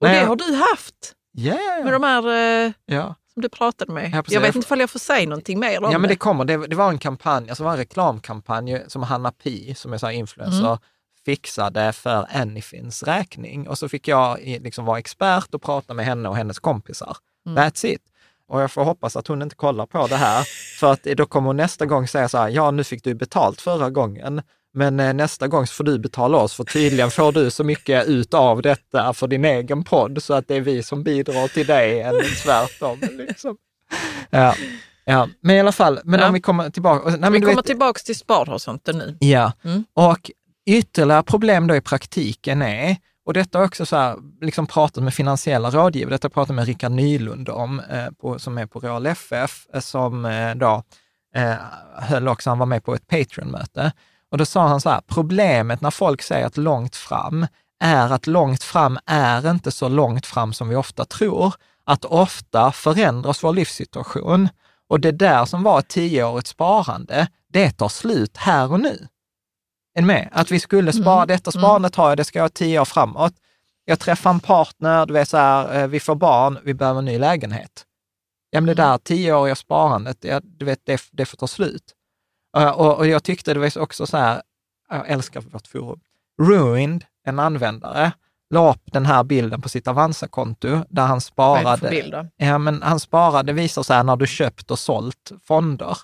Och 0.00 0.06
Nej, 0.06 0.20
det 0.20 0.26
har 0.26 0.36
du 0.36 0.54
haft. 0.54 1.14
Yeah. 1.38 1.84
Med 1.84 1.92
de 1.92 2.02
här 2.02 2.28
eh, 2.66 2.72
ja. 2.86 3.14
som 3.32 3.42
du 3.42 3.48
pratade 3.48 3.92
med. 3.92 4.10
Ja, 4.14 4.22
jag 4.28 4.40
vet 4.40 4.56
inte 4.56 4.74
om 4.74 4.80
jag 4.80 4.90
får 4.90 4.98
säga 4.98 5.28
någonting 5.28 5.58
mer 5.58 5.84
om 5.84 5.92
ja, 5.92 5.98
men 5.98 6.08
det. 6.08 6.16
kommer. 6.16 6.44
Det, 6.44 6.66
det, 6.66 6.76
var 6.76 6.90
en 6.90 6.98
kampanj, 6.98 7.48
alltså 7.48 7.64
var 7.64 7.70
en 7.70 7.76
reklamkampanj 7.76 8.82
som 8.86 9.02
Hanna 9.02 9.32
Pi, 9.32 9.74
som 9.74 9.92
är 9.92 9.98
så 9.98 10.10
influencer, 10.10 10.66
mm. 10.66 10.78
fixade 11.24 11.92
för 11.92 12.26
Anyfins 12.30 13.02
räkning. 13.02 13.68
Och 13.68 13.78
så 13.78 13.88
fick 13.88 14.08
jag 14.08 14.38
liksom 14.40 14.84
vara 14.84 14.98
expert 14.98 15.54
och 15.54 15.62
prata 15.62 15.94
med 15.94 16.04
henne 16.04 16.28
och 16.28 16.36
hennes 16.36 16.58
kompisar. 16.58 17.16
Mm. 17.46 17.58
That's 17.58 17.86
it. 17.86 18.02
Och 18.48 18.62
jag 18.62 18.70
får 18.70 18.84
hoppas 18.84 19.16
att 19.16 19.26
hon 19.26 19.42
inte 19.42 19.56
kollar 19.56 19.86
på 19.86 20.06
det 20.06 20.16
här, 20.16 20.46
för 20.78 20.92
att 20.92 21.02
då 21.02 21.26
kommer 21.26 21.46
hon 21.46 21.56
nästa 21.56 21.86
gång 21.86 22.08
säga 22.08 22.28
så 22.28 22.38
här, 22.38 22.48
ja 22.48 22.70
nu 22.70 22.84
fick 22.84 23.04
du 23.04 23.14
betalt 23.14 23.60
förra 23.60 23.90
gången, 23.90 24.42
men 24.74 25.00
eh, 25.00 25.12
nästa 25.12 25.48
gång 25.48 25.66
så 25.66 25.74
får 25.74 25.84
du 25.84 25.98
betala 25.98 26.38
oss, 26.38 26.54
för 26.54 26.64
tydligen 26.64 27.10
får 27.10 27.32
du 27.32 27.50
så 27.50 27.64
mycket 27.64 28.06
ut 28.06 28.34
av 28.34 28.62
detta 28.62 29.12
för 29.12 29.26
din 29.26 29.44
egen 29.44 29.84
podd, 29.84 30.22
så 30.22 30.34
att 30.34 30.48
det 30.48 30.54
är 30.54 30.60
vi 30.60 30.82
som 30.82 31.02
bidrar 31.02 31.48
till 31.48 31.66
dig 31.66 32.00
än 32.00 32.14
tvärtom. 32.44 33.00
Liksom. 33.18 33.56
Ja. 34.30 34.54
Ja, 35.04 35.28
men 35.40 35.56
i 35.56 35.60
alla 35.60 35.72
fall, 35.72 36.00
men 36.04 36.20
ja. 36.20 36.26
om 36.26 36.34
vi 36.34 36.40
kommer 36.40 36.70
tillbaka. 36.70 37.16
Nej, 37.16 37.30
vi 37.30 37.40
kommer 37.40 37.54
vet, 37.54 37.64
tillbaka 37.64 37.98
till 37.98 38.16
sparhorisonten 38.16 38.98
nu. 38.98 39.16
Ja, 39.20 39.52
mm. 39.64 39.84
och 39.94 40.30
ytterligare 40.66 41.22
problem 41.22 41.66
då 41.66 41.76
i 41.76 41.80
praktiken 41.80 42.62
är, 42.62 42.96
och 43.26 43.32
detta 43.32 43.58
har 43.58 43.64
också 43.64 43.86
så 43.86 43.96
här, 43.96 44.16
liksom 44.40 44.66
pratat 44.66 45.04
med 45.04 45.14
finansiella 45.14 45.70
rådgivare, 45.70 46.14
detta 46.14 46.26
har 46.26 46.28
jag 46.28 46.34
pratat 46.34 46.56
med 46.56 46.66
Rickard 46.66 46.92
Nylund 46.92 47.48
om, 47.48 47.80
eh, 47.80 48.10
på, 48.20 48.38
som 48.38 48.58
är 48.58 48.66
på 48.66 48.80
Real 48.80 49.06
FF, 49.06 49.66
eh, 49.74 49.80
som 49.80 50.24
eh, 50.24 50.54
då 50.54 50.82
eh, 51.34 51.54
höll 51.96 52.28
också, 52.28 52.50
han 52.50 52.58
var 52.58 52.66
med 52.66 52.84
på 52.84 52.94
ett 52.94 53.06
Patreon-möte. 53.06 53.92
Och 54.30 54.38
då 54.38 54.44
sa 54.44 54.68
han 54.68 54.80
så 54.80 54.90
här, 54.90 55.00
problemet 55.06 55.80
när 55.80 55.90
folk 55.90 56.22
säger 56.22 56.46
att 56.46 56.56
långt 56.56 56.96
fram 56.96 57.46
är 57.80 58.12
att 58.12 58.26
långt 58.26 58.62
fram 58.62 58.98
är 59.06 59.50
inte 59.50 59.70
så 59.70 59.88
långt 59.88 60.26
fram 60.26 60.52
som 60.52 60.68
vi 60.68 60.76
ofta 60.76 61.04
tror. 61.04 61.54
Att 61.84 62.04
ofta 62.04 62.72
förändras 62.72 63.44
vår 63.44 63.52
livssituation 63.52 64.48
och 64.88 65.00
det 65.00 65.12
där 65.12 65.44
som 65.44 65.62
var 65.62 65.78
ett 65.78 65.88
tioårigt 65.88 66.46
sparande, 66.46 67.28
det 67.52 67.70
tar 67.70 67.88
slut 67.88 68.36
här 68.36 68.72
och 68.72 68.80
nu. 68.80 69.08
Är 69.94 70.02
med? 70.02 70.28
Att 70.32 70.50
vi 70.50 70.60
skulle 70.60 70.92
spara, 70.92 71.22
mm. 71.22 71.28
detta 71.28 71.50
mm. 71.50 71.62
sparandet 71.62 71.96
har 71.96 72.08
jag, 72.08 72.16
det 72.16 72.24
ska 72.24 72.38
jag 72.38 72.44
ha 72.44 72.48
tio 72.48 72.80
år 72.80 72.84
framåt. 72.84 73.34
Jag 73.84 73.98
träffar 73.98 74.30
en 74.30 74.40
partner, 74.40 75.06
du 75.06 75.12
vet 75.12 75.28
så 75.28 75.36
här, 75.36 75.82
eh, 75.82 75.86
vi 75.86 76.00
får 76.00 76.14
barn, 76.14 76.58
vi 76.64 76.74
behöver 76.74 76.98
en 76.98 77.04
ny 77.04 77.18
lägenhet. 77.18 77.84
Ja, 78.50 78.60
men 78.60 78.66
det 78.66 78.82
mm. 78.82 78.90
där 78.90 78.98
tioåriga 78.98 79.54
sparandet, 79.54 80.16
ja, 80.20 80.40
du 80.42 80.64
vet, 80.64 80.80
det, 80.84 81.02
det 81.12 81.26
får 81.26 81.36
ta 81.36 81.46
slut. 81.46 81.94
Uh, 82.58 82.68
och, 82.68 82.98
och, 82.98 83.06
jag 83.06 83.22
tyckte 83.22 83.54
det 83.54 83.60
var 83.60 83.78
också 83.78 84.06
så 84.06 84.16
här, 84.16 84.42
jag 84.90 85.08
älskar 85.08 85.40
vårt 85.40 85.66
forum, 85.66 86.00
Ruined, 86.42 87.04
en 87.26 87.38
användare, 87.38 88.12
la 88.50 88.70
upp 88.70 88.82
den 88.92 89.06
här 89.06 89.24
bilden 89.24 89.62
på 89.62 89.68
sitt 89.68 89.88
Avanza-konto 89.88 90.84
där 90.88 91.06
han 91.06 91.20
sparade. 91.20 91.88
Ja, 92.36 92.58
men 92.58 92.82
han 92.82 93.00
sparade, 93.00 93.52
visar 93.52 93.82
så 93.82 93.92
här 93.92 94.04
när 94.04 94.16
du 94.16 94.26
köpt 94.26 94.70
och 94.70 94.78
sålt 94.78 95.32
fonder, 95.44 95.96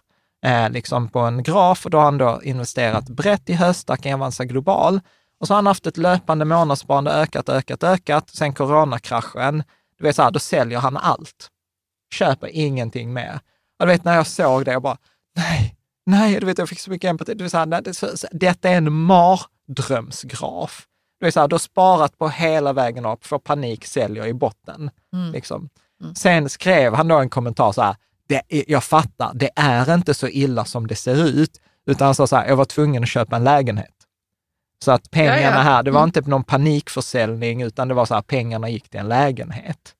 eh, 0.44 0.70
liksom 0.70 1.08
på 1.08 1.18
en 1.18 1.42
graf 1.42 1.84
och 1.84 1.90
då 1.90 1.98
har 1.98 2.04
han 2.04 2.18
då 2.18 2.40
investerat 2.42 3.08
brett 3.08 3.50
i 3.50 3.52
Höstack 3.52 4.06
i 4.06 4.12
Avanza 4.12 4.44
Global 4.44 5.00
och 5.40 5.46
så 5.46 5.52
har 5.52 5.56
han 5.56 5.66
haft 5.66 5.86
ett 5.86 5.96
löpande 5.96 6.44
månadssparande, 6.44 7.10
ökat, 7.10 7.48
ökat, 7.48 7.84
ökat. 7.84 8.30
Sen 8.30 8.54
coronakraschen, 8.54 9.62
du 9.98 10.04
vet 10.04 10.16
så 10.16 10.22
här, 10.22 10.30
då 10.30 10.38
säljer 10.38 10.78
han 10.78 10.96
allt. 10.96 11.50
Köper 12.14 12.48
ingenting 12.52 13.12
mer. 13.12 13.40
Och 13.78 13.86
du 13.86 13.92
vet 13.92 14.04
när 14.04 14.14
jag 14.14 14.26
såg 14.26 14.64
det, 14.64 14.72
jag 14.72 14.82
bara, 14.82 14.98
nej, 15.36 15.75
nej, 16.06 16.40
du 16.40 16.46
vet 16.46 16.58
jag 16.58 16.68
fick 16.68 16.80
så 16.80 16.90
mycket 16.90 17.08
empati. 17.08 17.34
Du 17.34 17.48
så 17.48 17.58
här, 17.58 17.66
det, 17.66 17.94
så, 17.94 18.08
detta 18.30 18.68
är 18.68 18.76
en 18.76 18.92
mardrömsgraf. 18.92 20.86
Du 21.20 21.26
vet 21.26 21.34
så 21.34 21.40
här, 21.40 21.48
du 21.48 21.54
har 21.54 21.58
sparat 21.58 22.18
på 22.18 22.28
hela 22.28 22.72
vägen 22.72 23.06
upp, 23.06 23.26
får 23.26 23.38
panik, 23.38 23.84
säljer 23.84 24.26
i 24.26 24.34
botten. 24.34 24.90
Mm. 25.12 25.32
Liksom. 25.32 25.68
Mm. 26.02 26.14
Sen 26.14 26.48
skrev 26.48 26.94
han 26.94 27.08
då 27.08 27.18
en 27.18 27.30
kommentar 27.30 27.72
så 27.72 27.82
här, 27.82 27.96
det, 28.28 28.42
jag 28.48 28.84
fattar, 28.84 29.32
det 29.34 29.50
är 29.56 29.94
inte 29.94 30.14
så 30.14 30.28
illa 30.28 30.64
som 30.64 30.86
det 30.86 30.94
ser 30.94 31.24
ut, 31.26 31.60
utan 31.86 32.04
han 32.04 32.14
sa 32.14 32.26
så 32.26 32.36
här, 32.36 32.48
jag 32.48 32.56
var 32.56 32.64
tvungen 32.64 33.02
att 33.02 33.08
köpa 33.08 33.36
en 33.36 33.44
lägenhet. 33.44 33.92
Så 34.84 34.92
att 34.92 35.10
pengarna 35.10 35.40
ja, 35.40 35.50
ja. 35.50 35.60
här, 35.60 35.82
det 35.82 35.90
var 35.90 36.00
mm. 36.00 36.08
inte 36.08 36.30
någon 36.30 36.44
panikförsäljning, 36.44 37.62
utan 37.62 37.88
det 37.88 37.94
var 37.94 38.06
så 38.06 38.14
här, 38.14 38.22
pengarna 38.22 38.68
gick 38.68 38.88
till 38.88 39.00
en 39.00 39.08
lägenhet. 39.08 39.94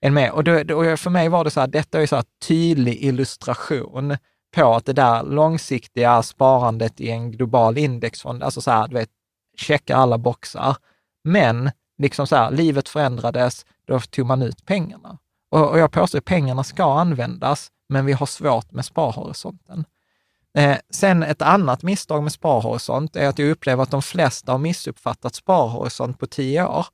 En 0.00 0.14
med. 0.14 0.30
Och, 0.30 0.44
då, 0.44 0.76
och 0.76 1.00
för 1.00 1.10
mig 1.10 1.28
var 1.28 1.44
det 1.44 1.50
så 1.50 1.60
här, 1.60 1.66
detta 1.66 2.02
är 2.02 2.06
så 2.06 2.16
här 2.16 2.24
tydlig 2.48 3.04
illustration 3.04 4.16
på 4.54 4.74
att 4.74 4.86
det 4.86 4.92
där 4.92 5.22
långsiktiga 5.22 6.22
sparandet 6.22 7.00
i 7.00 7.10
en 7.10 7.30
global 7.30 7.78
indexfond, 7.78 8.42
alltså 8.42 8.60
så 8.60 8.70
här, 8.70 8.88
du 8.88 8.94
vet, 8.94 9.10
checka 9.56 9.96
alla 9.96 10.18
boxar. 10.18 10.76
Men 11.24 11.70
liksom 11.98 12.26
så 12.26 12.36
här, 12.36 12.50
livet 12.50 12.88
förändrades, 12.88 13.66
då 13.86 14.00
tog 14.00 14.26
man 14.26 14.42
ut 14.42 14.66
pengarna. 14.66 15.18
Och, 15.50 15.70
och 15.70 15.78
jag 15.78 15.90
påstår 15.90 16.18
att 16.18 16.24
pengarna 16.24 16.64
ska 16.64 17.00
användas, 17.00 17.70
men 17.88 18.06
vi 18.06 18.12
har 18.12 18.26
svårt 18.26 18.72
med 18.72 18.84
sparhorisonten. 18.84 19.84
Eh, 20.58 20.76
sen 20.90 21.22
ett 21.22 21.42
annat 21.42 21.82
misstag 21.82 22.22
med 22.22 22.32
sparhorisont 22.32 23.16
är 23.16 23.28
att 23.28 23.38
jag 23.38 23.50
upplever 23.50 23.82
att 23.82 23.90
de 23.90 24.02
flesta 24.02 24.52
har 24.52 24.58
missuppfattat 24.58 25.34
sparhorisont 25.34 26.18
på 26.18 26.26
tio 26.26 26.66
år. 26.66 26.86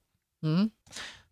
Mm. 0.43 0.71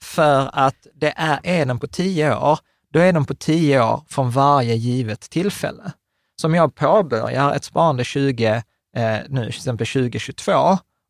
För 0.03 0.51
att 0.53 0.87
det 0.95 1.13
är, 1.17 1.41
är 1.43 1.67
den 1.67 1.79
på 1.79 1.87
tio 1.87 2.37
år, 2.37 2.59
då 2.93 3.01
är 3.01 3.13
den 3.13 3.25
på 3.25 3.35
tio 3.35 3.83
år 3.83 4.03
från 4.09 4.31
varje 4.31 4.75
givet 4.75 5.21
tillfälle. 5.21 5.93
Som 6.37 6.55
jag 6.55 6.75
påbörjar 6.75 7.55
ett 7.55 7.65
sparande 7.65 8.05
20, 8.05 8.63
eh, 8.97 9.19
nu 9.29 9.41
till 9.41 9.49
exempel 9.49 9.87
2022 9.87 10.53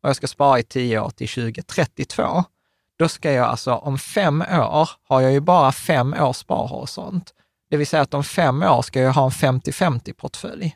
och 0.03 0.09
jag 0.09 0.15
ska 0.15 0.27
spara 0.27 0.59
i 0.59 0.63
tio 0.63 0.99
år 0.99 1.09
till 1.09 1.29
2032, 1.29 2.43
då 2.99 3.07
ska 3.07 3.31
jag 3.31 3.47
alltså 3.47 3.73
om 3.73 3.97
fem 3.97 4.41
år 4.41 4.89
har 5.03 5.21
jag 5.21 5.31
ju 5.31 5.39
bara 5.39 5.71
fem 5.71 6.13
års 6.13 6.37
sparhorisont. 6.37 7.33
Det 7.69 7.77
vill 7.77 7.87
säga 7.87 8.01
att 8.01 8.13
om 8.13 8.23
fem 8.23 8.63
år 8.63 8.81
ska 8.81 8.99
jag 8.99 9.13
ha 9.13 9.25
en 9.25 9.59
50-50 9.61 10.13
portfölj. 10.13 10.75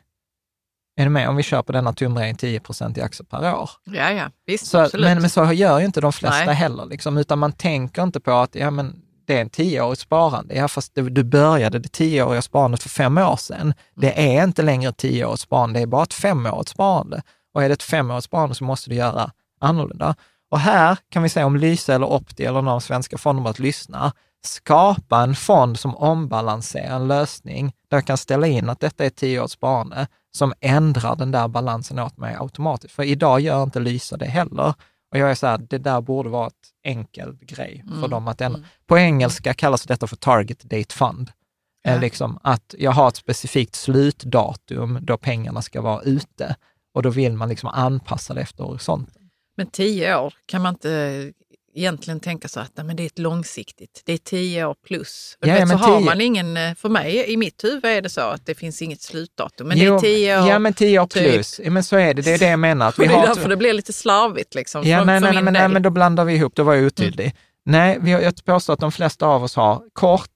Är 0.96 1.04
du 1.04 1.10
med? 1.10 1.28
Om 1.28 1.36
vi 1.36 1.42
kör 1.42 1.62
på 1.62 1.72
denna 1.72 1.92
tumregel 1.92 2.36
10 2.36 2.60
procent 2.60 2.98
i 2.98 3.00
aktier 3.00 3.26
per 3.26 3.54
år. 3.54 3.70
Ja, 3.84 4.10
ja, 4.10 4.30
visst, 4.46 4.66
så, 4.66 4.78
absolut. 4.78 5.04
Men, 5.04 5.20
men 5.20 5.30
så 5.30 5.52
gör 5.52 5.78
ju 5.78 5.84
inte 5.84 6.00
de 6.00 6.12
flesta 6.12 6.44
Nej. 6.44 6.54
heller, 6.54 6.86
liksom, 6.86 7.18
utan 7.18 7.38
man 7.38 7.52
tänker 7.52 8.02
inte 8.02 8.20
på 8.20 8.32
att 8.32 8.54
ja, 8.54 8.70
men 8.70 9.01
det 9.26 9.36
är 9.36 9.40
en 9.40 9.50
tioårigt 9.50 10.00
sparande. 10.00 10.54
Ja, 10.54 10.68
fast 10.68 10.94
det, 10.94 11.02
du 11.02 11.24
började 11.24 11.78
det 11.78 11.92
tioåriga 11.92 12.42
sparandet 12.42 12.82
för 12.82 12.88
fem 12.88 13.18
år 13.18 13.36
sedan. 13.36 13.60
Mm. 13.60 13.74
Det 13.94 14.36
är 14.36 14.44
inte 14.44 14.62
längre 14.62 14.88
ett 14.88 14.96
tioårigt 14.96 15.40
sparande, 15.40 15.78
det 15.78 15.82
är 15.82 15.86
bara 15.86 16.02
ett 16.02 16.14
femårigt 16.14 16.68
sparande. 16.68 17.22
Och 17.54 17.62
är 17.62 17.68
det 17.68 17.72
ett 17.72 17.82
femårigt 17.82 18.24
sparande 18.24 18.54
så 18.54 18.64
måste 18.64 18.90
du 18.90 18.96
göra 18.96 19.30
annorlunda. 19.60 20.14
Och 20.50 20.58
här 20.58 20.98
kan 21.08 21.22
vi 21.22 21.28
säga 21.28 21.46
om 21.46 21.56
Lyse 21.56 21.94
eller 21.94 22.06
Opti 22.06 22.44
eller 22.44 22.62
någon 22.62 22.80
svenska 22.80 23.18
fonder 23.18 23.50
att 23.50 23.58
lyssna, 23.58 24.12
skapa 24.44 25.22
en 25.22 25.34
fond 25.34 25.78
som 25.78 25.96
ombalanserar 25.96 26.96
en 26.96 27.08
lösning 27.08 27.72
där 27.90 27.96
jag 27.96 28.06
kan 28.06 28.16
ställa 28.16 28.46
in 28.46 28.68
att 28.68 28.80
detta 28.80 29.04
är 29.04 29.06
ett 29.06 29.16
tioårigt 29.16 29.52
sparande 29.52 30.06
som 30.34 30.52
ändrar 30.60 31.16
den 31.16 31.30
där 31.30 31.48
balansen 31.48 31.98
åt 31.98 32.16
mig 32.16 32.36
automatiskt. 32.40 32.94
För 32.94 33.02
idag 33.02 33.40
gör 33.40 33.62
inte 33.62 33.80
Lysa 33.80 34.16
det 34.16 34.26
heller. 34.26 34.74
Och 35.12 35.18
jag 35.18 35.30
är 35.30 35.34
så 35.34 35.46
här, 35.46 35.58
det 35.58 35.78
där 35.78 36.00
borde 36.00 36.28
vara 36.28 36.46
ett 36.46 36.68
enkel 36.84 37.36
grej 37.40 37.84
för 37.88 37.96
mm. 37.96 38.10
dem 38.10 38.28
att 38.28 38.40
ändra. 38.40 38.58
Mm. 38.58 38.68
På 38.86 38.98
engelska 38.98 39.54
kallas 39.54 39.82
detta 39.82 40.06
för 40.06 40.16
target 40.16 40.62
date 40.62 40.94
fund. 40.94 41.32
Ja. 41.82 42.00
Liksom 42.00 42.38
att 42.42 42.74
jag 42.78 42.90
har 42.90 43.08
ett 43.08 43.16
specifikt 43.16 43.74
slutdatum 43.74 44.98
då 45.02 45.16
pengarna 45.16 45.62
ska 45.62 45.80
vara 45.80 46.02
ute 46.02 46.56
och 46.94 47.02
då 47.02 47.10
vill 47.10 47.32
man 47.32 47.48
liksom 47.48 47.68
anpassa 47.68 48.34
det 48.34 48.40
efter 48.40 48.64
horisonten. 48.64 49.30
Men 49.56 49.66
tio 49.66 50.16
år, 50.16 50.34
kan 50.46 50.62
man 50.62 50.74
inte 50.74 51.32
egentligen 51.74 52.20
tänka 52.20 52.48
så 52.48 52.60
att 52.60 52.70
nej, 52.74 52.86
men 52.86 52.96
det 52.96 53.02
är 53.02 53.06
ett 53.06 53.18
långsiktigt, 53.18 54.02
det 54.04 54.12
är 54.12 54.18
tio 54.18 54.66
år 54.66 54.76
plus. 54.86 55.36
Ja, 55.40 55.54
vet, 55.54 55.68
så 55.68 55.74
har 55.74 56.00
man 56.00 56.20
ingen, 56.20 56.56
eh, 56.56 56.74
för 56.74 56.88
mig 56.88 57.32
i 57.32 57.36
mitt 57.36 57.64
huvud 57.64 57.84
är 57.84 58.02
det 58.02 58.08
så 58.08 58.20
att 58.20 58.46
det 58.46 58.54
finns 58.54 58.82
inget 58.82 59.00
slutdatum, 59.00 59.68
men 59.68 59.78
jo, 59.78 59.90
det 59.90 59.96
är 59.96 60.00
tio 60.00 60.42
år. 60.42 60.48
Ja, 60.48 60.58
men 60.58 60.74
tio 60.74 61.00
år 61.00 61.06
typ. 61.06 61.32
plus, 61.32 61.60
ja, 61.64 61.70
men 61.70 61.84
så 61.84 61.96
är 61.96 62.14
det, 62.14 62.22
det 62.22 62.32
är 62.32 62.38
det 62.38 62.50
jag 62.50 62.58
menar. 62.58 62.88
Att 62.88 62.98
vi 62.98 63.06
det 63.06 63.12
är 63.12 63.16
har 63.18 63.26
därför 63.26 63.48
det 63.48 63.56
blir 63.56 63.72
lite 63.72 63.92
slarvigt 63.92 64.54
liksom. 64.54 64.84
Ja, 64.84 65.04
nej, 65.04 65.20
nej, 65.20 65.32
nej, 65.42 65.52
nej, 65.52 65.68
men 65.68 65.82
då 65.82 65.90
blandar 65.90 66.24
vi 66.24 66.34
ihop, 66.34 66.54
då 66.54 66.62
var 66.62 66.74
jag 66.74 66.84
otydlig. 66.84 67.24
Mm. 67.24 67.36
Nej, 67.64 67.98
vi 68.00 68.12
har, 68.12 68.20
jag 68.20 68.44
påstår 68.44 68.72
att 68.72 68.80
de 68.80 68.92
flesta 68.92 69.26
av 69.26 69.44
oss 69.44 69.56
har 69.56 69.82
kort, 69.92 70.30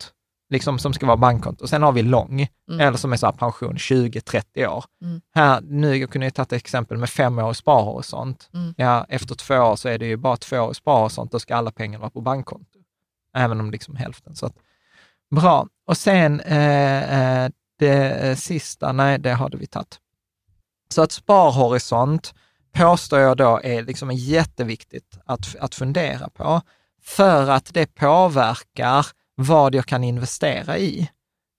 liksom 0.50 0.78
som 0.78 0.92
ska 0.92 1.06
vara 1.06 1.16
bankkonto. 1.16 1.66
Sen 1.66 1.82
har 1.82 1.92
vi 1.92 2.02
lång, 2.02 2.48
mm. 2.70 2.80
eller 2.80 2.98
som 2.98 3.12
är 3.12 3.16
så 3.16 3.32
pension 3.32 3.76
20-30 3.76 4.66
år. 4.66 4.84
Mm. 5.02 5.20
Här, 5.34 5.60
nu 5.60 5.96
jag 5.96 6.10
kunde 6.10 6.26
jag 6.26 6.34
tagit 6.34 6.52
ett 6.52 6.62
exempel 6.62 6.98
med 6.98 7.10
fem 7.10 7.38
års 7.38 7.56
sparhorisont. 7.56 8.50
Mm. 8.54 8.74
Ja, 8.76 9.06
efter 9.08 9.34
två 9.34 9.54
år 9.54 9.76
så 9.76 9.88
är 9.88 9.98
det 9.98 10.06
ju 10.06 10.16
bara 10.16 10.36
två 10.36 10.58
års 10.58 10.76
sparhorisont, 10.76 11.32
då 11.32 11.38
ska 11.38 11.56
alla 11.56 11.70
pengar 11.70 11.98
vara 11.98 12.10
på 12.10 12.20
bankkonto. 12.20 12.78
Även 13.34 13.60
om 13.60 13.70
liksom 13.70 13.96
hälften. 13.96 14.36
Så 14.36 14.46
att, 14.46 14.56
bra. 15.30 15.68
Och 15.86 15.96
sen 15.96 16.40
eh, 16.40 17.44
eh 17.44 17.50
det 17.78 18.10
eh, 18.10 18.36
sista, 18.36 18.92
nej, 18.92 19.18
det 19.18 19.32
hade 19.32 19.56
vi 19.56 19.66
tagit. 19.66 19.98
Så 20.88 21.02
att 21.02 21.12
sparhorisont 21.12 22.34
påstår 22.72 23.20
jag 23.20 23.36
då 23.36 23.60
är 23.64 23.82
liksom 23.82 24.10
jätteviktigt 24.12 25.18
att, 25.24 25.56
att 25.60 25.74
fundera 25.74 26.28
på, 26.28 26.60
för 27.02 27.50
att 27.50 27.74
det 27.74 27.94
påverkar 27.94 29.06
vad 29.36 29.74
jag 29.74 29.86
kan 29.86 30.04
investera 30.04 30.78
i. 30.78 31.10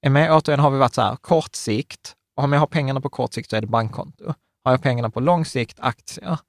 Men 0.08 0.32
återigen 0.32 0.60
har 0.60 0.72
vi 0.72 0.78
varit 0.78 0.94
så 0.94 1.02
här, 1.02 1.16
kort 1.16 1.56
sikt, 1.56 2.16
om 2.36 2.54
jag 2.54 2.60
har 2.60 2.68
pengarna 2.68 3.02
på 3.02 3.10
kort 3.10 3.34
sikt 3.34 3.50
så 3.50 3.56
är 3.56 3.62
det 3.62 3.68
bankkonto. 3.68 4.34
Har 4.64 4.72
jag 4.72 4.82
pengarna 4.82 5.10
på 5.10 5.20
lång 5.20 5.46
sikt, 5.46 5.78
aktier. 5.80 6.40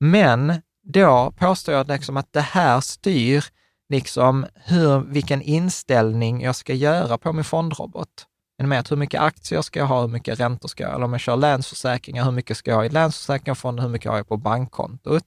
Men 0.00 0.62
då 0.82 1.32
påstår 1.38 1.74
jag 1.74 1.88
liksom 1.88 2.16
att 2.16 2.32
det 2.32 2.40
här 2.40 2.80
styr 2.80 3.44
liksom 3.88 4.46
hur, 4.54 5.00
vilken 5.00 5.42
inställning 5.42 6.42
jag 6.42 6.56
ska 6.56 6.74
göra 6.74 7.18
på 7.18 7.32
min 7.32 7.44
fondrobot. 7.44 8.26
Med 8.62 8.88
hur 8.88 8.96
mycket 8.96 9.20
aktier 9.20 9.62
ska 9.62 9.78
jag 9.78 9.86
ha, 9.86 10.00
hur 10.00 10.08
mycket 10.08 10.40
räntor 10.40 10.68
ska 10.68 10.82
jag 10.82 10.90
ha, 10.90 10.96
eller 10.96 11.04
om 11.04 11.12
jag 11.12 11.20
kör 11.20 11.36
länsförsäkringar, 11.36 12.24
hur 12.24 12.30
mycket 12.30 12.56
ska 12.56 12.70
jag 12.70 12.76
ha 12.76 12.84
i 12.84 12.88
länsförsäkringsfonden, 12.88 13.82
hur 13.82 13.92
mycket 13.92 14.10
har 14.10 14.16
jag 14.16 14.28
på 14.28 14.36
bankkontot? 14.36 15.24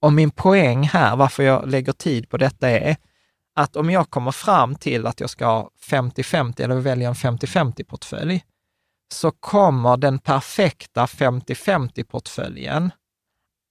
Och 0.00 0.12
min 0.12 0.30
poäng 0.30 0.82
här, 0.82 1.16
varför 1.16 1.42
jag 1.42 1.68
lägger 1.68 1.92
tid 1.92 2.28
på 2.28 2.36
detta 2.36 2.70
är, 2.70 2.96
att 3.54 3.76
om 3.76 3.90
jag 3.90 4.10
kommer 4.10 4.30
fram 4.30 4.74
till 4.74 5.06
att 5.06 5.20
jag 5.20 5.30
ska 5.30 5.46
ha 5.46 5.70
50-50 5.90 6.62
eller 6.62 6.76
välja 6.76 7.08
en 7.08 7.14
50-50-portfölj, 7.14 8.40
så 9.12 9.30
kommer 9.30 9.96
den 9.96 10.18
perfekta 10.18 11.06
50-50-portföljen 11.06 12.90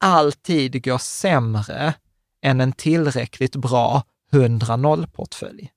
alltid 0.03 0.83
gå 0.83 0.97
sämre 0.97 1.93
än 2.41 2.61
en 2.61 2.71
tillräckligt 2.71 3.55
bra 3.55 4.03
100-0-portfölj. 4.31 5.69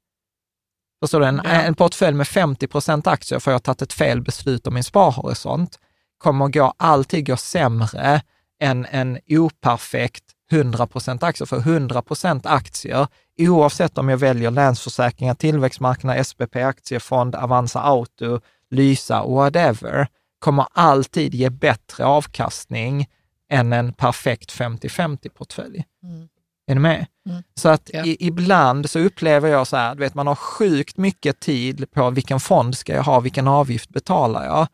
Förstår 1.00 1.20
du? 1.20 1.26
En, 1.26 1.40
ja. 1.44 1.50
en 1.50 1.74
portfölj 1.74 2.16
med 2.16 2.28
50 2.28 2.66
procent 2.66 3.06
aktier, 3.06 3.38
för 3.38 3.50
jag 3.50 3.54
har 3.54 3.60
tagit 3.60 3.82
ett 3.82 3.92
fel 3.92 4.22
beslut 4.22 4.66
om 4.66 4.74
min 4.74 4.84
sparhorisont, 4.84 5.78
kommer 6.18 6.48
gå, 6.48 6.74
alltid 6.76 7.26
gå 7.26 7.36
sämre 7.36 8.22
än 8.60 8.86
en 8.90 9.18
operfekt 9.28 10.24
100 10.52 10.86
procent 10.86 11.22
aktier. 11.22 11.46
För 11.46 11.58
100 11.58 12.02
procent 12.02 12.46
aktier 12.46 13.06
oavsett 13.38 13.98
om 13.98 14.08
jag 14.08 14.16
väljer 14.16 14.50
Länsförsäkringar, 14.50 15.34
Tillväxtmarknad, 15.34 16.26
SPP 16.26 16.56
Aktiefond, 16.56 17.34
Avanza 17.34 17.80
Auto, 17.80 18.40
Lysa, 18.70 19.22
whatever, 19.24 20.08
kommer 20.38 20.66
alltid 20.72 21.34
ge 21.34 21.50
bättre 21.50 22.04
avkastning 22.04 23.06
än 23.50 23.72
en 23.72 23.92
perfekt 23.92 24.52
50-50-portfölj. 24.52 25.84
Mm. 26.02 26.28
Är 26.66 26.74
ni 26.74 26.80
med? 26.80 27.06
Mm. 27.28 27.42
Så 27.54 27.68
att 27.68 27.90
Ja. 27.92 28.04
i, 28.04 28.16
ibland 28.26 28.90
så 28.90 28.98
upplever 28.98 29.48
jag 29.48 29.66
så 29.66 29.76
här, 29.76 29.94
du 29.94 30.00
vet, 30.00 30.14
man 30.14 30.26
har 30.26 30.34
sjukt 30.34 30.96
mycket 30.96 31.40
tid 31.40 31.90
på 31.90 32.10
vilken 32.10 32.40
fond 32.40 32.76
ska 32.76 32.94
jag 32.94 33.02
ha, 33.02 33.20
vilken 33.20 33.48
avgift 33.48 33.90
betalar 33.90 34.44
jag? 34.44 34.66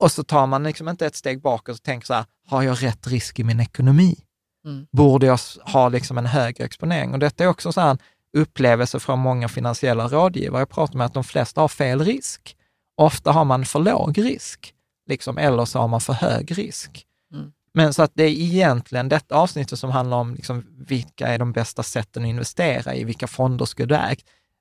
Och 0.00 0.12
så 0.12 0.24
tar 0.24 0.46
man 0.46 0.62
liksom 0.62 0.88
inte 0.88 1.06
ett 1.06 1.16
steg 1.16 1.42
bakåt 1.42 1.74
och 1.74 1.82
tänker 1.82 2.06
så 2.06 2.14
här, 2.14 2.24
har 2.46 2.62
jag 2.62 2.82
rätt 2.82 3.06
risk 3.06 3.38
i 3.38 3.44
min 3.44 3.60
ekonomi? 3.60 4.16
Mm. 4.64 4.86
Borde 4.90 5.26
jag 5.26 5.38
ha 5.64 5.88
liksom 5.88 6.18
en 6.18 6.26
högre 6.26 6.64
exponering? 6.64 7.12
Och 7.12 7.18
detta 7.18 7.44
är 7.44 7.48
också 7.48 7.72
så 7.72 7.80
här 7.80 7.90
en 7.90 7.98
upplevelse 8.36 9.00
från 9.00 9.18
många 9.18 9.48
finansiella 9.48 10.08
rådgivare. 10.08 10.60
Jag 10.60 10.68
pratar 10.68 10.98
med 10.98 11.04
att 11.06 11.14
de 11.14 11.24
flesta 11.24 11.60
har 11.60 11.68
fel 11.68 12.04
risk. 12.04 12.56
Ofta 12.96 13.32
har 13.32 13.44
man 13.44 13.64
för 13.64 13.78
låg 13.78 14.18
risk, 14.18 14.74
liksom, 15.06 15.38
eller 15.38 15.64
så 15.64 15.78
har 15.78 15.88
man 15.88 16.00
för 16.00 16.12
hög 16.12 16.58
risk. 16.58 17.06
Mm. 17.34 17.52
Men 17.74 17.94
så 17.94 18.02
att 18.02 18.10
det 18.14 18.24
är 18.24 18.30
egentligen 18.30 19.08
detta 19.08 19.34
avsnittet 19.34 19.78
som 19.78 19.90
handlar 19.90 20.16
om 20.16 20.34
liksom, 20.34 20.64
vilka 20.78 21.28
är 21.28 21.38
de 21.38 21.52
bästa 21.52 21.82
sätten 21.82 22.22
att 22.22 22.28
investera 22.28 22.94
i, 22.94 23.04
vilka 23.04 23.26
fonder 23.26 23.64
ska 23.64 23.86
du 23.86 23.94
äga? 23.94 24.20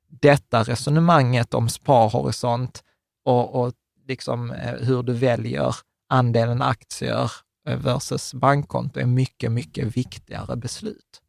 Detta 0.10 0.64
resonemanget 0.64 1.54
om 1.54 1.70
sparhorisont 1.70 2.84
och, 3.26 3.62
och 3.62 3.74
liksom, 4.08 4.52
eh, 4.52 4.74
hur 4.74 5.04
du 5.04 5.14
väljer 5.14 5.76
andelen 6.10 6.62
aktier 6.62 7.32
versus 7.66 8.34
bankkonto 8.34 9.00
är 9.00 9.06
mycket, 9.06 9.52
mycket 9.52 9.98
viktigare 9.98 10.56
beslut. 10.56 11.22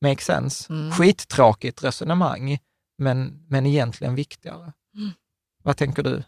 Make 0.00 0.22
sense? 0.22 0.72
Mm. 0.72 0.92
Skittråkigt 0.92 1.84
resonemang, 1.84 2.58
men, 2.98 3.46
men 3.48 3.66
egentligen 3.66 4.14
viktigare. 4.14 4.72
Mm. 4.96 5.10
Vad 5.62 5.76
tänker 5.76 6.02
du? 6.02 6.22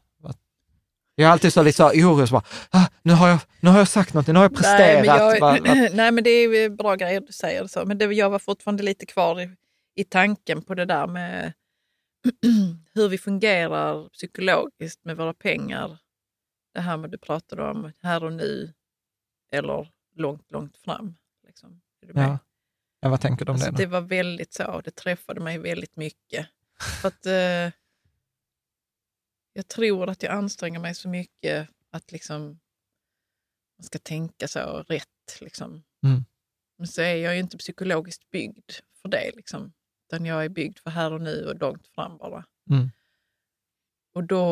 Jag 1.14 1.28
är 1.28 1.32
alltid 1.32 1.52
så 1.52 1.62
lite 1.62 1.76
så 1.76 1.82
här 1.82 1.92
orolig, 1.92 2.28
så 2.28 2.32
bara, 2.32 2.44
ah, 2.70 2.86
nu, 3.02 3.12
har 3.12 3.28
jag, 3.28 3.38
nu 3.60 3.70
har 3.70 3.78
jag 3.78 3.88
sagt 3.88 4.14
något, 4.14 4.26
nu 4.26 4.34
har 4.34 4.42
jag 4.42 4.54
presterat. 4.54 4.78
Nej, 4.78 4.96
men, 4.96 5.04
jag, 5.04 5.40
vad- 5.40 5.60
vad- 5.60 5.92
nej, 5.94 6.12
men 6.12 6.24
det 6.24 6.30
är 6.30 6.70
bra 6.70 6.94
grejer 6.96 7.20
du 7.20 7.32
säger. 7.32 7.66
Så. 7.66 7.84
Men 7.84 7.98
det, 7.98 8.04
jag 8.04 8.30
var 8.30 8.38
fortfarande 8.38 8.82
lite 8.82 9.06
kvar 9.06 9.40
i, 9.40 9.50
i 9.94 10.04
tanken 10.04 10.62
på 10.62 10.74
det 10.74 10.84
där 10.84 11.06
med 11.06 11.52
hur 12.94 13.08
vi 13.08 13.18
fungerar 13.18 14.08
psykologiskt 14.08 15.04
med 15.04 15.16
våra 15.16 15.34
pengar. 15.34 15.98
Det 16.74 16.80
här 16.80 16.96
med 16.96 17.10
du 17.10 17.18
pratade 17.18 17.70
om 17.70 17.92
här 18.02 18.24
och 18.24 18.32
nu 18.32 18.72
eller 19.52 19.92
långt, 20.14 20.50
långt 20.50 20.76
fram. 20.76 21.16
Liksom. 21.46 21.80
Ja. 22.14 22.38
ja, 23.00 23.08
vad 23.08 23.20
tänker 23.20 23.44
du 23.44 23.50
om 23.50 23.54
Alltså, 23.54 23.70
det? 23.70 23.76
det 23.76 23.84
Då? 23.84 23.90
var 23.90 24.00
väldigt 24.00 24.52
så, 24.52 24.80
det 24.80 24.90
träffade 24.90 25.40
mig 25.40 25.58
väldigt 25.58 25.96
mycket. 25.96 26.46
För 27.00 27.08
att, 27.08 27.26
eh, 27.26 27.72
jag 29.52 29.68
tror 29.68 30.08
att 30.10 30.22
jag 30.22 30.32
anstränger 30.32 30.78
mig 30.80 30.94
så 30.94 31.08
mycket 31.08 31.68
att 31.90 32.12
liksom, 32.12 32.42
man 33.78 33.84
ska 33.84 33.98
tänka 33.98 34.48
så 34.48 34.82
rätt. 34.88 35.38
Liksom. 35.40 35.82
Mm. 36.04 36.24
Men 36.78 36.86
så 36.86 37.02
är 37.02 37.14
jag 37.16 37.34
ju 37.34 37.40
inte 37.40 37.58
psykologiskt 37.58 38.30
byggd 38.30 38.70
för 39.02 39.08
det. 39.08 39.30
Liksom. 39.36 39.72
Utan 40.08 40.26
jag 40.26 40.44
är 40.44 40.48
byggd 40.48 40.78
för 40.78 40.90
här 40.90 41.12
och 41.12 41.20
nu 41.20 41.46
och 41.46 41.60
långt 41.60 41.86
fram 41.86 42.18
bara. 42.18 42.44
Mm. 42.70 42.90
Och, 44.14 44.24
då, 44.24 44.46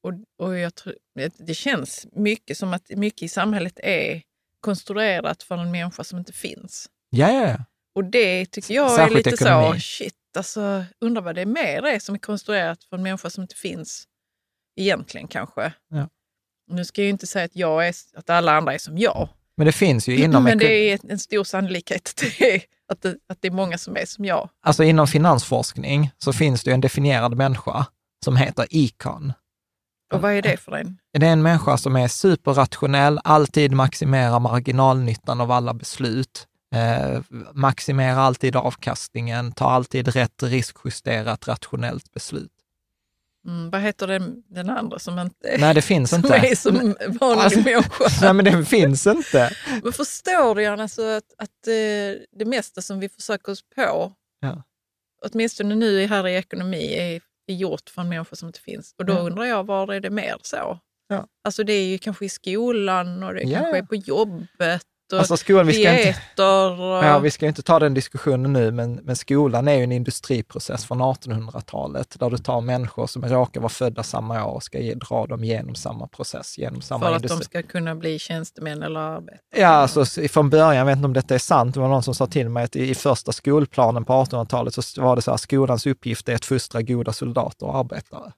och, 0.00 0.12
och 0.36 0.58
jag 0.58 0.74
tror, 0.74 0.94
det- 1.14 1.34
det 1.38 1.54
känns 1.54 2.06
mycket 2.12 2.58
som 2.58 2.72
att 2.74 2.88
mycket 2.90 3.22
i 3.22 3.28
samhället 3.28 3.80
är 3.82 4.22
konstruerat 4.62 5.42
för 5.42 5.56
en 5.56 5.70
människa 5.70 6.04
som 6.04 6.18
inte 6.18 6.32
finns. 6.32 6.88
Ja, 7.10 7.32
ja, 7.32 7.48
ja. 7.48 7.64
Och 7.94 8.04
det 8.04 8.46
tycker 8.46 8.74
jag 8.74 8.92
är 8.92 8.96
Särskilt 8.96 9.26
lite 9.26 9.30
ekonomi. 9.44 9.74
så, 9.74 9.80
shit, 9.80 10.14
alltså 10.36 10.84
undrar 11.00 11.22
vad 11.22 11.34
det 11.34 11.40
är 11.40 11.46
mer 11.46 11.82
är 11.82 11.98
som 11.98 12.14
är 12.14 12.18
konstruerat 12.18 12.84
för 12.84 12.96
en 12.96 13.02
människa 13.02 13.30
som 13.30 13.42
inte 13.42 13.54
finns 13.54 14.04
egentligen 14.80 15.28
kanske. 15.28 15.72
Ja. 15.88 16.08
Nu 16.70 16.84
ska 16.84 17.00
jag 17.00 17.04
ju 17.04 17.10
inte 17.10 17.26
säga 17.26 17.44
att, 17.44 17.56
jag 17.56 17.88
är, 17.88 17.94
att 18.14 18.30
alla 18.30 18.52
andra 18.52 18.74
är 18.74 18.78
som 18.78 18.98
jag, 18.98 19.28
Men 19.56 19.66
det 19.66 19.72
finns 19.72 20.08
ju 20.08 20.16
inom, 20.16 20.44
men 20.44 20.58
det 20.58 20.92
är 20.92 20.98
en 21.08 21.18
stor 21.18 21.44
sannolikhet 21.44 22.08
att 22.08 22.16
det, 22.38 22.54
är, 22.54 22.62
att, 22.88 23.02
det, 23.02 23.16
att 23.26 23.38
det 23.40 23.48
är 23.48 23.52
många 23.52 23.78
som 23.78 23.96
är 23.96 24.06
som 24.06 24.24
jag. 24.24 24.48
alltså 24.62 24.84
inom 24.84 25.06
finansforskning 25.06 26.10
så 26.18 26.32
finns 26.32 26.64
det 26.64 26.70
ju 26.70 26.74
en 26.74 26.80
definierad 26.80 27.36
människa 27.36 27.86
som 28.24 28.36
heter 28.36 28.66
econ. 28.70 29.32
Och 30.12 30.20
vad 30.20 30.32
är 30.32 30.42
det 30.42 30.56
för 30.56 30.72
en? 30.72 30.98
Det 31.18 31.26
är 31.26 31.32
en 31.32 31.42
människa 31.42 31.76
som 31.76 31.96
är 31.96 32.08
superrationell, 32.08 33.20
alltid 33.24 33.72
maximerar 33.72 34.40
marginalnyttan 34.40 35.40
av 35.40 35.50
alla 35.50 35.74
beslut, 35.74 36.46
eh, 36.74 37.20
maximerar 37.52 38.18
alltid 38.18 38.56
avkastningen, 38.56 39.52
tar 39.52 39.70
alltid 39.70 40.08
rätt 40.08 40.42
riskjusterat 40.42 41.48
rationellt 41.48 42.12
beslut. 42.12 42.50
Mm, 43.46 43.70
vad 43.70 43.80
heter 43.80 44.06
den, 44.06 44.42
den 44.48 44.70
andra 44.70 44.98
som 44.98 45.18
inte 45.18 45.56
Nej, 45.58 45.74
det 45.74 45.82
finns 45.82 46.10
som 46.10 46.16
inte. 46.16 46.36
är 46.36 46.54
som 46.56 46.74
vanlig 47.20 47.42
Alltså- 47.44 47.58
människa? 47.60 48.04
Nej, 48.22 48.32
men 48.32 48.44
det 48.44 48.64
finns 48.64 49.06
inte. 49.06 49.50
Men 49.82 49.92
förstår 49.92 50.54
du 50.54 50.62
Jan, 50.62 50.80
alltså 50.80 51.02
att, 51.02 51.24
att 51.38 51.66
eh, 51.66 52.22
det 52.38 52.44
mesta 52.44 52.82
som 52.82 53.00
vi 53.00 53.08
försöker 53.08 53.52
oss 53.52 53.62
på, 53.76 54.12
Ja. 54.40 54.62
åtminstone 55.24 55.74
nu 55.74 56.06
här 56.06 56.28
i 56.28 56.34
ekonomi, 56.36 56.94
är, 56.94 57.20
är 57.46 57.54
gjort 57.54 57.90
för 57.90 58.02
en 58.02 58.08
människa 58.08 58.36
som 58.36 58.48
inte 58.48 58.60
finns. 58.60 58.94
Och 58.98 59.04
då 59.04 59.12
Ja. 59.12 59.18
undrar 59.18 59.44
jag, 59.44 59.64
var 59.66 59.92
är 59.94 60.00
det 60.00 60.10
mer 60.10 60.36
så? 60.42 60.78
Ja. 61.08 61.26
Alltså 61.44 61.64
det 61.64 61.72
är 61.72 61.86
ju 61.86 61.98
kanske 61.98 62.24
i 62.24 62.28
skolan 62.28 63.22
och 63.22 63.34
det 63.34 63.42
Ja. 63.42 63.58
kanske 63.58 63.78
är 63.78 63.82
på 63.82 63.94
jobbet 63.94 64.82
och 65.12 65.18
Alltså 65.18 65.36
skolan, 65.36 65.66
vi 65.66 65.72
ska 65.72 65.90
inte, 65.90 66.02
dieter. 66.02 66.80
Och, 66.80 67.04
ja, 67.04 67.18
vi 67.18 67.30
ska 67.30 67.46
inte 67.46 67.62
ta 67.62 67.78
den 67.78 67.94
diskussionen 67.94 68.52
nu, 68.52 68.70
men, 68.70 68.94
men 68.94 69.16
skolan 69.16 69.68
är 69.68 69.74
ju 69.74 69.82
en 69.82 69.92
industriprocess 69.92 70.84
från 70.84 71.02
1800-talet, 71.02 72.16
där 72.18 72.30
du 72.30 72.38
tar 72.38 72.60
människor 72.60 73.06
som 73.06 73.24
råkar 73.24 73.60
vara 73.60 73.68
födda 73.68 74.02
samma 74.02 74.44
år 74.44 74.54
och 74.54 74.62
ska 74.62 74.78
ge, 74.78 74.94
dra 74.94 75.26
dem 75.26 75.44
genom 75.44 75.74
samma 75.74 76.06
process, 76.06 76.58
genom 76.58 76.82
samma 76.82 77.06
för 77.06 77.12
att 77.12 77.16
industri. 77.16 77.38
de 77.38 77.44
ska 77.44 77.62
kunna 77.62 77.94
bli 77.94 78.18
tjänstemän 78.18 78.82
eller 78.82 79.00
arbetare. 79.00 79.38
Ja, 79.56 79.68
alltså 79.68 80.04
från 80.04 80.50
början, 80.50 80.76
jag 80.76 80.84
vet 80.84 80.96
inte 80.96 81.06
om 81.06 81.12
detta 81.12 81.34
är 81.34 81.38
sant, 81.38 81.74
det 81.74 81.80
var 81.80 81.88
någon 81.88 82.02
som 82.02 82.14
sa 82.14 82.26
till 82.26 82.48
mig 82.48 82.64
att 82.64 82.76
i, 82.76 82.90
i 82.90 82.94
första 82.94 83.32
skolplanen 83.32 84.04
på 84.04 84.12
1800-talet 84.12 84.74
så 84.74 85.02
var 85.02 85.16
det 85.16 85.22
så 85.22 85.30
här, 85.30 85.38
skolans 85.38 85.86
uppgift 85.86 86.28
är 86.28 86.34
att 86.34 86.44
fostra 86.44 86.82
goda 86.82 87.12
soldater 87.12 87.66
och 87.66 87.76
arbetare. 87.76 88.32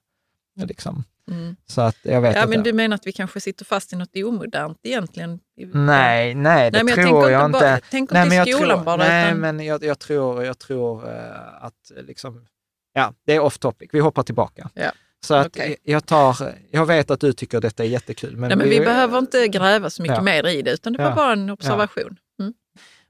Liksom. 0.55 1.03
Mm. 1.31 1.55
Så 1.67 1.81
att 1.81 1.97
jag 2.01 2.21
vet 2.21 2.35
Ja, 2.35 2.47
men 2.47 2.63
du 2.63 2.73
menar 2.73 2.95
att 2.95 3.07
vi 3.07 3.11
kanske 3.11 3.41
sitter 3.41 3.65
fast 3.65 3.93
i 3.93 3.95
något 3.95 4.15
omodernt 4.15 4.79
egentligen? 4.83 5.39
Nej, 5.73 6.35
nej, 6.35 6.71
det 6.71 6.77
Nej, 6.77 6.83
men 6.83 6.87
jag 7.03 7.07
tror 7.07 7.31
jag 7.31 7.45
inte 7.45 7.59
bara- 7.59 7.79
tänk 7.91 8.11
nej, 8.11 8.21
inte 8.21 8.29
men 8.29 8.37
jag 8.47 8.55
skolan 8.57 8.77
tror, 8.77 8.85
bara, 8.85 8.97
Nej, 8.97 9.25
utan- 9.27 9.39
men 9.39 9.59
jag, 9.59 9.83
jag 9.83 9.99
tror, 9.99 10.43
jag 10.43 10.59
tror 10.59 11.09
eh, 11.09 11.63
att 11.65 11.91
liksom, 12.07 12.45
ja, 12.93 13.13
det 13.25 13.33
är 13.35 13.39
off 13.39 13.57
topic. 13.57 13.89
Vi 13.93 13.99
hoppar 13.99 14.23
tillbaka. 14.23 14.69
Ja, 14.73 14.91
Så 15.25 15.33
att 15.33 15.47
okej. 15.47 15.77
jag 15.83 16.05
tar, 16.05 16.37
jag 16.71 16.85
vet 16.85 17.11
att 17.11 17.19
du 17.19 17.33
tycker 17.33 17.61
detta 17.61 17.83
är 17.83 17.87
jättekul. 17.87 18.37
Men, 18.37 18.47
Nej, 18.49 18.57
men 18.57 18.69
vi 18.69 18.79
behöver 18.79 19.17
inte 19.17 19.47
gräva 19.47 19.89
så 19.89 20.01
mycket 20.01 20.17
Ja. 20.17 20.23
mer 20.23 20.47
i 20.47 20.61
det, 20.61 20.71
utan 20.71 20.93
det 20.93 20.99
var 21.03 21.09
Ja. 21.09 21.15
bara 21.15 21.33
en 21.33 21.49
observation. 21.49 22.17
Mm. 22.39 22.53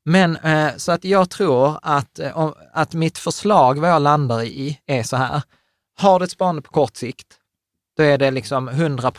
Men 0.05 0.35
eh, 0.35 0.75
så 0.77 0.91
att 0.91 1.03
jag 1.03 1.29
tror 1.29 1.79
att, 1.81 2.19
eh, 2.19 2.51
att 2.73 2.93
mitt 2.93 3.17
förslag, 3.17 3.79
vad 3.79 3.89
jag 3.89 4.01
landar 4.01 4.43
i, 4.43 4.79
är 4.85 5.03
så 5.03 5.15
här. 5.17 5.41
Har 5.97 6.19
du 6.19 6.25
ett 6.25 6.31
sparande 6.31 6.61
på 6.61 6.71
kort 6.71 6.95
sikt, 6.97 7.27
då 7.97 8.03
är 8.03 8.17
det 8.17 8.31
liksom 8.31 8.67
100 8.69 9.11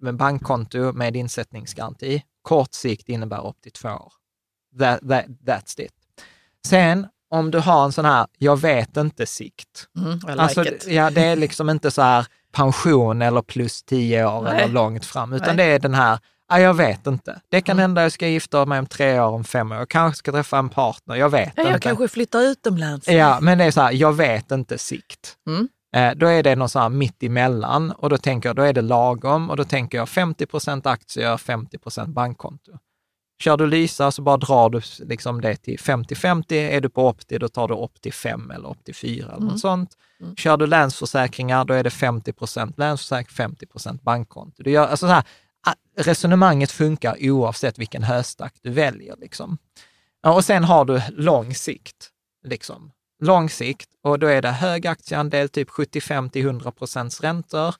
med 0.00 0.16
bankkonto 0.16 0.92
med 0.92 1.16
insättningsgaranti. 1.16 2.22
Kort 2.42 2.74
sikt 2.74 3.08
innebär 3.08 3.46
upp 3.46 3.60
till 3.62 3.72
två 3.72 3.88
år. 3.88 4.12
That, 4.78 5.00
that, 5.08 5.24
that's 5.46 5.80
it. 5.80 5.92
Sen 6.66 7.06
om 7.30 7.50
du 7.50 7.58
har 7.58 7.84
en 7.84 7.92
sån 7.92 8.04
här, 8.04 8.26
jag 8.38 8.60
vet 8.60 8.96
inte 8.96 9.26
sikt. 9.26 9.88
Mm, 9.98 10.10
like 10.18 10.32
Alltså, 10.32 10.64
it. 10.64 10.86
ja, 10.88 11.10
det 11.10 11.24
är 11.24 11.36
liksom 11.36 11.70
inte 11.70 11.90
så 11.90 12.02
här 12.02 12.26
pension 12.52 13.22
eller 13.22 13.42
plus 13.42 13.82
tio 13.82 14.26
år 14.26 14.42
Nej. 14.42 14.62
eller 14.62 14.74
långt 14.74 15.04
fram, 15.04 15.32
utan 15.32 15.56
Nej. 15.56 15.66
det 15.66 15.72
är 15.74 15.78
den 15.78 15.94
här, 15.94 16.18
ja, 16.48 16.60
jag 16.60 16.74
vet 16.74 17.06
inte. 17.06 17.40
Det 17.48 17.60
kan 17.60 17.72
Mm. 17.76 17.82
hända 17.82 18.02
jag 18.02 18.12
ska 18.12 18.28
gifta 18.28 18.66
mig 18.66 18.78
om 18.78 18.86
tre 18.86 19.20
år, 19.20 19.28
om 19.30 19.44
fem 19.44 19.72
år. 19.72 19.78
Jag 19.78 19.88
kanske 19.88 20.18
ska 20.18 20.32
träffa 20.32 20.58
en 20.58 20.68
partner, 20.68 21.14
jag 21.14 21.28
vet 21.28 21.52
Ja, 21.56 21.62
jag 21.62 21.68
inte. 21.70 21.80
kanske 21.80 22.08
flyttar 22.08 22.40
utomlands. 22.40 23.08
Ja, 23.08 23.38
men 23.40 23.58
det 23.58 23.64
är 23.64 23.70
så 23.70 23.80
här, 23.80 23.92
jag 23.92 24.12
vet 24.12 24.50
inte 24.50 24.78
sikt. 24.78 25.36
Mm. 25.46 25.68
Eh, 25.94 26.14
då 26.14 26.26
är 26.26 26.42
det 26.42 26.56
någon 26.56 26.68
så 26.68 26.78
här 26.78 26.88
mitt 26.88 27.22
emellan 27.22 27.90
och 27.90 28.10
då 28.10 28.18
tänker 28.18 28.48
jag, 28.48 28.56
då 28.56 28.62
är 28.62 28.72
det 28.72 28.82
lagom 28.82 29.50
och 29.50 29.56
då 29.56 29.64
tänker 29.64 29.98
jag 29.98 30.08
50% 30.08 30.86
aktier, 30.88 31.36
50% 31.36 32.06
bankkonto. 32.12 32.72
Kör 33.42 33.56
du 33.56 33.66
Lysa 33.66 34.10
så 34.10 34.22
bara 34.22 34.36
drar 34.36 34.70
du 34.70 34.80
liksom 35.04 35.40
det 35.40 35.56
till 35.56 35.78
50-50. 35.78 36.52
Är 36.52 36.80
du 36.80 36.88
på 36.88 37.08
Opti, 37.08 37.38
då 37.38 37.48
tar 37.48 37.68
du 37.68 37.88
till 38.00 38.12
5 38.12 38.50
eller 38.50 38.76
till 38.84 38.94
4 38.94 39.24
eller 39.26 39.36
Mm. 39.36 39.48
något 39.48 39.60
sånt. 39.60 39.90
Mm. 40.20 40.36
Kör 40.36 40.56
du 40.56 40.66
Länsförsäkringar, 40.66 41.64
då 41.64 41.74
är 41.74 41.84
det 41.84 41.90
50% 41.90 42.74
Länsförsäkring, 42.76 43.34
50 43.34 43.66
bankkonto. 44.02 44.62
Du 44.62 44.70
gör, 44.70 44.86
alltså 44.86 45.06
så 45.06 45.12
här, 45.12 45.24
resonemanget 45.98 46.70
funkar 46.70 47.16
oavsett 47.20 47.78
vilken 47.78 48.02
höstack 48.02 48.54
du 48.62 48.70
väljer. 48.70 49.16
Liksom. 49.16 49.58
Och 50.26 50.44
sen 50.44 50.64
har 50.64 50.84
du 50.84 51.02
lång 51.10 51.54
sikt. 51.54 52.10
Liksom. 52.46 52.90
Lång 53.24 53.50
sikt 53.50 53.88
och 54.02 54.18
då 54.18 54.26
är 54.26 54.42
det 54.42 54.50
hög 54.50 54.86
aktieandel, 54.86 55.48
typ 55.48 55.70
75 55.70 56.30
till 56.30 56.46
100 56.46 56.70
procents 56.70 57.20
räntor. 57.20 57.74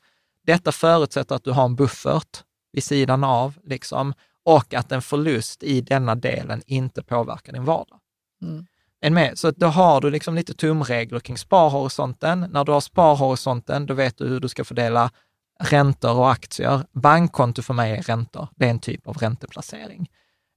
Detta 0.46 0.72
förutsätter 0.72 1.34
att 1.34 1.44
du 1.44 1.50
har 1.50 1.64
en 1.64 1.76
buffert 1.76 2.42
vid 2.72 2.84
sidan 2.84 3.24
av 3.24 3.54
liksom, 3.64 4.14
och 4.44 4.74
att 4.74 4.92
en 4.92 5.02
förlust 5.02 5.62
i 5.62 5.80
denna 5.80 6.14
delen 6.14 6.62
inte 6.66 7.02
påverkar 7.02 7.52
din 7.52 7.64
vardag. 7.64 7.98
Mm. 8.42 8.66
Med. 9.14 9.38
Så 9.38 9.50
då 9.50 9.66
har 9.66 10.00
du 10.00 10.10
liksom 10.10 10.34
lite 10.34 10.54
tumregler 10.54 11.20
kring 11.20 11.38
sparhorisonten. 11.38 12.46
När 12.50 12.64
du 12.64 12.72
har 12.72 12.80
sparhorisonten, 12.80 13.86
då 13.86 13.94
vet 13.94 14.18
du 14.18 14.28
hur 14.28 14.40
du 14.40 14.48
ska 14.48 14.64
fördela 14.64 15.10
räntor 15.60 16.16
och 16.16 16.30
aktier. 16.30 16.86
Bankkonto 16.92 17.62
för 17.62 17.74
mig 17.74 17.92
är 17.92 18.02
räntor. 18.02 18.48
Det 18.56 18.66
är 18.66 18.70
en 18.70 18.78
typ 18.78 19.06
av 19.06 19.16
ränteplacering. 19.16 20.08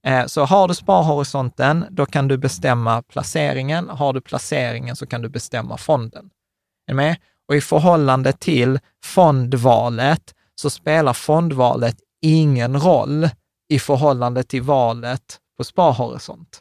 Eh, 0.08 0.26
så 0.26 0.44
har 0.44 0.68
du 0.68 0.74
sparhorisonten, 0.74 1.84
då 1.90 2.06
kan 2.06 2.28
du 2.28 2.38
bestämma 2.38 3.02
placeringen. 3.02 3.88
Har 3.88 4.12
du 4.12 4.20
placeringen 4.20 4.96
så 4.96 5.06
kan 5.06 5.22
du 5.22 5.28
bestämma 5.28 5.76
fonden. 5.76 6.30
Är 6.86 6.92
du 6.92 6.94
med? 6.94 7.16
Och 7.48 7.56
i 7.56 7.60
förhållande 7.60 8.32
till 8.32 8.78
fondvalet 9.04 10.34
så 10.54 10.70
spelar 10.70 11.12
fondvalet 11.12 11.96
ingen 12.22 12.80
roll 12.80 13.28
i 13.68 13.78
förhållande 13.78 14.42
till 14.42 14.62
valet 14.62 15.38
på 15.56 15.64
sparhorisont. 15.64 16.60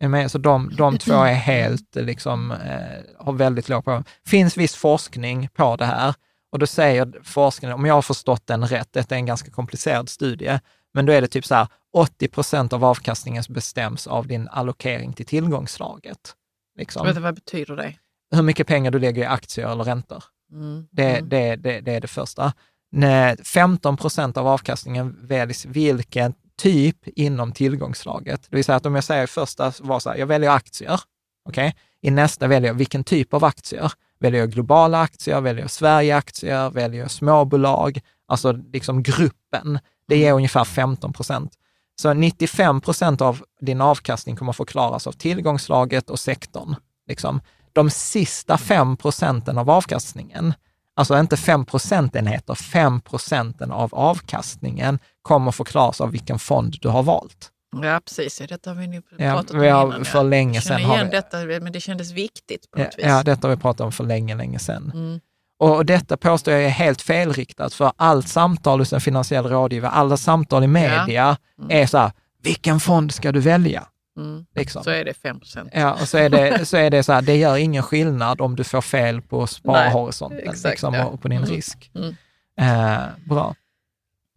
Är 0.00 0.04
du 0.04 0.08
med? 0.08 0.30
Så 0.30 0.38
de, 0.38 0.70
de 0.76 0.98
två 0.98 1.22
är 1.22 1.34
helt, 1.34 1.96
eh, 1.96 2.04
liksom, 2.04 2.50
eh, 2.50 3.24
har 3.24 3.32
väldigt 3.32 3.68
låg 3.68 3.84
på. 3.84 4.04
finns 4.26 4.56
viss 4.56 4.74
forskning 4.74 5.48
på 5.54 5.76
det 5.76 5.84
här 5.84 6.14
och 6.52 6.58
då 6.58 6.66
säger 6.66 7.12
forskningen, 7.22 7.74
om 7.74 7.84
jag 7.84 7.94
har 7.94 8.02
förstått 8.02 8.46
den 8.46 8.66
rätt, 8.66 8.88
detta 8.92 9.14
är 9.14 9.18
en 9.18 9.26
ganska 9.26 9.50
komplicerad 9.50 10.08
studie, 10.08 10.58
men 10.94 11.06
då 11.06 11.12
är 11.12 11.20
det 11.20 11.28
typ 11.28 11.46
så 11.46 11.54
här, 11.54 11.66
80 11.92 12.28
procent 12.28 12.72
av 12.72 12.84
avkastningen 12.84 13.42
bestäms 13.48 14.06
av 14.06 14.26
din 14.26 14.48
allokering 14.48 15.12
till 15.12 15.26
tillgångslaget. 15.26 16.34
Liksom. 16.78 17.06
Vet 17.06 17.14
du, 17.14 17.20
vad 17.20 17.34
betyder 17.34 17.76
det? 17.76 17.94
Hur 18.34 18.42
mycket 18.42 18.66
pengar 18.66 18.90
du 18.90 18.98
lägger 18.98 19.22
i 19.22 19.26
aktier 19.26 19.68
eller 19.68 19.84
räntor. 19.84 20.24
Mm. 20.52 20.86
Det, 20.90 21.16
Mm. 21.16 21.28
det, 21.28 21.56
det, 21.56 21.80
det 21.80 21.92
är 21.92 22.00
det 22.00 22.08
första. 22.08 22.52
Nej, 22.92 23.36
15 23.44 23.96
procent 23.96 24.36
av 24.36 24.46
avkastningen 24.46 25.16
väljs 25.20 25.64
vilken 25.66 26.34
typ 26.58 27.08
inom 27.08 27.52
tillgångslaget. 27.52 28.46
Det 28.50 28.56
vill 28.56 28.64
säga 28.64 28.76
att 28.76 28.86
om 28.86 28.94
jag 28.94 29.04
säger 29.04 29.26
första 29.26 29.72
var 29.80 30.00
så 30.00 30.10
här, 30.10 30.16
jag 30.16 30.26
väljer 30.26 30.50
aktier. 30.50 31.00
okej? 31.48 31.76
I 32.02 32.10
nästa 32.10 32.46
väljer 32.46 32.70
jag 32.70 32.74
vilken 32.74 33.04
typ 33.04 33.34
av 33.34 33.44
aktier. 33.44 33.92
Väljer 34.20 34.40
jag 34.40 34.50
globala 34.50 35.00
aktier, 35.00 35.40
väljer 35.40 35.62
jag 35.64 35.70
Sverigeaktier, 35.70 36.70
väljer 36.70 37.00
jag 37.00 37.10
småbolag, 37.10 38.00
alltså 38.28 38.52
liksom 38.52 39.02
gruppen. 39.02 39.78
Det 40.08 40.16
ger 40.16 40.32
ungefär 40.32 40.64
15 40.64 41.12
procent. 41.12 41.52
Så 42.00 42.12
95 42.14 42.80
procent 42.80 43.20
av 43.20 43.42
din 43.60 43.80
avkastning 43.80 44.36
kommer 44.36 44.52
förklaras 44.52 45.06
av 45.06 45.12
tillgångslaget 45.12 46.10
och 46.10 46.18
sektorn. 46.18 46.74
Liksom. 47.08 47.40
De 47.72 47.90
sista 47.90 48.58
5 48.58 48.96
procenten 48.96 49.58
av 49.58 49.70
avkastningen, 49.70 50.54
alltså 50.96 51.18
inte 51.18 51.36
5 51.36 51.64
procentenheter, 51.66 52.54
5 52.54 53.00
procenten 53.00 53.72
av 53.72 53.94
avkastningen 53.94 54.98
kommer 55.22 55.50
förklaras 55.52 56.00
av 56.00 56.10
vilken 56.10 56.38
fond 56.38 56.76
du 56.80 56.88
har 56.88 57.02
valt. 57.02 57.50
Ja, 57.82 58.00
precis. 58.04 58.42
Detta 58.48 58.70
har 58.70 58.74
vi 58.76 58.86
nu 58.86 59.02
Ja, 59.18 59.32
pratat 59.34 59.50
om 59.50 59.60
vi 59.60 59.68
har 59.68 59.86
innan. 59.86 60.04
för 60.04 60.18
ja. 60.18 60.22
länge 60.22 60.60
sedan 60.60 60.84
har 60.84 61.04
vi- 61.04 61.10
detta, 61.10 61.36
men 61.38 61.72
det 61.72 61.80
kändes 61.80 62.10
viktigt 62.10 62.70
på 62.70 62.78
Ja, 62.80 62.84
något 62.84 62.98
vis. 62.98 63.04
ja, 63.06 63.22
detta 63.22 63.48
har 63.48 63.56
vi 63.56 63.62
pratat 63.62 63.80
om 63.80 63.92
för 63.92 64.04
länge, 64.04 64.34
länge 64.34 64.58
sedan. 64.58 64.90
Mm. 64.94 65.20
Och 65.58 65.86
detta 65.86 66.16
påstår 66.16 66.54
jag 66.54 66.64
är 66.64 66.68
helt 66.68 67.02
felriktat, 67.02 67.74
för 67.74 67.92
allt 67.96 68.28
samtal 68.28 68.78
hos 68.78 68.92
en 68.92 69.00
finansiell 69.00 69.46
rådgivare, 69.46 69.90
alla 69.92 70.16
samtal 70.16 70.64
i 70.64 70.66
media 70.66 71.36
är 71.68 71.86
så 71.86 71.98
här, 71.98 72.12
vilken 72.42 72.80
fond 72.80 73.12
ska 73.12 73.32
du 73.32 73.40
välja? 73.40 73.84
Mm. 74.18 74.46
Liksom. 74.54 74.84
Så 74.84 74.90
är 74.90 75.04
det 75.04 75.14
5 75.14 75.40
procent. 75.40 75.70
Ja, 75.72 75.92
och 75.92 76.08
så 76.08 76.18
är, 76.18 76.28
det, 76.28 76.66
så 76.66 76.76
är 76.76 76.90
det 76.90 77.02
så 77.02 77.12
här, 77.12 77.22
det 77.22 77.36
gör 77.36 77.56
ingen 77.56 77.82
skillnad 77.82 78.40
om 78.40 78.56
du 78.56 78.64
får 78.64 78.80
fel 78.80 79.22
på 79.22 79.46
sparhorisonten 79.46 80.38
exakt, 80.48 80.64
liksom, 80.64 80.94
ja. 80.94 81.04
och 81.04 81.22
på 81.22 81.28
din 81.28 81.38
Mm. 81.38 81.50
risk. 81.50 81.90
Mm. 81.94 82.16
Eh, 82.60 83.02
bra. 83.28 83.54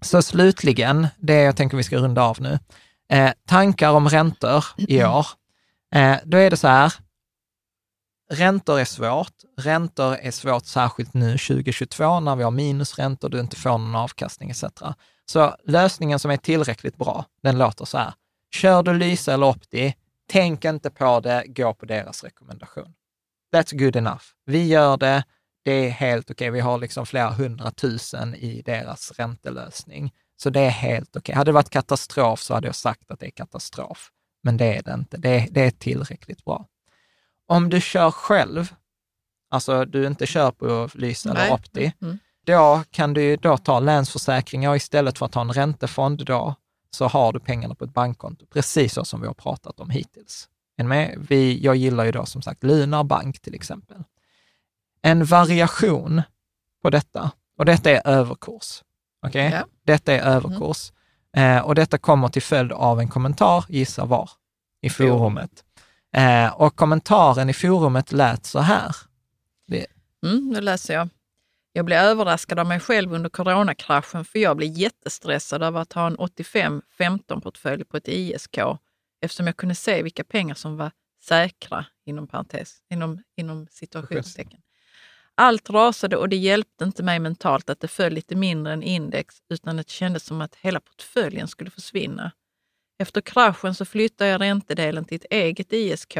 Så 0.02 0.22
slutligen, 0.22 1.08
det 1.18 1.34
jag 1.42 1.56
tänker 1.56 1.78
vi 1.78 1.84
ska 1.84 1.98
runda 1.98 2.22
av 2.22 2.38
nu. 2.42 2.60
Eh, 3.12 3.32
tankar 3.48 3.92
om 3.92 4.10
räntor 4.10 4.66
i 4.78 5.04
år. 5.04 5.26
Eh, 5.96 6.16
då 6.24 6.38
är 6.38 6.50
det 6.50 6.58
så 6.58 6.68
här, 6.68 6.94
räntor 8.30 8.80
är 8.80 8.86
svårt. 8.86 9.34
Räntor 9.58 10.16
är 10.16 10.32
svårt 10.32 10.66
särskilt 10.66 11.14
nu 11.14 11.32
2022 11.32 12.20
när 12.20 12.36
vi 12.36 12.44
har 12.44 12.52
minusräntor, 12.52 13.30
du 13.30 13.40
inte 13.40 13.56
får 13.56 13.70
någon 13.70 13.96
avkastning 13.96 14.50
etc. 14.50 14.64
Så 15.26 15.56
lösningen 15.64 16.20
som 16.20 16.32
är 16.32 16.38
tillräckligt 16.38 16.98
bra, 16.98 17.26
den 17.44 17.58
låter 17.58 17.86
så 17.86 17.98
här. 17.98 18.14
Kör 18.56 18.84
du 18.84 18.94
Lysa 18.94 19.34
eller 19.34 19.48
Opti, 19.48 19.94
tänk 20.30 20.66
inte 20.66 20.90
på 20.90 21.20
det, 21.20 21.44
gå 21.48 21.74
på 21.74 21.86
deras 21.86 22.24
rekommendation. 22.24 22.94
That's 23.56 23.78
good 23.78 23.96
enough. 23.96 24.24
Vi 24.46 24.68
gör 24.68 24.98
det, 24.98 25.24
det 25.66 25.72
är 25.72 25.90
helt 25.90 26.32
okej. 26.32 26.52
Vi 26.52 26.60
har 26.60 26.78
liksom 26.78 27.06
flera 27.06 27.30
hundratusen 27.30 28.36
i 28.36 28.62
deras 28.62 29.12
räntelösning. 29.12 30.14
Så 30.38 30.50
det 30.50 30.60
är 30.60 30.70
helt 30.70 31.16
okej. 31.16 31.36
Hade 31.36 31.50
det 31.52 31.54
varit 31.54 31.70
katastrof 31.70 32.40
så 32.40 32.54
hade 32.54 32.68
jag 32.68 32.76
sagt 32.76 33.12
att 33.12 33.20
det 33.20 33.26
är 33.26 33.32
katastrof. 33.32 34.12
Men 34.44 34.58
det 34.58 34.78
är 34.78 34.84
det 34.84 34.94
inte. 34.94 35.18
Det 35.18 35.30
är, 35.30 35.48
det 35.52 35.62
är 35.62 35.72
tillräckligt 35.72 36.46
bra. 36.46 36.66
Om 37.48 37.70
du 37.70 37.82
kör 37.82 38.12
själv, 38.12 38.74
alltså 39.50 39.86
du 39.86 40.08
inte 40.08 40.26
kör 40.26 40.52
på 40.52 40.90
Lysa 40.94 41.30
eller. 41.32 41.54
Opti, 41.54 41.94
Mm. 42.02 42.20
då 42.46 42.84
kan 42.92 43.14
du 43.14 43.36
då 43.36 43.58
ta 43.58 43.80
Länsförsäkringar 43.80 44.76
istället 44.76 45.18
för 45.18 45.26
att 45.26 45.32
ta 45.32 45.42
en 45.42 45.54
räntefond 45.54 46.26
då, 46.26 46.56
så 46.92 47.08
har 47.08 47.34
du 47.34 47.40
pengarna 47.40 47.76
på 47.76 47.86
ett 47.86 47.94
bankkonto, 47.94 48.46
precis 48.46 48.94
så 48.94 49.06
som 49.06 49.22
vi 49.22 49.28
har 49.28 49.34
pratat 49.34 49.80
om 49.80 49.90
hittills. 49.90 50.50
Vi, 51.18 51.60
jag 51.64 51.76
gillar 51.76 52.04
ju 52.04 52.12
då 52.12 52.26
som 52.26 52.42
sagt 52.42 52.64
Lunar 52.64 53.04
Bank 53.04 53.40
till 53.40 53.56
exempel. 53.56 54.04
En 55.02 55.26
variation 55.26 56.22
på 56.82 56.90
detta, 56.90 57.32
och 57.58 57.66
detta 57.66 57.92
är 57.92 58.08
överkurs. 58.08 58.84
Okej? 59.28 59.50
Ja. 59.54 59.66
Detta 59.86 60.14
är 60.14 60.20
överkurs. 60.20 60.92
Eh, 61.38 61.60
och 61.60 61.76
detta 61.76 61.98
kommer 61.98 62.28
till 62.28 62.42
följd 62.42 62.72
av 62.72 63.00
en 63.00 63.08
kommentar, 63.08 63.66
gissa 63.70 64.06
var, 64.06 64.30
i 64.82 64.90
forumet. 64.90 65.64
Eh, 66.18 66.62
och 66.62 66.76
kommentaren 66.76 67.50
i 67.50 67.54
forumet 67.54 68.12
lät 68.12 68.46
så 68.46 68.60
här. 68.60 68.96
Mm, 70.26 70.50
nu 70.50 70.62
läser 70.62 70.94
jag. 70.94 71.10
Jag 71.74 71.86
blev 71.86 72.00
överraskad 72.00 72.60
av 72.60 72.66
mig 72.66 72.80
själv 72.80 73.14
under 73.14 73.30
coronakraschen 73.30 74.26
för 74.26 74.40
jag 74.40 74.58
blev 74.58 74.72
jättestressad 74.72 75.64
över 75.64 75.82
att 75.82 75.94
ha 75.94 76.08
en 76.08 76.18
85-15-portfölj 76.18 77.84
på 77.84 77.98
ett 77.98 78.08
ISK 78.08 78.58
eftersom 79.22 79.48
jag 79.48 79.58
kunde 79.58 79.76
se 79.76 80.04
vilka 80.04 80.24
pengar 80.24 80.56
som 80.56 80.78
var 80.78 80.92
säkra, 81.24 81.86
inom 82.06 82.28
parentes, 82.28 82.78
inom, 82.90 83.24
inom 83.36 83.68
situationstecken. 83.72 84.60
Allt 85.36 85.70
rasade 85.70 86.18
och 86.18 86.30
det 86.30 86.36
hjälpte 86.36 86.84
inte 86.84 87.04
mig 87.04 87.20
mentalt 87.20 87.70
att 87.70 87.80
det 87.80 87.88
föll 87.88 88.14
lite 88.14 88.36
mindre 88.36 88.74
än 88.74 88.84
index 88.84 89.36
utan 89.50 89.78
det 89.78 89.90
kändes 89.90 90.24
som 90.24 90.42
att 90.42 90.56
hela 90.56 90.80
portföljen 90.80 91.48
skulle 91.48 91.70
försvinna. 91.70 92.32
Efter 93.00 93.22
kraschen 93.22 93.76
så 93.76 93.86
flyttade 93.86 94.30
jag 94.30 94.42
räntedelen 94.42 95.06
till 95.06 95.16
ett 95.16 95.26
eget 95.30 95.74
ISK 95.74 96.18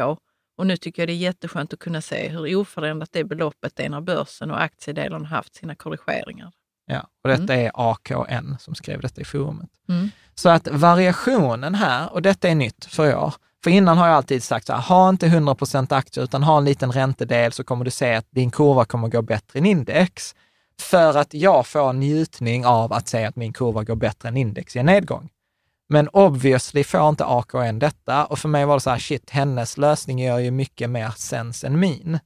och 0.58 0.66
nu 0.66 0.76
tycker 0.76 1.02
jag 1.02 1.08
det 1.08 1.12
är 1.12 1.16
jätteskönt 1.16 1.72
att 1.72 1.78
kunna 1.78 2.00
se 2.00 2.28
hur 2.28 2.56
oförändrat 2.56 3.12
det 3.12 3.24
beloppet 3.24 3.80
är 3.80 3.88
när 3.88 4.00
börsen 4.00 4.50
och 4.50 4.62
aktiedelen 4.62 5.24
har 5.24 5.36
haft 5.36 5.54
sina 5.54 5.74
korrigeringar. 5.74 6.52
Ja, 6.86 7.08
och 7.24 7.30
detta 7.30 7.54
är 7.54 7.70
AKN 7.74 8.58
som 8.58 8.74
skrev 8.74 9.00
detta 9.00 9.20
i 9.20 9.24
forumet. 9.24 9.70
Mm. 9.88 10.10
Så 10.34 10.48
att 10.48 10.68
variationen 10.68 11.74
här, 11.74 12.12
och 12.12 12.22
detta 12.22 12.48
är 12.48 12.54
nytt 12.54 12.84
för 12.84 13.10
i 13.10 13.14
år, 13.14 13.34
för 13.64 13.70
innan 13.70 13.98
har 13.98 14.06
jag 14.06 14.16
alltid 14.16 14.42
sagt 14.42 14.66
så 14.66 14.72
här, 14.72 14.80
ha 14.80 15.08
inte 15.08 15.26
100% 15.26 15.94
aktier 15.94 16.24
utan 16.24 16.42
ha 16.42 16.58
en 16.58 16.64
liten 16.64 16.92
räntedel 16.92 17.52
så 17.52 17.64
kommer 17.64 17.84
du 17.84 17.90
se 17.90 18.14
att 18.14 18.26
din 18.30 18.50
kurva 18.50 18.84
kommer 18.84 19.08
gå 19.08 19.22
bättre 19.22 19.58
än 19.58 19.66
index. 19.66 20.34
För 20.80 21.18
att 21.18 21.34
jag 21.34 21.66
får 21.66 21.92
njutning 21.92 22.66
av 22.66 22.92
att 22.92 23.08
se 23.08 23.24
att 23.24 23.36
min 23.36 23.52
kurva 23.52 23.84
går 23.84 23.96
bättre 23.96 24.28
än 24.28 24.36
index 24.36 24.76
i 24.76 24.78
en 24.78 24.86
nedgång. 24.86 25.30
Men 25.88 26.08
obviously 26.08 26.84
får 26.84 27.08
inte 27.08 27.24
AKN 27.24 27.78
detta 27.78 28.24
och 28.26 28.38
för 28.38 28.48
mig 28.48 28.64
var 28.64 28.74
det 28.74 28.80
så 28.80 28.90
här, 28.90 28.98
shit, 28.98 29.30
hennes 29.30 29.78
lösning 29.78 30.18
gör 30.22 30.38
ju 30.38 30.50
mycket 30.50 30.90
mer 30.90 31.10
sens 31.16 31.64
än 31.64 31.80
min. 31.80 32.18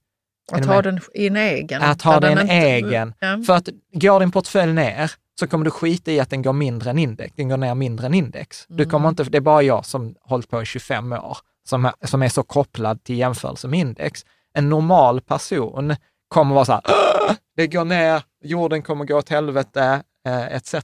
Att 0.53 0.67
ha 0.67 0.83
den 0.83 1.01
i 1.15 1.27
en 1.27 1.37
egen. 1.37 1.83
Att 1.83 2.03
ha 2.03 2.21
där 2.21 2.29
den 2.29 2.41
inte- 2.41 2.55
egen. 2.55 3.15
Ja. 3.19 3.43
För 3.47 3.53
att 3.53 3.69
går 3.93 4.21
din 4.21 4.31
portfölj 4.31 4.73
ner 4.73 5.11
så 5.41 5.47
kommer 5.47 5.65
du 5.65 5.71
skita 5.71 6.11
i 6.11 6.21
att 6.21 6.31
den 6.31 6.43
går 6.43 6.53
mindre 6.53 6.91
än 6.91 6.99
index. 6.99 7.33
Den 7.37 7.49
går 7.49 7.57
ner 7.57 7.75
mindre 7.75 8.07
än 8.07 8.15
index. 8.15 8.65
Du 8.69 8.85
kommer 8.85 9.09
inte, 9.09 9.25
det 9.25 9.39
är 9.39 9.41
bara 9.41 9.63
jag 9.63 9.87
som 9.87 10.15
hållit 10.21 10.51
på 10.51 10.63
i 10.63 10.65
25 10.67 11.13
år 11.13 11.39
som, 11.69 11.91
som 12.05 12.23
är 12.23 12.29
så 12.29 12.43
kopplad 12.43 13.05
till 13.05 13.19
jämförelse 13.19 13.69
med 13.69 13.79
index. 13.81 14.25
En 14.55 14.69
normal 14.69 15.21
person 15.21 15.97
kommer 16.29 16.55
vara 16.55 16.65
så 16.65 16.73
här, 16.73 16.83
"Åh, 16.89 17.35
det 17.57 17.67
går 17.67 17.85
ner, 17.85 18.23
jorden 18.45 18.83
kommer 18.83 19.05
gå 19.05 19.17
åt 19.19 19.29
helvete, 19.29 20.03
eh, 20.27 20.47
etc. 20.57 20.75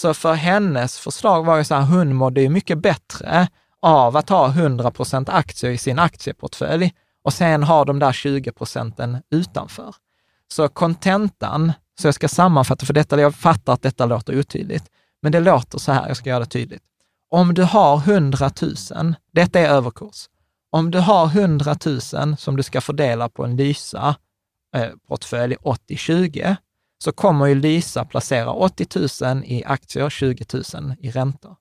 Så 0.00 0.14
för 0.14 0.34
hennes 0.34 0.98
förslag 0.98 1.44
var 1.44 1.56
ju 1.56 1.64
så 1.64 1.74
här, 1.74 1.82
hon 1.82 2.14
mådde 2.14 2.40
ju 2.40 2.48
mycket 2.48 2.78
bättre 2.78 3.48
av 3.82 4.16
att 4.16 4.28
ha 4.28 4.48
100 4.48 4.90
procent 4.90 5.28
aktier 5.28 5.70
i 5.70 5.78
sin 5.78 5.98
aktieportfölj 5.98 6.92
och 7.24 7.32
sen 7.32 7.62
ha 7.62 7.84
de 7.84 7.98
där 7.98 8.12
20 8.12 8.52
procenten 8.52 9.22
utanför. 9.30 9.94
Så 10.48 10.68
kontentan, 10.68 11.72
så 12.00 12.06
jag 12.06 12.14
ska 12.14 12.28
sammanfatta, 12.28 12.86
för 12.86 12.94
detta, 12.94 13.20
jag 13.20 13.34
fattar 13.34 13.72
att 13.72 13.82
detta 13.82 14.06
låter 14.06 14.38
otydligt, 14.38 14.84
men 15.22 15.32
det 15.32 15.40
låter 15.40 15.78
så 15.78 15.92
här, 15.92 16.08
jag 16.08 16.16
ska 16.16 16.30
göra 16.30 16.40
det 16.40 16.46
tydligt. 16.46 16.82
Om 17.30 17.54
du 17.54 17.62
har 17.62 17.96
100 17.96 18.50
000, 18.62 19.14
detta 19.32 19.60
är 19.60 19.68
överkurs, 19.68 20.28
om 20.70 20.90
du 20.90 20.98
har 20.98 21.26
100 21.26 21.76
000 21.86 22.36
som 22.36 22.56
du 22.56 22.62
ska 22.62 22.80
fördela 22.80 23.28
på 23.28 23.44
en 23.44 23.56
Lysa 23.56 24.16
eh, 24.74 24.90
80-20, 25.08 26.56
så 26.98 27.12
kommer 27.12 27.46
ju 27.46 27.54
Lysa 27.54 28.04
placera 28.04 28.52
80 28.52 29.24
000 29.24 29.44
i 29.44 29.64
aktier, 29.64 30.10
20 30.10 30.44
000 30.74 30.94
i 30.98 31.10
räntor. 31.10 31.56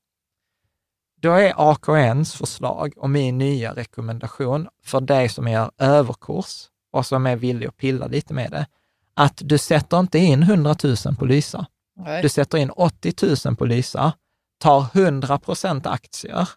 Då 1.22 1.32
är 1.32 1.54
AKNs 1.72 2.34
förslag 2.34 2.94
och 2.98 3.10
min 3.10 3.38
nya 3.38 3.74
rekommendation 3.74 4.68
för 4.84 5.02
dig 5.02 5.30
som 5.30 5.48
är 5.48 5.72
överkurs 5.78 6.68
och 6.92 7.06
som 7.06 7.26
är 7.26 7.36
villig 7.36 7.68
att 7.68 7.78
pilla 7.78 8.08
lite 8.08 8.34
med 8.34 8.52
det, 8.52 8.68
att 9.14 9.42
du 9.44 9.58
sätter 9.58 10.00
inte 10.00 10.20
in 10.20 10.44
100 10.44 10.76
000 10.84 10.96
på 11.20 11.26
Lysa. 11.26 11.66
Nej. 11.96 12.22
Du 12.22 12.30
sätter 12.30 12.58
in 12.58 12.70
80 12.70 13.48
000 13.48 13.56
på 13.56 13.66
Lysa, 13.66 14.14
tar 14.60 14.88
100 14.94 15.40
procent 15.40 15.88
aktier 15.88 16.50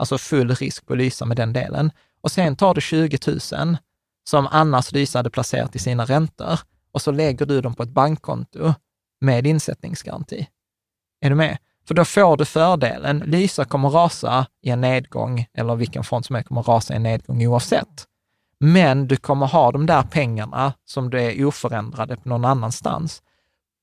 alltså 0.00 0.18
full 0.18 0.54
risk 0.54 0.86
på 0.86 0.94
Lysa 0.94 1.24
med 1.24 1.36
den 1.36 1.52
delen. 1.52 1.92
Och 2.20 2.32
sen 2.32 2.56
tar 2.56 2.74
du 2.74 2.80
20 2.80 3.18
000 3.26 3.76
som 4.24 4.46
annars 4.46 4.92
Lysa 4.92 5.18
hade 5.18 5.30
placerat 5.30 5.76
i 5.76 5.78
sina 5.78 6.04
räntor 6.04 6.58
och 6.92 7.02
så 7.02 7.10
lägger 7.10 7.46
du 7.46 7.60
dem 7.60 7.74
på 7.74 7.82
ett 7.82 7.88
bankkonto 7.88 8.74
med 9.20 9.46
insättningsgaranti. 9.46 10.48
Är 11.20 11.30
du 11.30 11.36
med? 11.36 11.58
För 11.88 11.94
då 11.94 12.04
får 12.04 12.36
du 12.36 12.44
fördelen. 12.44 13.18
Lysa 13.18 13.64
kommer 13.64 13.90
rasa 13.90 14.46
i 14.62 14.70
en 14.70 14.80
nedgång, 14.80 15.46
eller 15.54 15.76
vilken 15.76 16.04
fond 16.04 16.24
som 16.24 16.36
är 16.36 16.42
kommer 16.42 16.62
rasa 16.62 16.92
i 16.92 16.96
en 16.96 17.02
nedgång 17.02 17.46
oavsett. 17.46 18.06
Men 18.60 19.08
du 19.08 19.16
kommer 19.16 19.46
ha 19.46 19.72
de 19.72 19.86
där 19.86 20.02
pengarna 20.02 20.72
som 20.84 21.10
du 21.10 21.20
är 21.20 21.44
oförändrade 21.44 22.16
på 22.16 22.28
någon 22.28 22.44
annanstans. 22.44 23.22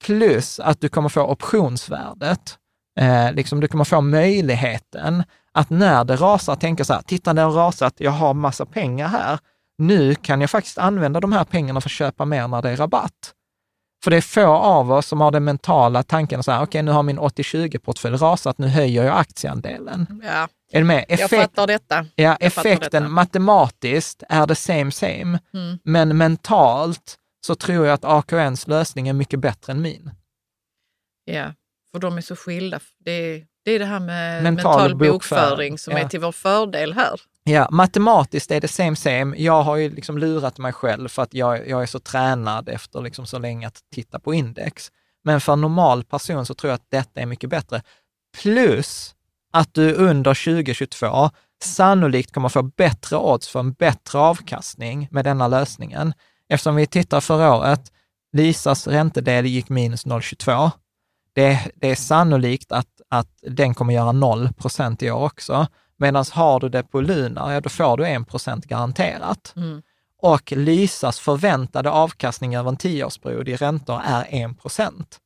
Plus 0.06 0.60
att 0.60 0.82
du 0.82 0.90
kommer 0.90 1.10
få 1.10 1.22
optionsvärdet. 1.22 2.58
Eh, 3.00 3.34
liksom 3.34 3.60
du 3.60 3.68
kommer 3.68 3.84
få 3.84 4.02
möjligheten 4.02 5.24
att 5.52 5.70
när 5.70 6.04
det 6.04 6.16
rasar 6.16 6.56
tänka 6.56 6.86
så 6.86 6.94
här, 6.94 7.02
titta 7.02 7.34
det 7.34 7.42
har 7.42 7.52
rasat, 7.52 7.94
jag 7.98 8.12
har 8.12 8.34
massa 8.34 8.66
pengar 8.66 9.08
här. 9.08 9.40
Nu 9.78 10.16
kan 10.16 10.42
jag 10.42 10.50
faktiskt 10.50 10.78
använda 10.78 11.20
de 11.20 11.32
här 11.32 11.44
pengarna 11.44 11.82
för 11.82 11.88
att 11.88 11.92
köpa 11.92 12.26
mer 12.26 12.48
när 12.48 12.62
det 12.62 12.70
är 12.70 12.78
rabatt. 12.78 13.34
För 14.04 14.12
det 14.12 14.18
är 14.18 14.22
få 14.22 14.46
av 14.48 14.92
oss 14.92 15.08
som 15.08 15.22
har 15.22 15.32
den 15.32 15.44
mentala 15.44 16.04
tanken, 16.04 16.44
så 16.44 16.52
här, 16.52 16.58
okej 16.58 16.64
okay, 16.64 16.82
nu 16.82 16.92
har 16.92 17.04
min 17.04 17.20
80-20-portfölj 17.20 18.18
rasat, 18.18 18.58
nu 18.58 18.68
höjer 18.68 19.06
jag 19.06 19.18
aktieandelen. 19.18 20.22
Ja. 20.24 20.48
Är 20.72 20.80
du 20.80 20.86
med? 20.86 21.06
Effekt, 21.08 21.32
jag 21.32 21.42
fattar 21.42 21.68
detta. 21.68 22.06
Ja, 22.16 22.36
effekten 22.36 23.04
detta. 23.04 23.08
matematiskt 23.08 24.24
är 24.30 24.48
det 24.48 24.56
same 24.56 24.92
same, 24.92 25.40
mm. 25.54 25.80
men 25.84 26.18
mentalt 26.18 27.18
så 27.46 27.56
tror 27.56 27.86
jag 27.86 27.94
att 27.94 28.06
AKNs 28.06 28.68
lösning 28.68 29.08
är 29.08 29.14
mycket 29.14 29.40
bättre 29.40 29.72
än 29.74 29.82
min. 29.82 30.12
Ja, 31.26 31.54
för 31.92 32.00
de 32.00 32.18
är 32.18 32.22
så 32.22 32.36
skilda. 32.36 32.80
Det 33.00 33.12
är 33.12 33.46
det, 33.66 33.72
är 33.72 33.80
det 33.80 33.86
här 33.86 34.00
med 34.00 34.44
mental, 34.44 34.82
mental 34.82 34.96
bokföring 34.96 35.78
som 35.78 35.94
ja. 35.94 36.00
är 36.00 36.08
till 36.08 36.20
vår 36.20 36.32
fördel 36.32 36.94
här. 36.94 37.22
Ja, 37.50 37.68
matematiskt 37.72 38.52
är 38.52 38.62
det 38.62 38.68
same 38.68 38.96
same. 38.96 39.38
Jag 39.38 39.64
har 39.64 39.76
ju 39.76 39.90
liksom 39.90 40.18
lurat 40.18 40.58
mig 40.58 40.74
själv 40.74 41.08
för 41.10 41.22
att 41.22 41.34
jag, 41.34 41.68
jag 41.68 41.82
är 41.82 41.86
så 41.86 42.00
tränad 42.00 42.70
efter 42.70 43.02
liksom 43.02 43.26
så 43.26 43.40
länge 43.40 43.68
att 43.68 43.80
titta 43.94 44.20
på 44.20 44.34
index. 44.34 44.92
Men 45.24 45.42
för 45.42 45.54
en 45.54 45.62
normal 45.62 46.04
person 46.04 46.46
så 46.46 46.54
tror 46.54 46.70
jag 46.70 46.76
att 46.76 46.92
detta 46.92 47.22
är 47.22 47.26
mycket 47.26 47.50
bättre. 47.50 47.82
Plus 48.42 49.16
att 49.54 49.74
du 49.74 49.94
under 49.94 50.34
2022 50.34 51.30
sannolikt 51.64 52.34
kommer 52.34 52.50
få 52.50 52.64
bättre 52.64 53.18
odds 53.18 53.48
för 53.48 53.60
en 53.60 53.74
bättre 53.74 54.20
avkastning 54.20 55.08
med 55.12 55.26
denna 55.26 55.48
lösningen. 55.48 56.14
Eftersom 56.50 56.76
vi 56.76 56.88
tittar 56.88 57.22
förra 57.22 57.56
året, 57.56 57.92
Lisas 58.34 58.88
räntedel 58.88 59.46
gick 59.46 59.70
minus 59.70 60.06
0,22. 60.06 60.72
Det, 61.36 61.72
det 61.76 61.92
är 61.92 61.96
sannolikt 61.96 62.72
att, 62.72 63.02
att 63.10 63.30
den 63.42 63.74
kommer 63.74 63.94
göra 63.94 64.12
0 64.12 64.54
procent 64.54 65.04
i 65.04 65.12
år 65.12 65.26
också. 65.26 65.68
Medan 65.98 66.26
har 66.32 66.60
du 66.60 66.70
det 66.70 66.84
på 66.84 67.02
Lunar, 67.02 67.52
ja 67.52 67.62
då 67.62 67.70
får 67.70 67.98
du 67.98 68.08
1 68.08 68.28
procent 68.28 68.66
garanterat. 68.66 69.54
Mm. 69.56 69.82
Och 70.22 70.52
Lisas 70.52 71.20
förväntade 71.20 71.90
avkastning 71.90 72.56
över 72.56 72.70
en 72.70 72.78
tioårsperiod 72.78 73.50
i 73.50 73.56
räntor 73.56 74.02
är 74.06 74.28
1 74.30 74.62
procent. 74.62 75.20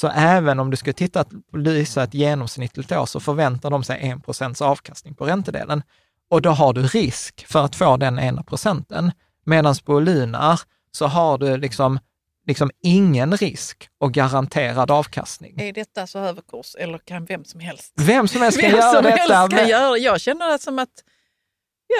Så 0.00 0.08
även 0.08 0.60
om 0.60 0.70
du 0.70 0.76
skulle 0.76 0.94
titta 0.94 1.24
på 1.24 1.56
Lysa 1.56 2.02
ett 2.02 2.14
genomsnittligt 2.14 2.92
år 2.92 3.06
så 3.06 3.20
förväntar 3.20 3.70
de 3.70 3.84
sig 3.84 4.10
1 4.10 4.24
procents 4.24 4.62
avkastning 4.62 5.14
på 5.14 5.24
räntedelen. 5.24 5.82
Och 6.30 6.42
då 6.42 6.50
har 6.50 6.72
du 6.72 6.82
risk 6.82 7.46
för 7.46 7.64
att 7.64 7.76
få 7.76 7.96
den 7.96 8.18
ena 8.18 8.42
procenten. 8.42 9.12
Medan 9.44 9.74
på 9.84 10.00
Lunar 10.00 10.60
så 10.92 11.06
har 11.06 11.38
du 11.38 11.56
liksom, 11.56 11.98
liksom 12.46 12.70
ingen 12.82 13.36
risk 13.36 13.88
och 13.98 14.12
garanterad 14.12 14.90
avkastning. 14.90 15.60
Är 15.60 15.72
detta 15.72 16.06
så 16.06 16.18
överkurs 16.18 16.74
eller 16.78 16.98
kan 16.98 17.24
vem 17.24 17.44
som 17.44 17.60
helst? 17.60 17.92
Vem 17.96 18.28
som 18.28 18.42
helst 18.42 18.60
kan 18.60 18.70
vem 18.70 18.80
göra 18.80 18.92
som 18.92 19.02
detta. 19.04 19.34
Helst 19.34 19.56
kan 19.56 19.68
göra. 19.68 19.98
Jag 19.98 20.20
känner 20.20 20.52
det 20.52 20.58
som 20.58 20.78
att, 20.78 21.04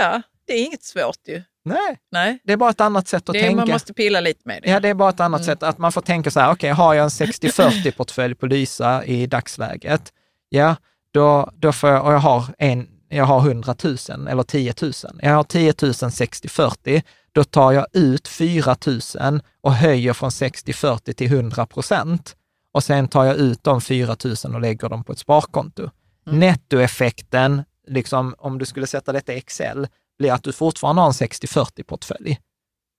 ja, 0.00 0.22
det 0.46 0.52
är 0.52 0.64
inget 0.64 0.82
svårt 0.82 1.28
ju. 1.28 1.42
Nej. 1.64 1.98
Nej, 2.12 2.38
det 2.44 2.52
är 2.52 2.56
bara 2.56 2.70
ett 2.70 2.80
annat 2.80 3.08
sätt 3.08 3.28
att 3.28 3.32
det, 3.32 3.40
tänka. 3.40 3.56
Man 3.56 3.68
måste 3.68 3.94
pilla 3.94 4.20
lite 4.20 4.40
med 4.44 4.62
det. 4.62 4.70
Ja, 4.70 4.80
det 4.80 4.88
är 4.88 4.94
bara 4.94 5.10
ett 5.10 5.20
annat 5.20 5.40
mm. 5.40 5.54
sätt. 5.54 5.62
Att 5.62 5.78
man 5.78 5.92
får 5.92 6.00
tänka 6.00 6.30
så 6.30 6.40
här, 6.40 6.46
okej, 6.46 6.72
okay, 6.72 6.84
har 6.84 6.94
jag 6.94 7.04
en 7.04 7.08
60-40-portfölj 7.08 8.34
på 8.34 8.46
Lysa 8.46 9.04
i 9.04 9.26
dagsläget, 9.26 10.12
ja, 10.48 10.76
då, 11.10 11.50
då 11.54 11.72
får 11.72 11.90
jag, 11.90 12.06
och 12.06 12.12
jag 12.12 12.18
har, 12.18 12.44
en, 12.58 12.88
jag 13.14 13.24
har 13.24 13.40
100 13.40 13.74
000 13.84 13.96
eller 14.28 14.42
10 14.42 14.74
000. 14.82 14.92
Jag 15.22 15.34
har 15.34 15.44
10 15.44 15.74
000 15.82 15.92
60-40, 15.92 17.02
då 17.32 17.44
tar 17.44 17.72
jag 17.72 17.86
ut 17.92 18.28
4 18.28 18.76
000 18.86 19.40
och 19.60 19.74
höjer 19.74 20.12
från 20.12 20.30
60-40 20.30 21.12
till 21.12 21.32
100 21.32 21.66
procent. 21.66 22.36
Och 22.72 22.84
sen 22.84 23.08
tar 23.08 23.24
jag 23.24 23.36
ut 23.36 23.64
de 23.64 23.80
4 23.80 24.16
000 24.44 24.54
och 24.54 24.60
lägger 24.60 24.88
dem 24.88 25.04
på 25.04 25.12
ett 25.12 25.18
sparkonto. 25.18 25.90
Mm. 26.26 26.40
Nettoeffekten, 26.40 27.62
liksom, 27.86 28.34
om 28.38 28.58
du 28.58 28.64
skulle 28.64 28.86
sätta 28.86 29.12
detta 29.12 29.32
i 29.32 29.36
Excel, 29.36 29.86
blir 30.18 30.32
att 30.32 30.42
du 30.42 30.52
fortfarande 30.52 31.02
har 31.02 31.06
en 31.06 31.12
60-40-portfölj. 31.12 32.36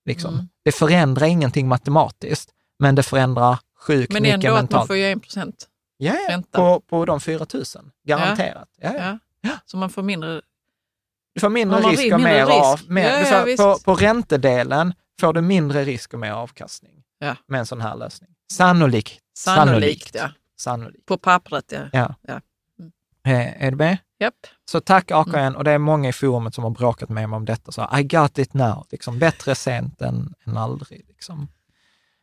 Liksom. 0.06 0.34
Mm. 0.34 0.48
Det 0.64 0.72
förändrar 0.72 1.28
ingenting 1.28 1.68
matematiskt, 1.68 2.52
men 2.80 2.96
det 2.96 3.04
förändrar 3.04 3.60
sjukt 3.80 4.14
mycket 4.14 4.22
mentalt. 4.22 4.44
Men 4.44 4.54
ändå 4.54 4.66
att 4.66 4.72
man 4.72 4.88
får 4.88 4.96
ju 4.96 5.12
1 5.12 5.22
procent 5.22 5.68
ja, 5.98 6.14
ränta. 6.30 6.58
På, 6.58 6.80
på 6.80 7.06
de 7.06 7.22
4 7.22 7.46
000, 7.54 7.64
garanterat. 8.08 8.70
Ja. 8.82 8.94
Ja, 8.94 9.00
ja. 9.00 9.20
Så 9.66 9.78
man 9.78 9.90
får 9.90 10.04
mindre 10.04 10.42
du 11.36 11.42
får 11.42 11.50
mindre 11.50 11.80
risk 11.80 12.14
och 12.14 12.22
mer 12.22 12.46
risk. 12.46 12.66
av. 12.66 12.80
Mer, 12.88 13.10
ja, 13.10 13.48
ja, 13.48 13.56
på, 13.58 13.80
på 13.84 13.96
räntedelen 13.96 14.94
får 15.20 15.34
du 15.34 15.42
mindre 15.42 15.84
risk 15.84 16.14
och 16.14 16.20
mer 16.20 16.32
avkastning 16.32 17.04
ja. 17.20 17.36
med 17.48 17.60
en 17.60 17.66
sån 17.66 17.82
här 17.82 17.96
lösning. 17.96 18.30
Sannolikt. 18.54 19.22
Sannolikt, 19.38 19.70
sannolikt. 19.70 20.16
Ja. 20.16 20.30
Sannolikt. 20.58 21.06
På 21.06 21.18
pappret, 21.18 21.72
ja. 21.72 21.82
ja. 21.92 22.16
ja. 22.22 22.42
Mm. 22.80 22.92
Är, 23.24 23.68
är 23.68 23.72
du 23.72 23.78
med? 23.78 23.98
Yep. 24.20 24.34
Så 24.66 24.82
tack 24.82 25.12
AKN, 25.12 25.36
mm. 25.36 25.56
och 25.56 25.64
det 25.64 25.72
är 25.72 25.78
många 25.78 26.10
i 26.10 26.14
forumet 26.14 26.56
som 26.56 26.64
har 26.64 26.72
bråkat 26.72 27.10
med 27.10 27.30
mig 27.30 27.38
om 27.38 27.46
detta. 27.46 27.72
Så 27.72 27.90
I 27.98 28.04
got 28.04 28.38
it 28.38 28.54
now, 28.54 28.86
liksom, 28.92 29.20
bättre 29.20 29.56
sent 29.56 30.02
än, 30.02 30.34
än 30.46 30.58
aldrig. 30.58 31.06
Liksom. 31.08 31.48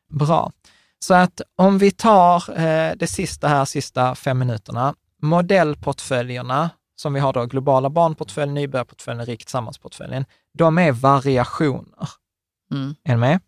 Bra. 0.09 0.53
Så 0.99 1.15
att 1.15 1.41
om 1.57 1.79
vi 1.79 1.91
tar 1.91 2.61
eh, 2.61 2.93
det 2.97 3.07
sista 3.07 3.49
här, 3.49 3.65
sista 3.65 4.15
fem 4.15 4.39
minuterna. 4.39 4.95
Modellportföljerna 5.23 6.71
som 7.03 7.15
vi 7.15 7.21
har 7.21 7.33
då, 7.33 7.47
globala 7.47 7.91
barnportföljen, 7.91 8.55
nybörjarportföljen, 8.55 9.27
rikt 9.27 9.49
sammansportföljen, 9.49 10.25
de 10.59 10.79
är 10.79 10.93
variationer. 10.93 12.09
Mm. 12.71 12.95
Är 13.05 13.13
ni 13.13 13.17
med? 13.17 13.41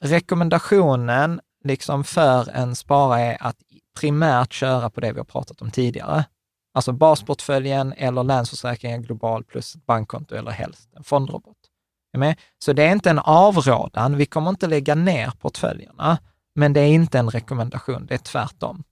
Rekommendationen 0.00 1.40
liksom 1.64 2.04
för 2.04 2.48
en 2.50 2.76
sparare 2.76 3.20
är 3.20 3.36
att 3.40 3.56
primärt 4.00 4.52
köra 4.52 4.90
på 4.90 5.00
det 5.00 5.12
vi 5.12 5.18
har 5.18 5.24
pratat 5.24 5.62
om 5.62 5.70
tidigare. 5.70 6.24
Alltså 6.74 6.92
basportföljen 6.92 7.92
eller 7.96 8.22
Länsförsäkringar 8.24 8.98
Global 8.98 9.44
plus 9.44 9.74
ett 9.74 9.86
bankkonto 9.86 10.34
eller 10.34 10.50
helst 10.50 10.88
en 10.96 11.04
fondrobot. 11.04 11.56
Är 12.12 12.18
med? 12.18 12.36
Så 12.58 12.72
det 12.72 12.82
är 12.82 12.92
inte 12.92 13.10
en 13.10 13.18
avrådan, 13.18 14.16
vi 14.16 14.26
kommer 14.26 14.50
inte 14.50 14.66
lägga 14.66 14.94
ner 14.94 15.30
portföljerna, 15.40 16.18
men 16.54 16.72
det 16.72 16.80
är 16.80 16.88
inte 16.88 17.18
en 17.18 17.30
rekommendation, 17.30 18.06
det 18.06 18.14
är 18.14 18.18
tvärtom. 18.18 18.84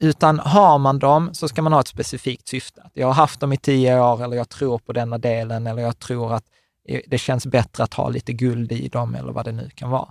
Utan 0.00 0.38
har 0.38 0.78
man 0.78 0.98
dem 0.98 1.34
så 1.34 1.48
ska 1.48 1.62
man 1.62 1.72
ha 1.72 1.80
ett 1.80 1.88
specifikt 1.88 2.48
syfte. 2.48 2.90
Jag 2.94 3.06
har 3.06 3.14
haft 3.14 3.40
dem 3.40 3.52
i 3.52 3.56
tio 3.56 4.00
år 4.00 4.24
eller 4.24 4.36
jag 4.36 4.48
tror 4.48 4.78
på 4.78 4.92
denna 4.92 5.18
delen 5.18 5.66
eller 5.66 5.82
jag 5.82 5.98
tror 5.98 6.34
att 6.34 6.44
det 7.06 7.18
känns 7.18 7.46
bättre 7.46 7.84
att 7.84 7.94
ha 7.94 8.08
lite 8.08 8.32
guld 8.32 8.72
i 8.72 8.88
dem 8.88 9.14
eller 9.14 9.32
vad 9.32 9.44
det 9.44 9.52
nu 9.52 9.70
kan 9.74 9.90
vara. 9.90 10.08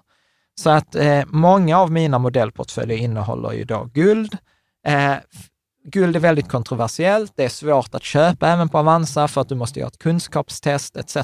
Så 0.56 0.70
att 0.70 0.96
eh, 0.96 1.24
många 1.28 1.80
av 1.80 1.92
mina 1.92 2.20
modellportföljer 2.20 2.98
innehåller 2.98 3.52
ju 3.52 3.64
då 3.64 3.90
guld. 3.94 4.38
Eh, 4.88 5.16
guld 5.86 6.16
är 6.16 6.20
väldigt 6.20 6.50
kontroversiellt. 6.50 7.34
Det 7.36 7.44
är 7.44 7.50
svårt 7.50 7.96
att 7.96 8.04
köpa 8.04 8.48
även 8.48 8.70
på 8.70 8.78
Avanza 8.78 9.28
för 9.28 9.42
att 9.42 9.50
du 9.50 9.56
måste 9.56 9.80
göra 9.80 9.88
ett 9.88 10.00
kunskapstest 10.00 10.98
etc. 10.98 11.18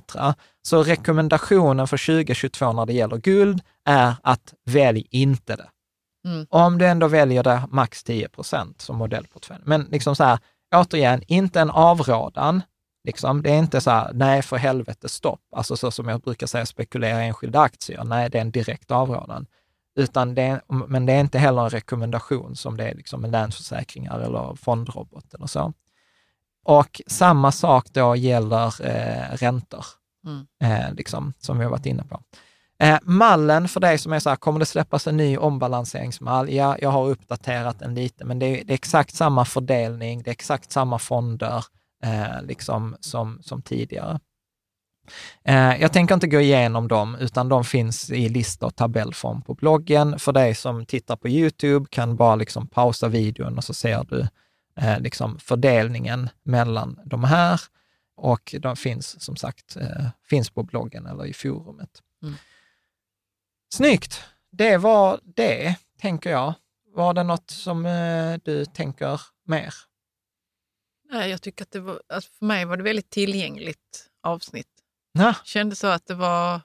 Så 0.62 0.84
rekommendationen 0.84 1.88
för 1.88 1.98
2022 1.98 2.74
när 2.74 2.86
det 2.86 2.94
gäller 2.94 3.18
guld 3.18 3.62
är 3.86 4.14
att 4.24 4.54
välj 4.66 5.08
inte 5.10 5.56
det. 5.56 5.68
Mm. 6.30 6.48
Om 6.50 6.78
du 6.78 6.86
ändå 6.86 7.08
väljer 7.08 7.44
det, 7.44 7.64
max 7.72 8.04
10 8.04 8.30
procent 8.30 8.82
som 8.82 8.98
modellportfölj. 8.98 9.62
Men 9.66 9.82
liksom 9.92 10.16
så 10.16 10.24
här, 10.24 10.40
återigen, 10.76 11.24
inte 11.28 11.62
en 11.62 11.70
avrådan. 11.70 12.62
Liksom. 13.04 13.42
Det 13.42 13.52
är 13.52 13.58
inte 13.58 13.82
så 13.82 13.92
här, 13.92 14.12
nej 14.14 14.42
för 14.42 14.58
helvete 14.58 15.10
stopp. 15.10 15.42
Alltså 15.56 15.78
så 15.78 15.92
som 15.92 16.08
jag 16.08 16.22
brukar 16.22 16.48
säga, 16.48 16.66
spekulera 16.66 17.24
i 17.24 17.28
enskilda 17.28 17.60
aktier. 17.60 18.04
Nej, 18.04 18.30
det 18.30 18.38
är 18.38 18.42
en 18.42 18.52
direkt 18.52 18.92
avrådan. 18.92 19.46
Utan 19.96 20.36
det 20.36 20.42
är, 20.42 20.62
men 20.88 21.06
det 21.06 21.14
är 21.14 21.20
inte 21.20 21.40
heller 21.40 21.64
en 21.64 21.70
rekommendation 21.70 22.56
som 22.56 22.78
det 22.78 22.90
är 22.90 22.96
liksom 22.96 23.22
med 23.22 23.32
Länsförsäkringar 23.32 24.20
eller 24.20 24.56
fondrobot 24.56 25.34
eller 25.34 25.48
så. 25.48 25.74
Och 26.64 27.02
samma 27.08 27.52
sak 27.52 27.88
då 27.92 28.16
gäller 28.16 28.86
eh, 28.86 29.38
räntor, 29.38 29.86
mm. 30.26 30.48
eh, 30.64 30.94
liksom, 30.94 31.34
som 31.40 31.58
vi 31.58 31.64
har 31.64 31.72
varit 31.72 31.86
inne 31.86 32.04
på. 32.04 32.22
Eh, 32.80 32.98
mallen 33.04 33.68
för 33.68 33.80
dig 33.80 33.98
som 33.98 34.14
är 34.14 34.20
så 34.20 34.30
här, 34.30 34.38
kommer 34.38 34.60
det 34.60 34.66
släppas 34.66 35.08
en 35.08 35.18
ny 35.18 35.38
ombalanseringsmall? 35.38 36.50
Ja, 36.50 36.78
jag 36.82 36.90
har 36.90 37.10
uppdaterat 37.10 37.80
den 37.80 37.96
lite, 37.96 38.26
men 38.26 38.40
det 38.40 38.46
är, 38.46 38.66
det 38.66 38.74
är 38.74 38.76
exakt 38.76 39.16
samma 39.16 39.46
fördelning, 39.46 40.24
det 40.24 40.30
är 40.30 40.32
exakt 40.32 40.72
samma 40.72 41.00
fonder 41.00 41.66
eh, 42.04 42.42
liksom 42.44 42.96
som, 43.00 43.40
som 43.42 43.62
tidigare. 43.62 44.20
Eh, 45.44 45.82
jag 45.82 45.94
tänker 45.94 46.16
inte 46.16 46.28
gå 46.28 46.40
igenom 46.40 46.88
dem, 46.88 47.16
utan 47.20 47.50
de 47.50 47.64
finns 47.64 48.12
i 48.12 48.30
lista 48.30 48.66
och 48.66 48.76
tabellform 48.76 49.42
på 49.42 49.54
bloggen. 49.54 50.20
För 50.20 50.32
dig 50.32 50.56
som 50.56 50.86
tittar 50.86 51.16
på 51.16 51.30
YouTube 51.30 51.86
kan 51.90 52.16
bara 52.16 52.36
liksom 52.36 52.68
pausa 52.68 53.08
videon 53.08 53.58
och 53.58 53.64
så 53.64 53.74
ser 53.74 54.04
du 54.10 54.28
eh, 54.82 55.00
liksom 55.00 55.40
fördelningen 55.40 56.30
mellan 56.44 57.00
de 57.06 57.24
här 57.24 57.62
och 58.18 58.56
de 58.60 58.76
finns 58.76 59.24
som 59.24 59.36
sagt 59.36 59.76
eh, 59.76 60.06
finns 60.30 60.50
på 60.50 60.64
bloggen 60.64 61.06
eller 61.06 61.26
i 61.26 61.34
forumet. 61.34 61.90
Mm. 62.24 62.36
Snyggt! 63.74 64.24
Det 64.52 64.78
var 64.78 65.20
det, 65.24 65.76
tänker 66.02 66.30
jag. 66.30 66.54
Var 66.94 67.14
det 67.14 67.24
något 67.24 67.50
som 67.50 67.86
eh, 67.86 68.40
du 68.44 68.66
tänker 68.66 69.22
mer? 69.46 69.74
Nej, 71.12 71.30
jag 71.30 71.42
tycker 71.42 71.64
att 71.64 71.72
det 71.72 71.80
var, 71.80 72.02
alltså 72.14 72.32
för 72.32 72.46
mig 72.46 72.66
var 72.66 72.78
det 72.78 72.84
väldigt 72.84 73.10
tillgängligt 73.10 74.10
avsnitt. 74.24 74.68
Ja, 75.12 75.36
Kände 75.44 75.76
så 75.76 75.88
att 75.88 76.06
det 76.06 76.14
var 76.14 76.62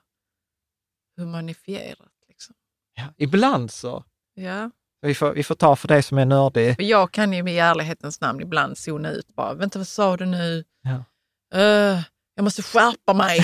humanifierat. 1.16 2.12
Liksom. 2.28 2.54
ja. 2.94 3.04
Ibland 3.16 3.70
så. 3.70 4.04
Ja. 4.34 4.70
Vi 5.00 5.14
får, 5.14 5.32
vi 5.32 5.44
får 5.44 5.54
ta 5.54 5.76
för 5.76 5.88
dig 5.88 6.02
som 6.02 6.18
är 6.18 6.24
nördig. 6.24 6.76
Jag 6.78 7.12
kan 7.12 7.32
ju 7.32 7.50
i 7.50 7.58
ärlighetens 7.58 8.20
namn 8.20 8.40
ibland 8.40 8.78
zona 8.78 9.10
ut 9.10 9.28
bara. 9.28 9.54
Vänta, 9.54 9.78
vad 9.78 9.88
sa 9.88 10.16
du 10.16 10.26
nu? 10.26 10.64
Ja. 10.82 11.04
Eh, 11.60 12.00
jag 12.34 12.44
måste 12.44 12.62
skärpa 12.62 13.14
mig. 13.14 13.40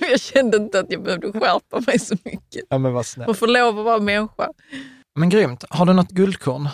jag 0.10 0.20
kände 0.20 0.56
inte 0.56 0.80
att 0.80 0.90
jag 0.90 1.02
behövde 1.02 1.32
skärpa 1.32 1.80
mig 1.86 1.98
så 1.98 2.14
mycket. 2.24 2.64
Ja, 2.68 2.78
men 2.78 2.92
vad 2.92 3.06
snällt. 3.06 3.28
Man 3.28 3.34
får 3.34 3.46
lov 3.46 3.78
att 3.78 3.84
vara 3.84 4.00
människa. 4.00 4.48
Men 5.14 5.28
grymt. 5.28 5.64
Har 5.70 5.86
du 5.86 5.92
något 5.92 6.10
guldkorn? 6.10 6.68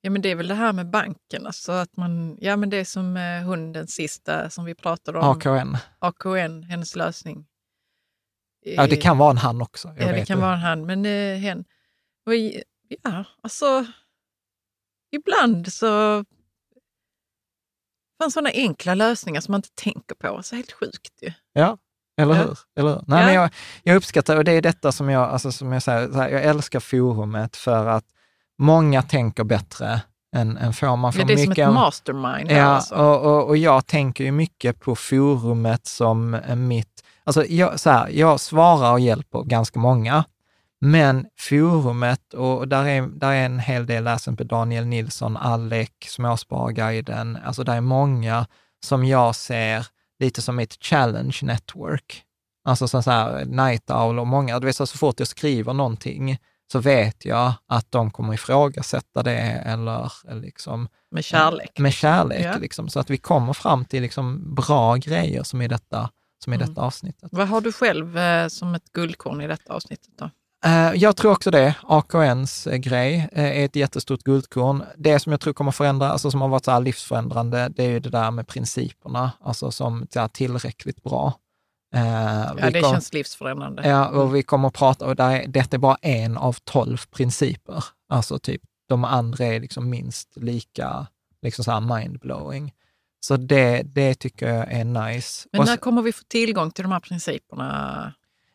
Ja, 0.00 0.10
men 0.10 0.22
det 0.22 0.30
är 0.30 0.34
väl 0.34 0.48
det 0.48 0.54
här 0.54 0.72
med 0.72 0.90
banken. 0.90 1.46
Alltså 1.46 1.72
att 1.72 1.96
man, 1.96 2.38
ja, 2.40 2.56
men 2.56 2.70
det 2.70 2.76
är 2.76 2.84
som 2.84 3.16
eh, 3.16 3.42
hon 3.42 3.72
den 3.72 3.86
sista 3.86 4.50
som 4.50 4.64
vi 4.64 4.74
pratade 4.74 5.18
om. 5.18 5.24
AKN? 5.24 5.76
AKN, 5.98 6.62
hennes 6.62 6.96
lösning. 6.96 7.46
Ja, 8.60 8.86
det 8.86 8.96
kan 8.96 9.18
vara 9.18 9.30
en 9.30 9.38
han 9.38 9.62
också. 9.62 9.88
Ja, 9.98 10.12
det 10.12 10.26
kan 10.26 10.38
det. 10.38 10.42
vara 10.42 10.54
en 10.54 10.60
han, 10.60 10.86
men 10.86 11.06
eh, 11.06 11.38
hen. 11.38 11.64
Och, 12.26 12.34
ja, 13.02 13.24
alltså 13.42 13.86
ibland 15.10 15.72
så 15.72 16.24
fanns 18.20 18.34
sådana 18.34 18.50
enkla 18.54 18.94
lösningar 18.94 19.40
som 19.40 19.52
man 19.52 19.58
inte 19.58 19.74
tänker 19.74 20.14
på. 20.14 20.42
Så 20.42 20.56
helt 20.56 20.72
sjukt 20.72 21.12
ju. 21.22 21.32
Ja, 21.52 21.78
eller 22.20 22.34
Ja. 22.34 22.40
hur? 22.42 22.58
Eller 22.78 22.90
hur? 22.90 23.02
Nej, 23.06 23.20
Ja. 23.20 23.26
men 23.26 23.34
jag, 23.34 23.50
jag 23.82 23.96
uppskattar, 23.96 24.36
och 24.36 24.44
det 24.44 24.52
är 24.52 24.62
detta 24.62 24.92
som 24.92 25.08
jag, 25.10 25.28
alltså, 25.30 25.52
som 25.52 25.72
jag 25.72 25.82
säger, 25.82 26.08
så 26.12 26.18
här, 26.18 26.28
jag 26.28 26.42
älskar 26.44 26.80
forumet 26.80 27.56
för 27.56 27.86
att 27.86 28.04
många 28.58 29.02
tänker 29.02 29.44
bättre 29.44 30.00
än, 30.36 30.56
än 30.56 30.72
få. 30.72 30.96
Man 30.96 31.12
får 31.12 31.20
Ja, 31.22 31.26
det 31.26 31.32
är 31.32 31.36
som 31.36 31.48
mycket, 31.48 31.68
ett 31.68 31.74
mastermind. 31.74 32.50
Ja, 32.50 32.62
alltså. 32.64 32.94
och, 32.94 33.20
och, 33.36 33.48
och 33.48 33.56
jag 33.56 33.86
tänker 33.86 34.24
ju 34.24 34.32
mycket 34.32 34.80
på 34.80 34.96
forumet 34.96 35.86
som 35.86 36.38
mitt... 36.56 37.04
Alltså 37.24 37.44
jag, 37.46 37.80
så 37.80 37.90
här, 37.90 38.08
jag 38.08 38.40
svarar 38.40 38.92
och 38.92 39.00
hjälper 39.00 39.42
ganska 39.42 39.78
många, 39.78 40.24
men 40.80 41.26
forumet, 41.38 42.34
och 42.34 42.68
där 42.68 42.84
är, 42.84 43.02
där 43.02 43.30
är 43.32 43.46
en 43.46 43.58
hel 43.58 43.86
del, 43.86 44.04
till 44.04 44.12
exempel 44.14 44.46
Daniel 44.48 44.86
Nilsson, 44.86 45.36
Alec, 45.36 45.90
Småspararguiden, 46.06 47.38
alltså 47.44 47.64
där 47.64 47.76
är 47.76 47.80
många 47.80 48.46
som 48.86 49.04
jag 49.04 49.34
ser 49.34 49.86
lite 50.18 50.42
som 50.42 50.56
mitt 50.56 50.84
challenge 50.84 51.38
network. 51.42 52.22
Alltså 52.64 52.88
så 52.88 53.02
så 53.02 53.10
här, 53.10 53.44
Night 53.44 53.90
Owl 53.90 54.18
och 54.18 54.26
många, 54.26 54.58
du 54.60 54.66
vet 54.66 54.76
så, 54.76 54.86
så 54.86 54.98
fort 54.98 55.18
jag 55.18 55.28
skriver 55.28 55.72
någonting 55.72 56.38
så 56.72 56.78
vet 56.78 57.24
jag 57.24 57.52
att 57.66 57.92
de 57.92 58.10
kommer 58.10 58.34
ifrågasätta 58.34 59.22
det 59.22 59.38
eller, 59.40 60.12
eller 60.28 60.40
liksom 60.42 60.88
med 61.10 61.24
kärlek. 61.24 61.78
med 61.78 61.92
kärlek, 61.94 62.44
Ja. 62.46 62.56
liksom, 62.58 62.88
så 62.88 63.00
att 63.00 63.10
vi 63.10 63.16
kommer 63.18 63.52
fram 63.52 63.84
till 63.84 64.02
liksom 64.02 64.54
bra 64.54 64.96
grejer 64.96 65.42
som 65.42 65.62
i 65.62 65.68
detta, 65.68 66.10
som 66.44 66.52
i 66.52 66.56
Mm. 66.56 66.68
detta 66.68 66.80
avsnittet. 66.80 67.28
Vad 67.32 67.48
har 67.48 67.60
du 67.60 67.72
själv 67.72 68.18
eh, 68.18 68.48
som 68.48 68.74
ett 68.74 68.92
guldkorn 68.92 69.40
i 69.40 69.46
detta 69.46 69.72
avsnittet 69.74 70.12
då? 70.18 70.30
Eh, 70.64 70.92
jag 70.94 71.16
tror 71.16 71.32
också 71.32 71.50
det. 71.50 71.74
AKNs 71.82 72.66
eh, 72.66 72.76
grej 72.76 73.28
eh, 73.32 73.44
är 73.44 73.64
ett 73.64 73.76
jättestort 73.76 74.22
guldkorn. 74.22 74.82
Det 74.96 75.18
som 75.18 75.32
jag 75.32 75.40
tror 75.40 75.52
kommer 75.52 75.70
förändra, 75.72 76.10
alltså 76.10 76.30
som 76.30 76.40
har 76.40 76.48
varit 76.48 76.64
så 76.64 76.70
här 76.70 76.80
livsförändrande, 76.80 77.68
det 77.76 77.84
är 77.84 77.90
ju 77.90 78.00
det 78.00 78.10
där 78.10 78.30
med 78.30 78.48
principerna, 78.48 79.32
alltså 79.40 79.70
som 79.70 80.06
här 80.14 80.28
tillräckligt 80.28 81.02
bra. 81.02 81.34
Ja, 81.92 82.54
vi 82.56 82.70
det 82.70 82.80
kom- 82.80 82.92
känns 82.92 83.12
livsförändrande. 83.12 83.88
Ja, 83.88 84.08
och 84.08 84.34
vi 84.34 84.42
kommer 84.42 84.68
att 84.68 84.74
prata, 84.74 85.06
och 85.06 85.16
där 85.16 85.30
är, 85.30 85.46
detta 85.48 85.76
är 85.76 85.78
bara 85.78 85.96
en 86.02 86.36
av 86.36 86.52
tolv 86.64 86.98
principer. 87.10 87.84
Alltså 88.08 88.38
typ, 88.38 88.62
de 88.88 89.04
andra 89.04 89.44
är 89.44 89.60
liksom 89.60 89.90
minst 89.90 90.36
lika 90.36 91.06
liksom 91.42 91.64
så 91.64 91.80
mindblowing. 91.80 92.72
Så 93.20 93.36
det, 93.36 93.82
det 93.82 94.14
tycker 94.14 94.54
jag 94.54 94.72
är 94.72 94.84
nice. 94.84 95.48
Men 95.52 95.64
när 95.64 95.76
kommer 95.76 96.02
vi 96.02 96.12
få 96.12 96.22
tillgång 96.28 96.70
till 96.70 96.82
de 96.82 96.92
här 96.92 97.00
principerna? 97.00 98.12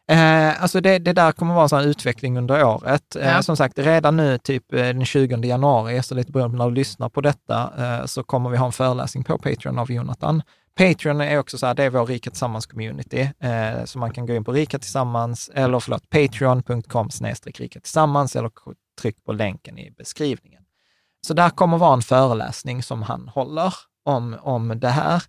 Eh, 0.08 0.62
alltså 0.64 0.82
det, 0.82 1.00
det 1.00 1.14
där 1.14 1.32
kommer 1.32 1.54
vara 1.54 1.64
en 1.64 1.70
sån 1.70 1.84
utveckling 1.84 2.38
under 2.38 2.64
året. 2.66 3.16
Eh, 3.16 3.28
Ja. 3.28 3.44
Som 3.44 3.58
sagt, 3.58 3.80
redan 3.80 4.18
nu, 4.18 4.38
typ 4.38 4.74
eh, 4.74 4.80
den 4.80 5.06
20 5.06 5.36
januari, 5.46 6.04
så 6.04 6.16
lite 6.16 6.32
beroende 6.32 6.58
på 6.58 6.64
när 6.64 6.70
du 6.70 6.76
lyssnar 6.76 7.10
på 7.10 7.22
detta, 7.22 7.72
eh, 7.78 8.06
så 8.06 8.24
kommer 8.24 8.50
vi 8.50 8.58
ha 8.58 8.66
en 8.66 8.72
föreläsning 8.72 9.24
på 9.24 9.38
Patreon 9.38 9.80
av 9.80 9.92
Jonathan. 9.92 10.42
Patreon 10.78 11.22
är 11.22 11.40
också 11.40 11.58
så 11.58 11.66
här, 11.66 11.74
det 11.74 11.84
är 11.84 11.90
vår 11.90 12.06
Rika 12.06 12.30
Tillsammans-community, 12.30 13.30
eh, 13.40 13.86
så 13.86 14.00
man 14.00 14.12
kan 14.12 14.26
gå 14.26 14.34
in 14.34 14.44
på 14.44 14.52
Rika 14.52 14.80
Tillsammans, 14.80 15.50
eller 15.54 15.80
förlåt, 15.80 16.10
patreon.com 16.10 17.10
snedstreck 17.10 17.60
Rika 17.60 17.80
Tillsammans, 17.80 18.36
eller 18.36 18.52
tryck 19.02 19.24
på 19.26 19.34
länken 19.34 19.78
i 19.80 19.92
beskrivningen. 19.98 20.62
Så 21.28 21.34
där 21.34 21.50
kommer 21.50 21.78
vara 21.78 21.94
en 21.94 22.02
föreläsning 22.02 22.84
som 22.84 23.04
han 23.04 23.28
håller 23.28 23.74
om, 24.06 24.38
om 24.42 24.80
det 24.80 24.90
här. 24.90 25.24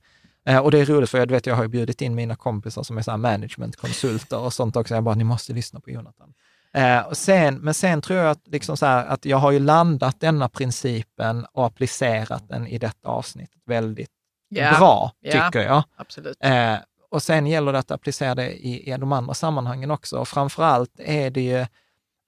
Eh, 0.46 0.58
och 0.58 0.70
det 0.70 0.78
är 0.78 0.86
roligt 0.86 1.10
för 1.10 1.18
jag 1.18 1.30
vet, 1.30 1.46
jag 1.46 1.54
har 1.54 1.62
ju 1.62 1.68
bjudit 1.68 2.02
in 2.02 2.14
mina 2.14 2.36
kompisar 2.36 2.82
som 2.82 2.98
är 2.98 3.02
så 3.02 3.16
managementkonsulter 3.16 4.38
och 4.38 4.52
sånt 4.52 4.76
också. 4.76 4.94
Jag 4.94 5.04
bara, 5.04 5.14
ni 5.14 5.24
måste 5.24 5.52
lyssna 5.52 5.80
på 5.80 5.90
Jonathan. 5.90 6.34
Eh, 6.72 7.12
sen, 7.12 7.54
men 7.54 7.74
sen 7.74 8.00
tror 8.00 8.18
jag 8.18 8.30
att, 8.30 8.48
liksom 8.48 8.76
så 8.76 8.86
här, 8.86 9.06
att 9.06 9.24
jag 9.24 9.36
har 9.36 9.50
ju 9.50 9.58
landat 9.58 10.20
denna 10.20 10.48
principen 10.48 11.46
och 11.52 11.66
applicerat 11.66 12.48
den 12.48 12.66
i 12.66 12.78
detta 12.78 13.08
avsnitt 13.08 13.50
väldigt 13.66 14.10
Ja, 14.48 14.78
bra, 14.78 15.12
ja. 15.20 15.32
tycker 15.32 15.66
jag. 15.66 15.82
Absolut. 15.96 16.36
Eh, 16.40 16.76
och 17.10 17.22
sen 17.22 17.46
gäller 17.46 17.72
det 17.72 17.78
att 17.78 17.90
applicera 17.90 18.34
det 18.34 18.52
i, 18.52 18.92
i 18.92 18.96
de 18.96 19.12
andra 19.12 19.34
sammanhangen 19.34 19.90
också. 19.90 20.18
Och 20.18 20.28
framför 20.28 20.62
allt 20.62 20.92
är 20.98 21.30
det 21.30 21.40
ju 21.40 21.66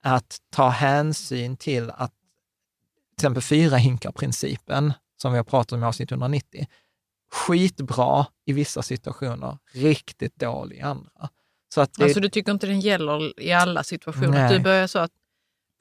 att 0.02 0.36
ta 0.50 0.68
hänsyn 0.68 1.56
till 1.56 1.90
att 1.90 2.12
till 3.16 3.24
exempel 3.24 3.42
fyra 3.42 3.76
hinkar-principen, 3.76 4.92
som 5.22 5.32
vi 5.32 5.38
har 5.38 5.44
pratat 5.44 5.72
om 5.72 5.82
i 5.82 5.86
avsnitt 5.86 6.10
190, 6.10 6.66
skitbra 7.32 8.26
i 8.46 8.52
vissa 8.52 8.82
situationer, 8.82 9.58
riktigt 9.72 10.36
dålig 10.36 10.76
i 10.76 10.80
andra. 10.80 11.28
Så 11.74 11.80
att 11.80 11.94
det, 11.94 12.04
Alltså 12.04 12.20
du 12.20 12.28
tycker 12.28 12.52
inte 12.52 12.66
den 12.66 12.80
gäller 12.80 13.40
i 13.40 13.52
alla 13.52 13.82
situationer? 13.82 14.28
Nej. 14.28 14.52
Du 14.52 14.64
börjar 14.64 14.86
så 14.86 14.98
att 14.98 15.10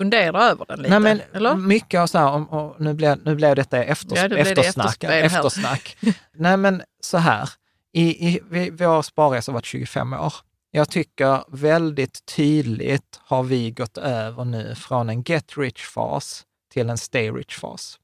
fundera 0.01 0.43
över 0.43 0.65
den 0.65 0.77
lite? 0.79 0.89
Nej, 0.89 0.99
men 0.99 1.21
eller? 1.33 1.55
mycket 1.55 1.99
av 1.99 2.07
så 2.07 2.17
här, 2.17 2.31
om, 2.31 2.49
och 2.49 2.81
nu 2.81 2.93
blev, 2.93 3.25
nu 3.25 3.35
blev 3.35 3.55
detta 3.55 3.83
efter, 3.83 4.15
Ja, 4.15 4.21
det 4.21 4.29
blev 4.29 4.45
det 4.45 4.51
eftersnack. 4.51 5.03
eftersnack. 5.03 5.97
Nej, 6.33 6.57
men 6.57 6.81
så 7.01 7.17
här, 7.17 7.49
i, 7.93 8.27
i, 8.27 8.39
vi, 8.49 8.69
vår 8.69 9.01
sparresa 9.01 9.51
har 9.51 9.53
varit 9.53 9.65
25 9.65 10.13
år. 10.13 10.33
Jag 10.71 10.89
tycker 10.89 11.43
väldigt 11.47 12.25
tydligt 12.25 13.19
har 13.23 13.43
vi 13.43 13.71
gått 13.71 13.97
över 13.97 14.45
nu 14.45 14.75
från 14.75 15.09
en 15.09 15.21
get 15.21 15.57
rich-fas 15.57 16.43
till 16.73 16.89
en 16.89 16.97
stay 16.97 17.31
rich-fas. 17.31 17.97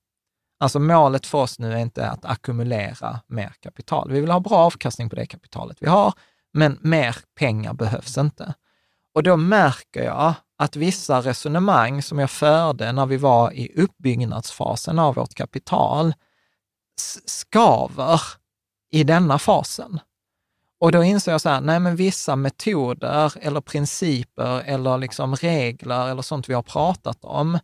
Alltså 0.64 0.80
målet 0.80 1.26
för 1.26 1.38
oss 1.38 1.60
nu 1.60 1.74
är 1.74 1.78
inte 1.78 2.10
att 2.10 2.26
ackumulera 2.26 3.20
mer 3.28 3.54
kapital. 3.60 4.12
Vi 4.12 4.22
vill 4.22 4.32
ha 4.32 4.40
bra 4.40 4.58
avkastning 4.58 5.10
på 5.10 5.16
det 5.16 5.26
kapitalet 5.26 5.78
vi 5.80 5.88
har, 5.88 6.14
men 6.54 6.80
mer 6.82 7.16
pengar 7.40 7.74
behövs 7.74 8.18
inte. 8.18 8.54
Och 9.14 9.24
då 9.24 9.38
märker 9.38 10.04
jag 10.04 10.34
att 10.58 10.76
vissa 10.76 11.22
resonemang 11.22 12.02
som 12.02 12.20
jag 12.20 12.30
förde 12.30 12.92
när 12.92 13.06
vi 13.06 13.18
var 13.18 13.52
i 13.52 13.82
uppbyggnadsfasen 13.82 15.00
av 15.00 15.16
vårt 15.16 15.34
kapital 15.34 16.14
skaver 17.26 18.22
i 18.92 19.04
denna 19.04 19.40
fasen. 19.40 20.00
Och 20.80 20.92
då 20.92 21.04
inser 21.04 21.32
jag 21.32 21.42
så 21.42 21.50
här, 21.50 21.62
nej 21.62 21.80
men 21.80 21.96
vissa 21.96 22.36
metoder 22.36 23.34
eller 23.42 23.62
principer 23.62 24.62
eller 24.66 24.98
liksom 24.98 25.36
regler 25.36 26.08
eller 26.08 26.22
sånt 26.22 26.50
vi 26.50 26.54
har 26.54 26.64
pratat 26.64 27.26
om 27.26 27.60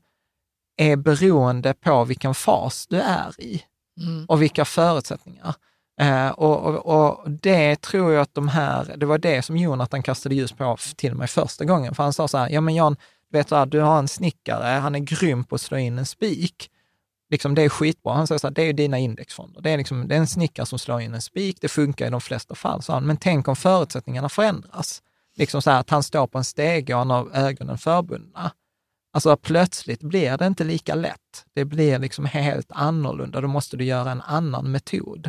är 0.80 0.95
beroende 0.95 1.73
på 1.73 2.06
vilken 2.06 2.35
fas 2.35 2.88
du 2.88 3.01
är 3.01 3.41
i 3.41 3.64
Mm. 4.01 4.26
och 4.26 4.41
vilka 4.41 4.65
förutsättningar. 4.65 5.56
Eh, 6.01 6.30
och, 6.30 6.65
och, 6.65 6.85
och 6.85 7.31
det 7.31 7.81
tror 7.81 8.11
jag 8.11 8.22
att 8.22 8.34
de 8.34 8.47
här, 8.47 8.95
det 8.97 9.06
var 9.06 9.18
det 9.18 9.41
som 9.41 9.57
Jonathan 9.57 10.03
kastade 10.03 10.35
ljus 10.35 10.51
på 10.51 10.77
till 10.95 11.15
mig 11.15 11.27
första 11.27 11.65
gången. 11.65 11.95
För 11.95 12.03
han 12.03 12.14
sa 12.14 12.27
så 12.27 12.38
här, 12.38 12.49
ja 12.49 12.61
men 12.61 12.76
Jan, 12.76 12.95
vet 13.31 13.47
du, 13.47 13.65
du 13.65 13.80
har 13.80 13.99
en 13.99 14.07
snickare, 14.07 14.65
han 14.65 14.95
är 14.95 14.99
grym 14.99 15.43
på 15.43 15.56
att 15.56 15.61
slå 15.61 15.77
in 15.77 15.99
en 15.99 16.06
spik. 16.06 16.69
Liksom, 17.30 17.56
det 17.56 17.61
är 17.61 17.69
skitbra. 17.69 18.14
Han 18.14 18.27
säger 18.27 18.39
så 18.39 18.47
här, 18.47 18.53
det 18.53 18.61
är 18.61 18.73
dina 18.73 18.97
indexfonder. 18.97 19.61
Det 19.61 19.69
är, 19.69 19.77
liksom, 19.77 20.07
det 20.07 20.15
är 20.15 20.19
en 20.19 20.27
snickare 20.27 20.65
som 20.65 20.80
slår 20.80 21.01
in 21.01 21.14
en 21.14 21.22
spik, 21.22 21.57
det 21.61 21.68
funkar 21.68 22.07
i 22.07 22.10
de 22.10 22.22
flesta 22.22 22.56
fall. 22.56 22.81
Så 22.81 22.93
han, 22.93 23.06
men 23.06 23.18
tänk 23.18 23.47
om 23.47 23.56
förutsättningarna 23.56 24.30
förändras. 24.30 25.01
Liksom 25.35 25.61
så 25.61 25.72
här 25.72 25.80
att 25.80 25.89
han 25.89 26.03
står 26.03 26.27
på 26.27 26.38
en 26.38 26.43
stege 26.43 26.93
och 26.93 26.99
han 26.99 27.10
har 27.10 27.30
ögonen 27.34 27.77
förbundna. 27.77 28.51
Alltså 29.11 29.38
plötsligt 29.38 30.02
blir 30.02 30.38
det 30.38 30.48
inte 30.48 30.64
lika 30.64 30.95
lätt. 30.95 31.45
Det 31.53 31.65
blir 31.65 31.99
liksom 31.99 32.26
helt 32.26 32.72
annorlunda. 32.72 33.41
Då 33.41 33.48
måste 33.48 33.77
du 33.77 33.86
göra 33.86 34.11
en 34.11 34.22
annan 34.22 34.72
metod. 34.72 35.26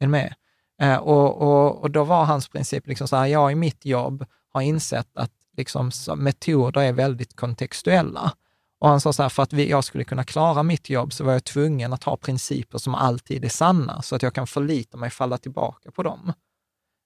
Är 0.00 0.06
du 0.06 0.06
med? 0.06 0.34
Eh, 0.80 0.96
och, 0.96 1.42
och, 1.42 1.82
och 1.82 1.90
då 1.90 2.04
var 2.04 2.24
hans 2.24 2.48
princip 2.48 2.86
liksom 2.86 3.08
så 3.08 3.16
här, 3.16 3.26
jag 3.26 3.52
i 3.52 3.54
mitt 3.54 3.84
jobb 3.84 4.26
har 4.48 4.60
insett 4.60 5.16
att 5.16 5.32
liksom 5.56 5.90
metoder 6.16 6.80
är 6.80 6.92
väldigt 6.92 7.36
kontextuella. 7.36 8.32
Och 8.80 8.88
han 8.88 9.00
sa 9.00 9.12
så 9.12 9.22
här, 9.22 9.30
för 9.30 9.42
att 9.42 9.52
vi, 9.52 9.70
jag 9.70 9.84
skulle 9.84 10.04
kunna 10.04 10.24
klara 10.24 10.62
mitt 10.62 10.90
jobb 10.90 11.12
så 11.12 11.24
var 11.24 11.32
jag 11.32 11.44
tvungen 11.44 11.92
att 11.92 12.04
ha 12.04 12.16
principer 12.16 12.78
som 12.78 12.94
alltid 12.94 13.44
är 13.44 13.48
sanna, 13.48 14.02
så 14.02 14.16
att 14.16 14.22
jag 14.22 14.34
kan 14.34 14.46
förlita 14.46 14.96
mig 14.96 15.06
och 15.06 15.12
falla 15.12 15.38
tillbaka 15.38 15.90
på 15.90 16.02
dem. 16.02 16.32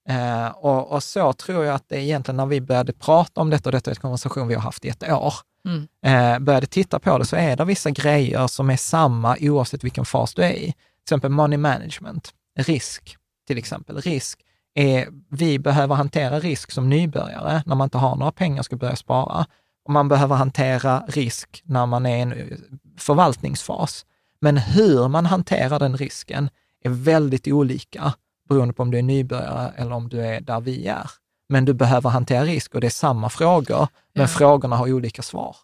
Eh, 0.08 0.46
och, 0.48 0.92
och, 0.92 1.02
så 1.02 1.32
tror 1.32 1.64
jag 1.64 1.74
att 1.74 1.88
det 1.88 1.96
är 1.96 2.00
egentligen 2.00 2.36
när 2.36 2.46
vi 2.46 2.60
började 2.60 2.92
prata 2.92 3.40
om 3.40 3.50
detta, 3.50 3.68
och 3.68 3.72
detta 3.72 3.90
är 3.90 3.94
en 3.94 4.00
konversation 4.00 4.48
vi 4.48 4.54
har 4.54 4.62
haft 4.62 4.84
i 4.84 4.88
ett 4.88 5.02
år, 5.10 5.34
mm. 5.64 5.88
eh, 6.04 6.38
började 6.38 6.66
titta 6.66 6.98
på 6.98 7.18
det, 7.18 7.24
så 7.24 7.36
är 7.36 7.56
det 7.56 7.64
vissa 7.64 7.90
grejer 7.90 8.46
som 8.46 8.70
är 8.70 8.76
samma 8.76 9.36
oavsett 9.40 9.84
vilken 9.84 10.04
fas 10.04 10.34
du 10.34 10.42
är 10.42 10.52
i. 10.52 10.62
Till 10.62 10.74
exempel 11.04 11.30
money 11.30 11.58
management, 11.58 12.32
risk 12.58 13.16
till 13.46 13.58
exempel. 13.58 14.00
Risk 14.00 14.40
är, 14.74 15.08
vi 15.30 15.58
behöver 15.58 15.94
hantera 15.94 16.40
risk 16.40 16.70
som 16.70 16.88
nybörjare 16.90 17.62
när 17.66 17.74
man 17.74 17.86
inte 17.86 17.98
har 17.98 18.16
några 18.16 18.32
pengar 18.32 18.58
och 18.58 18.64
ska 18.64 18.76
börja 18.76 18.96
spara. 18.96 19.46
Och 19.84 19.92
man 19.92 20.08
behöver 20.08 20.36
hantera 20.36 21.04
risk 21.08 21.62
när 21.64 21.86
man 21.86 22.06
är 22.06 22.16
i 22.16 22.20
en 22.20 22.32
eh, 22.32 22.58
förvaltningsfas. 22.98 24.06
Men 24.40 24.56
hur 24.56 25.08
man 25.08 25.26
hanterar 25.26 25.78
den 25.78 25.96
risken 25.96 26.50
är 26.84 26.90
väldigt 26.90 27.48
olika 27.48 28.12
beroende 28.48 28.74
på 28.74 28.82
om 28.82 28.90
du 28.90 28.98
är 28.98 29.02
nybörjare 29.02 29.72
eller 29.76 29.92
om 29.92 30.08
du 30.08 30.20
är 30.20 30.40
där 30.40 30.60
vi 30.60 30.86
är. 30.86 31.10
Men 31.48 31.64
du 31.64 31.74
behöver 31.74 32.10
hantera 32.10 32.44
risk 32.44 32.74
och 32.74 32.80
det 32.80 32.86
är 32.86 32.90
samma 32.90 33.28
frågor, 33.28 33.88
men 34.14 34.22
ja. 34.22 34.28
frågorna 34.28 34.76
har 34.76 34.92
olika 34.92 35.22
svar. 35.22 35.56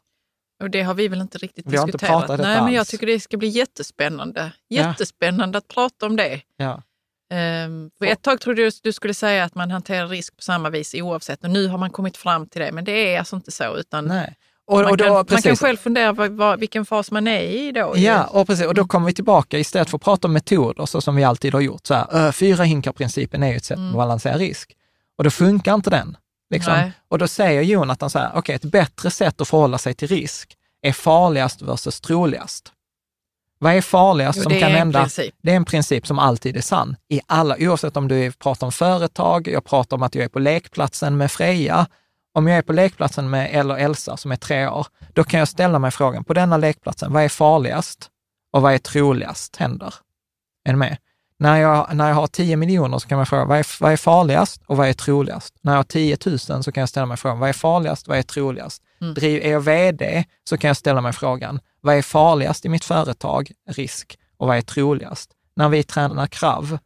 Och 0.62 0.70
det 0.70 0.82
har 0.82 0.94
vi 0.94 1.08
väl 1.08 1.20
inte 1.20 1.38
riktigt 1.38 1.66
vi 1.66 1.70
diskuterat. 1.70 1.94
Inte 1.94 2.06
pratat 2.06 2.40
Nej, 2.40 2.62
men 2.62 2.72
jag 2.72 2.86
tycker 2.86 3.06
det 3.06 3.20
ska 3.20 3.36
bli 3.36 3.48
jättespännande. 3.48 4.52
Jättespännande 4.68 5.56
ja. 5.56 5.58
att 5.58 5.68
prata 5.68 6.06
om 6.06 6.16
det. 6.16 6.40
Ja. 6.56 6.82
Um, 7.32 7.90
för 7.98 8.06
ett 8.06 8.22
tag 8.22 8.40
trodde 8.40 8.62
jag 8.62 8.72
du 8.82 8.92
skulle 8.92 9.14
säga 9.14 9.44
att 9.44 9.54
man 9.54 9.70
hanterar 9.70 10.08
risk 10.08 10.36
på 10.36 10.42
samma 10.42 10.70
vis 10.70 10.94
oavsett 10.94 11.44
och 11.44 11.50
nu 11.50 11.68
har 11.68 11.78
man 11.78 11.90
kommit 11.90 12.16
fram 12.16 12.46
till 12.46 12.60
det, 12.60 12.72
men 12.72 12.84
det 12.84 13.14
är 13.14 13.18
alltså 13.18 13.36
inte 13.36 13.50
så. 13.50 13.76
Utan 13.76 14.04
Nej. 14.04 14.36
Och, 14.66 14.80
man, 14.80 14.90
och 14.90 14.96
då, 14.96 15.04
kan, 15.04 15.12
man, 15.12 15.42
kan, 15.42 15.56
själv 15.56 15.76
fundera 15.76 16.14
på 16.14 16.28
vad, 16.28 16.60
vilken 16.60 16.86
fas 16.86 17.10
man 17.10 17.28
är 17.28 17.40
i 17.40 17.72
då. 17.72 17.94
Ja, 17.96 18.24
och, 18.24 18.46
precis, 18.46 18.66
och 18.66 18.74
då 18.74 18.84
kommer 18.84 19.06
vi 19.06 19.14
tillbaka, 19.14 19.58
istället 19.58 19.90
för 19.90 19.98
att 19.98 20.02
prata 20.02 20.28
om 20.28 20.32
metoder 20.32 20.86
så 20.86 21.00
som 21.00 21.16
vi 21.16 21.24
alltid 21.24 21.52
har 21.52 21.60
gjort, 21.60 21.86
så 21.86 21.94
här, 21.94 22.32
fyra 22.32 22.64
hinkar-principen 22.64 23.42
är 23.42 23.48
ju 23.48 23.56
ett 23.56 23.64
sätt 23.64 23.78
mm. 23.78 23.90
att 23.90 23.96
balansera 23.96 24.38
risk. 24.38 24.72
Och 25.18 25.24
då 25.24 25.30
funkar 25.30 25.74
inte 25.74 25.90
den. 25.90 26.16
Liksom. 26.50 26.90
Och 27.08 27.18
då 27.18 27.28
säger 27.28 27.62
Jonathan 27.62 28.10
så 28.10 28.18
här, 28.18 28.28
okej, 28.28 28.38
okay, 28.38 28.54
ett 28.54 28.64
bättre 28.64 29.10
sätt 29.10 29.40
att 29.40 29.48
förhålla 29.48 29.78
sig 29.78 29.94
till 29.94 30.08
risk 30.08 30.56
är 30.82 30.92
farligast 30.92 31.62
versus 31.62 32.00
troligast. 32.00 32.72
Vad 33.58 33.74
är 33.74 33.80
farligast 33.80 34.36
jo, 34.36 34.42
som 34.42 34.60
kan 34.60 34.70
hända? 34.70 35.08
Det 35.42 35.52
är 35.52 35.56
en 35.56 35.64
princip 35.64 36.06
som 36.06 36.18
alltid 36.18 36.56
är 36.56 36.60
sann. 36.60 36.96
I 37.08 37.20
alla, 37.26 37.56
oavsett 37.58 37.96
om 37.96 38.08
du 38.08 38.32
pratar 38.32 38.66
om 38.66 38.72
företag, 38.72 39.48
jag 39.48 39.64
pratar 39.64 39.96
om 39.96 40.02
att 40.02 40.14
jag 40.14 40.24
är 40.24 40.28
på 40.28 40.38
lekplatsen 40.38 41.16
med 41.16 41.32
Freja, 41.32 41.86
om 42.34 42.46
jag 42.46 42.58
är 42.58 42.62
på 42.62 42.72
lekplatsen 42.72 43.30
med 43.30 43.50
eller 43.52 43.76
Elsa 43.76 44.16
som 44.16 44.32
är 44.32 44.36
tre 44.36 44.68
år, 44.68 44.86
då 45.12 45.24
kan 45.24 45.38
jag 45.38 45.48
ställa 45.48 45.78
mig 45.78 45.90
frågan, 45.90 46.24
på 46.24 46.34
denna 46.34 46.56
lekplatsen, 46.56 47.12
vad 47.12 47.24
är 47.24 47.28
farligast 47.28 48.10
och 48.52 48.62
vad 48.62 48.74
är 48.74 48.78
troligast 48.78 49.56
händer? 49.56 49.94
Är 50.64 50.72
ni 50.72 50.78
med? 50.78 50.96
När 51.38 51.56
jag, 51.56 51.96
när 51.96 52.08
jag 52.08 52.14
har 52.14 52.26
10 52.26 52.56
miljoner 52.56 52.98
så 52.98 53.08
kan 53.08 53.16
man 53.16 53.26
fråga, 53.26 53.44
vad 53.44 53.58
är, 53.58 53.66
vad 53.80 53.92
är 53.92 53.96
farligast 53.96 54.62
och 54.66 54.76
vad 54.76 54.88
är 54.88 54.92
troligast? 54.92 55.54
När 55.60 55.72
jag 55.72 55.78
har 55.78 55.84
10 55.84 56.16
000 56.26 56.38
så 56.38 56.72
kan 56.72 56.80
jag 56.80 56.88
ställa 56.88 57.06
mig 57.06 57.16
frågan, 57.16 57.38
vad 57.38 57.48
är 57.48 57.52
farligast, 57.52 58.08
vad 58.08 58.18
är 58.18 58.22
troligast? 58.22 58.82
Mm. 59.00 59.14
Driv, 59.14 59.42
är 59.42 59.50
jag 59.50 59.60
vd 59.60 60.24
så 60.48 60.56
kan 60.56 60.68
jag 60.68 60.76
ställa 60.76 61.00
mig 61.00 61.12
frågan, 61.12 61.60
vad 61.80 61.96
är 61.96 62.02
farligast 62.02 62.64
i 62.64 62.68
mitt 62.68 62.84
företag, 62.84 63.50
risk, 63.68 64.18
och 64.36 64.46
vad 64.46 64.56
är 64.56 64.62
troligast? 64.62 65.30
När 65.56 65.68
vi 65.68 65.82
tränar 65.82 66.26
krav 66.26 66.78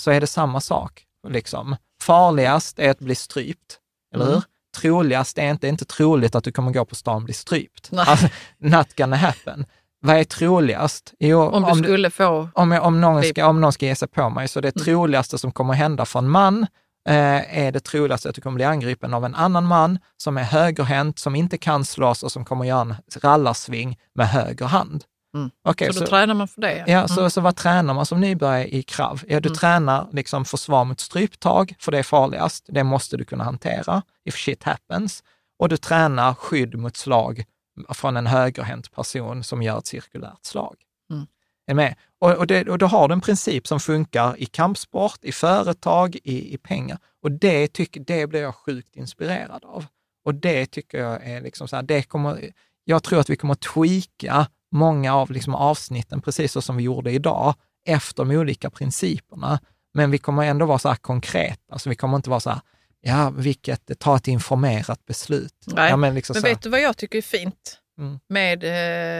så 0.00 0.10
är 0.10 0.20
det 0.20 0.26
samma 0.26 0.60
sak. 0.60 1.04
Liksom. 1.28 1.76
Farligast 2.02 2.78
är 2.78 2.90
att 2.90 2.98
bli 2.98 3.14
strypt, 3.14 3.78
eller 4.14 4.26
mm. 4.26 4.42
Troligast 4.80 5.38
är 5.38 5.50
inte, 5.50 5.68
inte 5.68 5.84
troligt 5.84 6.34
att 6.34 6.44
du 6.44 6.52
kommer 6.52 6.72
gå 6.72 6.84
på 6.84 6.94
stan 6.94 7.16
och 7.16 7.22
bli 7.22 7.34
strypt. 7.34 7.90
Alltså, 7.96 8.28
not 8.58 8.96
gonna 8.96 9.16
happen. 9.16 9.66
Vad 10.00 10.16
är 10.16 10.24
troligast? 10.24 11.14
Jo, 11.18 11.42
om 11.42 11.62
du 11.62 11.70
om 11.70 11.78
skulle 11.78 12.10
få... 12.10 12.48
Om, 12.54 12.72
om, 12.72 13.00
någon 13.00 13.22
ska, 13.22 13.46
om 13.46 13.60
någon 13.60 13.72
ska 13.72 13.86
ge 13.86 13.94
sig 13.94 14.08
på 14.08 14.30
mig, 14.30 14.48
så 14.48 14.60
det 14.60 14.76
mm. 14.76 14.84
troligaste 14.84 15.38
som 15.38 15.52
kommer 15.52 15.74
hända 15.74 16.04
för 16.04 16.18
en 16.18 16.28
man 16.28 16.66
eh, 17.08 17.58
är 17.58 17.72
det 17.72 17.80
troligaste 17.80 18.28
att 18.28 18.34
du 18.34 18.40
kommer 18.40 18.54
bli 18.54 18.64
angripen 18.64 19.14
av 19.14 19.24
en 19.24 19.34
annan 19.34 19.66
man 19.66 19.98
som 20.16 20.38
är 20.38 20.42
högerhänt, 20.42 21.18
som 21.18 21.36
inte 21.36 21.58
kan 21.58 21.84
slåss 21.84 22.22
och 22.22 22.32
som 22.32 22.44
kommer 22.44 22.64
göra 22.64 22.80
en 22.80 22.94
rallarsving 23.22 23.98
med 24.14 24.28
höger 24.28 24.66
hand. 24.66 25.04
Mm. 25.36 25.50
Okay, 25.64 25.92
så 25.92 26.00
då 26.00 26.06
så, 26.06 26.10
tränar 26.10 26.34
man 26.34 26.48
för 26.48 26.60
det? 26.60 26.84
Ja, 26.86 26.98
mm. 26.98 27.08
så, 27.08 27.30
så 27.30 27.40
vad 27.40 27.56
tränar 27.56 27.94
man 27.94 28.06
som 28.06 28.20
nybörjare 28.20 28.74
i 28.74 28.82
krav? 28.82 29.22
Ja, 29.28 29.40
du 29.40 29.48
mm. 29.48 29.56
tränar 29.56 30.08
liksom 30.12 30.44
försvar 30.44 30.84
mot 30.84 31.00
stryptag, 31.00 31.74
för 31.78 31.92
det 31.92 31.98
är 31.98 32.02
farligast. 32.02 32.64
Det 32.68 32.84
måste 32.84 33.16
du 33.16 33.24
kunna 33.24 33.44
hantera 33.44 34.02
if 34.24 34.34
shit 34.34 34.62
happens. 34.62 35.22
Och 35.58 35.68
du 35.68 35.76
tränar 35.76 36.34
skydd 36.34 36.78
mot 36.78 36.96
slag 36.96 37.44
från 37.88 38.16
en 38.16 38.26
högerhänt 38.26 38.92
person 38.92 39.44
som 39.44 39.62
gör 39.62 39.78
ett 39.78 39.86
cirkulärt 39.86 40.44
slag. 40.44 40.76
Mm. 41.10 41.26
Är 41.66 41.74
med? 41.74 41.94
Och, 42.18 42.32
och, 42.32 42.46
det, 42.46 42.68
och 42.68 42.78
då 42.78 42.86
har 42.86 43.08
du 43.08 43.12
en 43.12 43.20
princip 43.20 43.66
som 43.66 43.80
funkar 43.80 44.42
i 44.42 44.46
kampsport, 44.46 45.18
i 45.22 45.32
företag, 45.32 46.16
i, 46.24 46.54
i 46.54 46.58
pengar. 46.58 46.98
Och 47.22 47.32
det, 47.32 47.68
tycker, 47.68 48.00
det 48.00 48.26
blir 48.26 48.42
jag 48.42 48.54
sjukt 48.54 48.96
inspirerad 48.96 49.64
av. 49.64 49.86
Och 50.24 50.34
det 50.34 50.66
tycker 50.66 50.98
jag 50.98 51.26
är 51.26 51.40
liksom 51.40 51.68
så 51.68 51.76
här, 51.76 51.82
det 51.82 52.02
kommer, 52.02 52.52
jag 52.84 53.02
tror 53.02 53.20
att 53.20 53.30
vi 53.30 53.36
kommer 53.36 53.54
tweaka 53.54 54.46
många 54.72 55.14
av 55.14 55.30
liksom 55.30 55.54
avsnitten, 55.54 56.20
precis 56.20 56.52
så 56.52 56.62
som 56.62 56.76
vi 56.76 56.82
gjorde 56.82 57.10
idag, 57.10 57.54
efter 57.86 58.24
de 58.24 58.36
olika 58.36 58.70
principerna. 58.70 59.60
Men 59.94 60.10
vi 60.10 60.18
kommer 60.18 60.42
ändå 60.42 60.66
vara 60.66 60.78
så 60.78 60.88
här 60.88 60.96
konkreta, 60.96 61.62
alltså 61.72 61.88
vi 61.88 61.96
kommer 61.96 62.16
inte 62.16 62.30
vara 62.30 62.40
så 62.40 62.50
här, 62.50 62.60
ja, 63.00 63.30
vilket, 63.30 63.98
ta 63.98 64.16
ett 64.16 64.28
informerat 64.28 65.06
beslut. 65.06 65.54
Nej, 65.66 65.90
ja, 65.90 65.96
men, 65.96 66.14
liksom 66.14 66.34
men 66.34 66.42
vet 66.42 66.62
du 66.62 66.68
vad 66.68 66.80
jag 66.80 66.96
tycker 66.96 67.18
är 67.18 67.22
fint 67.22 67.78
mm. 67.98 68.18
med 68.28 68.64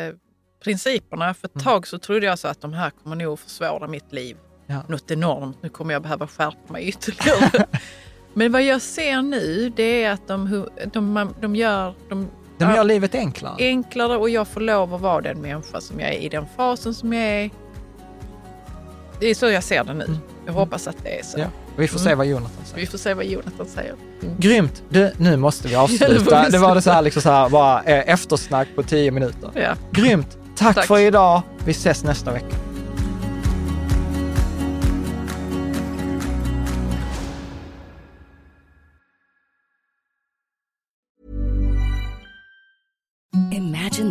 eh, 0.08 0.14
principerna? 0.64 1.34
För 1.34 1.48
ett 1.48 1.54
mm. 1.54 1.64
tag 1.64 1.86
så 1.86 1.98
trodde 1.98 2.26
jag 2.26 2.38
så 2.38 2.48
att 2.48 2.60
de 2.60 2.72
här 2.72 2.90
kommer 2.90 3.16
nog 3.16 3.38
försvåra 3.38 3.88
mitt 3.88 4.12
liv 4.12 4.36
ja. 4.66 4.82
något 4.88 5.10
enormt. 5.10 5.62
Nu 5.62 5.68
kommer 5.68 5.92
jag 5.92 6.02
behöva 6.02 6.26
skärpa 6.26 6.72
mig 6.72 6.88
ytterligare. 6.88 7.66
men 8.34 8.52
vad 8.52 8.62
jag 8.62 8.82
ser 8.82 9.22
nu, 9.22 9.72
det 9.76 10.04
är 10.04 10.10
att 10.10 10.28
de, 10.28 10.68
de, 10.92 11.34
de 11.40 11.56
gör, 11.56 11.94
de 12.08 12.30
de 12.58 12.74
gör 12.74 12.84
livet 12.84 13.14
enklare. 13.14 13.54
Enklare 13.58 14.16
och 14.16 14.30
jag 14.30 14.48
får 14.48 14.60
lov 14.60 14.94
att 14.94 15.00
vara 15.00 15.20
den 15.20 15.40
människa 15.40 15.80
som 15.80 16.00
jag 16.00 16.14
är 16.14 16.18
i 16.18 16.28
den 16.28 16.46
fasen 16.56 16.94
som 16.94 17.12
jag 17.12 17.24
är. 17.24 17.50
Det 19.20 19.26
är 19.26 19.34
så 19.34 19.46
jag 19.46 19.64
ser 19.64 19.84
det 19.84 19.94
nu. 19.94 20.04
Mm. 20.04 20.18
Jag 20.46 20.52
hoppas 20.52 20.86
att 20.86 20.96
det 21.02 21.18
är 21.18 21.22
så. 21.22 21.38
Ja. 21.38 21.46
Vi 21.76 21.88
får 21.88 21.98
se 21.98 22.06
mm. 22.06 22.18
vad 22.18 22.26
Jonathan 22.26 22.64
säger. 22.64 22.80
Vi 22.80 22.86
får 22.86 22.98
se 22.98 23.14
vad 23.14 23.24
Jonathan 23.24 23.66
säger. 23.66 23.94
Mm. 24.22 24.34
Grymt! 24.38 24.82
Du, 24.88 25.12
nu 25.16 25.36
måste 25.36 25.68
vi 25.68 25.74
avsluta. 25.76 26.48
det 26.50 26.58
var 26.58 26.74
det 26.74 26.82
så 26.82 26.90
här, 26.90 27.02
liksom 27.02 27.22
så 27.22 27.30
här 27.30 27.48
bara 27.48 27.82
eh, 27.82 28.12
eftersnack 28.12 28.68
på 28.74 28.82
tio 28.82 29.10
minuter. 29.10 29.50
Ja. 29.54 29.74
Grymt! 29.90 30.38
Tack, 30.56 30.74
Tack 30.74 30.86
för 30.86 30.98
idag. 30.98 31.42
Vi 31.64 31.70
ses 31.70 32.04
nästa 32.04 32.32
vecka. 32.32 32.56